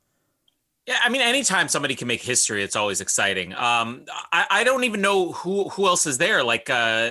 Yeah, 0.87 0.99
I 1.03 1.09
mean, 1.09 1.21
anytime 1.21 1.67
somebody 1.67 1.95
can 1.95 2.07
make 2.07 2.21
history, 2.21 2.63
it's 2.63 2.75
always 2.75 3.01
exciting. 3.01 3.53
Um, 3.53 4.05
I, 4.31 4.45
I 4.51 4.63
don't 4.63 4.83
even 4.83 5.01
know 5.01 5.31
who 5.31 5.67
who 5.69 5.87
else 5.87 6.05
is 6.05 6.19
there. 6.19 6.43
Like, 6.43 6.69
uh, 6.69 7.09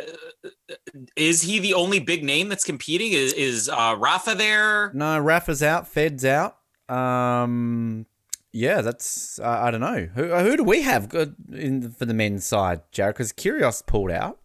is 1.16 1.42
he 1.42 1.58
the 1.58 1.74
only 1.74 1.98
big 1.98 2.22
name 2.22 2.48
that's 2.48 2.62
competing? 2.62 3.10
Is 3.12 3.32
is 3.32 3.68
uh, 3.68 3.96
Rafa 3.98 4.36
there? 4.36 4.92
No, 4.94 5.18
Rafa's 5.18 5.60
out. 5.60 5.88
Fed's 5.88 6.24
out. 6.24 6.56
Um, 6.88 8.06
yeah, 8.54 8.82
that's 8.82 9.40
uh, 9.40 9.58
I 9.62 9.72
don't 9.72 9.80
know 9.80 10.08
who 10.14 10.28
who 10.28 10.56
do 10.56 10.62
we 10.62 10.82
have 10.82 11.08
good 11.08 11.34
in 11.52 11.90
for 11.90 12.06
the 12.06 12.14
men's 12.14 12.46
side, 12.46 12.82
Jared? 12.92 13.16
Because 13.16 13.32
Kyrgios 13.32 13.84
pulled 13.84 14.12
out. 14.12 14.38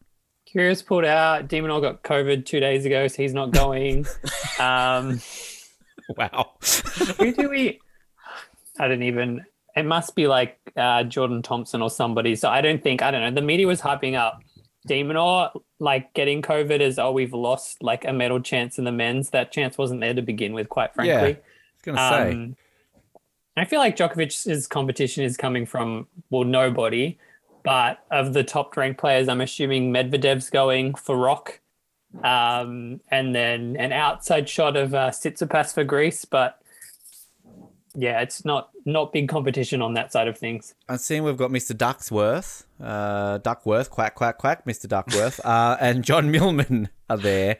Kyrgios 0.52 0.84
pulled 0.84 1.06
out. 1.06 1.48
de 1.48 1.62
Minaur 1.62 1.80
got 1.80 2.02
COVID 2.02 2.44
two 2.44 2.60
days 2.60 2.86
ago, 2.86 3.08
so 3.08 3.22
he's 3.22 3.36
not 3.36 3.52
going. 3.52 4.08
um, 4.60 5.22
wow. 6.18 6.54
who 7.20 7.34
do 7.34 7.50
we? 7.52 7.80
I 8.80 8.88
don't 8.88 9.04
even. 9.04 9.46
It 9.76 9.84
must 9.84 10.16
be 10.16 10.26
like 10.26 10.58
uh, 10.76 11.04
Jordan 11.04 11.44
Thompson 11.44 11.84
or 11.84 11.92
somebody. 11.92 12.36
So 12.36 12.50
I 12.50 12.62
don't 12.62 12.82
think 12.82 13.04
I 13.04 13.12
don't 13.12 13.22
know. 13.22 13.32
The 13.40 13.46
media 13.46 13.68
was 13.68 13.80
hyping 13.80 14.16
up 14.16 14.42
de 14.88 15.04
Minaur 15.04 15.52
like 15.78 16.16
getting 16.16 16.42
COVID 16.42 16.82
as 16.82 16.98
oh 16.98 17.12
we've 17.12 17.34
lost 17.34 17.84
like 17.84 18.06
a 18.06 18.12
medal 18.12 18.40
chance 18.40 18.80
in 18.80 18.86
the 18.86 18.92
men's. 18.92 19.30
That 19.30 19.52
chance 19.52 19.78
wasn't 19.78 20.02
there 20.02 20.16
to 20.16 20.24
begin 20.24 20.54
with, 20.54 20.68
quite 20.68 20.96
frankly. 20.96 21.14
Yeah, 21.14 21.22
I 21.22 21.28
was 21.28 21.84
gonna 21.84 22.10
say. 22.10 22.32
Um, 22.32 22.56
I 23.60 23.66
feel 23.66 23.80
like 23.80 23.96
Djokovic's 23.96 24.68
competition 24.68 25.24
is 25.24 25.38
coming 25.38 25.66
from 25.66 26.08
well 26.30 26.44
nobody, 26.44 27.18
but 27.64 28.04
of 28.12 28.34
the 28.34 28.44
top 28.44 28.76
ranked 28.78 29.00
players, 29.00 29.28
I'm 29.28 29.42
assuming 29.42 29.94
Medvedev's 29.94 30.50
going 30.50 30.96
for 30.96 31.18
Rock, 31.18 31.60
um, 32.24 33.02
and 33.10 33.36
then 33.36 33.76
an 33.78 33.92
outside 33.92 34.48
shot 34.48 34.76
of 34.76 34.94
uh, 34.94 35.10
Tsitsipas 35.10 35.74
for 35.74 35.84
Greece. 35.84 36.26
But 36.26 36.60
yeah, 37.96 38.22
it's 38.22 38.46
not 38.46 38.70
not 38.86 39.12
big 39.12 39.30
competition 39.30 39.82
on 39.82 39.94
that 39.96 40.12
side 40.12 40.28
of 40.28 40.38
things. 40.38 40.76
I've 40.88 41.02
seen 41.02 41.24
we've 41.24 41.38
got 41.38 41.52
Mr. 41.52 41.76
Ducksworth, 41.76 42.66
uh, 42.82 43.40
Duckworth, 43.40 43.90
quack 43.90 44.16
quack 44.16 44.38
quack, 44.38 44.66
Mr. 44.66 44.88
Duckworth, 44.88 45.44
uh, 45.46 45.78
and 45.80 46.04
John 46.04 46.32
Millman 46.32 46.90
are 47.10 47.18
there. 47.18 47.58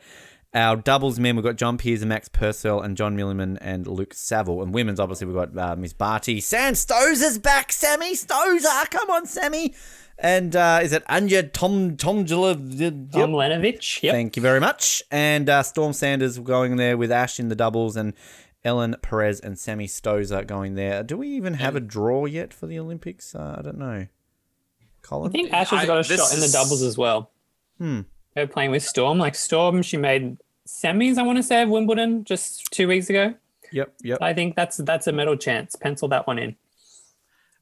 Our 0.52 0.76
doubles 0.76 1.20
men, 1.20 1.36
we've 1.36 1.44
got 1.44 1.54
John 1.56 1.78
Peers 1.78 2.02
and 2.02 2.08
Max 2.08 2.28
Purcell 2.28 2.80
and 2.80 2.96
John 2.96 3.16
Milliman 3.16 3.56
and 3.60 3.86
Luke 3.86 4.12
Saville. 4.14 4.62
And 4.62 4.74
women's, 4.74 4.98
obviously, 4.98 5.28
we've 5.28 5.36
got 5.36 5.56
uh, 5.56 5.76
Miss 5.76 5.92
Barty. 5.92 6.40
Sam 6.40 6.72
Stosur's 6.72 7.38
back, 7.38 7.70
Sammy 7.70 8.14
Stosur. 8.16 8.90
Come 8.90 9.10
on, 9.10 9.26
Sammy. 9.26 9.74
And 10.18 10.56
uh, 10.56 10.80
is 10.82 10.92
it 10.92 11.04
Anja 11.06 11.50
Tom 11.52 11.96
Tomjula? 11.96 12.58
Yep. 12.78 12.92
Tom 13.12 13.30
Lenovich. 13.32 14.02
Yep. 14.02 14.12
Thank 14.12 14.36
you 14.36 14.42
very 14.42 14.58
much. 14.60 15.02
And 15.10 15.48
uh, 15.48 15.62
Storm 15.62 15.92
Sanders 15.92 16.38
going 16.40 16.76
there 16.76 16.96
with 16.96 17.12
Ash 17.12 17.38
in 17.38 17.48
the 17.48 17.54
doubles 17.54 17.96
and 17.96 18.12
Ellen 18.64 18.96
Perez 19.02 19.38
and 19.40 19.56
Sammy 19.58 19.86
Stosur 19.86 20.46
going 20.46 20.74
there. 20.74 21.02
Do 21.04 21.16
we 21.16 21.28
even 21.28 21.54
have 21.54 21.76
a 21.76 21.80
draw 21.80 22.26
yet 22.26 22.52
for 22.52 22.66
the 22.66 22.78
Olympics? 22.78 23.34
Uh, 23.34 23.54
I 23.58 23.62
don't 23.62 23.78
know. 23.78 24.08
Colin? 25.02 25.30
I 25.30 25.32
think 25.32 25.52
Ash 25.52 25.70
has 25.70 25.86
got 25.86 25.96
a 25.96 26.00
I- 26.00 26.16
shot 26.16 26.34
in 26.34 26.40
the 26.40 26.48
doubles 26.48 26.82
as 26.82 26.98
well. 26.98 27.30
Hmm. 27.78 28.00
They're 28.34 28.46
playing 28.46 28.70
with 28.70 28.82
Storm. 28.82 29.18
Like 29.18 29.34
Storm, 29.34 29.82
she 29.82 29.96
made 29.96 30.36
semis, 30.66 31.18
I 31.18 31.22
want 31.22 31.36
to 31.38 31.42
say, 31.42 31.62
of 31.62 31.68
Wimbledon 31.68 32.24
just 32.24 32.70
two 32.70 32.86
weeks 32.88 33.10
ago. 33.10 33.34
Yep, 33.72 33.92
yep. 34.02 34.18
I 34.20 34.32
think 34.34 34.56
that's 34.56 34.78
that's 34.78 35.06
a 35.06 35.12
medal 35.12 35.36
chance. 35.36 35.76
Pencil 35.76 36.08
that 36.08 36.26
one 36.26 36.38
in. 36.38 36.56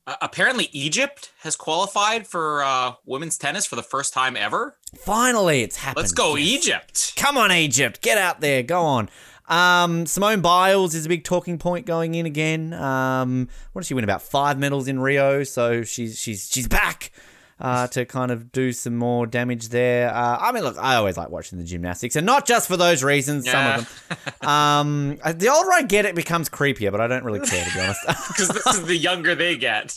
Uh, 0.06 0.16
apparently, 0.22 0.70
Egypt 0.72 1.32
has 1.40 1.54
qualified 1.54 2.26
for 2.26 2.62
uh, 2.64 2.92
women's 3.04 3.36
tennis 3.36 3.66
for 3.66 3.76
the 3.76 3.82
first 3.82 4.14
time 4.14 4.36
ever. 4.36 4.74
Finally, 4.96 5.62
it's 5.62 5.76
happened. 5.76 6.02
Let's 6.02 6.12
go, 6.12 6.34
Yes. 6.36 6.48
Egypt! 6.64 7.12
Come 7.16 7.36
on, 7.36 7.52
Egypt. 7.52 8.00
Get 8.00 8.16
out 8.16 8.40
there. 8.40 8.62
Go 8.62 8.82
on. 8.82 9.10
Um, 9.48 10.06
Simone 10.06 10.40
Biles 10.40 10.94
is 10.94 11.04
a 11.06 11.08
big 11.10 11.24
talking 11.24 11.58
point 11.58 11.84
going 11.86 12.14
in 12.14 12.24
again. 12.26 12.72
Um, 12.74 13.48
what 13.72 13.82
did 13.82 13.86
she 13.88 13.94
win? 13.94 14.04
About 14.04 14.22
five 14.22 14.58
medals 14.58 14.88
in 14.88 14.98
Rio, 15.00 15.44
so 15.44 15.82
she's 15.82 16.18
she's 16.18 16.50
she's 16.50 16.68
back 16.68 17.10
uh, 17.60 17.86
to 17.88 18.04
kind 18.04 18.30
of 18.30 18.52
do 18.52 18.72
some 18.72 18.96
more 18.96 19.26
damage 19.26 19.68
there. 19.68 20.14
Uh, 20.14 20.38
I 20.40 20.52
mean, 20.52 20.62
look, 20.62 20.76
I 20.78 20.96
always 20.96 21.16
like 21.16 21.30
watching 21.30 21.58
the 21.58 21.64
gymnastics, 21.64 22.16
and 22.16 22.24
not 22.24 22.46
just 22.46 22.68
for 22.68 22.76
those 22.76 23.02
reasons. 23.02 23.50
Some 23.50 23.66
of 23.66 24.06
them. 24.08 24.48
Um, 24.48 25.18
uh, 25.22 25.32
the 25.32 25.48
older 25.48 25.72
I 25.72 25.82
get, 25.82 26.04
it 26.04 26.14
becomes 26.14 26.48
creepier, 26.48 26.90
but 26.90 27.00
I 27.00 27.06
don't 27.06 27.24
really 27.24 27.40
care 27.40 27.64
to 27.64 27.74
be 27.74 27.80
honest. 27.80 28.00
Because 28.28 28.48
this 28.48 28.66
is 28.66 28.86
the 28.86 28.96
younger 28.96 29.34
they 29.34 29.56
get. 29.56 29.96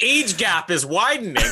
Age 0.00 0.36
gap 0.36 0.70
is 0.70 0.86
widening. 0.86 1.36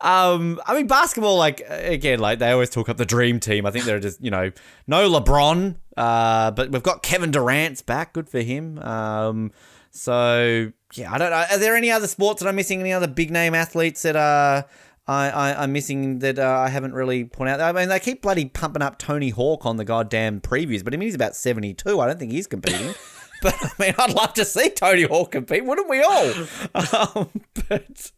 Um, 0.00 0.60
I 0.66 0.74
mean, 0.74 0.86
basketball, 0.86 1.36
like 1.38 1.62
again, 1.68 2.18
like 2.18 2.40
they 2.40 2.50
always 2.50 2.68
talk 2.68 2.88
up 2.88 2.96
the 2.96 3.06
dream 3.06 3.38
team. 3.38 3.64
I 3.64 3.70
think 3.70 3.84
they're 3.84 4.00
just, 4.00 4.20
you 4.22 4.30
know, 4.30 4.50
no 4.86 5.08
LeBron, 5.08 5.76
uh, 5.96 6.50
but 6.50 6.70
we've 6.70 6.82
got 6.82 7.02
Kevin 7.02 7.30
Durant's 7.30 7.80
back. 7.80 8.12
Good 8.12 8.28
for 8.28 8.40
him. 8.40 8.78
Um, 8.80 9.52
so 9.92 10.72
yeah, 10.94 11.12
I 11.12 11.18
don't 11.18 11.30
know. 11.30 11.44
Are 11.50 11.58
there 11.58 11.76
any 11.76 11.90
other 11.90 12.06
sports 12.06 12.42
that 12.42 12.48
I'm 12.48 12.56
missing? 12.56 12.80
Any 12.80 12.92
other 12.92 13.06
big 13.06 13.30
name 13.30 13.54
athletes 13.54 14.02
that 14.02 14.16
are? 14.16 14.66
I, 15.06 15.30
I 15.30 15.62
I'm 15.62 15.72
missing 15.72 16.20
that 16.20 16.38
uh, 16.38 16.48
I 16.48 16.68
haven't 16.68 16.94
really 16.94 17.24
pointed 17.24 17.60
out? 17.60 17.60
I 17.60 17.72
mean, 17.72 17.88
they 17.88 18.00
keep 18.00 18.22
bloody 18.22 18.46
pumping 18.46 18.82
up 18.82 18.98
Tony 18.98 19.30
Hawk 19.30 19.66
on 19.66 19.76
the 19.76 19.84
goddamn 19.84 20.40
previews, 20.40 20.84
but 20.84 20.94
I 20.94 20.96
mean, 20.96 21.08
he's 21.08 21.14
about 21.14 21.34
72. 21.36 22.00
I 22.00 22.06
don't 22.06 22.18
think 22.18 22.32
he's 22.32 22.46
competing. 22.46 22.94
But 23.42 23.56
I 23.60 23.70
mean, 23.80 23.94
I'd 23.98 24.14
love 24.14 24.34
to 24.34 24.44
see 24.44 24.70
Tony 24.70 25.02
Hawk 25.02 25.32
compete, 25.32 25.64
wouldn't 25.64 25.90
we 25.90 26.00
all? 26.00 26.32
Um, 26.74 27.28
but 27.68 28.12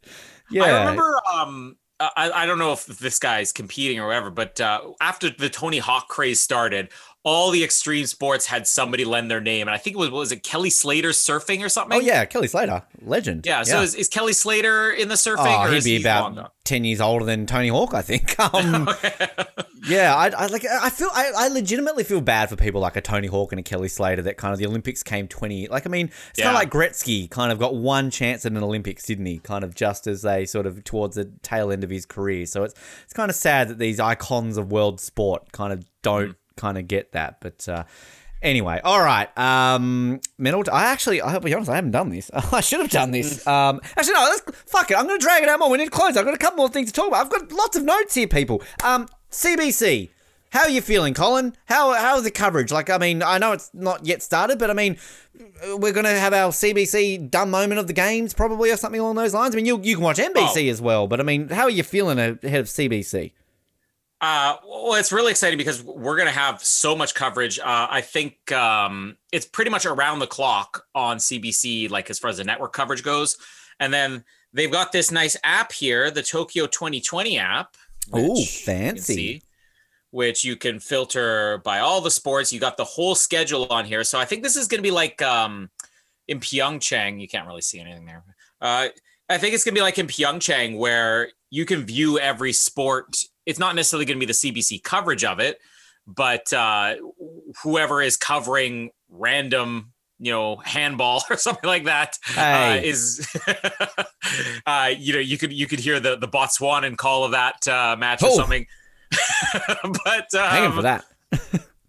yeah, 0.51 0.65
I 0.65 0.81
remember. 0.81 1.19
Um, 1.33 1.77
I, 1.99 2.31
I 2.31 2.47
don't 2.47 2.59
know 2.59 2.73
if 2.73 2.87
this 2.87 3.19
guy's 3.19 3.53
competing 3.53 3.99
or 3.99 4.09
whatever, 4.09 4.31
but 4.31 4.61
uh, 4.61 4.81
after 5.01 5.31
the 5.31 5.49
Tony 5.49 5.79
Hawk 5.79 6.09
craze 6.09 6.41
started, 6.41 6.91
all 7.25 7.51
the 7.51 7.65
extreme 7.65 8.05
sports 8.05 8.47
had 8.47 8.67
somebody 8.67 9.05
lend 9.05 9.31
their 9.31 9.41
name, 9.41 9.67
and 9.67 9.75
I 9.75 9.79
think 9.79 9.97
it 9.97 9.99
was 9.99 10.11
what 10.11 10.19
was 10.19 10.31
it 10.33 10.43
Kelly 10.43 10.69
Slater 10.71 11.09
surfing 11.09 11.65
or 11.65 11.71
something? 11.71 11.97
Oh 11.99 12.01
yeah, 12.01 12.27
Kelly 12.27 12.49
Slater, 12.49 12.83
legend. 13.01 13.47
yeah. 13.47 13.63
So 13.63 13.81
Is, 13.81 13.95
is 13.95 14.09
Kelly 14.09 14.35
Slater 14.35 14.91
in 14.91 15.09
the 15.09 15.15
surfing? 15.15 15.39
Oh, 15.47 15.67
or 15.67 15.73
he'd 15.73 15.85
be 15.85 15.97
he 15.97 16.03
about 16.03 16.35
long 16.35 16.49
ten 16.65 16.85
years 16.85 17.01
older 17.01 17.25
than 17.25 17.47
Tony 17.47 17.69
Hawk, 17.69 17.95
I 17.95 18.03
think. 18.03 18.35
Um, 18.55 18.89
yeah, 19.89 20.15
I, 20.15 20.29
I 20.29 20.47
like. 20.47 20.65
I 20.67 20.91
feel. 20.91 21.09
I, 21.13 21.33
I 21.35 21.49
legitimately 21.49 22.05
feel 22.05 22.21
bad 22.21 22.51
for 22.51 22.57
people 22.57 22.81
like 22.81 22.97
a 22.97 23.01
Tony 23.01 23.27
Hawk 23.27 23.53
and 23.53 23.59
a 23.59 23.63
Kelly 23.63 23.89
Slater 23.89 24.23
that 24.23 24.37
kind 24.37 24.53
of 24.53 24.59
the 24.59 24.67
Olympics 24.67 25.03
came 25.03 25.29
twenty. 25.29 25.67
Like, 25.67 25.87
I 25.87 25.89
mean, 25.89 26.11
it's 26.31 26.43
kind 26.43 26.51
of 26.51 26.61
like 26.61 26.71
Gretzky 26.71 27.29
kind 27.31 27.51
of 27.51 27.59
got 27.59 27.75
one 27.75 28.11
chance 28.11 28.45
at 28.45 28.53
an 28.53 28.59
Olympics, 28.63 29.05
didn't 29.05 29.27
he? 29.27 29.39
Kind 29.39 29.65
of 29.65 29.75
just 29.75 30.07
as 30.07 30.23
they 30.23 30.45
sort 30.45 30.67
of 30.67 30.85
towards 30.85 31.17
the 31.17 31.33
tail 31.43 31.73
end 31.73 31.85
of 31.85 31.91
his 31.91 32.05
career. 32.05 32.45
So 32.45 32.65
it's 32.65 32.75
it's 33.05 33.15
kind 33.15 33.31
of 33.31 33.35
sad 33.37 33.69
that 33.69 33.79
these 33.79 33.99
icons 33.99 34.59
of 34.59 34.71
world 34.71 35.01
sport 35.01 35.53
kind 35.53 35.73
of 35.73 35.85
don't 36.03 36.37
kind 36.57 36.79
of 36.79 36.89
get 36.89 37.13
that. 37.13 37.41
But 37.41 37.69
uh, 37.69 37.85
anyway, 38.43 38.81
all 38.85 39.03
right. 39.03 39.37
Um, 39.39 40.21
medal. 40.39 40.65
I 40.73 40.87
actually, 40.87 41.21
I'll 41.21 41.41
be 41.41 41.55
honest, 41.55 41.71
I 41.71 41.77
haven't 41.77 41.93
done 41.93 42.11
this. 42.11 42.31
I 42.53 42.61
should 42.61 42.81
have 42.81 42.91
done 42.91 43.11
this. 43.11 43.47
Um, 43.47 43.81
actually, 43.97 44.15
no. 44.15 44.21
Let's 44.31 44.63
fuck 44.67 44.91
it. 44.91 44.97
I'm 44.97 45.07
going 45.07 45.19
to 45.19 45.25
drag 45.25 45.43
it 45.43 45.49
out 45.49 45.59
more. 45.59 45.71
We 45.71 45.79
need 45.79 45.87
to 45.87 45.91
close. 45.91 46.17
I've 46.17 46.25
got 46.25 46.35
a 46.35 46.39
couple 46.39 46.59
more 46.59 46.69
things 46.69 46.93
to 46.93 46.95
talk 46.95 47.09
about. 47.09 47.27
I've 47.27 47.33
got 47.33 47.53
lots 47.53 47.77
of 47.77 47.85
notes 47.85 48.15
here, 48.15 48.29
people. 48.29 48.63
Um, 48.83 49.09
CBC. 49.31 50.11
How 50.51 50.61
are 50.61 50.71
you 50.71 50.83
feeling, 50.83 51.15
Colin? 51.15 51.57
How 51.65 51.95
how's 51.95 52.23
the 52.23 52.31
coverage? 52.31 52.71
Like, 52.71 52.89
I 52.89 52.97
mean, 52.97 53.25
I 53.25 53.39
know 53.39 53.51
it's 53.51 53.73
not 53.75 54.07
yet 54.07 54.23
started, 54.23 54.57
but 54.57 54.71
I 54.71 54.73
mean, 54.73 54.99
we're 55.67 55.93
going 55.93 56.05
to 56.05 56.11
have 56.11 56.33
our 56.33 56.53
CBC 56.53 57.29
dumb 57.29 57.51
moment 57.51 57.81
of 57.81 57.89
the 57.89 57.93
games, 57.93 58.35
probably, 58.35 58.71
or 58.71 58.77
something 58.77 59.01
along 59.01 59.17
those 59.17 59.35
lines. 59.35 59.53
I 59.53 59.57
mean, 59.57 59.67
you 59.67 59.81
you 59.83 59.97
can 59.97 60.05
watch 60.05 60.19
NBC 60.19 60.71
as 60.71 60.81
well, 60.81 61.09
but 61.09 61.19
I 61.19 61.25
mean, 61.25 61.49
how 61.49 61.65
are 61.65 61.71
you 61.71 61.83
feeling 61.83 62.21
ahead 62.21 62.45
of 62.45 62.67
CBC? 62.67 63.33
Uh, 64.21 64.57
well, 64.67 64.95
it's 64.95 65.13
really 65.13 65.31
exciting 65.31 65.59
because 65.59 65.83
we're 65.83 66.17
going 66.17 66.29
to 66.29 66.33
have 66.33 66.65
so 66.65 66.97
much 66.97 67.15
coverage. 67.15 67.59
Uh, 67.59 67.87
I 67.91 68.01
think 68.01 68.51
um, 68.53 69.17
it's 69.33 69.45
pretty 69.45 69.71
much 69.71 69.85
around 69.85 70.21
the 70.21 70.27
clock 70.27 70.87
on 70.95 71.19
CBC, 71.19 71.91
like 71.91 72.09
as 72.09 72.19
far 72.19 72.31
as 72.31 72.39
the 72.39 72.45
network 72.45 72.73
coverage 72.73 73.03
goes. 73.03 73.37
And 73.81 73.93
then 73.93 74.25
they've 74.53 74.71
got 74.71 74.93
this 74.93 75.11
nice 75.11 75.37
app 75.45 75.73
here, 75.73 76.11
the 76.11 76.23
Tokyo 76.23 76.67
2020 76.67 77.39
app. 77.39 77.77
Oh, 78.13 78.31
which 78.31 78.41
you 78.41 78.47
fancy. 78.47 79.15
see, 79.15 79.43
which 80.11 80.45
you 80.45 80.57
can 80.57 80.79
filter 80.79 81.59
by 81.65 81.81
all 81.81 82.01
the 82.01 82.11
sports. 82.11 82.53
You 82.53 82.61
got 82.61 82.77
the 82.77 82.85
whole 82.85 83.15
schedule 83.15 83.67
on 83.71 83.85
here. 83.85 84.05
So 84.05 84.19
I 84.19 84.25
think 84.25 84.43
this 84.43 84.57
is 84.57 84.69
going 84.69 84.79
to 84.79 84.83
be 84.83 84.91
like 84.91 85.21
um, 85.23 85.71
in 86.29 86.41
Pyeongchang. 86.41 87.21
You 87.21 87.29
can't 87.29 87.47
really 87.47 87.63
see 87.63 87.81
anything 87.81 88.07
there. 88.07 88.23
Uh, 88.61 88.89
I 89.29 89.39
think 89.39 89.55
it's 89.55 89.65
going 89.65 89.75
to 89.75 89.79
be 89.79 89.83
like 89.83 89.99
in 89.99 90.07
Pyeongchang 90.07 90.79
where 90.79 91.31
you 91.51 91.65
can 91.65 91.85
view 91.85 92.19
every 92.19 92.53
sport. 92.53 93.17
It's 93.47 93.59
not 93.59 93.75
necessarily 93.75 94.05
going 94.07 94.19
to 94.19 94.27
be 94.27 94.27
the 94.27 94.33
CBC 94.33 94.83
coverage 94.83 95.25
of 95.25 95.39
it, 95.41 95.61
but 96.07 96.53
uh, 96.53 96.95
whoever 97.63 98.01
is 98.03 98.17
covering 98.17 98.91
random, 99.11 99.93
you 100.19 100.33
know, 100.33 100.57
handball 100.57 101.23
or 101.31 101.37
something 101.37 101.67
like 101.69 101.85
that 101.85 102.19
uh, 102.37 102.81
is, 102.83 103.27
uh, 104.67 104.91
you 104.97 105.13
know, 105.13 105.19
you 105.19 105.39
could 105.39 105.53
you 105.53 105.67
could 105.67 105.81
hear 105.81 106.01
the 106.01 106.17
the 106.17 106.29
Botswanan 106.29 106.97
call 106.97 107.25
of 107.25 107.33
that 107.33 107.67
uh, 107.69 107.97
match 107.99 108.23
or 108.23 108.29
Oh. 108.31 108.37
something. 108.37 108.67
but 110.05 110.35
um, 110.35 110.49
Hanging 110.51 110.73
for 110.73 110.83
that. 110.83 111.05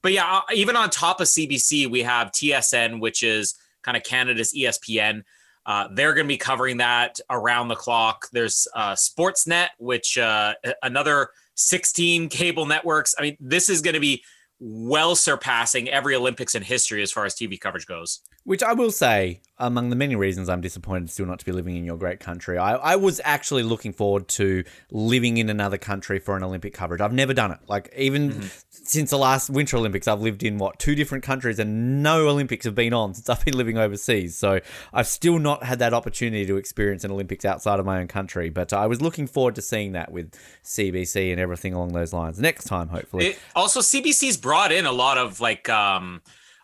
but 0.02 0.12
yeah, 0.12 0.26
uh, 0.38 0.42
even 0.54 0.76
on 0.76 0.90
top 0.90 1.20
of 1.22 1.28
CBC, 1.28 1.90
we 1.90 2.04
have 2.04 2.32
TSN, 2.32 3.00
which 3.00 3.24
is 3.24 3.56
kind 3.82 3.98
of 3.98 4.04
Canada's 4.04 4.54
ESPN. 4.54 5.24
Uh, 5.66 5.88
they're 5.94 6.14
going 6.14 6.26
to 6.26 6.28
be 6.28 6.38
covering 6.38 6.78
that 6.78 7.20
around 7.30 7.70
the 7.70 7.76
clock. 7.76 8.28
There's 8.32 8.68
uh, 8.76 8.94
Sportsnet, 8.94 9.70
which 9.80 10.18
uh, 10.18 10.54
another 10.84 11.30
16 11.56 12.30
cable 12.30 12.66
networks. 12.66 13.16
I 13.18 13.24
mean, 13.24 13.38
this 13.40 13.70
is 13.70 13.82
going 13.82 13.96
to 13.96 14.00
be 14.00 14.24
well 14.60 15.16
surpassing 15.16 15.90
every 15.90 16.16
Olympics 16.16 16.56
in 16.56 16.64
history 16.64 17.02
as 17.02 17.12
far 17.12 17.26
as 17.26 17.36
TV 17.36 17.60
coverage 17.60 17.86
goes. 17.86 18.22
Which 18.44 18.64
I 18.64 18.74
will 18.74 18.92
say, 18.92 19.42
among 19.58 19.90
the 19.90 19.96
many 19.96 20.16
reasons 20.16 20.50
I'm 20.50 20.62
disappointed 20.62 21.10
still 21.10 21.26
not 21.26 21.40
to 21.40 21.46
be 21.46 21.52
living 21.52 21.76
in 21.76 21.84
your 21.84 21.98
great 21.98 22.20
country, 22.20 22.58
I, 22.58 22.76
I 22.76 22.96
was 22.96 23.20
actually 23.24 23.64
looking 23.64 23.92
forward 23.92 24.28
to 24.30 24.64
living 24.92 25.38
in 25.38 25.50
another 25.50 25.78
country 25.78 26.20
for 26.20 26.38
an 26.38 26.44
Olympic 26.44 26.74
coverage. 26.74 27.02
I've 27.02 27.14
never 27.14 27.34
done 27.34 27.52
it. 27.52 27.60
Like, 27.68 27.94
even 27.98 28.32
mm-hmm. 28.32 28.48
Since 28.86 29.10
the 29.10 29.18
last 29.18 29.50
Winter 29.50 29.78
Olympics, 29.78 30.08
I've 30.08 30.22
lived 30.22 30.44
in 30.44 30.58
what, 30.58 30.80
two 30.80 30.96
different 30.96 31.24
countries, 31.24 31.60
and 31.60 32.04
no 32.04 32.28
Olympics 32.28 32.66
have 32.66 32.76
been 32.76 32.94
on 32.94 33.14
since 33.14 33.28
I've 33.30 33.44
been 33.44 33.58
living 33.58 33.78
overseas. 33.78 34.38
So 34.38 34.60
I've 34.94 35.08
still 35.08 35.40
not 35.40 35.64
had 35.64 35.80
that 35.80 35.94
opportunity 35.94 36.46
to 36.46 36.58
experience 36.58 37.04
an 37.04 37.12
Olympics 37.12 37.46
outside 37.46 37.80
of 37.80 37.86
my 37.86 38.00
own 38.00 38.08
country. 38.08 38.50
But 38.50 38.74
I 38.74 38.86
was 38.88 39.02
looking 39.02 39.28
forward 39.28 39.56
to 39.56 39.62
seeing 39.62 39.94
that 39.94 40.12
with 40.12 40.34
CBC 40.64 41.32
and 41.32 41.40
everything 41.40 41.74
along 41.74 41.94
those 41.94 42.14
lines. 42.14 42.40
Next 42.40 42.66
time, 42.66 42.90
hopefully. 42.90 43.28
It, 43.28 43.40
also, 43.56 43.80
CBC's 43.80 44.38
brought 44.38 44.72
in 44.72 44.86
a 44.86 44.92
lot 44.92 45.18
of 45.18 45.40
like, 45.40 45.68
um, 45.68 46.22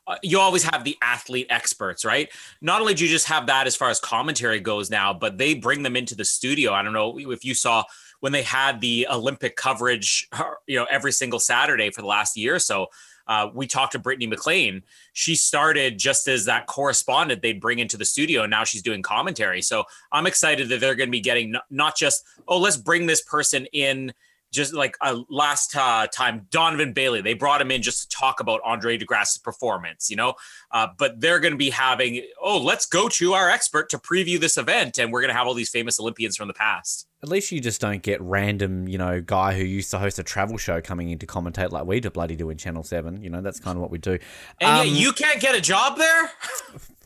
uh, 0.07 0.18
you 0.22 0.39
always 0.39 0.64
have 0.64 0.84
the 0.84 0.98
athlete 1.02 1.48
experts, 1.49 2.03
right? 2.06 2.30
Not 2.61 2.81
only 2.81 2.93
do 2.93 3.03
you 3.03 3.10
just 3.10 3.27
have 3.27 3.48
that 3.48 3.68
as 3.68 3.76
far 3.76 3.89
as 3.89 3.99
commentary 3.99 4.60
goes 4.60 4.89
now, 4.89 5.14
but 5.14 5.38
they 5.38 5.53
bring 5.53 5.84
them 5.84 5.95
into 5.95 6.15
the 6.15 6.26
studio. 6.26 6.73
I 6.73 6.84
don't 6.84 6.93
know 6.93 7.18
if 7.18 7.45
you 7.45 7.53
saw 7.53 7.84
when 8.22 8.31
they 8.31 8.43
had 8.43 8.80
the 8.80 9.07
Olympic 9.11 9.56
coverage, 9.56 10.27
you 10.68 10.77
know, 10.77 10.88
every 10.89 11.11
single 11.11 11.39
Saturday 11.39 11.91
for 11.91 12.02
the 12.02 12.07
last 12.07 12.38
year 12.38 12.56
or 12.56 12.60
so. 12.60 12.88
Uh, 13.27 13.49
we 13.53 13.68
talked 13.68 13.91
to 13.93 13.99
Brittany 13.99 14.27
MacLean. 14.27 14.84
She 15.14 15.35
started 15.35 15.99
just 15.99 16.27
as 16.27 16.45
that 16.45 16.65
correspondent 16.65 17.41
they'd 17.41 17.61
bring 17.61 17.80
into 17.80 17.95
the 17.95 18.06
studio. 18.06 18.43
And 18.43 18.52
now 18.52 18.64
she's 18.64 18.81
doing 18.81 19.02
commentary. 19.02 19.61
So 19.61 19.84
I'm 20.11 20.26
excited 20.26 20.69
that 20.69 20.80
they're 20.80 20.95
going 20.95 21.07
to 21.07 21.11
be 21.11 21.22
getting 21.22 21.56
not 21.69 21.95
just, 21.95 22.23
oh, 22.48 22.57
let's 22.57 22.77
bring 22.77 23.06
this 23.06 23.22
person 23.22 23.68
in 23.73 24.14
just 24.52 24.73
like 24.73 24.98
uh, 25.02 25.22
last 25.30 25.76
uh, 25.76 26.07
time, 26.07 26.45
Donovan 26.52 26.91
Bailey, 26.93 27.22
they 27.22 27.34
brought 27.34 27.61
him 27.61 27.72
in 27.72 27.81
just 27.81 28.11
to 28.11 28.18
talk 28.18 28.41
about 28.41 28.60
Andre 28.65 28.98
De 28.98 29.06
Grasse's 29.06 29.38
performance, 29.38 30.10
you 30.10 30.18
know. 30.18 30.34
Uh, 30.72 30.88
but 30.98 31.22
they're 31.22 31.39
going 31.39 31.53
to 31.53 31.57
be 31.57 31.69
having, 31.69 32.22
oh, 32.41 32.61
let's 32.61 32.85
go 32.85 33.07
to 33.07 33.34
our 33.34 33.49
expert 33.49 33.89
to 33.91 33.98
preview 33.98 34.39
this 34.39 34.57
event, 34.57 34.99
and 34.99 35.11
we're 35.11 35.22
going 35.22 35.30
to 35.30 35.38
have 35.38 35.48
all 35.48 35.53
these 35.53 35.69
famous 35.69 35.99
Olympians 35.99 36.35
from 36.35 36.49
the 36.49 36.53
past. 36.53 37.07
At 37.23 37.30
least 37.30 37.52
you 37.52 37.60
just 37.60 37.80
don't 37.80 38.02
get 38.02 38.19
random, 38.19 38.88
you 38.88 38.98
know, 38.98 39.22
guy 39.22 39.56
who 39.56 39.64
used 39.64 39.91
to 39.91 39.99
host 39.99 40.18
a 40.18 40.23
travel 40.23 40.57
show 40.57 40.81
coming 40.81 41.10
in 41.11 41.19
to 41.19 41.27
commentate 41.27 41.72
like 41.72 41.85
we 41.85 41.99
do 41.99 42.10
bloody 42.10 42.35
do 42.35 42.49
in 42.49 42.57
Channel 42.57 42.84
Seven. 42.84 43.22
You 43.23 43.30
know, 43.30 43.41
that's 43.41 43.60
kind 43.60 43.76
of 43.76 43.81
what 43.81 43.91
we 43.91 43.99
do. 43.99 44.18
And 44.60 44.89
um, 44.89 44.95
you 44.95 45.14
can't 45.14 45.39
get 45.39 45.53
a 45.53 45.61
job 45.61 45.98
there. 45.98 46.31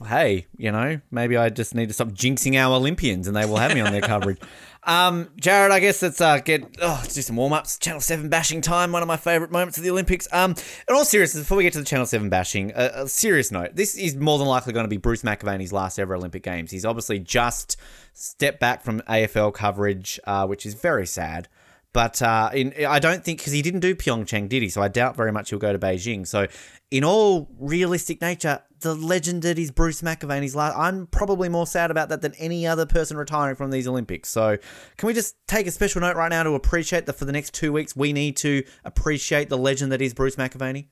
hey, 0.07 0.47
you 0.57 0.71
know, 0.71 1.01
maybe 1.11 1.35
I 1.35 1.49
just 1.49 1.75
need 1.75 1.87
to 1.89 1.93
stop 1.93 2.09
jinxing 2.09 2.55
our 2.55 2.75
Olympians, 2.75 3.27
and 3.27 3.35
they 3.35 3.45
will 3.45 3.57
have 3.57 3.73
me 3.73 3.81
on 3.81 3.91
their 3.91 4.01
coverage. 4.01 4.39
Um, 4.85 5.29
Jared, 5.37 5.71
I 5.71 5.79
guess 5.79 6.01
let's 6.01 6.21
uh, 6.21 6.37
get 6.37 6.63
oh, 6.81 6.99
let's 7.01 7.15
do 7.15 7.21
some 7.21 7.35
warm 7.35 7.53
ups. 7.53 7.79
Channel 7.79 8.01
Seven 8.01 8.29
bashing 8.29 8.61
time, 8.61 8.91
one 8.91 9.01
of 9.01 9.07
my 9.07 9.17
favorite 9.17 9.51
moments 9.51 9.77
of 9.77 9.83
the 9.83 9.89
Olympics. 9.89 10.27
Um, 10.31 10.51
in 10.87 10.95
all 10.95 11.05
seriousness, 11.05 11.43
before 11.43 11.57
we 11.57 11.63
get 11.63 11.73
to 11.73 11.79
the 11.79 11.85
Channel 11.85 12.05
Seven 12.05 12.29
bashing, 12.29 12.71
a, 12.75 12.91
a 13.03 13.07
serious 13.07 13.51
note: 13.51 13.75
this 13.75 13.95
is 13.95 14.15
more 14.15 14.37
than 14.37 14.47
likely 14.47 14.73
going 14.73 14.83
to 14.83 14.89
be 14.89 14.97
Bruce 14.97 15.23
McAvaney's 15.23 15.73
last 15.73 15.97
ever 15.97 16.15
Olympic 16.15 16.43
Games. 16.43 16.69
He's 16.69 16.85
obviously 16.85 17.19
just 17.19 17.77
stepped 18.13 18.59
back 18.59 18.83
from 18.83 19.01
AFL 19.01 19.53
coverage, 19.53 20.19
uh, 20.25 20.45
which 20.45 20.65
is 20.65 20.75
very 20.75 21.07
sad. 21.07 21.47
But 21.95 22.21
uh, 22.21 22.49
in, 22.53 22.73
I 22.85 22.99
don't 22.99 23.23
think 23.23 23.39
because 23.39 23.53
he 23.53 23.61
didn't 23.61 23.79
do 23.79 23.95
Pyeongchang, 23.95 24.49
did 24.49 24.61
he? 24.61 24.67
So 24.67 24.81
I 24.81 24.89
doubt 24.89 25.15
very 25.15 25.31
much 25.31 25.49
he'll 25.49 25.59
go 25.59 25.71
to 25.71 25.79
Beijing. 25.79 26.27
So, 26.27 26.45
in 26.91 27.05
all 27.05 27.47
realistic 27.57 28.19
nature, 28.19 28.61
the 28.81 28.93
legend 28.93 29.43
that 29.43 29.57
is 29.57 29.71
Bruce 29.71 30.01
McAvaney's 30.01 30.57
last. 30.57 30.75
I'm 30.77 31.07
probably 31.07 31.47
more 31.47 31.65
sad 31.65 31.91
about 31.91 32.09
that 32.09 32.21
than 32.21 32.33
any 32.33 32.67
other 32.67 32.85
person 32.85 33.15
retiring 33.15 33.55
from 33.55 33.71
these 33.71 33.87
Olympics. 33.87 34.27
So, 34.27 34.57
can 34.97 35.07
we 35.07 35.13
just 35.13 35.37
take 35.47 35.67
a 35.67 35.71
special 35.71 36.01
note 36.01 36.17
right 36.17 36.27
now 36.27 36.43
to 36.43 36.49
appreciate 36.55 37.05
that 37.05 37.13
for 37.13 37.23
the 37.23 37.31
next 37.31 37.53
two 37.53 37.71
weeks 37.71 37.95
we 37.95 38.11
need 38.11 38.35
to 38.37 38.65
appreciate 38.83 39.47
the 39.47 39.57
legend 39.57 39.93
that 39.93 40.01
is 40.01 40.13
Bruce 40.13 40.35
McAvaney? 40.35 40.87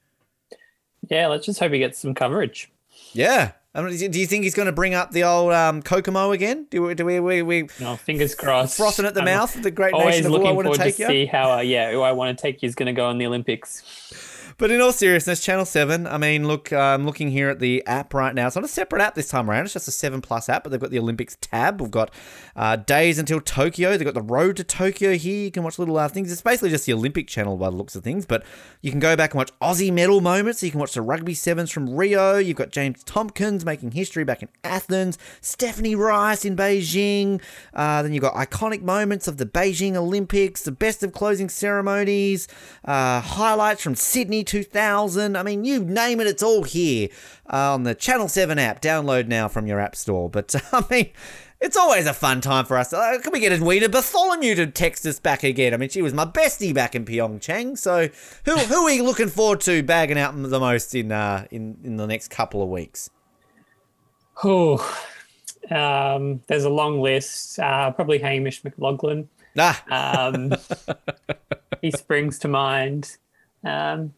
Yeah, 1.09 1.27
let's 1.27 1.45
just 1.45 1.59
hope 1.59 1.73
he 1.73 1.79
gets 1.79 1.99
some 1.99 2.15
coverage. 2.15 2.71
Yeah, 3.11 3.51
do 3.73 4.19
you 4.19 4.27
think 4.27 4.43
he's 4.43 4.53
going 4.53 4.67
to 4.67 4.71
bring 4.71 4.93
up 4.93 5.11
the 5.11 5.23
old 5.23 5.51
um, 5.51 5.81
Kokomo 5.81 6.31
again? 6.31 6.67
Do 6.69 6.83
we? 6.83 6.93
Do 6.93 7.05
we? 7.05 7.19
We? 7.19 7.41
we 7.41 7.67
no, 7.79 7.95
fingers 7.95 8.35
crossed. 8.35 8.77
Frothing 8.77 9.05
at 9.05 9.15
the 9.15 9.21
I'm 9.21 9.25
mouth. 9.25 9.61
The 9.61 9.71
great 9.71 9.93
always 9.93 10.15
nation 10.15 10.27
of 10.27 10.31
looking 10.33 10.45
who 10.45 10.51
I 10.51 10.53
want 10.53 10.65
forward 10.65 10.77
to 10.77 10.83
take 10.83 10.95
to 10.97 11.01
you. 11.01 11.07
see 11.07 11.25
how. 11.25 11.53
Uh, 11.53 11.61
yeah, 11.61 11.91
who 11.91 12.01
I 12.01 12.11
want 12.11 12.37
to 12.37 12.41
take 12.41 12.61
you 12.61 12.67
is 12.67 12.75
going 12.75 12.87
to 12.87 12.93
go 12.93 13.09
in 13.09 13.17
the 13.17 13.25
Olympics. 13.25 13.81
But 14.57 14.71
in 14.71 14.81
all 14.81 14.91
seriousness, 14.91 15.43
Channel 15.43 15.65
7, 15.65 16.05
I 16.05 16.17
mean, 16.17 16.47
look, 16.47 16.71
I'm 16.71 17.05
looking 17.05 17.31
here 17.31 17.49
at 17.49 17.59
the 17.59 17.85
app 17.87 18.13
right 18.13 18.35
now. 18.35 18.47
It's 18.47 18.55
not 18.55 18.65
a 18.65 18.69
separate 18.69 19.01
app 19.01 19.15
this 19.15 19.27
time 19.27 19.49
around. 19.49 19.65
It's 19.65 19.73
just 19.73 19.87
a 19.87 19.91
7 19.91 20.21
Plus 20.21 20.47
app, 20.49 20.63
but 20.63 20.69
they've 20.69 20.79
got 20.79 20.91
the 20.91 20.99
Olympics 20.99 21.37
tab. 21.41 21.81
We've 21.81 21.91
got 21.91 22.13
uh, 22.55 22.75
days 22.75 23.17
until 23.17 23.41
Tokyo. 23.41 23.97
They've 23.97 24.05
got 24.05 24.13
the 24.13 24.21
road 24.21 24.57
to 24.57 24.63
Tokyo 24.63 25.13
here. 25.13 25.45
You 25.45 25.51
can 25.51 25.63
watch 25.63 25.79
little 25.79 25.97
uh, 25.97 26.07
things. 26.07 26.31
It's 26.31 26.41
basically 26.41 26.69
just 26.69 26.85
the 26.85 26.93
Olympic 26.93 27.27
channel 27.27 27.57
by 27.57 27.69
the 27.69 27.75
looks 27.75 27.95
of 27.95 28.03
things, 28.03 28.25
but 28.25 28.43
you 28.81 28.91
can 28.91 28.99
go 28.99 29.15
back 29.15 29.31
and 29.31 29.39
watch 29.39 29.51
Aussie 29.61 29.91
medal 29.91 30.21
moments. 30.21 30.59
So 30.59 30.65
you 30.67 30.71
can 30.71 30.79
watch 30.79 30.93
the 30.93 31.01
rugby 31.01 31.33
sevens 31.33 31.71
from 31.71 31.89
Rio. 31.89 32.37
You've 32.37 32.57
got 32.57 32.71
James 32.71 33.03
Tomkins 33.03 33.65
making 33.65 33.91
history 33.91 34.23
back 34.23 34.43
in 34.43 34.49
Athens, 34.63 35.17
Stephanie 35.41 35.95
Rice 35.95 36.45
in 36.45 36.55
Beijing. 36.55 37.41
Uh, 37.73 38.03
then 38.03 38.13
you've 38.13 38.21
got 38.21 38.35
iconic 38.35 38.81
moments 38.81 39.27
of 39.27 39.37
the 39.37 39.45
Beijing 39.45 39.95
Olympics, 39.95 40.61
the 40.61 40.71
best 40.71 41.01
of 41.03 41.11
closing 41.11 41.49
ceremonies, 41.49 42.47
uh, 42.85 43.19
highlights 43.19 43.81
from 43.81 43.95
Sydney 43.95 44.42
2000. 44.43 45.35
I 45.35 45.43
mean, 45.43 45.65
you 45.65 45.83
name 45.83 46.19
it, 46.19 46.27
it's 46.27 46.43
all 46.43 46.63
here 46.63 47.09
uh, 47.51 47.73
on 47.73 47.83
the 47.83 47.95
Channel 47.95 48.27
7 48.27 48.57
app. 48.59 48.81
Download 48.81 49.27
now 49.27 49.47
from 49.47 49.67
your 49.67 49.79
app 49.79 49.95
store. 49.95 50.29
But, 50.29 50.55
I 50.71 50.83
mean, 50.89 51.09
it's 51.63 51.77
always 51.77 52.05
a 52.05 52.13
fun 52.13 52.41
time 52.41 52.65
for 52.65 52.77
us. 52.77 52.91
Uh, 52.91 53.19
can 53.23 53.31
we 53.31 53.39
get 53.39 53.53
Edwina 53.53 53.87
Bartholomew 53.87 54.55
to 54.55 54.67
text 54.67 55.05
us 55.05 55.19
back 55.19 55.43
again? 55.43 55.73
I 55.73 55.77
mean, 55.77 55.89
she 55.89 56.01
was 56.01 56.13
my 56.13 56.25
bestie 56.25 56.73
back 56.73 56.93
in 56.93 57.05
Pyeongchang. 57.05 57.77
So, 57.77 58.09
who 58.45 58.57
who 58.57 58.85
are 58.85 58.91
you 58.91 59.03
looking 59.03 59.29
forward 59.29 59.61
to 59.61 59.81
bagging 59.81 60.17
out 60.17 60.33
the 60.35 60.59
most 60.59 60.93
in 60.93 61.13
uh, 61.13 61.47
in 61.51 61.77
in 61.83 61.95
the 61.95 62.05
next 62.05 62.29
couple 62.29 62.61
of 62.61 62.67
weeks? 62.67 63.09
Oh, 64.43 64.77
um, 65.71 66.41
there's 66.47 66.65
a 66.65 66.69
long 66.69 67.01
list. 67.01 67.57
Uh, 67.59 67.91
probably 67.91 68.19
Hamish 68.19 68.61
McLachlan. 68.63 69.27
Ah. 69.57 70.27
um, 70.27 70.53
he 71.81 71.91
springs 71.91 72.39
to 72.39 72.47
mind. 72.49 73.17
Um, 73.63 74.13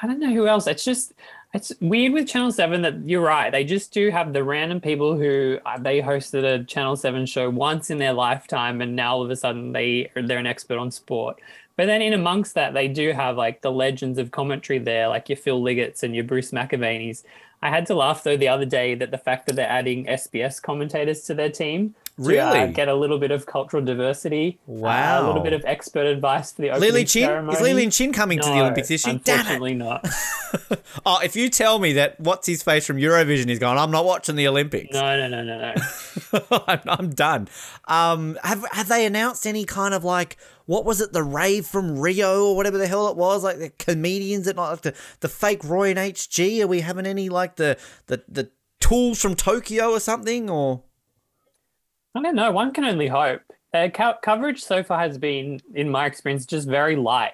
I 0.00 0.06
don't 0.06 0.20
know 0.20 0.32
who 0.32 0.46
else. 0.46 0.66
It's 0.66 0.84
just 0.84 1.12
it's 1.54 1.72
weird 1.80 2.12
with 2.12 2.28
Channel 2.28 2.52
Seven 2.52 2.82
that 2.82 3.06
you're 3.06 3.22
right. 3.22 3.50
They 3.50 3.64
just 3.64 3.92
do 3.92 4.10
have 4.10 4.32
the 4.32 4.44
random 4.44 4.80
people 4.80 5.16
who 5.16 5.58
uh, 5.64 5.78
they 5.78 6.00
hosted 6.00 6.44
a 6.44 6.64
Channel 6.64 6.96
Seven 6.96 7.26
show 7.26 7.48
once 7.48 7.90
in 7.90 7.98
their 7.98 8.12
lifetime, 8.12 8.80
and 8.80 8.94
now 8.94 9.16
all 9.16 9.22
of 9.22 9.30
a 9.30 9.36
sudden 9.36 9.72
they 9.72 10.10
they're 10.14 10.38
an 10.38 10.46
expert 10.46 10.78
on 10.78 10.90
sport. 10.90 11.40
But 11.76 11.86
then 11.86 12.02
in 12.02 12.12
amongst 12.12 12.54
that, 12.54 12.74
they 12.74 12.88
do 12.88 13.12
have 13.12 13.36
like 13.36 13.62
the 13.62 13.72
legends 13.72 14.18
of 14.18 14.30
commentary 14.30 14.78
there, 14.78 15.08
like 15.08 15.28
your 15.28 15.36
Phil 15.36 15.62
Liggett's 15.62 16.02
and 16.02 16.14
your 16.14 16.24
Bruce 16.24 16.50
McAvaney's. 16.50 17.24
I 17.62 17.70
had 17.70 17.86
to 17.86 17.94
laugh 17.94 18.22
though 18.22 18.36
the 18.36 18.48
other 18.48 18.64
day 18.64 18.94
that 18.94 19.10
the 19.10 19.18
fact 19.18 19.46
that 19.46 19.56
they're 19.56 19.68
adding 19.68 20.06
SBS 20.06 20.60
commentators 20.60 21.22
to 21.22 21.34
their 21.34 21.50
team 21.50 21.94
to, 22.18 22.28
really 22.28 22.60
uh, 22.60 22.66
get 22.66 22.88
a 22.88 22.94
little 22.94 23.18
bit 23.18 23.30
of 23.30 23.46
cultural 23.46 23.84
diversity. 23.84 24.58
Wow, 24.66 25.20
uh, 25.20 25.24
a 25.24 25.26
little 25.26 25.42
bit 25.42 25.52
of 25.52 25.64
expert 25.64 26.06
advice 26.06 26.52
for 26.52 26.62
the 26.62 26.70
opening 26.70 26.90
Lee 26.90 26.94
Lin 26.98 27.06
Chin 27.06 27.24
ceremony. 27.24 27.56
is 27.56 27.62
Lee 27.62 27.74
Lin 27.74 27.90
Chin 27.90 28.12
coming 28.12 28.38
no, 28.38 28.44
to 28.44 28.50
the 28.50 28.60
Olympics 28.60 28.88
this 28.88 29.06
year? 29.06 29.14
Unfortunately, 29.14 29.74
not. 29.74 30.06
oh, 31.06 31.20
if 31.22 31.36
you 31.36 31.48
tell 31.48 31.78
me 31.78 31.92
that 31.94 32.18
what's 32.20 32.46
his 32.46 32.62
face 32.62 32.86
from 32.86 32.96
Eurovision 32.96 33.48
is 33.48 33.58
going, 33.58 33.78
I'm 33.78 33.90
not 33.90 34.04
watching 34.04 34.36
the 34.36 34.48
Olympics. 34.48 34.92
No, 34.92 35.16
no, 35.16 35.28
no, 35.28 35.44
no, 35.44 35.74
no. 35.74 36.62
I'm, 36.66 36.80
I'm, 36.86 37.10
done. 37.10 37.48
Um, 37.86 38.38
have 38.42 38.64
have 38.72 38.88
they 38.88 39.06
announced 39.06 39.46
any 39.46 39.64
kind 39.64 39.94
of 39.94 40.04
like 40.04 40.36
what 40.66 40.84
was 40.84 41.00
it, 41.00 41.12
the 41.12 41.22
rave 41.22 41.66
from 41.66 41.98
Rio 41.98 42.46
or 42.46 42.56
whatever 42.56 42.76
the 42.76 42.86
hell 42.86 43.08
it 43.08 43.16
was, 43.16 43.42
like 43.42 43.58
the 43.58 43.70
comedians 43.70 44.44
that 44.46 44.56
not 44.56 44.70
like 44.70 44.82
the 44.82 44.94
the 45.20 45.28
fake 45.28 45.64
Roy 45.64 45.90
and 45.90 45.98
HG? 45.98 46.62
Are 46.62 46.66
we 46.66 46.80
having 46.80 47.06
any 47.06 47.28
like 47.28 47.56
the 47.56 47.78
the 48.06 48.22
the 48.28 48.50
tools 48.80 49.20
from 49.20 49.34
Tokyo 49.34 49.90
or 49.90 50.00
something 50.00 50.50
or? 50.50 50.82
I 52.14 52.22
don't 52.22 52.34
know. 52.34 52.50
One 52.50 52.72
can 52.72 52.84
only 52.84 53.08
hope. 53.08 53.42
Uh, 53.72 53.88
co- 53.92 54.16
coverage 54.22 54.62
so 54.62 54.82
far 54.82 54.98
has 55.00 55.18
been, 55.18 55.60
in 55.74 55.90
my 55.90 56.06
experience, 56.06 56.46
just 56.46 56.66
very 56.66 56.96
light. 56.96 57.32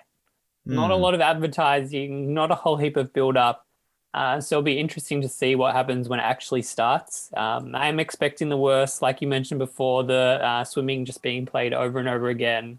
Mm. 0.67 0.75
Not 0.75 0.91
a 0.91 0.97
lot 0.97 1.15
of 1.15 1.21
advertising, 1.21 2.35
not 2.35 2.51
a 2.51 2.55
whole 2.55 2.77
heap 2.77 2.97
of 2.97 3.13
build 3.13 3.37
up. 3.37 3.67
Uh, 4.13 4.41
so 4.41 4.57
it'll 4.57 4.63
be 4.63 4.79
interesting 4.79 5.21
to 5.21 5.29
see 5.29 5.57
what 5.57 5.75
happens 5.75 6.09
when 6.09 6.21
it 6.21 6.23
actually 6.23 6.63
starts. 6.63 7.31
Um, 7.37 7.75
I 7.75 7.89
am 7.89 7.99
expecting 7.99 8.49
the 8.49 8.57
worst, 8.57 9.03
like 9.03 9.21
you 9.21 9.27
mentioned 9.27 9.59
before, 9.59 10.05
the 10.05 10.39
uh, 10.41 10.65
swimming 10.65 11.05
just 11.05 11.21
being 11.21 11.47
played 11.47 11.75
over 11.75 11.99
and 11.99 12.09
over 12.09 12.29
again. 12.29 12.79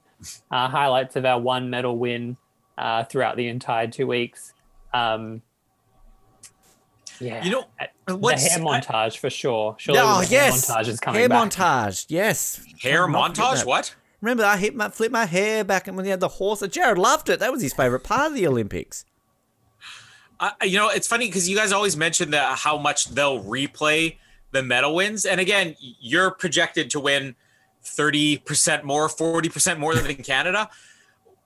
Uh, 0.49 0.69
highlights 0.69 1.17
of 1.17 1.25
our 1.25 1.39
one 1.39 1.69
medal 1.69 1.97
win 1.97 2.37
uh, 2.77 3.03
throughout 3.03 3.35
the 3.35 3.47
entire 3.47 3.87
two 3.87 4.07
weeks. 4.07 4.53
Um, 4.93 5.41
yeah, 7.19 7.43
you 7.43 7.51
know, 7.51 7.65
what's, 8.07 8.43
the 8.43 8.49
hair 8.49 8.59
montage 8.59 8.89
I, 8.89 9.09
for 9.09 9.29
sure. 9.29 9.75
Surely 9.79 9.99
oh 10.01 10.23
yes, 10.29 10.67
hair 10.67 10.77
montage 10.77 10.87
is 10.87 10.99
coming 10.99 11.19
hair 11.19 11.29
back. 11.29 11.49
montage. 11.49 12.05
Yes, 12.09 12.65
hair 12.81 13.07
montage. 13.07 13.65
What? 13.65 13.95
Remember, 14.21 14.43
I 14.43 14.57
hit 14.57 14.75
my 14.75 14.89
flip 14.89 15.11
my 15.11 15.25
hair 15.25 15.63
back 15.63 15.87
when 15.87 16.03
he 16.03 16.11
had 16.11 16.19
the 16.19 16.27
horse. 16.27 16.61
Jared 16.67 16.97
loved 16.97 17.29
it. 17.29 17.39
That 17.39 17.51
was 17.51 17.61
his 17.61 17.73
favorite 17.73 18.03
part 18.03 18.31
of 18.31 18.35
the 18.35 18.47
Olympics. 18.47 19.05
Uh, 20.39 20.51
you 20.63 20.77
know, 20.77 20.89
it's 20.89 21.07
funny 21.07 21.27
because 21.27 21.47
you 21.47 21.55
guys 21.55 21.71
always 21.71 21.95
mention 21.95 22.31
that 22.31 22.57
how 22.57 22.77
much 22.77 23.09
they'll 23.09 23.43
replay 23.43 24.17
the 24.51 24.63
medal 24.63 24.95
wins. 24.95 25.25
And 25.25 25.39
again, 25.39 25.75
you're 25.79 26.31
projected 26.31 26.89
to 26.91 26.99
win 26.99 27.35
30% 27.83 28.83
more, 28.83 29.07
40% 29.07 29.77
more 29.77 29.95
than 29.95 30.09
in 30.09 30.23
Canada. 30.23 30.69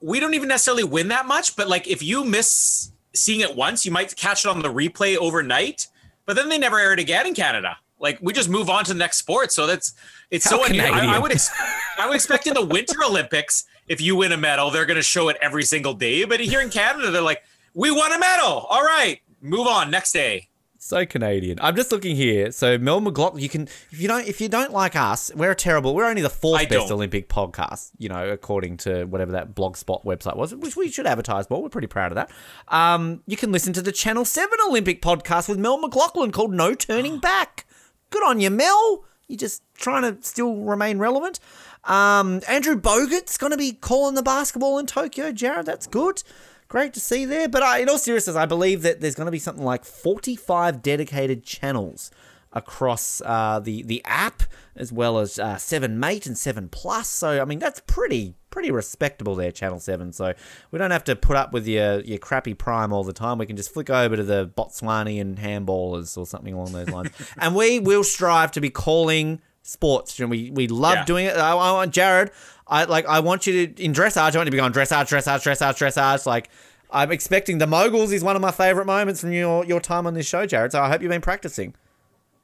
We 0.02 0.20
don't 0.20 0.34
even 0.34 0.48
necessarily 0.48 0.84
win 0.84 1.10
that 1.10 1.26
much, 1.26 1.56
but 1.56 1.68
like 1.68 1.88
if 1.88 2.02
you 2.02 2.24
miss 2.24 2.91
seeing 3.14 3.41
it 3.41 3.56
once, 3.56 3.86
you 3.86 3.91
might 3.91 4.15
catch 4.15 4.45
it 4.45 4.49
on 4.49 4.61
the 4.61 4.72
replay 4.72 5.18
overnight, 5.18 5.88
but 6.26 6.36
then 6.36 6.49
they 6.49 6.57
never 6.57 6.80
air 6.80 6.94
it 6.94 6.99
again 6.99 7.27
in 7.27 7.34
Canada. 7.34 7.77
Like 7.99 8.19
we 8.22 8.34
just 8.34 8.49
move 8.49 8.69
on 8.69 8.86
to 8.86 8.94
the 8.94 8.99
next 8.99 9.18
sport. 9.18 9.52
So 9.52 9.68
that's 9.68 9.94
it's 10.31 10.49
How 10.49 10.57
so 10.57 10.65
unusual. 10.65 10.94
I, 10.94 11.15
I 11.15 11.19
would 11.19 11.31
ex- 11.31 11.52
I 11.98 12.07
would 12.07 12.15
expect 12.15 12.48
in 12.48 12.53
the 12.53 12.65
Winter 12.65 13.03
Olympics, 13.06 13.65
if 13.88 13.99
you 13.99 14.15
win 14.15 14.31
a 14.31 14.38
medal, 14.38 14.72
they're 14.72 14.86
going 14.86 14.98
to 14.98 15.03
show 15.03 15.30
it 15.30 15.38
every 15.41 15.64
single 15.64 15.94
day. 15.94 16.23
But 16.23 16.40
here 16.40 16.61
in 16.61 16.69
Canada, 16.69 17.11
they're 17.11 17.22
like, 17.22 17.44
we 17.73 17.91
won 17.91 18.11
a 18.14 18.19
medal. 18.19 18.68
All 18.69 18.84
right, 18.84 19.19
move 19.41 19.68
on 19.68 19.91
next 19.91 20.14
day. 20.14 20.48
So 20.81 21.06
Canadian. 21.06 21.60
I'm 21.61 21.76
just 21.76 21.91
looking 21.91 22.15
here. 22.15 22.53
So 22.53 22.77
Mel 22.77 23.01
McLaughlin, 23.01 23.43
you 23.43 23.49
can 23.49 23.64
if 23.91 23.99
you 23.99 24.07
don't 24.07 24.26
if 24.26 24.39
you 24.39 24.47
don't 24.47 24.72
like 24.72 24.95
us, 24.95 25.30
we're 25.35 25.53
terrible. 25.53 25.93
We're 25.93 26.06
only 26.06 26.22
the 26.22 26.30
fourth 26.30 26.61
I 26.61 26.65
best 26.65 26.88
don't. 26.88 26.93
Olympic 26.93 27.27
podcast, 27.27 27.91
you 27.97 28.07
know, 28.07 28.30
according 28.30 28.77
to 28.77 29.03
whatever 29.03 29.34
that 29.34 29.53
blogspot 29.53 30.06
website 30.06 30.38
was, 30.38 30.56
which 30.56 30.77
we 30.77 30.89
should 30.89 31.06
advertise 31.06 31.49
more. 31.49 31.61
We're 31.61 31.69
pretty 31.69 31.88
proud 31.88 32.14
of 32.14 32.15
that. 32.15 32.31
Um, 32.69 33.22
you 33.27 33.35
can 33.35 33.51
listen 33.51 33.73
to 33.73 33.81
the 33.81 33.91
Channel 33.91 34.23
Seven 34.23 34.57
Olympic 34.69 35.01
podcast 35.01 35.49
with 35.49 35.60
Mel 35.60 35.77
McLaughlin 35.77 36.31
called 36.31 36.53
No 36.53 36.73
Turning 36.73 37.19
Back. 37.19 37.65
Good 38.10 38.23
on 38.23 38.39
you, 38.39 38.49
Mel. 38.49 39.03
You're 39.27 39.38
just 39.38 39.61
trying 39.76 40.03
to 40.03 40.26
still 40.26 40.56
remain 40.56 40.97
relevant. 40.97 41.41
Um, 41.84 42.41
Andrew 42.47 42.76
Bogut's 42.77 43.38
going 43.38 43.51
to 43.51 43.57
be 43.57 43.73
calling 43.73 44.15
the 44.15 44.23
basketball 44.23 44.80
in 44.80 44.85
Tokyo. 44.85 45.31
Jared, 45.31 45.65
that's 45.65 45.88
good. 45.88 46.23
Great 46.70 46.94
to 46.94 47.00
see 47.00 47.26
there. 47.26 47.50
But 47.50 47.64
uh, 47.64 47.76
in 47.82 47.90
all 47.90 47.98
seriousness, 47.98 48.36
I 48.36 48.46
believe 48.46 48.84
that 48.84 49.02
there's 49.02 49.16
going 49.16 49.26
to 49.26 49.32
be 49.32 49.40
something 49.40 49.66
like 49.66 49.84
45 49.84 50.82
dedicated 50.82 51.44
channels 51.44 52.12
across 52.54 53.22
uh, 53.26 53.60
the 53.60 53.84
the 53.84 54.02
app, 54.06 54.44
as 54.76 54.91
well 54.91 55.20
as 55.20 55.38
uh, 55.40 55.58
Seven 55.58 56.00
Mate 56.00 56.26
and 56.26 56.38
Seven 56.38 56.70
Plus. 56.70 57.08
So 57.10 57.41
I 57.41 57.46
mean, 57.46 57.60
that's 57.60 57.82
pretty 57.82 58.36
pretty 58.50 58.72
respectable 58.72 59.36
there, 59.36 59.52
Channel 59.52 59.80
Seven. 59.80 60.12
So 60.14 60.34
we 60.72 60.80
don't 60.80 60.91
have 60.91 61.04
to 61.06 61.16
put 61.16 61.36
up 61.36 61.54
with 61.54 61.68
your 61.68 62.00
your 62.02 62.18
crappy 62.20 62.54
Prime 62.54 62.91
all 62.94 63.04
the 63.04 63.14
time. 63.14 63.38
We 63.38 63.46
can 63.46 63.56
just 63.58 63.74
flick 63.74 63.90
over 63.90 64.16
to 64.16 64.24
the 64.24 64.48
Botswanian 64.58 65.38
handballers 65.38 66.18
or 66.18 66.26
something 66.26 66.54
along 66.54 66.72
those 66.72 66.90
lines, 66.90 67.10
and 67.38 67.56
we 67.56 67.80
will 67.80 68.04
strive 68.04 68.52
to 68.54 68.62
be 68.62 68.70
calling 68.70 69.41
sports. 69.62 70.20
And 70.20 70.30
we 70.32 70.50
we 70.52 70.68
love 70.68 70.96
Yeah. 70.96 71.06
doing 71.06 71.26
it. 71.26 71.36
I, 71.36 71.52
I 71.52 71.72
want 71.74 71.94
Jared. 71.94 72.32
I 72.70 72.86
like. 72.86 73.06
I 73.06 73.20
want 73.20 73.48
you 73.48 73.68
to 73.68 73.84
in 73.84 73.94
dressage. 73.94 74.18
I 74.18 74.24
want 74.24 74.36
you 74.36 74.46
to 74.46 74.52
be 74.52 74.58
going 74.58 74.72
dressage, 74.72 75.08
dressage, 75.08 75.41
dressage, 75.44 75.78
dressage. 75.78 76.26
Like 76.26 76.50
I'm 76.91 77.12
expecting 77.12 77.58
the 77.58 77.68
moguls 77.68 78.12
is 78.12 78.24
one 78.24 78.36
of 78.36 78.41
my 78.41 78.52
favorite 78.52 78.86
moments 78.86 79.22
from 79.22 79.32
your 79.32 79.66
your 79.66 79.80
time 79.82 80.08
on 80.08 80.14
this 80.14 80.28
show, 80.28 80.46
Jared. 80.46 80.72
So 80.72 80.82
I 80.82 80.90
hope 80.90 81.02
you've 81.02 81.10
been 81.10 81.22
practicing. 81.22 81.76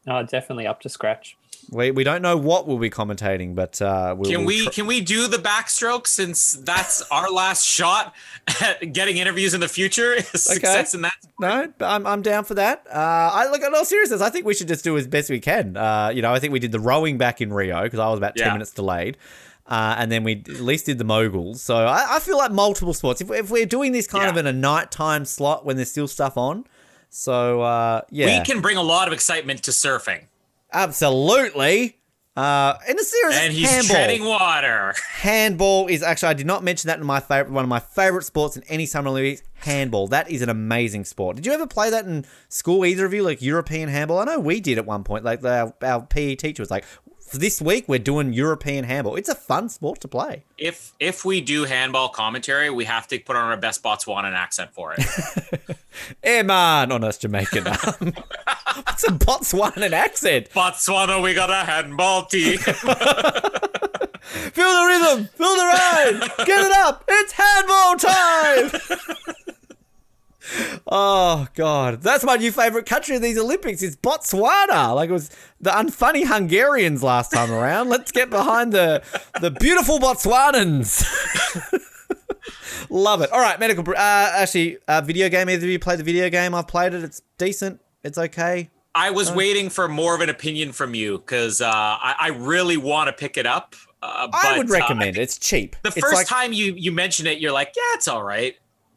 Oh, 0.07 0.23
definitely 0.23 0.67
up 0.67 0.81
to 0.81 0.89
scratch. 0.89 1.37
We, 1.71 1.89
we 1.89 2.03
don't 2.03 2.21
know 2.21 2.37
what 2.37 2.67
we'll 2.67 2.77
be 2.77 2.91
commentating, 2.91 3.55
but 3.55 3.81
uh, 3.81 4.13
we'll, 4.15 4.29
Can 4.29 4.41
we'll 4.41 4.47
we 4.47 4.65
tr- 4.65 4.69
can 4.71 4.87
we 4.87 5.01
do 5.01 5.27
the 5.27 5.37
backstroke 5.37 6.05
since 6.05 6.53
that's 6.53 7.01
our 7.09 7.31
last 7.31 7.65
shot 7.65 8.13
at 8.61 8.93
getting 8.93 9.17
interviews 9.17 9.55
in 9.55 9.61
the 9.61 9.67
future? 9.67 10.13
Is 10.33 10.43
Success 10.43 10.93
in 10.93 11.01
that. 11.01 11.15
No, 11.39 11.73
but 11.77 11.85
I'm, 11.87 12.05
I'm 12.05 12.21
down 12.21 12.43
for 12.43 12.53
that. 12.53 12.85
Uh, 12.87 13.31
I 13.33 13.49
look 13.49 13.63
in 13.63 13.73
all 13.73 13.85
seriousness. 13.85 14.21
I 14.21 14.29
think 14.29 14.45
we 14.45 14.53
should 14.53 14.67
just 14.67 14.83
do 14.83 14.95
as 14.97 15.07
best 15.07 15.29
we 15.29 15.39
can. 15.39 15.75
Uh, 15.75 16.11
you 16.13 16.21
know, 16.21 16.31
I 16.33 16.39
think 16.39 16.53
we 16.53 16.59
did 16.59 16.71
the 16.71 16.79
rowing 16.79 17.17
back 17.17 17.41
in 17.41 17.51
Rio 17.51 17.81
because 17.83 17.99
I 17.99 18.09
was 18.09 18.19
about 18.19 18.35
ten 18.35 18.53
minutes 18.53 18.71
delayed, 18.71 19.17
uh, 19.67 19.95
and 19.97 20.11
then 20.11 20.23
we 20.23 20.33
at 20.47 20.59
least 20.59 20.85
did 20.85 20.97
the 20.97 21.03
moguls. 21.03 21.61
So 21.61 21.75
I, 21.75 22.15
I 22.17 22.19
feel 22.19 22.37
like 22.37 22.51
multiple 22.51 22.93
sports. 22.93 23.21
If, 23.21 23.31
if 23.31 23.49
we're 23.49 23.65
doing 23.65 23.91
this 23.91 24.07
kind 24.07 24.29
of 24.29 24.37
in 24.37 24.45
a 24.47 24.53
nighttime 24.53 25.25
slot 25.25 25.65
when 25.65 25.75
there's 25.75 25.89
still 25.91 26.07
stuff 26.07 26.37
on, 26.37 26.65
so 27.09 27.61
uh, 27.61 28.01
yeah, 28.11 28.39
We 28.39 28.45
can 28.45 28.61
bring 28.61 28.77
a 28.77 28.83
lot 28.83 29.07
of 29.07 29.13
excitement 29.13 29.63
to 29.63 29.71
surfing. 29.71 30.25
absolutely. 30.73 31.97
Uh, 32.37 32.77
in 32.89 32.97
the 32.97 33.03
series, 33.03 33.37
And 33.37 33.53
he's 33.53 33.69
handball. 33.69 33.95
treading 33.95 34.25
water. 34.25 34.93
Handball 35.21 35.87
is 35.87 36.03
actually 36.03 36.27
I 36.27 36.33
did 36.33 36.45
not 36.45 36.65
mention 36.65 36.89
that 36.89 36.99
in 36.99 37.05
my 37.05 37.21
favorite 37.21 37.53
one 37.53 37.63
of 37.63 37.69
my 37.69 37.79
favorite 37.79 38.25
sports 38.25 38.57
in 38.57 38.63
any 38.63 38.85
summer 38.85 39.07
Olympics. 39.07 39.41
Handball. 39.53 40.07
That 40.09 40.29
is 40.29 40.41
an 40.41 40.49
amazing 40.49 41.05
sport. 41.05 41.37
Did 41.37 41.45
you 41.45 41.53
ever 41.53 41.65
play 41.65 41.89
that 41.91 42.03
in 42.03 42.25
school? 42.49 42.85
Either 42.85 43.05
of 43.05 43.13
you, 43.13 43.23
like 43.23 43.41
European 43.41 43.87
handball? 43.87 44.19
I 44.19 44.25
know 44.25 44.39
we 44.41 44.59
did 44.59 44.77
at 44.77 44.85
one 44.85 45.05
point. 45.05 45.23
Like 45.23 45.45
our, 45.45 45.73
our 45.81 46.01
PE 46.01 46.35
teacher 46.35 46.61
was 46.61 46.69
like, 46.69 46.83
"For 46.83 46.99
this 47.33 47.61
week 47.61 47.85
we're 47.87 47.99
doing 47.99 48.33
European 48.33 48.85
handball. 48.85 49.15
It's 49.15 49.29
a 49.29 49.35
fun 49.35 49.69
sport 49.69 50.01
to 50.01 50.07
play. 50.07 50.43
If 50.57 50.93
if 50.99 51.25
we 51.25 51.41
do 51.41 51.63
handball 51.65 52.09
commentary, 52.09 52.69
we 52.69 52.85
have 52.85 53.07
to 53.09 53.19
put 53.19 53.35
on 53.35 53.49
our 53.49 53.57
best 53.57 53.83
Botswanan 53.83 54.33
accent 54.33 54.71
for 54.73 54.93
it. 54.97 55.77
Eh 56.23 56.43
man, 56.43 56.89
no, 56.89 56.97
it's 56.97 57.17
Jamaican. 57.17 57.67
Um, 57.67 58.13
It's 58.89 59.05
a 59.05 59.11
Botswanan 59.11 59.93
accent. 59.93 60.49
Botswana, 60.49 61.21
we 61.23 61.33
got 61.33 61.49
a 61.49 61.63
handball 61.65 62.25
team. 62.25 62.57
Feel 62.59 62.73
the 64.73 64.85
rhythm. 64.87 65.27
Feel 65.35 65.55
the 65.55 65.65
ride. 65.65 66.19
Get 66.45 66.59
it 66.59 66.71
up. 66.77 67.03
It's 67.07 67.31
handball 67.33 67.95
time. 67.95 68.71
Oh 70.87 71.47
god, 71.55 72.01
that's 72.01 72.23
my 72.23 72.35
new 72.35 72.51
favorite 72.51 72.85
country 72.85 73.15
of 73.15 73.21
these 73.21 73.37
Olympics. 73.37 73.81
It's 73.81 73.95
Botswana. 73.95 74.93
Like 74.95 75.09
it 75.09 75.13
was 75.13 75.29
the 75.59 75.71
unfunny 75.71 76.25
Hungarians 76.25 77.03
last 77.03 77.31
time 77.31 77.51
around. 77.51 77.89
Let's 77.89 78.11
get 78.11 78.29
behind 78.29 78.71
the 78.73 79.03
the 79.41 79.51
beautiful 79.51 79.99
Botswanans. 79.99 81.05
Love 82.89 83.21
it. 83.21 83.31
All 83.31 83.39
right, 83.39 83.59
medical. 83.59 83.83
Uh, 83.89 83.93
actually, 83.97 84.77
uh, 84.87 85.01
video 85.01 85.29
game. 85.29 85.49
Either 85.49 85.65
of 85.65 85.71
you 85.71 85.79
played 85.79 85.99
the 85.99 86.03
video 86.03 86.29
game? 86.29 86.53
I've 86.53 86.67
played 86.67 86.93
it. 86.93 87.03
It's 87.03 87.21
decent. 87.37 87.81
It's 88.03 88.17
okay. 88.17 88.69
I 88.93 89.11
was 89.11 89.29
waiting 89.31 89.69
for 89.69 89.89
more 89.89 90.15
of 90.15 90.21
an 90.21 90.29
opinion 90.29 90.71
from 90.71 90.95
you 90.95 91.17
because 91.17 91.59
uh, 91.59 91.67
I, 91.67 92.15
I 92.17 92.27
really 92.29 92.77
want 92.77 93.07
to 93.07 93.13
pick 93.13 93.35
it 93.37 93.45
up. 93.45 93.75
Uh, 94.01 94.29
I 94.31 94.55
but, 94.55 94.57
would 94.59 94.69
uh, 94.69 94.73
recommend 94.73 95.17
it. 95.17 95.21
It's 95.21 95.37
cheap. 95.37 95.75
the 95.81 95.89
It's 95.89 95.99
first 95.99 96.13
like- 96.13 96.27
time 96.27 96.53
you 96.53 96.73
you 96.77 96.91
mention 96.91 97.27
it, 97.27 97.39
you're 97.39 97.51
like, 97.51 97.73
yeah, 97.75 97.81
it's 97.95 98.07
all 98.07 98.23
right. 98.23 98.55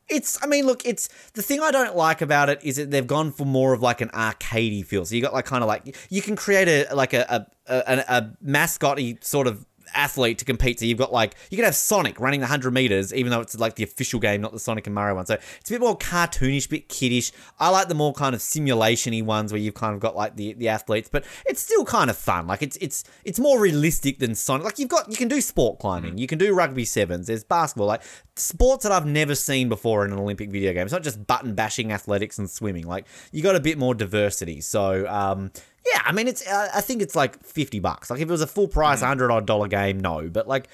It's, 0.09 0.39
I 0.43 0.47
mean, 0.47 0.65
look, 0.67 0.87
it's 0.87 1.09
the 1.35 1.43
thing 1.43 1.61
I 1.61 1.71
don't 1.71 1.95
like 1.95 2.23
about 2.23 2.49
it 2.49 2.65
is 2.65 2.77
that 2.77 2.91
they've 2.91 3.07
gone 3.07 3.31
for 3.31 3.45
more 3.45 3.75
of 3.75 3.83
like 3.83 4.01
an 4.01 4.09
arcadey 4.11 4.85
feel. 4.85 5.05
So 5.05 5.15
you 5.15 5.23
got 5.23 5.35
like 5.35 5.45
kind 5.45 5.63
of 5.63 5.69
like 5.69 5.97
you 6.09 6.23
can 6.23 6.35
create 6.35 6.69
a 6.69 6.95
like 6.95 7.13
a 7.13 7.47
a, 7.67 7.77
a, 7.87 8.05
a 8.09 9.19
sort 9.21 9.47
of 9.47 9.67
athlete 9.94 10.39
to 10.39 10.44
compete. 10.44 10.81
So 10.81 10.86
you've 10.86 10.98
got 10.98 11.12
like 11.12 11.35
you 11.51 11.56
can 11.56 11.65
have 11.65 11.74
Sonic 11.74 12.20
running 12.20 12.40
the 12.40 12.47
hundred 12.47 12.73
meters, 12.73 13.12
even 13.15 13.31
though 13.31 13.40
it's 13.40 13.59
like 13.59 13.77
the 13.77 13.85
official 13.85 14.20
game, 14.20 14.40
not 14.40 14.52
the 14.52 14.59
Sonic 14.59 14.86
and 14.86 14.94
Mario 14.94 15.15
one. 15.15 15.27
So 15.27 15.35
it's 15.35 15.70
a 15.70 15.74
bit 15.74 15.81
more 15.81 15.97
cartoonish, 15.97 16.66
a 16.66 16.69
bit 16.69 16.89
kiddish. 16.89 17.32
I 17.59 17.70
like 17.70 17.89
the 17.89 17.94
more 17.94 18.12
kind 18.12 18.35
of 18.35 18.43
simulation-y 18.43 19.23
ones 19.23 19.52
where 19.52 19.60
you've 19.60 19.74
kind 19.74 19.94
of 19.94 20.01
got 20.01 20.16
like 20.16 20.36
the, 20.36 20.52
the 20.55 20.69
athletes, 20.69 21.09
but 21.10 21.24
it's 21.47 21.60
still 21.60 21.85
kind 21.85 22.10
of 22.10 22.16
fun. 22.16 22.47
Like 22.47 22.62
it's 22.62 22.77
it's 22.81 23.05
it's 23.24 23.39
more 23.39 23.60
realistic 23.60 24.19
than 24.19 24.35
Sonic. 24.35 24.65
Like 24.65 24.78
you've 24.78 24.89
got 24.89 25.10
you 25.10 25.16
can 25.16 25.28
do 25.28 25.40
sport 25.40 25.78
climbing, 25.78 26.19
you 26.19 26.27
can 26.27 26.39
do 26.39 26.55
rugby 26.55 26.85
sevens, 26.85 27.27
there's 27.27 27.44
basketball, 27.44 27.86
like 27.86 28.02
sports 28.36 28.85
that 28.85 28.93
I've 28.93 29.06
never 29.06 29.35
seen 29.35 29.69
before 29.69 30.05
in 30.05 30.12
an 30.12 30.19
Olympic 30.19 30.51
video 30.51 30.73
game. 30.73 30.85
It's 30.85 30.93
not 30.93 31.02
just 31.02 31.27
button 31.27 31.55
bashing 31.55 31.93
athletics 31.93 32.39
and 32.39 32.48
swimming. 32.48 32.86
Like 32.86 33.06
you 33.32 33.43
got 33.43 33.56
a 33.56 33.60
bit 33.60 33.78
more 33.78 33.94
diversity. 33.94 34.60
So 34.60 35.06
um, 35.09 35.51
yeah, 35.93 36.02
I 36.05 36.12
mean 36.12 36.28
it's 36.28 36.47
uh, 36.47 36.69
I 36.74 36.81
think 36.81 37.02
it's 37.02 37.16
like 37.16 37.43
fifty 37.44 37.81
bucks. 37.81 38.10
Like 38.10 38.20
if 38.20 38.28
it 38.28 38.32
was 38.32 38.43
a 38.43 38.47
full 38.47 38.69
price 38.69 39.01
hundred 39.01 39.31
odd 39.31 39.47
dollar 39.47 39.69
game, 39.69 40.01
no, 40.01 40.28
but 40.28 40.48
like 40.48 40.69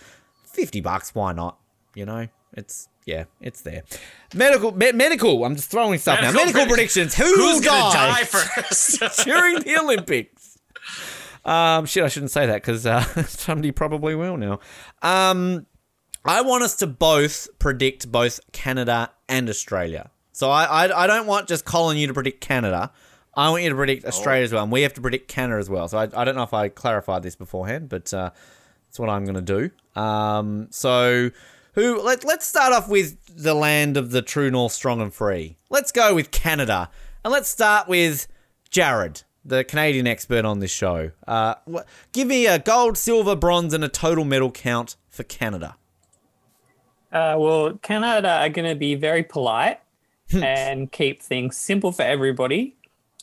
fifty 0.44 0.80
bucks, 0.80 1.14
why 1.14 1.32
not? 1.32 1.58
You 1.94 2.06
know, 2.06 2.28
it's 2.52 2.88
yeah, 3.04 3.24
it's 3.40 3.60
there. 3.60 3.82
Medical, 4.34 4.72
me- 4.72 4.92
medical. 4.92 5.44
I'm 5.44 5.56
just 5.56 5.70
throwing 5.70 5.98
stuff 5.98 6.20
now. 6.20 6.32
Medical 6.32 6.44
Medical 6.44 6.66
predictions. 6.66 7.14
Who 7.14 7.24
Who's 7.24 7.56
will 7.56 7.62
gonna 7.62 7.94
die, 7.94 8.20
die 8.20 8.24
first? 8.24 9.00
during 9.24 9.60
the 9.60 9.78
Olympics? 9.78 10.58
Um, 11.44 11.84
shit, 11.86 12.02
I 12.02 12.08
shouldn't 12.08 12.30
say 12.30 12.46
that 12.46 12.62
because 12.62 12.86
uh, 12.86 13.02
somebody 13.26 13.70
probably 13.70 14.14
will 14.14 14.36
now. 14.36 14.60
Um, 15.02 15.66
I 16.24 16.40
want 16.40 16.64
us 16.64 16.76
to 16.76 16.86
both 16.86 17.48
predict 17.58 18.10
both 18.10 18.40
Canada 18.52 19.10
and 19.28 19.50
Australia. 19.50 20.10
So 20.32 20.50
I, 20.50 20.86
I, 20.86 21.04
I 21.04 21.06
don't 21.06 21.26
want 21.26 21.48
just 21.48 21.64
Colin 21.66 21.98
you 21.98 22.06
to 22.06 22.14
predict 22.14 22.40
Canada. 22.40 22.90
I 23.36 23.50
want 23.50 23.62
you 23.62 23.68
to 23.70 23.74
predict 23.74 24.04
Australia 24.04 24.44
as 24.44 24.52
well, 24.52 24.62
and 24.62 24.72
we 24.72 24.82
have 24.82 24.94
to 24.94 25.00
predict 25.00 25.28
Canada 25.28 25.58
as 25.58 25.68
well. 25.68 25.88
So 25.88 25.98
I, 25.98 26.08
I 26.14 26.24
don't 26.24 26.36
know 26.36 26.42
if 26.42 26.54
I 26.54 26.68
clarified 26.68 27.22
this 27.22 27.36
beforehand, 27.36 27.88
but 27.88 28.12
uh, 28.14 28.30
that's 28.86 28.98
what 28.98 29.08
I'm 29.08 29.24
going 29.24 29.44
to 29.44 29.70
do. 29.94 30.00
Um, 30.00 30.68
so 30.70 31.30
who? 31.74 32.00
Let, 32.00 32.24
let's 32.24 32.46
start 32.46 32.72
off 32.72 32.88
with 32.88 33.18
the 33.36 33.54
land 33.54 33.96
of 33.96 34.10
the 34.10 34.22
true 34.22 34.50
north, 34.50 34.72
strong 34.72 35.00
and 35.00 35.12
free. 35.12 35.56
Let's 35.68 35.90
go 35.90 36.14
with 36.14 36.30
Canada, 36.30 36.90
and 37.24 37.32
let's 37.32 37.48
start 37.48 37.88
with 37.88 38.28
Jared, 38.70 39.22
the 39.44 39.64
Canadian 39.64 40.06
expert 40.06 40.44
on 40.44 40.60
this 40.60 40.70
show. 40.70 41.10
Uh, 41.26 41.56
wh- 41.72 41.82
give 42.12 42.28
me 42.28 42.46
a 42.46 42.58
gold, 42.58 42.96
silver, 42.96 43.34
bronze, 43.34 43.74
and 43.74 43.82
a 43.82 43.88
total 43.88 44.24
medal 44.24 44.50
count 44.52 44.96
for 45.08 45.24
Canada. 45.24 45.76
Uh, 47.10 47.36
well, 47.38 47.78
Canada 47.82 48.28
are 48.28 48.48
going 48.48 48.68
to 48.68 48.74
be 48.74 48.96
very 48.96 49.22
polite 49.22 49.80
and 50.32 50.90
keep 50.90 51.22
things 51.22 51.56
simple 51.56 51.92
for 51.92 52.02
everybody 52.02 52.74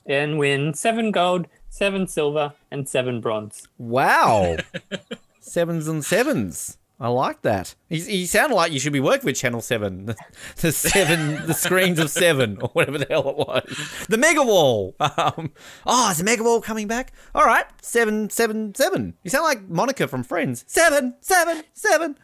and 0.06 0.38
win 0.38 0.74
seven 0.74 1.12
gold, 1.12 1.48
seven 1.70 2.08
silver, 2.08 2.54
and 2.70 2.88
seven 2.88 3.22
bronze. 3.22 3.68
Wow. 3.78 4.58
sevens 5.40 5.88
and 5.88 6.04
sevens. 6.04 6.78
I 7.02 7.08
like 7.08 7.42
that. 7.42 7.74
You, 7.90 7.98
you 7.98 8.28
sound 8.28 8.54
like 8.54 8.72
you 8.72 8.80
should 8.80 8.94
be 8.94 9.00
working 9.00 9.26
with 9.26 9.36
Channel 9.36 9.62
Seven, 9.62 10.06
the, 10.06 10.16
the 10.58 10.72
seven, 10.72 11.48
the 11.48 11.56
screens 11.56 11.98
of 11.98 12.12
seven, 12.12 12.60
or 12.62 12.70
whatever 12.70 13.00
the 13.00 13.08
hell 13.10 13.28
it 13.28 13.38
was. 13.38 14.06
The 14.08 14.18
Mega 14.18 14.44
Wall. 14.44 14.94
Um, 15.00 15.52
oh, 15.88 16.12
is 16.12 16.20
the 16.20 16.24
Mega 16.24 16.44
Wall 16.44 16.62
coming 16.62 16.88
back? 16.88 17.12
All 17.34 17.44
right, 17.44 17.66
seven, 17.82 18.30
seven, 18.30 18.76
seven. 18.76 19.16
You 19.24 19.32
sound 19.32 19.46
like 19.46 19.68
Monica 19.68 20.08
from 20.08 20.22
Friends. 20.22 20.64
Seven, 20.68 21.16
seven, 21.22 21.64
seven. 21.74 22.20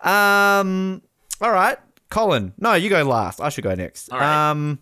Um. 0.00 1.02
All 1.40 1.52
right, 1.52 1.78
Colin. 2.10 2.54
No, 2.58 2.74
you 2.74 2.90
go 2.90 3.04
last. 3.04 3.40
I 3.40 3.50
should 3.50 3.62
go 3.62 3.74
next. 3.76 4.10
All 4.10 4.18
right. 4.18 4.50
Um. 4.50 4.80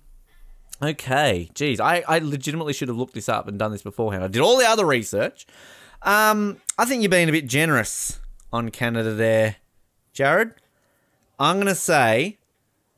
Okay. 0.82 1.50
Geez, 1.54 1.80
I, 1.80 2.04
I 2.06 2.18
legitimately 2.18 2.72
should 2.72 2.88
have 2.88 2.96
looked 2.96 3.14
this 3.14 3.28
up 3.28 3.48
and 3.48 3.58
done 3.58 3.72
this 3.72 3.82
beforehand. 3.82 4.24
I 4.24 4.28
did 4.28 4.42
all 4.42 4.58
the 4.58 4.68
other 4.68 4.84
research. 4.84 5.46
Um, 6.02 6.58
I 6.78 6.84
think 6.84 7.02
you're 7.02 7.10
being 7.10 7.28
a 7.28 7.32
bit 7.32 7.46
generous 7.46 8.20
on 8.52 8.70
Canada 8.70 9.12
there, 9.14 9.56
Jared. 10.12 10.54
I'm 11.38 11.56
going 11.56 11.66
to 11.66 11.74
say, 11.74 12.38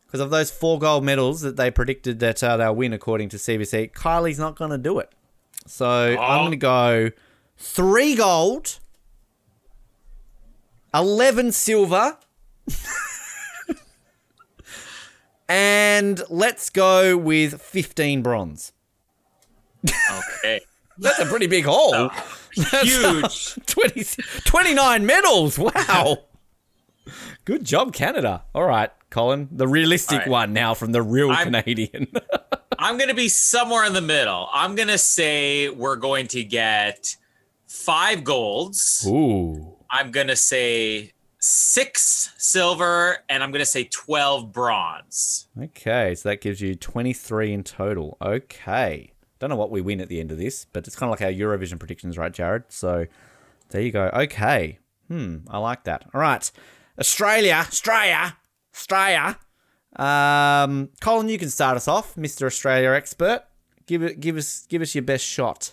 because 0.06 0.20
of 0.20 0.30
those 0.30 0.50
four 0.50 0.78
gold 0.78 1.04
medals 1.04 1.40
that 1.42 1.56
they 1.56 1.70
predicted 1.70 2.18
that 2.20 2.42
uh, 2.42 2.56
they'll 2.56 2.74
win 2.74 2.92
according 2.92 3.28
to 3.30 3.36
CBC, 3.36 3.92
Kylie's 3.92 4.38
not 4.38 4.56
going 4.56 4.70
to 4.70 4.78
do 4.78 4.98
it. 4.98 5.12
So 5.66 5.86
I'm 5.86 6.42
going 6.42 6.50
to 6.52 6.56
go 6.56 7.10
three 7.56 8.14
gold, 8.14 8.78
11 10.94 11.52
silver, 11.52 12.16
and 15.48 16.20
let's 16.28 16.70
go 16.70 17.16
with 17.16 17.60
15 17.60 18.22
bronze. 18.22 18.72
Okay. 19.84 20.60
That's 20.98 21.18
a 21.20 21.26
pretty 21.26 21.46
big 21.46 21.64
haul. 21.64 22.10
Huge. 22.52 23.54
20, 23.66 24.04
29 24.44 25.06
medals. 25.06 25.58
Wow. 25.58 26.18
Good 27.44 27.64
job, 27.64 27.92
Canada. 27.92 28.44
All 28.54 28.64
right, 28.64 28.90
Colin. 29.10 29.48
The 29.52 29.68
realistic 29.68 30.20
right. 30.20 30.28
one 30.28 30.52
now 30.52 30.74
from 30.74 30.92
the 30.92 31.02
real 31.02 31.30
I'm- 31.30 31.44
Canadian. 31.52 32.08
I'm 32.80 32.96
going 32.96 33.08
to 33.08 33.14
be 33.14 33.28
somewhere 33.28 33.84
in 33.84 33.92
the 33.92 34.00
middle. 34.00 34.48
I'm 34.52 34.76
going 34.76 34.88
to 34.88 34.98
say 34.98 35.68
we're 35.68 35.96
going 35.96 36.28
to 36.28 36.44
get 36.44 37.16
five 37.66 38.22
golds. 38.22 39.04
Ooh. 39.08 39.74
I'm 39.90 40.12
going 40.12 40.28
to 40.28 40.36
say 40.36 41.12
six 41.48 42.34
silver, 42.36 43.18
and 43.28 43.42
I'm 43.42 43.50
going 43.50 43.60
to 43.60 43.66
say 43.66 43.84
12 43.84 44.52
bronze. 44.52 45.48
Okay, 45.58 46.14
so 46.14 46.28
that 46.28 46.42
gives 46.42 46.60
you 46.60 46.74
23 46.74 47.54
in 47.54 47.64
total. 47.64 48.18
Okay. 48.20 49.12
Don't 49.38 49.48
know 49.48 49.56
what 49.56 49.70
we 49.70 49.80
win 49.80 50.00
at 50.00 50.08
the 50.08 50.20
end 50.20 50.30
of 50.30 50.36
this, 50.36 50.66
but 50.72 50.86
it's 50.86 50.94
kind 50.94 51.10
of 51.10 51.18
like 51.18 51.26
our 51.26 51.32
Eurovision 51.32 51.78
predictions, 51.78 52.18
right, 52.18 52.32
Jared? 52.32 52.64
So 52.68 53.06
there 53.70 53.80
you 53.80 53.90
go. 53.90 54.10
Okay. 54.12 54.78
Hmm, 55.08 55.38
I 55.48 55.58
like 55.58 55.84
that. 55.84 56.04
All 56.12 56.20
right. 56.20 56.50
Australia, 56.98 57.64
Australia, 57.66 58.36
Australia. 58.74 59.38
Um, 59.96 60.90
Colin, 61.00 61.30
you 61.30 61.38
can 61.38 61.48
start 61.48 61.76
us 61.76 61.88
off, 61.88 62.14
Mr. 62.16 62.46
Australia 62.46 62.90
expert. 62.90 63.44
Give 63.86 64.02
it, 64.02 64.20
give 64.20 64.36
us, 64.36 64.66
give 64.68 64.82
us 64.82 64.94
your 64.94 65.02
best 65.02 65.24
shot. 65.24 65.72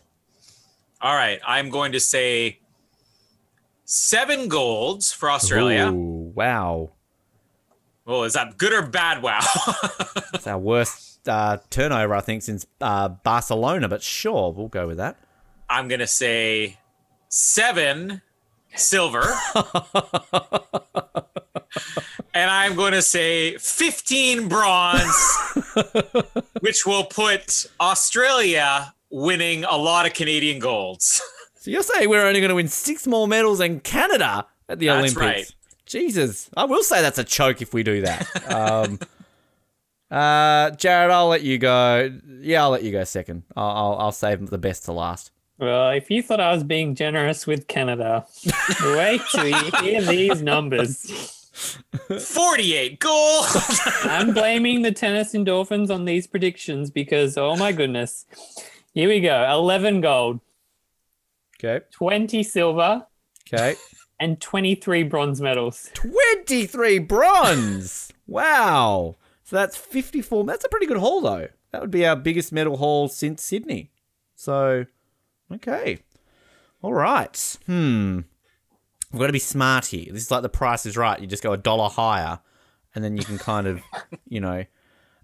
All 1.02 1.16
right. 1.16 1.42
I'm 1.46 1.70
going 1.70 1.92
to 1.92 2.00
say 2.00 2.60
seven 3.86 4.48
golds 4.48 5.14
for 5.14 5.32
Australia. 5.32 5.92
Ooh, 5.92 6.34
wow. 6.36 6.92
Oh, 8.08 8.24
is 8.24 8.34
that 8.34 8.58
good 8.58 8.74
or 8.74 8.82
bad? 8.82 9.22
Wow. 9.22 9.40
It's 10.34 10.48
our 10.48 10.60
worst 10.60 11.28
uh, 11.30 11.58
turnover, 11.70 12.14
I 12.14 12.20
think, 12.20 12.42
since 12.42 12.68
uh, 12.82 13.08
Barcelona, 13.08 13.88
but 13.88 14.04
sure, 14.04 14.52
we'll 14.52 14.68
go 14.68 14.86
with 14.86 14.98
that. 14.98 15.18
I'm 15.70 15.88
going 15.88 16.02
to 16.02 16.08
say 16.08 16.78
seven 17.30 18.22
silver. 18.76 19.24
and 22.34 22.52
I'm 22.52 22.76
going 22.76 22.94
to 22.94 23.02
say 23.02 23.58
15 23.58 24.50
bronze, 24.50 25.38
which 26.60 26.86
will 26.86 27.06
put 27.06 27.66
Australia 27.80 28.94
winning 29.10 29.64
a 29.64 29.78
lot 29.78 30.06
of 30.06 30.14
Canadian 30.14 30.60
golds. 30.60 31.22
So 31.66 31.72
you're 31.72 31.82
saying 31.82 32.10
we're 32.10 32.24
only 32.24 32.42
going 32.42 32.50
to 32.50 32.56
win 32.56 32.68
six 32.68 33.08
more 33.08 33.28
medals 33.28 33.58
than 33.58 33.80
Canada 33.80 34.46
at 34.70 34.78
the 34.78 34.86
That's 34.86 35.00
Olympics? 35.00 35.18
right. 35.20 35.56
Jesus, 35.88 36.48
I 36.56 36.66
will 36.66 36.84
say 36.84 37.02
that's 37.02 37.18
a 37.18 37.24
choke 37.24 37.60
if 37.60 37.74
we 37.74 37.82
do 37.82 38.02
that. 38.02 38.52
um, 38.54 39.00
uh, 40.12 40.70
Jared, 40.76 41.10
I'll 41.10 41.28
let 41.28 41.42
you 41.42 41.58
go. 41.58 42.20
Yeah, 42.40 42.62
I'll 42.62 42.70
let 42.70 42.84
you 42.84 42.92
go 42.92 43.04
second. 43.04 43.46
I'll, 43.56 43.68
I'll, 43.68 43.96
I'll 43.98 44.12
save 44.12 44.48
the 44.52 44.60
best 44.60 44.86
to 44.86 44.92
last. 44.92 45.32
Well, 45.58 45.90
if 45.90 46.12
you 46.12 46.22
thought 46.22 46.40
I 46.40 46.54
was 46.54 46.64
being 46.64 46.94
generous 46.94 47.48
with 47.48 47.68
Canada, 47.68 48.28
wait 48.84 49.22
till 49.32 49.48
you 49.48 49.72
hear 49.82 50.04
these 50.04 50.44
numbers. 50.44 51.50
48 52.20 53.00
gold. 53.00 53.46
I'm 54.04 54.36
blaming 54.36 54.84
the 54.84 54.92
tennis 54.92 55.34
endorphins 55.34 55.90
on 55.90 56.06
these 56.06 56.28
predictions 56.28 56.92
because, 56.92 57.40
oh 57.40 57.56
my 57.56 57.72
goodness. 57.72 58.28
Here 58.94 59.10
we 59.10 59.20
go 59.20 59.50
11 59.52 60.02
gold, 60.02 60.42
Okay. 61.60 61.84
20 61.92 62.44
silver, 62.44 63.06
Okay. 63.48 63.76
and 64.20 64.40
23 64.42 65.04
bronze 65.04 65.42
medals. 65.42 65.90
23 65.94 67.00
bronze. 67.00 68.12
wow. 68.28 69.16
So 69.44 69.56
that's 69.56 69.78
54. 69.78 70.46
That's 70.46 70.66
a 70.66 70.70
pretty 70.70 70.86
good 70.88 70.98
haul, 70.98 71.22
though. 71.22 71.48
That 71.72 71.82
would 71.82 71.92
be 71.92 72.06
our 72.06 72.16
biggest 72.16 72.52
medal 72.52 72.78
haul 72.78 73.08
since 73.08 73.44
Sydney. 73.44 73.92
So, 74.36 74.86
okay. 75.54 76.00
All 76.82 76.94
right. 76.94 77.58
Hmm. 77.68 78.22
We've 79.12 79.20
got 79.20 79.28
to 79.28 79.34
be 79.34 79.40
smart 79.40 79.86
here. 79.88 80.12
This 80.12 80.24
is 80.24 80.32
like 80.32 80.42
the 80.42 80.50
price 80.50 80.86
is 80.86 80.98
right. 80.98 81.20
You 81.20 81.28
just 81.28 81.44
go 81.44 81.54
a 81.54 81.58
dollar 81.58 81.90
higher, 81.90 82.40
and 82.96 83.04
then 83.04 83.18
you 83.18 83.24
can 83.24 83.38
kind 83.38 83.68
of, 83.68 83.82
you 84.28 84.42
know. 84.42 84.66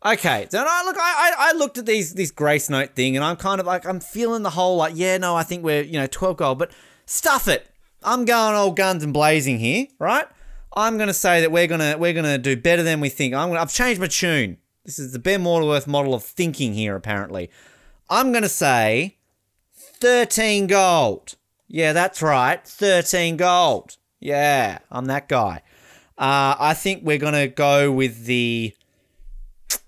Okay, 0.03 0.47
so 0.49 0.65
I 0.67 0.83
look, 0.83 0.95
I, 0.99 1.33
I 1.37 1.51
looked 1.53 1.77
at 1.77 1.85
these 1.85 2.13
this 2.15 2.31
Gracenote 2.31 2.95
thing, 2.95 3.15
and 3.15 3.23
I'm 3.23 3.35
kind 3.35 3.59
of 3.59 3.67
like 3.67 3.85
I'm 3.85 3.99
feeling 3.99 4.41
the 4.41 4.49
whole 4.49 4.77
like, 4.77 4.93
yeah, 4.95 5.17
no, 5.17 5.35
I 5.35 5.43
think 5.43 5.63
we're 5.63 5.83
you 5.83 5.93
know 5.93 6.07
12 6.07 6.37
gold, 6.37 6.59
but 6.59 6.71
stuff 7.05 7.47
it. 7.47 7.67
I'm 8.03 8.25
going 8.25 8.55
all 8.55 8.71
guns 8.71 9.03
and 9.03 9.13
blazing 9.13 9.59
here, 9.59 9.87
right? 9.99 10.25
I'm 10.75 10.97
gonna 10.97 11.13
say 11.13 11.41
that 11.41 11.51
we're 11.51 11.67
gonna 11.67 11.97
we're 11.99 12.13
gonna 12.13 12.39
do 12.39 12.55
better 12.55 12.81
than 12.81 12.99
we 12.99 13.09
think. 13.09 13.35
I'm 13.35 13.49
gonna 13.49 13.61
I've 13.61 13.71
changed 13.71 14.01
my 14.01 14.07
tune. 14.07 14.57
This 14.85 14.97
is 14.97 15.11
the 15.11 15.19
Ben 15.19 15.43
Waterworth 15.43 15.85
model 15.85 16.15
of 16.15 16.23
thinking 16.23 16.73
here, 16.73 16.95
apparently. 16.95 17.51
I'm 18.09 18.31
gonna 18.31 18.49
say 18.49 19.17
13 19.75 20.65
gold. 20.65 21.35
Yeah, 21.67 21.93
that's 21.93 22.23
right. 22.23 22.65
13 22.65 23.37
gold. 23.37 23.97
Yeah, 24.19 24.79
I'm 24.89 25.05
that 25.05 25.27
guy. 25.27 25.61
Uh, 26.17 26.55
I 26.59 26.73
think 26.73 27.03
we're 27.03 27.19
to 27.19 27.47
go 27.47 27.91
with 27.91 28.25
the. 28.25 28.73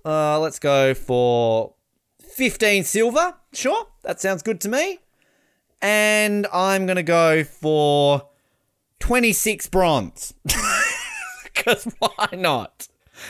Uh, 0.06 0.40
let's 0.40 0.60
go 0.60 0.94
for 0.94 1.74
15 2.22 2.84
silver. 2.84 3.36
Sure, 3.54 3.88
that 4.04 4.20
sounds 4.22 4.42
good 4.42 4.60
to 4.62 4.70
me. 4.70 5.00
And 5.82 6.48
I'm 6.54 6.86
going 6.86 6.96
to 6.96 7.04
go 7.04 7.44
for 7.44 8.30
26 9.00 9.68
bronze. 9.68 10.34
Because 11.56 11.86
why 12.00 12.28
not? 12.34 12.88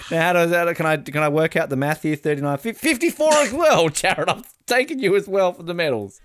Now, 0.10 0.22
how 0.22 0.34
does 0.34 0.50
that? 0.52 0.74
Can 0.78 0.86
I 0.86 0.96
can 0.98 1.22
I 1.22 1.28
work 1.30 1.56
out 1.58 1.70
the 1.70 1.76
math 1.76 2.04
here? 2.04 2.16
39, 2.16 2.58
54 2.58 3.34
as 3.34 3.52
well, 3.54 3.90
Jared. 3.90 4.30
I'm 4.30 4.44
taking 4.66 5.00
you 5.00 5.16
as 5.18 5.28
well 5.28 5.52
for 5.54 5.62
the 5.64 5.74
medals. 5.74 6.22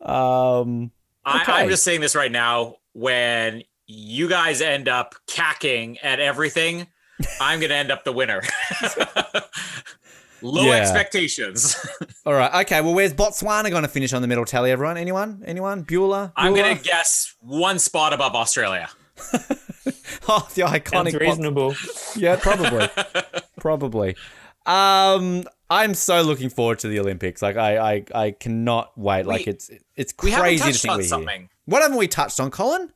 Um, 0.00 0.90
I, 1.24 1.42
Okay. 1.42 1.52
I'm 1.52 1.68
just 1.68 1.84
saying 1.84 2.00
this 2.00 2.14
right 2.16 2.30
now. 2.32 2.76
When 2.92 3.62
you 3.86 4.28
guys 4.28 4.60
end 4.60 4.88
up 4.88 5.14
cacking 5.28 5.96
at 6.00 6.18
everything, 6.20 6.88
I'm 7.40 7.60
going 7.60 7.70
to 7.70 7.76
end 7.76 7.90
up 7.90 8.04
the 8.04 8.12
winner. 8.12 8.42
Low 10.42 10.66
Yeah. 10.66 10.74
expectations. 10.74 11.74
all 12.26 12.32
right. 12.32 12.62
Okay. 12.64 12.80
Well, 12.80 12.94
where's 12.94 13.12
Botswana 13.12 13.70
going 13.70 13.82
to 13.82 13.88
finish 13.88 14.12
on 14.12 14.22
the 14.22 14.28
medal 14.28 14.44
tally? 14.44 14.70
Everyone? 14.70 14.96
Anyone? 14.96 15.42
Anyone? 15.44 15.84
Bueller? 15.84 16.32
I'm 16.36 16.54
going 16.54 16.76
to 16.76 16.82
guess 16.82 17.34
one 17.40 17.78
spot 17.80 18.12
above 18.12 18.34
Australia. 18.34 18.88
Oh, 20.30 20.46
the 20.54 20.62
iconic. 20.62 20.90
Sounds 20.90 21.12
Bots- 21.12 21.20
reasonable. 21.22 21.74
Yeah, 22.14 22.36
probably. 22.36 22.86
probably. 23.58 24.14
Um, 24.66 25.44
I'm 25.70 25.94
so 25.94 26.20
looking 26.20 26.50
forward 26.50 26.80
to 26.80 26.88
the 26.88 27.00
Olympics. 27.00 27.40
Like, 27.40 27.56
I, 27.56 27.78
I, 27.94 28.04
I 28.14 28.30
cannot 28.32 28.92
wait. 28.98 29.24
like, 29.24 29.46
We- 29.46 29.52
it's, 29.52 29.70
it's 29.96 30.12
We 30.22 30.30
haven't 30.32 30.44
crazy 30.44 30.72
to 30.72 30.78
think 30.78 31.12
on 31.12 31.24
we're 31.24 31.30
here. 31.32 31.48
What 31.64 31.80
haven't 31.80 31.96
we 31.96 32.08
touched 32.08 32.40
on, 32.40 32.50
Colin? 32.50 32.92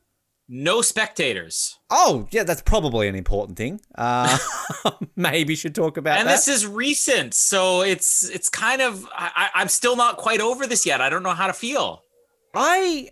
No 0.49 0.81
spectators. 0.81 1.79
Oh, 1.89 2.27
yeah, 2.31 2.43
that's 2.43 2.61
probably 2.61 3.07
an 3.07 3.15
important 3.15 3.57
thing. 3.57 3.79
Uh, 3.95 4.37
maybe 5.15 5.55
should 5.55 5.73
talk 5.73 5.97
about 5.97 6.19
and 6.19 6.27
that. 6.27 6.33
this 6.33 6.47
is 6.47 6.67
recent, 6.67 7.33
so 7.33 7.81
it's 7.81 8.29
it's 8.29 8.49
kind 8.49 8.81
of 8.81 9.07
I, 9.15 9.49
I'm 9.55 9.69
still 9.69 9.95
not 9.95 10.17
quite 10.17 10.41
over 10.41 10.67
this 10.67 10.85
yet. 10.85 10.99
I 10.99 11.09
don't 11.09 11.23
know 11.23 11.33
how 11.33 11.47
to 11.47 11.53
feel. 11.53 12.03
I 12.53 13.09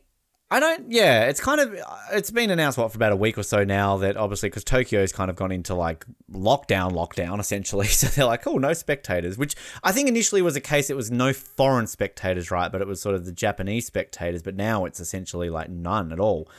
I 0.51 0.59
don't 0.59 0.91
yeah, 0.91 1.29
it's 1.29 1.39
kind 1.39 1.61
of 1.61 1.73
it's 2.11 2.29
been 2.31 2.49
announced 2.49 2.77
what 2.77 2.91
for 2.91 2.97
about 2.97 3.13
a 3.13 3.15
week 3.15 3.37
or 3.37 3.43
so 3.43 3.63
now 3.63 3.95
that 3.97 4.17
obviously 4.17 4.49
cuz 4.49 4.65
Tokyo's 4.65 5.13
kind 5.13 5.29
of 5.29 5.37
gone 5.37 5.53
into 5.53 5.73
like 5.73 6.05
lockdown 6.29 6.91
lockdown 6.91 7.39
essentially. 7.39 7.87
So 8.01 8.07
they're 8.07 8.25
like, 8.25 8.45
"Oh, 8.45 8.57
no 8.57 8.73
spectators," 8.73 9.37
which 9.37 9.55
I 9.83 9.93
think 9.93 10.09
initially 10.09 10.41
was 10.41 10.57
a 10.57 10.61
case 10.61 10.89
it 10.89 10.97
was 10.97 11.09
no 11.09 11.31
foreign 11.31 11.87
spectators, 11.87 12.51
right? 12.51 12.69
But 12.69 12.81
it 12.81 12.87
was 12.87 13.01
sort 13.01 13.15
of 13.15 13.25
the 13.25 13.31
Japanese 13.31 13.85
spectators, 13.85 14.43
but 14.43 14.55
now 14.55 14.83
it's 14.83 14.99
essentially 14.99 15.49
like 15.49 15.69
none 15.69 16.11
at 16.11 16.19
all. 16.19 16.49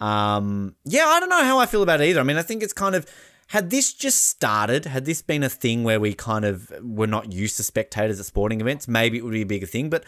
Um, 0.00 0.76
yeah, 0.84 1.06
I 1.06 1.20
don't 1.20 1.28
know 1.28 1.44
how 1.44 1.58
I 1.58 1.66
feel 1.66 1.82
about 1.82 2.00
it 2.00 2.08
either. 2.08 2.20
I 2.20 2.24
mean, 2.24 2.36
I 2.36 2.42
think 2.42 2.62
it's 2.62 2.72
kind 2.72 2.94
of 2.94 3.06
had 3.48 3.70
this 3.70 3.92
just 3.92 4.24
started, 4.24 4.86
had 4.86 5.04
this 5.04 5.22
been 5.22 5.42
a 5.42 5.48
thing 5.48 5.84
where 5.84 6.00
we 6.00 6.14
kind 6.14 6.44
of 6.44 6.72
were 6.82 7.06
not 7.06 7.32
used 7.32 7.56
to 7.58 7.62
spectators 7.62 8.18
at 8.18 8.26
sporting 8.26 8.60
events, 8.60 8.88
maybe 8.88 9.18
it 9.18 9.24
would 9.24 9.32
be 9.32 9.42
a 9.42 9.46
bigger 9.46 9.66
thing. 9.66 9.88
But 9.88 10.04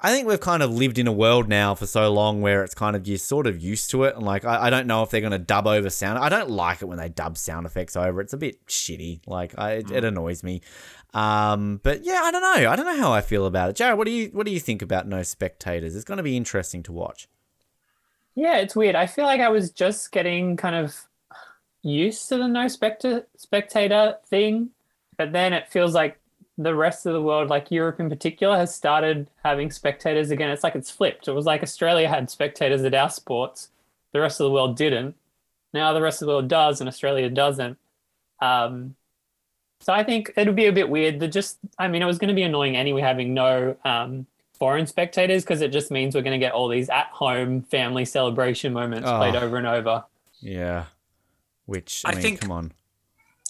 I 0.00 0.12
think 0.12 0.26
we've 0.28 0.40
kind 0.40 0.62
of 0.62 0.70
lived 0.70 0.98
in 0.98 1.06
a 1.06 1.12
world 1.12 1.48
now 1.48 1.74
for 1.74 1.86
so 1.86 2.10
long 2.12 2.40
where 2.40 2.62
it's 2.62 2.74
kind 2.74 2.94
of 2.96 3.06
you're 3.06 3.18
sort 3.18 3.46
of 3.46 3.60
used 3.60 3.90
to 3.90 4.04
it. 4.04 4.14
And 4.14 4.24
like, 4.24 4.44
I, 4.44 4.66
I 4.66 4.70
don't 4.70 4.86
know 4.86 5.02
if 5.02 5.10
they're 5.10 5.20
going 5.20 5.32
to 5.32 5.38
dub 5.38 5.66
over 5.66 5.90
sound. 5.90 6.18
I 6.18 6.28
don't 6.28 6.50
like 6.50 6.82
it 6.82 6.86
when 6.86 6.98
they 6.98 7.08
dub 7.08 7.36
sound 7.36 7.66
effects 7.66 7.96
over. 7.96 8.20
It's 8.20 8.32
a 8.32 8.38
bit 8.38 8.64
shitty. 8.66 9.20
Like, 9.26 9.58
I, 9.58 9.72
it, 9.72 9.90
it 9.90 10.04
annoys 10.04 10.42
me. 10.42 10.62
Um, 11.14 11.80
but 11.82 12.04
yeah, 12.04 12.20
I 12.22 12.30
don't 12.30 12.42
know. 12.42 12.70
I 12.70 12.76
don't 12.76 12.86
know 12.86 12.96
how 12.96 13.12
I 13.12 13.20
feel 13.20 13.44
about 13.44 13.70
it. 13.70 13.76
Jared, 13.76 13.98
what 13.98 14.06
do 14.06 14.12
you 14.12 14.28
what 14.28 14.46
do 14.46 14.52
you 14.52 14.60
think 14.60 14.82
about 14.82 15.08
no 15.08 15.22
spectators? 15.22 15.96
It's 15.96 16.04
going 16.04 16.18
to 16.18 16.22
be 16.22 16.36
interesting 16.36 16.82
to 16.84 16.92
watch. 16.92 17.28
Yeah, 18.38 18.58
it's 18.58 18.76
weird. 18.76 18.94
I 18.94 19.06
feel 19.08 19.24
like 19.24 19.40
I 19.40 19.48
was 19.48 19.72
just 19.72 20.12
getting 20.12 20.56
kind 20.56 20.76
of 20.76 20.94
used 21.82 22.28
to 22.28 22.36
the 22.36 22.46
no 22.46 22.66
specta- 22.66 23.26
spectator 23.36 24.16
thing, 24.26 24.70
but 25.16 25.32
then 25.32 25.52
it 25.52 25.66
feels 25.66 25.92
like 25.92 26.20
the 26.56 26.72
rest 26.76 27.04
of 27.04 27.14
the 27.14 27.20
world, 27.22 27.50
like 27.50 27.72
Europe 27.72 27.98
in 27.98 28.08
particular, 28.08 28.56
has 28.56 28.72
started 28.72 29.28
having 29.44 29.72
spectators 29.72 30.30
again. 30.30 30.50
It's 30.50 30.62
like 30.62 30.76
it's 30.76 30.88
flipped. 30.88 31.26
It 31.26 31.32
was 31.32 31.46
like 31.46 31.64
Australia 31.64 32.08
had 32.08 32.30
spectators 32.30 32.84
at 32.84 32.94
our 32.94 33.10
sports, 33.10 33.70
the 34.12 34.20
rest 34.20 34.38
of 34.38 34.44
the 34.44 34.52
world 34.52 34.76
didn't. 34.76 35.16
Now 35.74 35.92
the 35.92 36.00
rest 36.00 36.22
of 36.22 36.26
the 36.26 36.32
world 36.32 36.46
does, 36.46 36.80
and 36.80 36.86
Australia 36.86 37.28
doesn't. 37.30 37.76
Um, 38.40 38.94
so 39.80 39.92
I 39.92 40.04
think 40.04 40.32
it 40.36 40.46
would 40.46 40.54
be 40.54 40.66
a 40.66 40.72
bit 40.72 40.88
weird. 40.88 41.18
That 41.18 41.32
just, 41.32 41.58
I 41.76 41.88
mean, 41.88 42.02
it 42.02 42.06
was 42.06 42.18
going 42.18 42.28
to 42.28 42.34
be 42.34 42.44
annoying 42.44 42.76
anyway 42.76 43.00
having 43.00 43.34
no 43.34 43.76
um, 43.84 44.28
foreign 44.58 44.86
spectators 44.86 45.44
because 45.44 45.60
it 45.60 45.68
just 45.72 45.90
means 45.90 46.14
we're 46.14 46.22
going 46.22 46.38
to 46.38 46.44
get 46.44 46.52
all 46.52 46.68
these 46.68 46.88
at-home 46.88 47.62
family 47.62 48.04
celebration 48.04 48.72
moments 48.72 49.08
Oh. 49.08 49.16
played 49.18 49.36
over 49.36 49.56
and 49.56 49.66
over. 49.66 50.04
Yeah. 50.40 50.84
Which 51.66 52.02
I, 52.04 52.10
I 52.10 52.12
mean, 52.14 52.22
think- 52.22 52.40
come 52.40 52.52
on. 52.52 52.72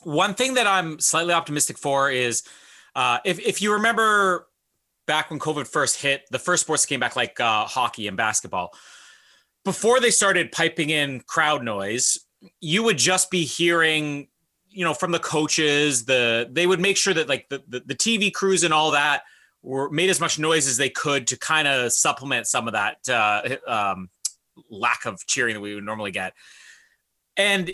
One 0.05 0.35
thing 0.35 0.55
that 0.55 0.67
I'm 0.67 1.01
slightly 1.01 1.33
optimistic 1.35 1.77
for 1.77 2.11
is 2.11 2.43
uh, 2.95 3.19
if, 3.25 3.41
if 3.41 3.61
you 3.61 3.73
remember 3.73 4.47
back 5.07 5.31
when 5.31 5.39
COVID 5.41 5.67
first 5.67 6.01
hit, 6.01 6.23
the 6.31 6.39
first 6.39 6.63
sports 6.65 6.87
came 6.87 7.01
back 7.01 7.17
like 7.17 7.41
uh, 7.41 7.65
hockey 7.65 8.07
and 8.07 8.17
basketball. 8.17 8.73
Before 9.65 9.99
they 10.01 10.11
started 10.11 10.53
piping 10.53 10.91
in 10.91 11.21
crowd 11.27 11.65
noise, 11.65 12.19
you 12.61 12.83
would 12.85 12.97
just 12.97 13.31
be 13.31 13.45
hearing, 13.45 14.29
you 14.69 14.85
know, 14.85 14.95
from 14.95 15.11
the 15.11 15.19
coaches, 15.19 16.05
the 16.05 16.49
they 16.51 16.67
would 16.67 16.81
make 16.81 16.97
sure 16.97 17.13
that 17.13 17.29
like 17.29 17.49
the, 17.49 17.63
the, 17.67 17.81
the 17.81 17.95
TV 17.97 18.33
crews 18.33 18.63
and 18.63 18.73
all 18.73 18.93
that 18.93 19.23
were 19.69 19.91
made 19.91 20.09
as 20.09 20.19
much 20.19 20.39
noise 20.39 20.67
as 20.67 20.79
they 20.79 20.89
could 20.89 21.27
to 21.27 21.37
kind 21.37 21.69
of 21.69 21.93
supplement 21.93 22.47
some 22.47 22.67
of 22.67 22.73
that 22.73 23.07
uh, 23.11 23.57
um, 23.67 24.09
lack 24.71 25.05
of 25.05 25.25
cheering 25.27 25.55
that 25.55 25.61
we 25.61 25.75
would 25.75 25.85
normally 25.85 26.11
get. 26.11 26.33
And 27.37 27.71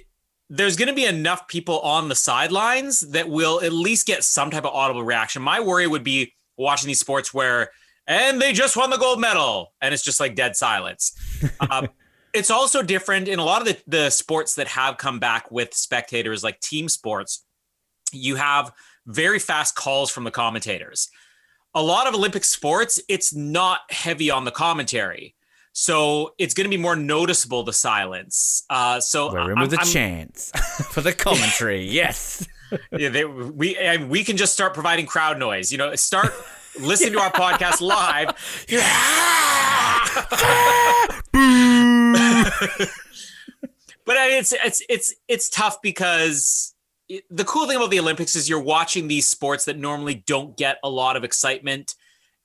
there's 0.51 0.75
going 0.77 0.89
to 0.89 0.95
be 0.95 1.05
enough 1.05 1.47
people 1.47 1.79
on 1.81 2.09
the 2.09 2.16
sidelines 2.16 3.01
that 3.12 3.29
will 3.29 3.62
at 3.62 3.73
least 3.73 4.09
get 4.09 4.25
some 4.25 4.51
type 4.51 4.65
of 4.65 4.75
audible 4.75 5.05
reaction. 5.05 5.41
My 5.41 5.61
worry 5.61 5.87
would 5.87 6.03
be 6.03 6.35
watching 6.57 6.89
these 6.89 6.99
sports 6.99 7.33
where, 7.33 7.71
and 8.09 8.43
they 8.43 8.53
just 8.53 8.77
won 8.77 8.91
the 8.91 8.99
gold 8.99 9.21
medal, 9.21 9.73
and 9.81 9.95
it's 9.95 10.03
just 10.03 10.19
like 10.19 10.35
dead 10.35 10.57
silence. 10.57 11.15
uh, 11.61 11.87
it's 12.35 12.51
also 12.51 12.83
different 12.83 13.29
in 13.29 13.39
a 13.39 13.45
lot 13.45 13.62
of 13.62 13.69
the, 13.69 13.79
the 13.87 14.11
sports 14.11 14.57
that 14.57 14.66
have 14.66 14.99
come 14.99 15.21
back 15.21 15.49
with 15.53 15.73
spectators, 15.73 16.43
like 16.43 16.59
team 16.59 16.89
sports. 16.89 17.45
You 18.12 18.35
have 18.35 18.73
very 19.07 19.39
fast 19.39 19.77
calls 19.77 20.11
from 20.11 20.25
the 20.25 20.33
commentators. 20.33 21.09
A 21.75 21.83
lot 21.83 22.07
of 22.07 22.15
Olympic 22.15 22.45
sports, 22.45 23.01
it's 23.09 23.35
not 23.35 23.81
heavy 23.91 24.31
on 24.31 24.45
the 24.45 24.51
commentary. 24.53 25.35
So 25.73 26.35
it's 26.39 26.55
going 26.55 26.67
to 26.67 26.71
be 26.71 26.81
more 26.81 26.95
noticeable 26.95 27.65
the 27.65 27.73
silence. 27.73 28.63
Uh, 28.71 29.01
so 29.01 29.33
We're 29.33 29.51
in 29.53 29.59
I'm- 29.59 29.61
with 29.63 29.73
a 29.75 29.79
I'm- 29.81 29.87
chance 29.89 30.51
for 30.93 31.01
the 31.01 31.13
commentary. 31.13 31.85
yes. 31.91 32.47
yeah, 32.93 33.09
they, 33.09 33.25
we 33.25 33.77
and 33.77 34.09
we 34.09 34.23
can 34.25 34.37
just 34.37 34.53
start 34.53 34.73
providing 34.75 35.07
crowd 35.07 35.39
noise. 35.39 35.73
You 35.73 35.79
know, 35.79 35.95
start 35.97 36.33
listening 36.81 37.13
to 37.15 37.19
our 37.21 37.31
podcast 37.33 37.81
live. 37.81 38.29
but 44.05 44.17
I 44.19 44.29
mean, 44.29 44.39
it's 44.39 44.53
it's 44.53 44.83
it's 44.89 45.15
it's 45.29 45.49
tough 45.49 45.81
because 45.83 46.74
the 47.31 47.45
cool 47.45 47.66
thing 47.66 47.77
about 47.77 47.91
the 47.91 48.01
Olympics 48.01 48.36
is 48.36 48.49
you're 48.49 48.61
watching 48.61 49.09
these 49.09 49.27
sports 49.27 49.65
that 49.66 49.78
normally 49.78 50.23
don't 50.27 50.57
get 50.57 50.78
a 50.82 50.89
lot 50.89 51.16
of 51.16 51.24
excitement, 51.24 51.95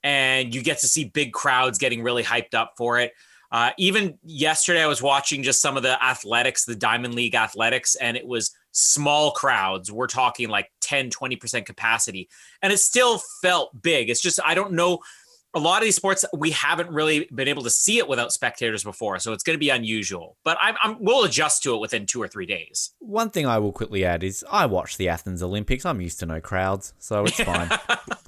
and 0.02 0.54
you 0.54 0.62
get 0.62 0.78
to 0.78 0.88
see 0.88 1.04
big 1.04 1.32
crowds 1.32 1.78
getting 1.78 2.02
really 2.02 2.22
hyped 2.22 2.54
up 2.54 2.74
for 2.76 2.98
it. 2.98 3.12
Uh, 3.52 3.70
even 3.78 4.16
yesterday, 4.22 4.82
I 4.82 4.86
was 4.86 5.02
watching 5.02 5.42
just 5.42 5.60
some 5.60 5.76
of 5.76 5.82
the 5.82 6.02
athletics, 6.02 6.64
the 6.64 6.76
Diamond 6.76 7.14
League 7.14 7.34
athletics, 7.34 7.96
and 7.96 8.16
it 8.16 8.26
was 8.26 8.54
small 8.72 9.32
crowds. 9.32 9.90
We're 9.90 10.06
talking 10.06 10.48
like 10.48 10.70
10, 10.80 11.10
20% 11.10 11.66
capacity. 11.66 12.28
And 12.62 12.72
it 12.72 12.78
still 12.78 13.20
felt 13.42 13.82
big. 13.82 14.08
It's 14.08 14.20
just, 14.20 14.38
I 14.44 14.54
don't 14.54 14.72
know. 14.72 15.00
A 15.52 15.58
lot 15.58 15.78
of 15.78 15.84
these 15.84 15.96
sports, 15.96 16.24
we 16.36 16.52
haven't 16.52 16.90
really 16.90 17.28
been 17.34 17.48
able 17.48 17.64
to 17.64 17.70
see 17.70 17.98
it 17.98 18.08
without 18.08 18.32
spectators 18.32 18.84
before. 18.84 19.18
So 19.18 19.32
it's 19.32 19.42
going 19.42 19.54
to 19.54 19.58
be 19.58 19.70
unusual. 19.70 20.36
But 20.44 20.58
I'm, 20.62 20.76
I'm, 20.82 20.96
we'll 21.00 21.24
adjust 21.24 21.62
to 21.64 21.74
it 21.74 21.80
within 21.80 22.06
two 22.06 22.22
or 22.22 22.28
three 22.28 22.46
days. 22.46 22.92
One 23.00 23.30
thing 23.30 23.46
I 23.46 23.58
will 23.58 23.72
quickly 23.72 24.04
add 24.04 24.22
is 24.22 24.44
I 24.50 24.66
watched 24.66 24.98
the 24.98 25.08
Athens 25.08 25.42
Olympics. 25.42 25.84
I'm 25.84 26.00
used 26.00 26.20
to 26.20 26.26
no 26.26 26.40
crowds, 26.40 26.94
so 26.98 27.24
it's 27.24 27.40
fine. 27.42 27.68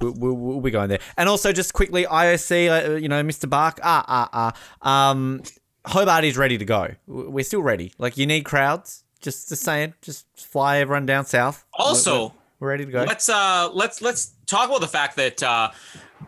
we, 0.00 0.10
we, 0.10 0.32
we'll 0.32 0.60
be 0.60 0.70
going 0.72 0.88
there. 0.88 1.00
And 1.16 1.28
also, 1.28 1.52
just 1.52 1.72
quickly, 1.72 2.04
IOC, 2.04 2.88
uh, 2.88 2.94
you 2.96 3.08
know, 3.08 3.22
Mr. 3.22 3.48
Bach, 3.48 3.78
ah, 3.82 4.04
ah, 4.08 4.52
ah. 4.82 5.10
Um, 5.10 5.42
Hobart 5.86 6.24
is 6.24 6.36
ready 6.36 6.58
to 6.58 6.64
go. 6.64 6.88
We're 7.06 7.44
still 7.44 7.62
ready. 7.62 7.92
Like, 7.98 8.16
you 8.16 8.26
need 8.26 8.44
crowds. 8.44 9.04
Just, 9.20 9.48
just 9.48 9.62
saying. 9.62 9.94
Just 10.02 10.26
fly 10.34 10.78
everyone 10.78 11.06
down 11.06 11.24
south. 11.26 11.64
Also, 11.74 12.24
we're, 12.24 12.32
we're 12.58 12.68
ready 12.70 12.86
to 12.86 12.90
go. 12.92 13.04
Let's 13.04 13.28
uh 13.28 13.70
let's 13.72 14.02
let's 14.02 14.34
talk 14.46 14.68
about 14.68 14.80
the 14.80 14.88
fact 14.88 15.16
that 15.16 15.42
uh 15.42 15.70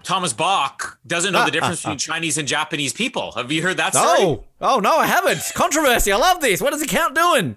Thomas 0.02 0.32
Bach 0.32 0.98
doesn't 1.06 1.32
know 1.32 1.40
Ah, 1.40 1.44
the 1.46 1.50
difference 1.50 1.84
ah, 1.84 1.88
ah. 1.90 1.92
between 1.94 1.98
Chinese 1.98 2.36
and 2.38 2.46
Japanese 2.48 2.92
people. 2.92 3.32
Have 3.32 3.50
you 3.52 3.62
heard 3.62 3.76
that 3.78 3.94
story? 3.94 4.18
Oh, 4.20 4.44
oh 4.60 4.78
no, 4.80 4.96
I 4.98 5.06
haven't. 5.06 5.40
Controversy. 5.54 6.12
I 6.12 6.16
love 6.16 6.40
this. 6.40 6.60
What 6.60 6.72
is 6.74 6.80
the 6.80 6.86
count 6.86 7.14
doing? 7.14 7.56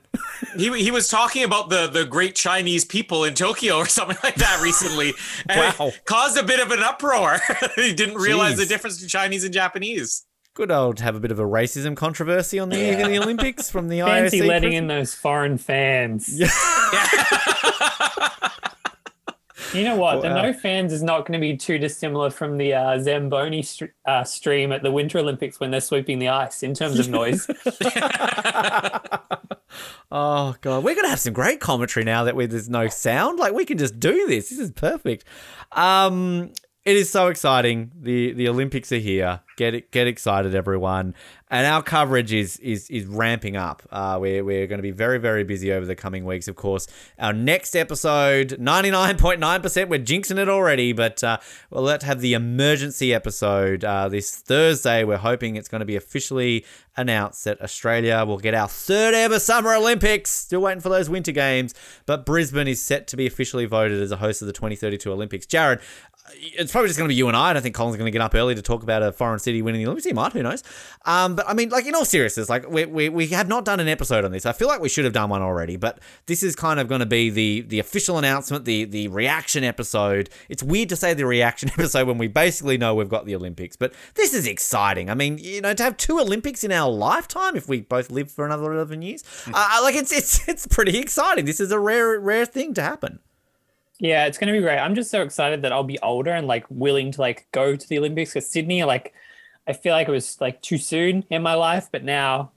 He, 0.56 0.72
he 0.84 0.92
was 0.92 1.10
talking 1.10 1.44
about 1.44 1.70
the 1.70 1.88
the 1.88 2.06
great 2.06 2.36
Chinese 2.36 2.86
people 2.86 3.24
in 3.24 3.34
Tokyo 3.34 3.78
or 3.78 3.86
something 3.88 4.18
like 4.24 4.36
that 4.36 4.62
recently, 4.62 5.14
and 5.50 5.74
Wow. 5.80 5.88
it 5.88 6.06
caused 6.06 6.38
a 6.38 6.44
bit 6.44 6.60
of 6.60 6.72
an 6.72 6.80
uproar. 6.84 7.40
he 7.76 7.94
didn't 7.94 8.16
realize 8.18 8.58
the 8.58 8.66
difference 8.66 8.98
between 8.98 9.10
Chinese 9.10 9.44
and 9.44 9.54
Japanese. 9.54 10.26
Good 10.54 10.72
old 10.72 11.00
have 11.02 11.16
a 11.16 11.20
bit 11.20 11.30
of 11.32 11.38
a 11.40 11.44
racism 11.44 11.96
controversy 11.96 12.58
on 12.58 12.70
the, 12.70 12.78
the 12.96 13.18
Olympics 13.20 13.70
from 13.70 13.90
the 13.90 14.00
Fancy 14.02 14.40
IOC. 14.40 14.48
letting 14.48 14.70
pres- 14.72 14.78
in 14.80 14.88
those 14.88 15.14
foreign 15.14 15.58
fans. 15.60 16.28
Yeah. 16.30 16.48
You 19.74 19.84
know 19.84 19.96
what? 19.98 20.22
The 20.22 20.30
Wow. 20.30 20.42
no 20.44 20.54
fans 20.54 20.94
is 20.94 21.04
not 21.04 21.22
going 21.26 21.34
to 21.34 21.40
be 21.40 21.58
too 21.58 21.78
dissimilar 21.78 22.30
from 22.30 22.58
the 22.58 22.74
uh, 22.74 23.00
Zamboni 23.00 23.62
st- 23.62 23.92
uh, 24.06 24.24
stream 24.24 24.72
at 24.72 24.82
the 24.84 24.92
Winter 24.92 25.20
Olympics 25.20 25.60
when 25.60 25.72
they're 25.72 25.82
sweeping 25.82 26.20
the 26.20 26.30
ice 26.30 26.64
in 26.64 26.74
terms 26.74 27.00
of 27.00 27.10
noise. 27.10 27.48
Oh 30.10 30.56
god, 30.62 30.84
we're 30.86 30.96
gonna 30.96 31.10
have 31.10 31.20
some 31.20 31.34
great 31.34 31.60
commentary 31.60 32.06
now 32.06 32.24
that 32.24 32.36
we, 32.36 32.46
there's 32.46 32.70
no 32.70 32.88
sound. 32.88 33.40
Like 33.40 33.54
we 33.54 33.66
can 33.66 33.78
just 33.78 34.00
do 34.00 34.26
this. 34.26 34.50
This 34.50 34.58
is 34.58 34.72
perfect. 34.72 35.26
Um, 35.74 36.54
it 36.86 36.96
is 36.96 37.10
so 37.10 37.28
exciting. 37.28 37.92
the 37.94 38.32
The 38.32 38.48
Olympics 38.48 38.92
are 38.94 38.98
here. 38.98 39.42
Get 39.58 39.74
it, 39.76 39.92
get 39.92 40.08
excited, 40.08 40.56
everyone! 40.56 41.14
And 41.50 41.66
our 41.66 41.82
coverage 41.82 42.34
is 42.34 42.58
is 42.58 42.90
is 42.90 43.06
ramping 43.06 43.56
up. 43.56 43.82
Uh, 43.90 44.18
we're 44.20 44.44
we're 44.44 44.68
going 44.68 44.80
to 44.80 44.84
be 44.84 44.92
very 44.92 45.18
very 45.18 45.46
busy 45.46 45.72
over 45.72 45.86
the 45.86 45.96
coming 45.96 46.26
weeks. 46.26 46.50
Of 46.50 46.58
course, 46.58 46.88
our 47.18 47.32
next 47.32 47.74
episode, 47.76 48.60
ninety 48.60 48.92
nine 48.92 49.18
point 49.18 49.40
nine 49.40 49.62
percent, 49.62 49.90
we're 49.90 50.04
jinxing 50.04 50.38
it 50.40 50.50
already. 50.50 50.92
But 50.92 51.24
uh, 51.24 51.38
we'll 51.70 51.84
let 51.84 52.04
have 52.04 52.20
the 52.20 52.34
emergency 52.34 53.14
episode 53.14 53.86
uh, 53.86 54.10
this 54.10 54.36
Thursday. 54.36 55.06
We're 55.06 55.18
hoping 55.18 55.56
it's 55.56 55.70
going 55.70 55.80
to 55.80 55.86
be 55.86 55.96
officially 55.96 56.66
announced 56.98 57.46
that 57.46 57.62
Australia 57.62 58.26
will 58.26 58.40
get 58.40 58.54
our 58.54 58.68
third 58.68 59.14
ever 59.14 59.40
Summer 59.40 59.74
Olympics. 59.74 60.32
Still 60.32 60.62
waiting 60.62 60.82
for 60.82 60.90
those 60.90 61.10
Winter 61.10 61.32
Games, 61.32 61.74
but 62.06 62.26
Brisbane 62.26 62.68
is 62.68 62.82
set 62.82 63.08
to 63.08 63.16
be 63.16 63.26
officially 63.26 63.66
voted 63.66 64.02
as 64.02 64.12
a 64.12 64.18
host 64.18 64.42
of 64.42 64.48
the 64.48 64.54
2032 64.54 65.12
Olympics. 65.12 65.46
Jared, 65.46 65.80
it's 66.34 66.72
probably 66.72 66.90
just 66.90 66.98
going 66.98 67.08
to 67.08 67.12
be 67.12 67.16
you 67.16 67.28
and 67.28 67.38
I. 67.38 67.50
I 67.50 67.54
don't 67.54 67.62
think 67.62 67.76
Colin's 67.76 67.98
going 67.98 68.06
to 68.06 68.12
get 68.12 68.22
up 68.22 68.36
early 68.36 68.56
to 68.56 68.62
talk 68.62 68.84
about 68.84 69.04
a 69.04 69.12
foreign 69.12 69.40
city 69.40 69.62
winning 69.62 69.82
the 69.82 69.86
Olympics. 69.86 70.06
He 70.06 70.14
might, 70.14 70.34
who 70.34 70.44
knows? 70.44 70.64
Um, 71.06 71.36
but 71.36 71.48
I 71.48 71.54
mean, 71.54 71.70
like 71.70 71.86
in 71.86 71.96
all 71.96 72.06
seriousness, 72.06 72.50
like 72.50 72.70
we, 72.70 72.86
we, 72.86 73.10
we 73.10 73.28
have 73.28 73.48
not 73.48 73.66
done 73.66 73.80
an 73.80 73.88
episode 73.88 74.26
on 74.26 74.32
this. 74.32 74.46
I 74.46 74.52
feel 74.52 74.68
like 74.68 74.82
we 74.82 74.90
should 74.90 75.06
have 75.06 75.14
done 75.14 75.30
one 75.30 75.42
already, 75.42 75.78
but 75.78 76.00
this 76.26 76.44
is 76.44 76.56
kind 76.56 76.80
of 76.80 76.88
going 76.88 77.00
to 77.00 77.06
be 77.06 77.30
the 77.30 77.62
the 77.62 77.80
official 77.80 78.18
announcement, 78.18 78.66
the 78.66 78.86
the 78.86 79.08
reaction 79.08 79.64
episode. 79.64 80.30
It's 80.50 80.64
weird 80.64 80.90
to 80.90 80.96
say 80.96 81.14
the 81.14 81.26
reaction 81.26 81.70
episode 81.78 82.08
when 82.08 82.18
we 82.18 82.28
basically 82.28 82.78
know 82.78 82.96
we've 82.96 83.10
got 83.10 83.26
the 83.26 83.36
Olympics, 83.36 83.76
but 83.76 83.94
this 84.16 84.34
is 84.34 84.48
exciting. 84.48 85.10
I 85.10 85.14
mean, 85.14 85.38
you 85.38 85.62
know, 85.62 85.74
to 85.74 85.84
have 85.84 85.98
two 85.98 86.20
Olympics 86.20 86.64
in 86.64 86.72
our 86.72 86.90
lifetime, 86.90 87.56
if 87.56 87.68
we 87.68 87.82
both 87.82 88.12
live 88.12 88.32
for 88.32 88.46
another 88.46 88.74
eleven 88.74 89.02
years, 89.02 89.24
uh, 89.54 89.80
like 89.82 89.96
it's 89.96 90.12
it's 90.12 90.48
it's 90.48 90.68
pretty 90.68 90.98
exciting. 90.98 91.46
This 91.46 91.60
is 91.60 91.72
a 91.72 91.80
rare 91.80 92.20
rare 92.20 92.46
thing 92.46 92.74
to 92.76 92.82
happen. 92.82 93.20
Yeah, 94.00 94.26
it's 94.26 94.38
going 94.38 94.54
to 94.54 94.58
be 94.58 94.64
great. 94.64 94.78
I'm 94.78 94.96
just 94.96 95.10
so 95.10 95.22
excited 95.22 95.64
that 95.64 95.72
I'll 95.72 95.84
be 95.84 96.00
older 96.00 96.32
and 96.32 96.48
like 96.48 96.66
willing 96.70 97.12
to 97.14 97.22
like 97.22 97.48
go 97.52 97.76
to 97.76 97.90
the 97.90 97.98
Olympics 97.98 98.34
because 98.34 98.50
Sydney, 98.50 98.84
like, 98.84 99.14
I 99.68 99.74
feel 99.74 99.94
like 99.94 100.08
it 100.08 100.12
was 100.12 100.40
like 100.40 100.62
too 100.62 100.78
soon 100.78 101.26
in 101.30 101.42
my 101.42 101.56
life, 101.56 101.90
but 101.92 102.04
now 102.04 102.52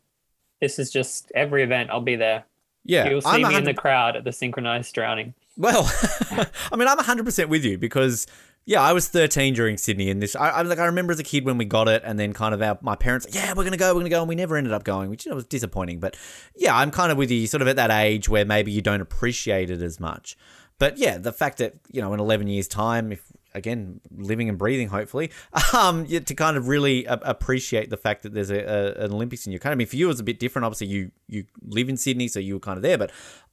this 0.61 0.79
is 0.79 0.91
just 0.91 1.33
every 1.35 1.63
event. 1.63 1.91
I'll 1.91 2.01
be 2.01 2.17
there. 2.17 2.45
Yeah, 2.85 3.09
You'll 3.09 3.21
see 3.21 3.29
I'm 3.29 3.49
me 3.49 3.57
in 3.57 3.65
the 3.65 3.75
crowd 3.75 4.17
at 4.17 4.25
the 4.25 4.33
synchronized 4.33 4.95
drowning. 4.95 5.35
Well, 5.57 5.91
I 6.73 6.77
mean, 6.77 6.89
I'm 6.89 6.97
100% 6.97 7.49
with 7.49 7.65
you 7.65 7.77
because, 7.77 8.27
yeah, 8.65 8.81
I 8.81 8.95
was 8.95 9.09
13 9.09 9.53
during 9.53 9.77
Sydney, 9.77 10.09
and 10.09 10.23
this, 10.23 10.35
I, 10.35 10.49
I 10.49 10.63
like, 10.63 10.79
I 10.79 10.87
remember 10.87 11.13
as 11.13 11.19
a 11.19 11.25
kid 11.25 11.45
when 11.45 11.59
we 11.59 11.67
got 11.67 11.89
it, 11.89 12.03
and 12.05 12.19
then 12.19 12.33
kind 12.33 12.55
of 12.55 12.63
our, 12.63 12.79
my 12.81 12.97
parents, 12.97 13.27
yeah, 13.31 13.53
we're 13.55 13.65
gonna 13.65 13.77
go, 13.77 13.93
we're 13.93 14.01
gonna 14.01 14.09
go, 14.09 14.21
and 14.21 14.29
we 14.29 14.35
never 14.35 14.57
ended 14.57 14.73
up 14.73 14.85
going, 14.85 15.11
which 15.11 15.27
you 15.27 15.31
know, 15.31 15.37
was 15.37 15.45
disappointing. 15.45 16.01
But 16.01 16.17
yeah, 16.57 16.75
I'm 16.75 16.91
kind 16.91 17.13
of 17.13 17.19
with 17.19 17.31
you, 17.31 17.47
sort 17.47 17.61
of 17.61 17.69
at 17.69 17.77
that 17.77 17.91
age 17.91 18.29
where 18.29 18.47
maybe 18.47 18.73
you 18.73 18.81
don't 18.81 19.03
appreciate 19.03 19.71
it 19.71 19.83
as 19.83 20.01
much. 20.01 20.37
But 20.81 20.97
yeah, 20.97 21.19
the 21.19 21.31
fact 21.31 21.59
that 21.59 21.75
you 21.93 22.01
know, 22.01 22.13
in 22.15 22.19
11 22.19 22.49
years' 22.49 22.67
time, 22.67 23.13
if 23.13 23.23
again 23.55 24.01
living 24.17 24.49
and 24.49 24.59
breathing, 24.59 24.89
hopefully, 24.89 25.31
um, 25.77 26.07
to 26.07 26.35
kind 26.35 26.57
of 26.57 26.67
really 26.67 27.05
a- 27.05 27.21
appreciate 27.23 27.91
the 27.91 27.97
fact 27.97 28.25
that 28.25 28.33
there's 28.33 28.51
a, 28.51 28.59
a, 28.59 29.05
an 29.05 29.13
Olympics 29.13 29.47
in 29.47 29.53
your 29.53 29.61
country. 29.61 29.75
I 29.75 29.77
mean, 29.77 29.87
for 29.87 29.97
you, 29.97 30.07
it 30.07 30.09
was 30.09 30.21
a 30.21 30.25
bit 30.25 30.41
different. 30.41 30.65
Obviously, 30.65 30.89
you 30.89 31.13
you 31.29 31.45
live 31.63 31.89
in 31.89 31.97
Sydney, 31.97 32.27
so 32.27 32.41
you 32.41 32.55
were 32.55 32.61
kind 32.61 32.77
of 32.77 32.83
there, 32.83 32.99
but. 32.99 33.13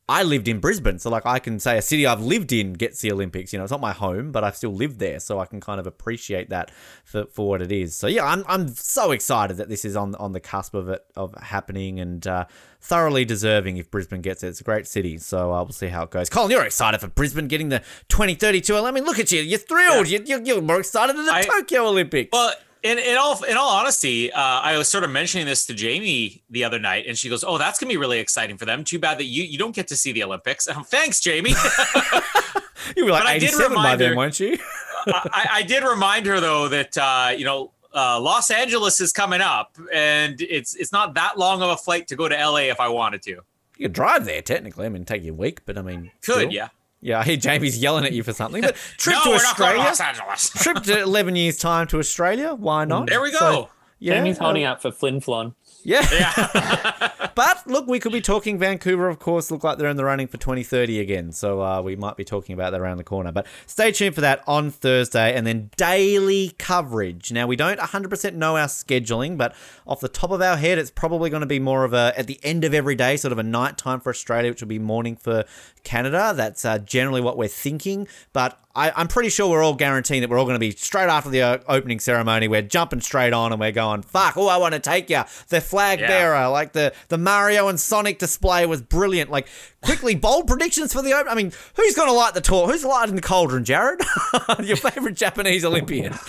I 0.09 0.23
lived 0.23 0.47
in 0.47 0.59
Brisbane, 0.61 0.99
so 0.99 1.09
like 1.09 1.25
I 1.25 1.37
can 1.37 1.59
say 1.59 1.77
a 1.77 1.81
city 1.81 2.07
I've 2.07 2.21
lived 2.21 2.53
in 2.53 2.73
gets 2.73 3.01
the 3.01 3.11
Olympics. 3.11 3.51
You 3.51 3.59
know, 3.59 3.63
it's 3.65 3.71
not 3.71 3.81
my 3.81 3.91
home, 3.91 4.31
but 4.31 4.41
I've 4.41 4.55
still 4.55 4.73
lived 4.73 4.99
there, 4.99 5.19
so 5.19 5.39
I 5.39 5.45
can 5.45 5.59
kind 5.59 5.81
of 5.81 5.87
appreciate 5.87 6.49
that 6.49 6.71
for, 7.03 7.25
for 7.25 7.49
what 7.49 7.61
it 7.61 7.73
is. 7.73 7.93
So 7.93 8.07
yeah, 8.07 8.23
I'm, 8.25 8.45
I'm 8.47 8.69
so 8.69 9.11
excited 9.11 9.57
that 9.57 9.67
this 9.67 9.83
is 9.83 9.97
on 9.97 10.15
on 10.15 10.31
the 10.31 10.39
cusp 10.39 10.73
of 10.75 10.87
it 10.87 11.05
of 11.17 11.35
happening 11.35 11.99
and 11.99 12.25
uh, 12.25 12.45
thoroughly 12.79 13.25
deserving 13.25 13.75
if 13.75 13.91
Brisbane 13.91 14.21
gets 14.21 14.43
it. 14.43 14.47
It's 14.47 14.61
a 14.61 14.63
great 14.63 14.87
city, 14.87 15.17
so 15.17 15.51
uh, 15.51 15.61
we'll 15.63 15.73
see 15.73 15.87
how 15.87 16.03
it 16.03 16.09
goes. 16.11 16.29
Colin, 16.29 16.51
you're 16.51 16.63
excited 16.63 17.01
for 17.01 17.07
Brisbane 17.07 17.49
getting 17.49 17.67
the 17.67 17.79
2032. 18.07 18.77
I 18.77 18.91
mean, 18.91 19.03
look 19.03 19.19
at 19.19 19.29
you, 19.33 19.41
you're 19.41 19.59
thrilled. 19.59 20.07
You, 20.07 20.23
you're, 20.25 20.41
you're 20.41 20.61
more 20.61 20.79
excited 20.79 21.17
than 21.17 21.25
the 21.25 21.33
I- 21.33 21.41
Tokyo 21.41 21.85
Olympics. 21.85 22.29
Well, 22.31 22.53
in, 22.83 22.97
in 22.99 23.17
all 23.17 23.41
in 23.43 23.57
all 23.57 23.69
honesty, 23.69 24.31
uh, 24.31 24.39
I 24.41 24.77
was 24.77 24.87
sort 24.87 25.03
of 25.03 25.09
mentioning 25.09 25.45
this 25.45 25.65
to 25.67 25.73
Jamie 25.73 26.43
the 26.49 26.63
other 26.63 26.79
night, 26.79 27.05
and 27.07 27.17
she 27.17 27.29
goes, 27.29 27.43
"Oh, 27.43 27.57
that's 27.57 27.79
gonna 27.79 27.89
be 27.89 27.97
really 27.97 28.19
exciting 28.19 28.57
for 28.57 28.65
them. 28.65 28.83
Too 28.83 28.99
bad 28.99 29.17
that 29.19 29.25
you 29.25 29.43
you 29.43 29.57
don't 29.57 29.75
get 29.75 29.87
to 29.89 29.95
see 29.95 30.11
the 30.11 30.23
Olympics." 30.23 30.67
Um, 30.67 30.83
Thanks, 30.83 31.19
Jamie. 31.19 31.51
you 32.95 33.05
were 33.05 33.11
like 33.11 33.23
but 33.23 33.27
I 33.29 33.39
did 33.39 33.49
87 33.49 33.67
by 33.75 33.81
remind 33.81 34.01
then, 34.01 34.09
her- 34.11 34.17
weren't 34.17 34.39
you? 34.39 34.57
I, 35.07 35.47
I 35.51 35.63
did 35.63 35.83
remind 35.83 36.25
her 36.25 36.39
though 36.39 36.67
that 36.67 36.97
uh, 36.97 37.29
you 37.35 37.45
know 37.45 37.71
uh, 37.93 38.19
Los 38.19 38.51
Angeles 38.51 38.99
is 39.01 39.11
coming 39.13 39.41
up, 39.41 39.75
and 39.93 40.39
it's 40.41 40.75
it's 40.75 40.91
not 40.91 41.13
that 41.15 41.37
long 41.37 41.61
of 41.61 41.69
a 41.69 41.77
flight 41.77 42.07
to 42.09 42.15
go 42.15 42.27
to 42.27 42.35
LA 42.35 42.69
if 42.69 42.79
I 42.79 42.89
wanted 42.89 43.21
to. 43.23 43.31
You 43.31 43.85
could 43.85 43.93
drive 43.93 44.25
there 44.25 44.41
technically. 44.41 44.85
I 44.85 44.89
mean, 44.89 45.05
take 45.05 45.23
you 45.23 45.31
a 45.31 45.35
week, 45.35 45.61
but 45.65 45.77
I 45.77 45.81
mean, 45.81 46.11
Could 46.23 46.33
still. 46.35 46.51
yeah. 46.51 46.69
Yeah, 47.01 47.19
I 47.19 47.23
hear 47.23 47.37
Jamie's 47.37 47.77
yelling 47.77 48.05
at 48.05 48.13
you 48.13 48.23
for 48.23 48.33
something. 48.33 48.61
But 48.61 48.75
trip 48.97 49.15
no, 49.17 49.23
to 49.23 49.29
we're 49.29 49.35
not 49.43 49.57
going 49.57 49.79
Australia. 49.79 49.83
to 49.83 49.87
Los 49.89 50.01
Angeles. 50.01 50.49
trip 50.63 50.83
to 50.83 51.01
11 51.03 51.35
years 51.35 51.57
time 51.57 51.87
to 51.87 51.99
Australia 51.99 52.55
why 52.55 52.85
not 52.85 53.07
There 53.07 53.21
we 53.21 53.31
go. 53.31 53.37
So, 53.37 53.69
yeah 53.99 54.15
Jamie's 54.15 54.39
uh, 54.39 54.43
holding 54.43 54.63
out 54.63 54.79
for 54.81 54.91
Flin 54.91 55.19
Flon. 55.19 55.55
yeah 55.83 56.05
yeah. 56.11 57.11
but 57.35 57.65
look 57.65 57.87
we 57.87 57.99
could 57.99 58.11
be 58.11 58.21
talking 58.21 58.59
vancouver 58.59 59.07
of 59.07 59.17
course 59.17 59.49
look 59.49 59.63
like 59.63 59.79
they're 59.79 59.89
in 59.89 59.97
the 59.97 60.05
running 60.05 60.27
for 60.27 60.37
2030 60.37 60.99
again 60.99 61.31
so 61.31 61.63
uh, 61.63 61.81
we 61.81 61.95
might 61.95 62.15
be 62.15 62.23
talking 62.23 62.53
about 62.53 62.71
that 62.71 62.79
around 62.81 62.97
the 62.97 63.03
corner 63.03 63.31
but 63.31 63.47
stay 63.65 63.91
tuned 63.91 64.13
for 64.13 64.21
that 64.21 64.43
on 64.45 64.69
thursday 64.69 65.33
and 65.33 65.47
then 65.47 65.71
daily 65.77 66.53
coverage 66.59 67.31
now 67.31 67.47
we 67.47 67.55
don't 67.55 67.79
100% 67.79 68.33
know 68.35 68.55
our 68.55 68.67
scheduling 68.67 69.35
but 69.35 69.55
off 69.87 69.99
the 69.99 70.07
top 70.07 70.29
of 70.29 70.41
our 70.43 70.57
head 70.57 70.77
it's 70.77 70.91
probably 70.91 71.31
going 71.31 71.41
to 71.41 71.47
be 71.47 71.59
more 71.59 71.83
of 71.83 71.91
a 71.93 72.13
at 72.15 72.27
the 72.27 72.39
end 72.43 72.63
of 72.63 72.75
every 72.75 72.93
day 72.95 73.17
sort 73.17 73.31
of 73.31 73.39
a 73.39 73.43
night 73.43 73.79
time 73.79 73.99
for 73.99 74.11
australia 74.11 74.51
which 74.51 74.61
will 74.61 74.67
be 74.67 74.77
morning 74.79 75.15
for 75.15 75.43
canada 75.87 76.33
that's 76.35 76.65
uh, 76.65 76.77
generally 76.79 77.21
what 77.21 77.37
we're 77.37 77.47
thinking 77.47 78.07
but 78.33 78.59
I, 78.75 78.91
I'm 78.95 79.07
pretty 79.07 79.29
sure 79.29 79.49
we're 79.49 79.63
all 79.63 79.73
guaranteeing 79.73 80.21
that 80.21 80.29
we're 80.29 80.37
all 80.37 80.45
going 80.45 80.53
to 80.53 80.59
be 80.59 80.69
straight 80.69 81.09
after 81.09 81.31
the 81.31 81.41
uh, 81.41 81.57
opening 81.67 81.99
ceremony. 81.99 82.47
We're 82.47 82.61
jumping 82.61 83.01
straight 83.01 83.33
on 83.33 83.51
and 83.51 83.59
we're 83.59 83.71
going, 83.71 84.03
fuck, 84.03 84.37
oh, 84.37 84.47
I 84.47 84.57
want 84.57 84.75
to 84.75 84.79
take 84.79 85.09
you. 85.09 85.23
The 85.47 85.61
flag 85.61 85.99
Yeah. 85.99 86.07
bearer, 86.09 86.47
like 86.49 86.73
the, 86.73 86.93
the 87.07 87.17
Mario 87.17 87.69
and 87.69 87.79
Sonic 87.79 88.19
display 88.19 88.67
was 88.67 88.83
brilliant. 88.83 89.31
Like, 89.31 89.47
quickly, 89.81 90.13
bold 90.27 90.45
predictions 90.45 90.93
for 90.93 91.01
the 91.01 91.13
open. 91.13 91.27
I 91.27 91.33
mean, 91.33 91.53
who's 91.75 91.95
going 91.95 92.07
to 92.07 92.13
light 92.13 92.35
the 92.35 92.41
torch? 92.41 92.69
Who's 92.69 92.85
lighting 92.85 93.15
the 93.15 93.21
cauldron, 93.23 93.65
Jared? 93.65 93.99
Your 94.63 94.77
favorite 94.77 95.15
Japanese 95.15 95.65
Olympian. 95.65 96.13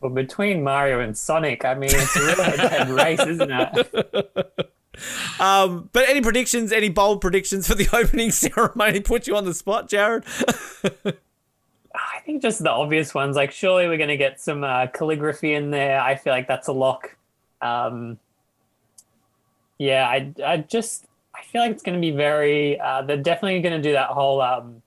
Well, 0.00 0.10
between 0.12 0.62
Mario 0.64 0.98
and 1.00 1.16
Sonic, 1.16 1.64
I 1.64 1.74
mean, 1.74 1.90
it's 1.92 2.16
a 2.16 2.20
really 2.20 2.42
head-to-head 2.44 2.88
race, 2.90 3.20
isn't 3.20 3.50
it? 3.52 4.72
Um, 5.40 5.88
but 5.92 6.08
any 6.08 6.20
predictions, 6.20 6.72
any 6.72 6.88
bold 6.88 7.20
predictions 7.20 7.66
for 7.66 7.74
the 7.74 7.88
opening 7.96 8.30
ceremony? 8.30 9.00
Put 9.00 9.26
you 9.26 9.36
on 9.36 9.44
the 9.44 9.54
spot, 9.54 9.88
Jared? 9.88 10.24
I 11.94 12.20
think 12.24 12.42
just 12.42 12.62
the 12.62 12.70
obvious 12.70 13.14
ones. 13.14 13.36
Like, 13.36 13.52
surely 13.52 13.88
we're 13.88 13.96
going 13.96 14.08
to 14.08 14.16
get 14.16 14.40
some 14.40 14.64
uh, 14.64 14.86
calligraphy 14.88 15.54
in 15.54 15.70
there. 15.70 16.00
I 16.00 16.16
feel 16.16 16.32
like 16.32 16.46
that's 16.46 16.68
a 16.68 16.72
lock. 16.72 17.16
Um, 17.60 18.18
yeah, 19.78 20.08
I, 20.08 20.32
I 20.44 20.56
just 20.58 21.06
I 21.34 21.42
feel 21.42 21.62
like 21.62 21.70
it's 21.70 21.82
going 21.82 21.96
to 21.96 22.00
be 22.00 22.10
very. 22.10 22.78
Uh, 22.80 23.02
they're 23.02 23.16
definitely 23.16 23.60
going 23.60 23.80
to 23.80 23.82
do 23.82 23.92
that 23.92 24.08
whole 24.10 24.40
um, 24.40 24.82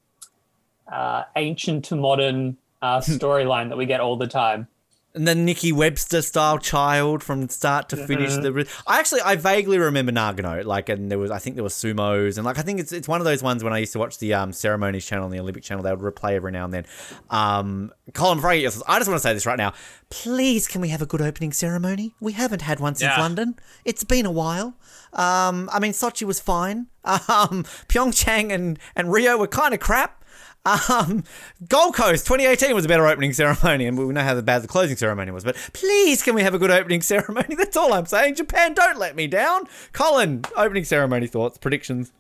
uh, 0.91 1.23
ancient 1.35 1.85
to 1.85 1.95
modern 1.95 2.57
uh, 2.81 2.97
storyline 3.01 3.69
that 3.69 3.77
we 3.77 3.85
get 3.85 4.01
all 4.01 4.17
the 4.17 4.27
time. 4.27 4.67
And 5.13 5.27
the 5.27 5.35
Nikki 5.35 5.73
Webster 5.73 6.21
style 6.21 6.57
child 6.57 7.21
from 7.21 7.49
start 7.49 7.89
to 7.89 7.97
finish. 7.97 8.33
The 8.33 8.65
I 8.87 8.99
actually 8.99 9.19
I 9.21 9.35
vaguely 9.35 9.77
remember 9.77 10.13
Nagano, 10.13 10.63
like, 10.63 10.87
and 10.87 11.11
there 11.11 11.19
was 11.19 11.31
I 11.31 11.37
think 11.39 11.55
there 11.57 11.63
were 11.63 11.69
sumos, 11.69 12.37
and 12.37 12.45
like 12.45 12.57
I 12.57 12.61
think 12.61 12.79
it's 12.79 12.93
it's 12.93 13.09
one 13.09 13.19
of 13.19 13.25
those 13.25 13.43
ones 13.43 13.61
when 13.61 13.73
I 13.73 13.79
used 13.79 13.91
to 13.93 13.99
watch 13.99 14.19
the 14.19 14.33
um, 14.33 14.53
ceremonies 14.53 15.05
channel 15.05 15.25
and 15.25 15.33
the 15.33 15.39
Olympic 15.39 15.63
channel, 15.63 15.83
they 15.83 15.93
would 15.93 15.99
replay 16.15 16.31
every 16.33 16.51
now 16.53 16.63
and 16.63 16.73
then. 16.73 16.85
Um, 17.29 17.91
Colin, 18.13 18.37
before 18.37 18.51
I 18.51 18.55
get 18.55 18.61
yours, 18.61 18.81
I 18.87 18.99
just 18.99 19.09
want 19.09 19.21
to 19.21 19.27
say 19.27 19.33
this 19.33 19.45
right 19.45 19.57
now. 19.57 19.73
Please, 20.09 20.67
can 20.67 20.79
we 20.79 20.87
have 20.89 21.01
a 21.01 21.05
good 21.05 21.21
opening 21.21 21.51
ceremony? 21.51 22.15
We 22.21 22.31
haven't 22.33 22.61
had 22.61 22.79
one 22.79 22.95
since 22.95 23.11
Yeah. 23.11 23.21
London. 23.21 23.55
It's 23.83 24.03
been 24.05 24.25
a 24.25 24.31
while. 24.31 24.75
Um, 25.13 25.69
I 25.73 25.79
mean, 25.79 25.91
Sochi 25.91 26.23
was 26.23 26.39
fine. 26.39 26.87
Um, 27.03 27.63
Pyeongchang 27.89 28.51
and 28.53 28.77
and 28.95 29.11
Rio 29.11 29.35
were 29.37 29.47
kind 29.47 29.73
of 29.73 29.79
crap. 29.79 30.20
Um, 30.63 31.23
Gold 31.67 31.95
Coast 31.95 32.27
2018 32.27 32.75
was 32.75 32.85
a 32.85 32.87
better 32.87 33.07
opening 33.07 33.33
ceremony, 33.33 33.87
and 33.87 33.97
we 33.97 34.13
know 34.13 34.21
how 34.21 34.39
bad 34.41 34.61
the 34.61 34.67
closing 34.67 34.95
ceremony 34.95 35.31
was. 35.31 35.43
But 35.43 35.55
please, 35.73 36.21
can 36.21 36.35
we 36.35 36.43
have 36.43 36.53
a 36.53 36.59
good 36.59 36.71
opening 36.71 37.01
ceremony? 37.01 37.55
That's 37.55 37.75
all 37.75 37.93
I'm 37.93 38.05
saying. 38.05 38.35
Japan, 38.35 38.73
don't 38.73 38.97
let 38.97 39.15
me 39.15 39.27
down. 39.27 39.63
Colin, 39.93 40.43
opening 40.55 40.83
ceremony 40.83 41.27
thoughts, 41.27 41.57
predictions. 41.57 42.11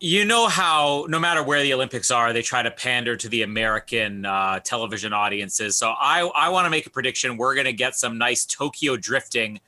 You 0.00 0.24
know 0.24 0.48
how 0.48 1.06
no 1.08 1.18
matter 1.18 1.42
where 1.42 1.62
the 1.62 1.74
Olympics 1.74 2.10
are, 2.10 2.32
they 2.32 2.42
try 2.42 2.62
to 2.62 2.70
pander 2.70 3.16
to 3.16 3.28
the 3.28 3.42
American 3.42 4.24
uh, 4.24 4.60
television 4.60 5.12
audiences. 5.12 5.76
So 5.76 5.90
I 5.90 6.20
I 6.34 6.48
want 6.48 6.66
to 6.66 6.70
make 6.70 6.86
a 6.86 6.90
prediction. 6.90 7.36
We're 7.36 7.54
gonna 7.54 7.72
get 7.72 7.94
some 7.94 8.16
nice 8.16 8.44
Tokyo 8.44 8.96
drifting 8.96 9.60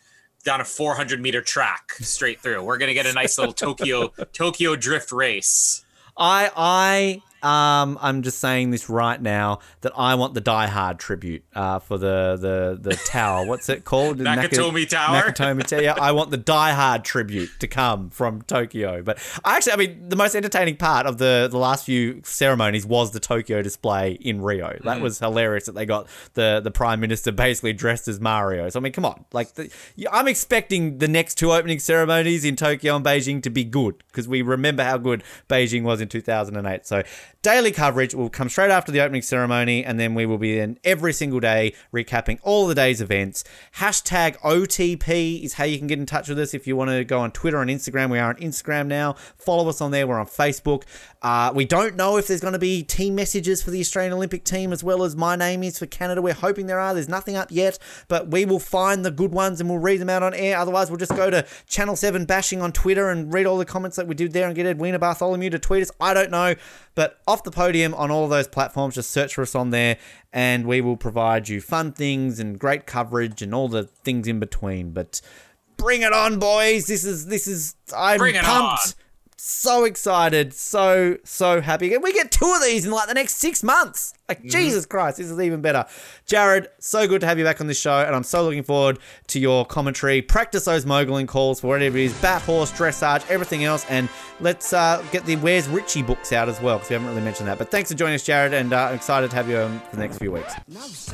down 0.44 0.60
a 0.60 0.64
400 0.64 1.20
meter 1.20 1.42
track 1.42 1.92
straight 2.00 2.40
through. 2.40 2.64
We're 2.64 2.78
gonna 2.78 2.94
get 2.94 3.06
a 3.06 3.12
nice 3.12 3.38
little 3.38 3.52
Tokyo 3.52 4.08
Tokyo 4.32 4.74
drift 4.74 5.12
race. 5.12 5.84
I 6.16 6.50
I 6.56 7.22
um 7.42 7.98
I'm 8.00 8.22
just 8.22 8.38
saying 8.38 8.70
this 8.70 8.88
right 8.88 9.20
now 9.20 9.60
that 9.80 9.92
I 9.96 10.14
want 10.14 10.34
the 10.34 10.40
Die 10.40 10.66
Hard 10.66 10.98
tribute 10.98 11.44
uh, 11.54 11.78
for 11.78 11.98
the 11.98 12.36
the 12.40 12.78
the 12.90 12.96
tower. 12.96 13.46
What's 13.46 13.68
it 13.68 13.84
called? 13.84 14.18
The 14.18 14.24
Naka- 14.24 14.48
Tower? 14.48 14.72
Nakatomi 14.72 15.66
Tower. 15.66 15.82
Yeah, 15.82 15.94
I 16.00 16.12
want 16.12 16.30
the 16.30 16.36
Die 16.36 16.72
Hard 16.72 17.04
tribute 17.04 17.50
to 17.60 17.66
come 17.66 18.10
from 18.10 18.42
Tokyo. 18.42 19.02
But 19.02 19.18
I 19.44 19.56
actually, 19.56 19.72
I 19.72 19.76
mean, 19.76 20.08
the 20.08 20.16
most 20.16 20.34
entertaining 20.34 20.76
part 20.76 21.06
of 21.06 21.18
the 21.18 21.48
the 21.50 21.58
last 21.58 21.84
few 21.86 22.22
ceremonies 22.24 22.86
was 22.86 23.10
the 23.12 23.20
Tokyo 23.20 23.62
display 23.62 24.12
in 24.12 24.40
Rio. 24.40 24.78
That 24.84 25.00
was 25.00 25.18
hilarious 25.18 25.66
that 25.66 25.74
they 25.74 25.86
got 25.86 26.08
the 26.34 26.60
the 26.62 26.70
prime 26.70 27.00
minister 27.00 27.32
basically 27.32 27.72
dressed 27.72 28.08
as 28.08 28.20
Mario. 28.20 28.68
So 28.68 28.78
I 28.78 28.82
mean, 28.82 28.92
come 28.92 29.04
on, 29.04 29.24
like 29.32 29.54
the, 29.54 29.70
I'm 30.10 30.28
expecting 30.28 30.98
the 30.98 31.08
next 31.08 31.36
two 31.36 31.52
opening 31.52 31.78
ceremonies 31.78 32.44
in 32.44 32.56
Tokyo 32.56 32.96
and 32.96 33.04
Beijing 33.04 33.42
to 33.42 33.50
be 33.50 33.64
good 33.64 34.02
because 34.08 34.28
we 34.28 34.42
remember 34.42 34.82
how 34.84 34.98
good 34.98 35.22
Beijing 35.48 35.82
was 35.82 36.00
in 36.00 36.08
2008. 36.08 36.86
So 36.86 37.02
daily 37.42 37.72
coverage 37.72 38.14
will 38.14 38.30
come 38.30 38.48
straight 38.48 38.70
after 38.70 38.92
the 38.92 39.00
opening 39.00 39.20
ceremony, 39.20 39.84
and 39.84 39.98
then 39.98 40.14
we 40.14 40.24
will 40.24 40.38
be 40.38 40.58
in 40.60 40.78
every 40.84 41.12
single 41.12 41.40
day 41.40 41.74
recapping 41.92 42.38
all 42.42 42.68
the 42.68 42.74
day's 42.74 43.00
events. 43.00 43.42
Hashtag 43.76 44.38
OTP 44.38 45.42
is 45.42 45.54
how 45.54 45.64
you 45.64 45.76
can 45.76 45.88
get 45.88 45.98
in 45.98 46.06
touch 46.06 46.28
with 46.28 46.38
us 46.38 46.54
if 46.54 46.66
you 46.66 46.76
want 46.76 46.90
to 46.90 47.04
go 47.04 47.18
on 47.18 47.32
Twitter 47.32 47.60
and 47.60 47.68
Instagram. 47.68 48.10
We 48.10 48.20
are 48.20 48.28
on 48.28 48.36
Instagram 48.36 48.86
now. 48.86 49.14
Follow 49.36 49.68
us 49.68 49.80
on 49.80 49.90
there. 49.90 50.06
We're 50.06 50.20
on 50.20 50.26
Facebook. 50.26 50.84
Uh, 51.20 51.52
we 51.54 51.64
don't 51.64 51.96
know 51.96 52.16
if 52.16 52.28
there's 52.28 52.40
going 52.40 52.52
to 52.52 52.58
be 52.58 52.82
team 52.82 53.14
messages 53.14 53.62
for 53.62 53.70
the 53.70 53.80
Australian 53.80 54.12
Olympic 54.12 54.44
team 54.44 54.72
as 54.72 54.84
well 54.84 55.02
as 55.02 55.16
my 55.16 55.34
name 55.34 55.62
is 55.62 55.78
for 55.78 55.86
Canada. 55.86 56.22
We're 56.22 56.34
hoping 56.34 56.66
there 56.66 56.80
are. 56.80 56.94
There's 56.94 57.08
nothing 57.08 57.36
up 57.36 57.50
yet, 57.50 57.78
but 58.08 58.28
we 58.28 58.44
will 58.44 58.60
find 58.60 59.04
the 59.04 59.10
good 59.10 59.32
ones 59.32 59.60
and 59.60 59.68
we'll 59.68 59.78
read 59.78 60.00
them 60.00 60.10
out 60.10 60.22
on 60.22 60.34
air. 60.34 60.58
Otherwise, 60.58 60.90
we'll 60.90 60.98
just 60.98 61.16
go 61.16 61.28
to 61.30 61.44
Channel 61.66 61.96
7 61.96 62.24
bashing 62.24 62.62
on 62.62 62.72
Twitter 62.72 63.08
and 63.10 63.32
read 63.32 63.46
all 63.46 63.58
the 63.58 63.64
comments 63.64 63.96
that 63.96 64.06
we 64.06 64.14
did 64.14 64.32
there 64.32 64.46
and 64.46 64.54
get 64.54 64.66
Edwina 64.66 64.98
Bartholomew 64.98 65.50
to 65.50 65.58
tweet 65.58 65.82
us. 65.82 65.90
I 66.00 66.14
don't 66.14 66.30
know, 66.30 66.54
but 66.94 67.20
off 67.26 67.42
the 67.44 67.50
podium 67.50 67.94
on 67.94 68.10
all 68.10 68.24
of 68.24 68.30
those 68.30 68.48
platforms, 68.48 68.94
just 68.94 69.10
search 69.10 69.34
for 69.34 69.42
us 69.42 69.54
on 69.54 69.70
there 69.70 69.96
and 70.32 70.66
we 70.66 70.80
will 70.80 70.96
provide 70.96 71.48
you 71.48 71.60
fun 71.60 71.92
things 71.92 72.38
and 72.38 72.58
great 72.58 72.86
coverage 72.86 73.42
and 73.42 73.54
all 73.54 73.68
the 73.68 73.84
things 73.84 74.28
in 74.28 74.38
between. 74.40 74.90
But 74.92 75.20
bring 75.76 76.02
it 76.02 76.12
on, 76.12 76.38
boys. 76.38 76.86
This 76.86 77.04
is, 77.04 77.26
this 77.26 77.46
is, 77.46 77.76
I'm 77.96 78.18
pumped. 78.18 78.44
on. 78.44 78.78
so 79.36 79.84
excited, 79.84 80.54
so 80.54 81.18
so 81.24 81.60
happy. 81.60 81.94
And 81.94 82.02
we 82.02 82.12
get 82.12 82.30
two 82.30 82.52
of 82.52 82.62
these 82.62 82.84
in 82.84 82.92
like 82.92 83.08
the 83.08 83.14
next 83.14 83.36
six 83.36 83.62
months. 83.62 84.14
Like 84.40 84.50
Jesus 84.50 84.86
Christ, 84.86 85.18
this 85.18 85.30
is 85.30 85.38
even 85.38 85.60
better. 85.60 85.84
Jared, 86.26 86.68
so 86.78 87.06
good 87.06 87.20
to 87.20 87.26
have 87.26 87.38
you 87.38 87.44
back 87.44 87.60
on 87.60 87.66
this 87.66 87.78
show, 87.78 87.98
and 87.98 88.14
I'm 88.14 88.22
so 88.24 88.42
looking 88.44 88.62
forward 88.62 88.98
to 89.28 89.38
your 89.38 89.66
commentary. 89.66 90.22
Practice 90.22 90.64
those 90.64 90.84
mogling 90.84 91.28
calls 91.28 91.60
for 91.60 91.66
whatever 91.66 91.98
it 91.98 92.04
is, 92.04 92.20
bat 92.20 92.42
horse, 92.42 92.72
dressage, 92.72 93.28
everything 93.28 93.64
else, 93.64 93.84
and 93.90 94.08
let's 94.40 94.72
uh, 94.72 95.04
get 95.12 95.26
the 95.26 95.36
Where's 95.36 95.68
Richie 95.68 96.02
books 96.02 96.32
out 96.32 96.48
as 96.48 96.60
well 96.60 96.78
because 96.78 96.90
we 96.90 96.94
haven't 96.94 97.08
really 97.08 97.20
mentioned 97.20 97.48
that. 97.48 97.58
But 97.58 97.70
thanks 97.70 97.90
for 97.90 97.96
joining 97.96 98.14
us, 98.14 98.24
Jared, 98.24 98.54
and 98.54 98.72
uh, 98.72 98.84
I'm 98.84 98.94
excited 98.94 99.30
to 99.30 99.36
have 99.36 99.48
you 99.48 99.58
um, 99.58 99.80
for 99.90 99.96
the 99.96 100.02
next 100.02 100.18
few 100.18 100.32
weeks. 100.32 100.54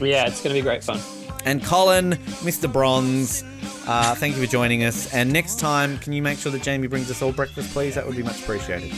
Yeah, 0.00 0.26
it's 0.26 0.42
going 0.42 0.54
to 0.54 0.60
be 0.60 0.62
great 0.62 0.84
fun. 0.84 1.00
And 1.44 1.64
Colin, 1.64 2.12
Mr. 2.42 2.70
Bronze, 2.72 3.42
uh, 3.86 4.14
thank 4.16 4.36
you 4.36 4.44
for 4.44 4.50
joining 4.50 4.84
us. 4.84 5.12
And 5.14 5.32
next 5.32 5.58
time, 5.58 5.98
can 5.98 6.12
you 6.12 6.22
make 6.22 6.38
sure 6.38 6.52
that 6.52 6.62
Jamie 6.62 6.88
brings 6.88 7.10
us 7.10 7.22
all 7.22 7.32
breakfast, 7.32 7.72
please? 7.72 7.94
That 7.94 8.06
would 8.06 8.16
be 8.16 8.22
much 8.22 8.42
appreciated. 8.42 8.92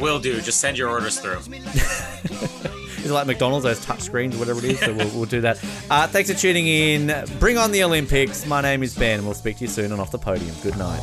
Will 0.00 0.18
do. 0.18 0.40
Just 0.40 0.60
send 0.60 0.76
your 0.76 0.88
orders 0.88 1.20
through. 1.20 1.38
Is 1.38 1.48
it 3.06 3.10
like 3.14 3.26
McDonald's, 3.26 3.64
those 3.64 3.84
touch 3.84 4.00
screens 4.00 4.36
whatever 4.36 4.58
it 4.58 4.64
is? 4.64 4.80
So 4.80 4.92
we'll, 4.92 5.08
we'll 5.10 5.24
do 5.24 5.40
that. 5.42 5.62
Uh, 5.90 6.06
thanks 6.06 6.30
for 6.30 6.36
tuning 6.36 6.66
in. 6.66 7.12
Bring 7.38 7.58
on 7.58 7.72
the 7.72 7.82
Olympics. 7.82 8.46
My 8.46 8.60
name 8.60 8.82
is 8.82 8.94
Ben, 8.94 9.18
and 9.18 9.24
we'll 9.26 9.34
speak 9.34 9.56
to 9.58 9.64
you 9.64 9.68
soon 9.68 9.92
on 9.92 10.00
Off 10.00 10.10
the 10.10 10.18
Podium. 10.18 10.54
Good 10.62 10.76
night. 10.76 11.00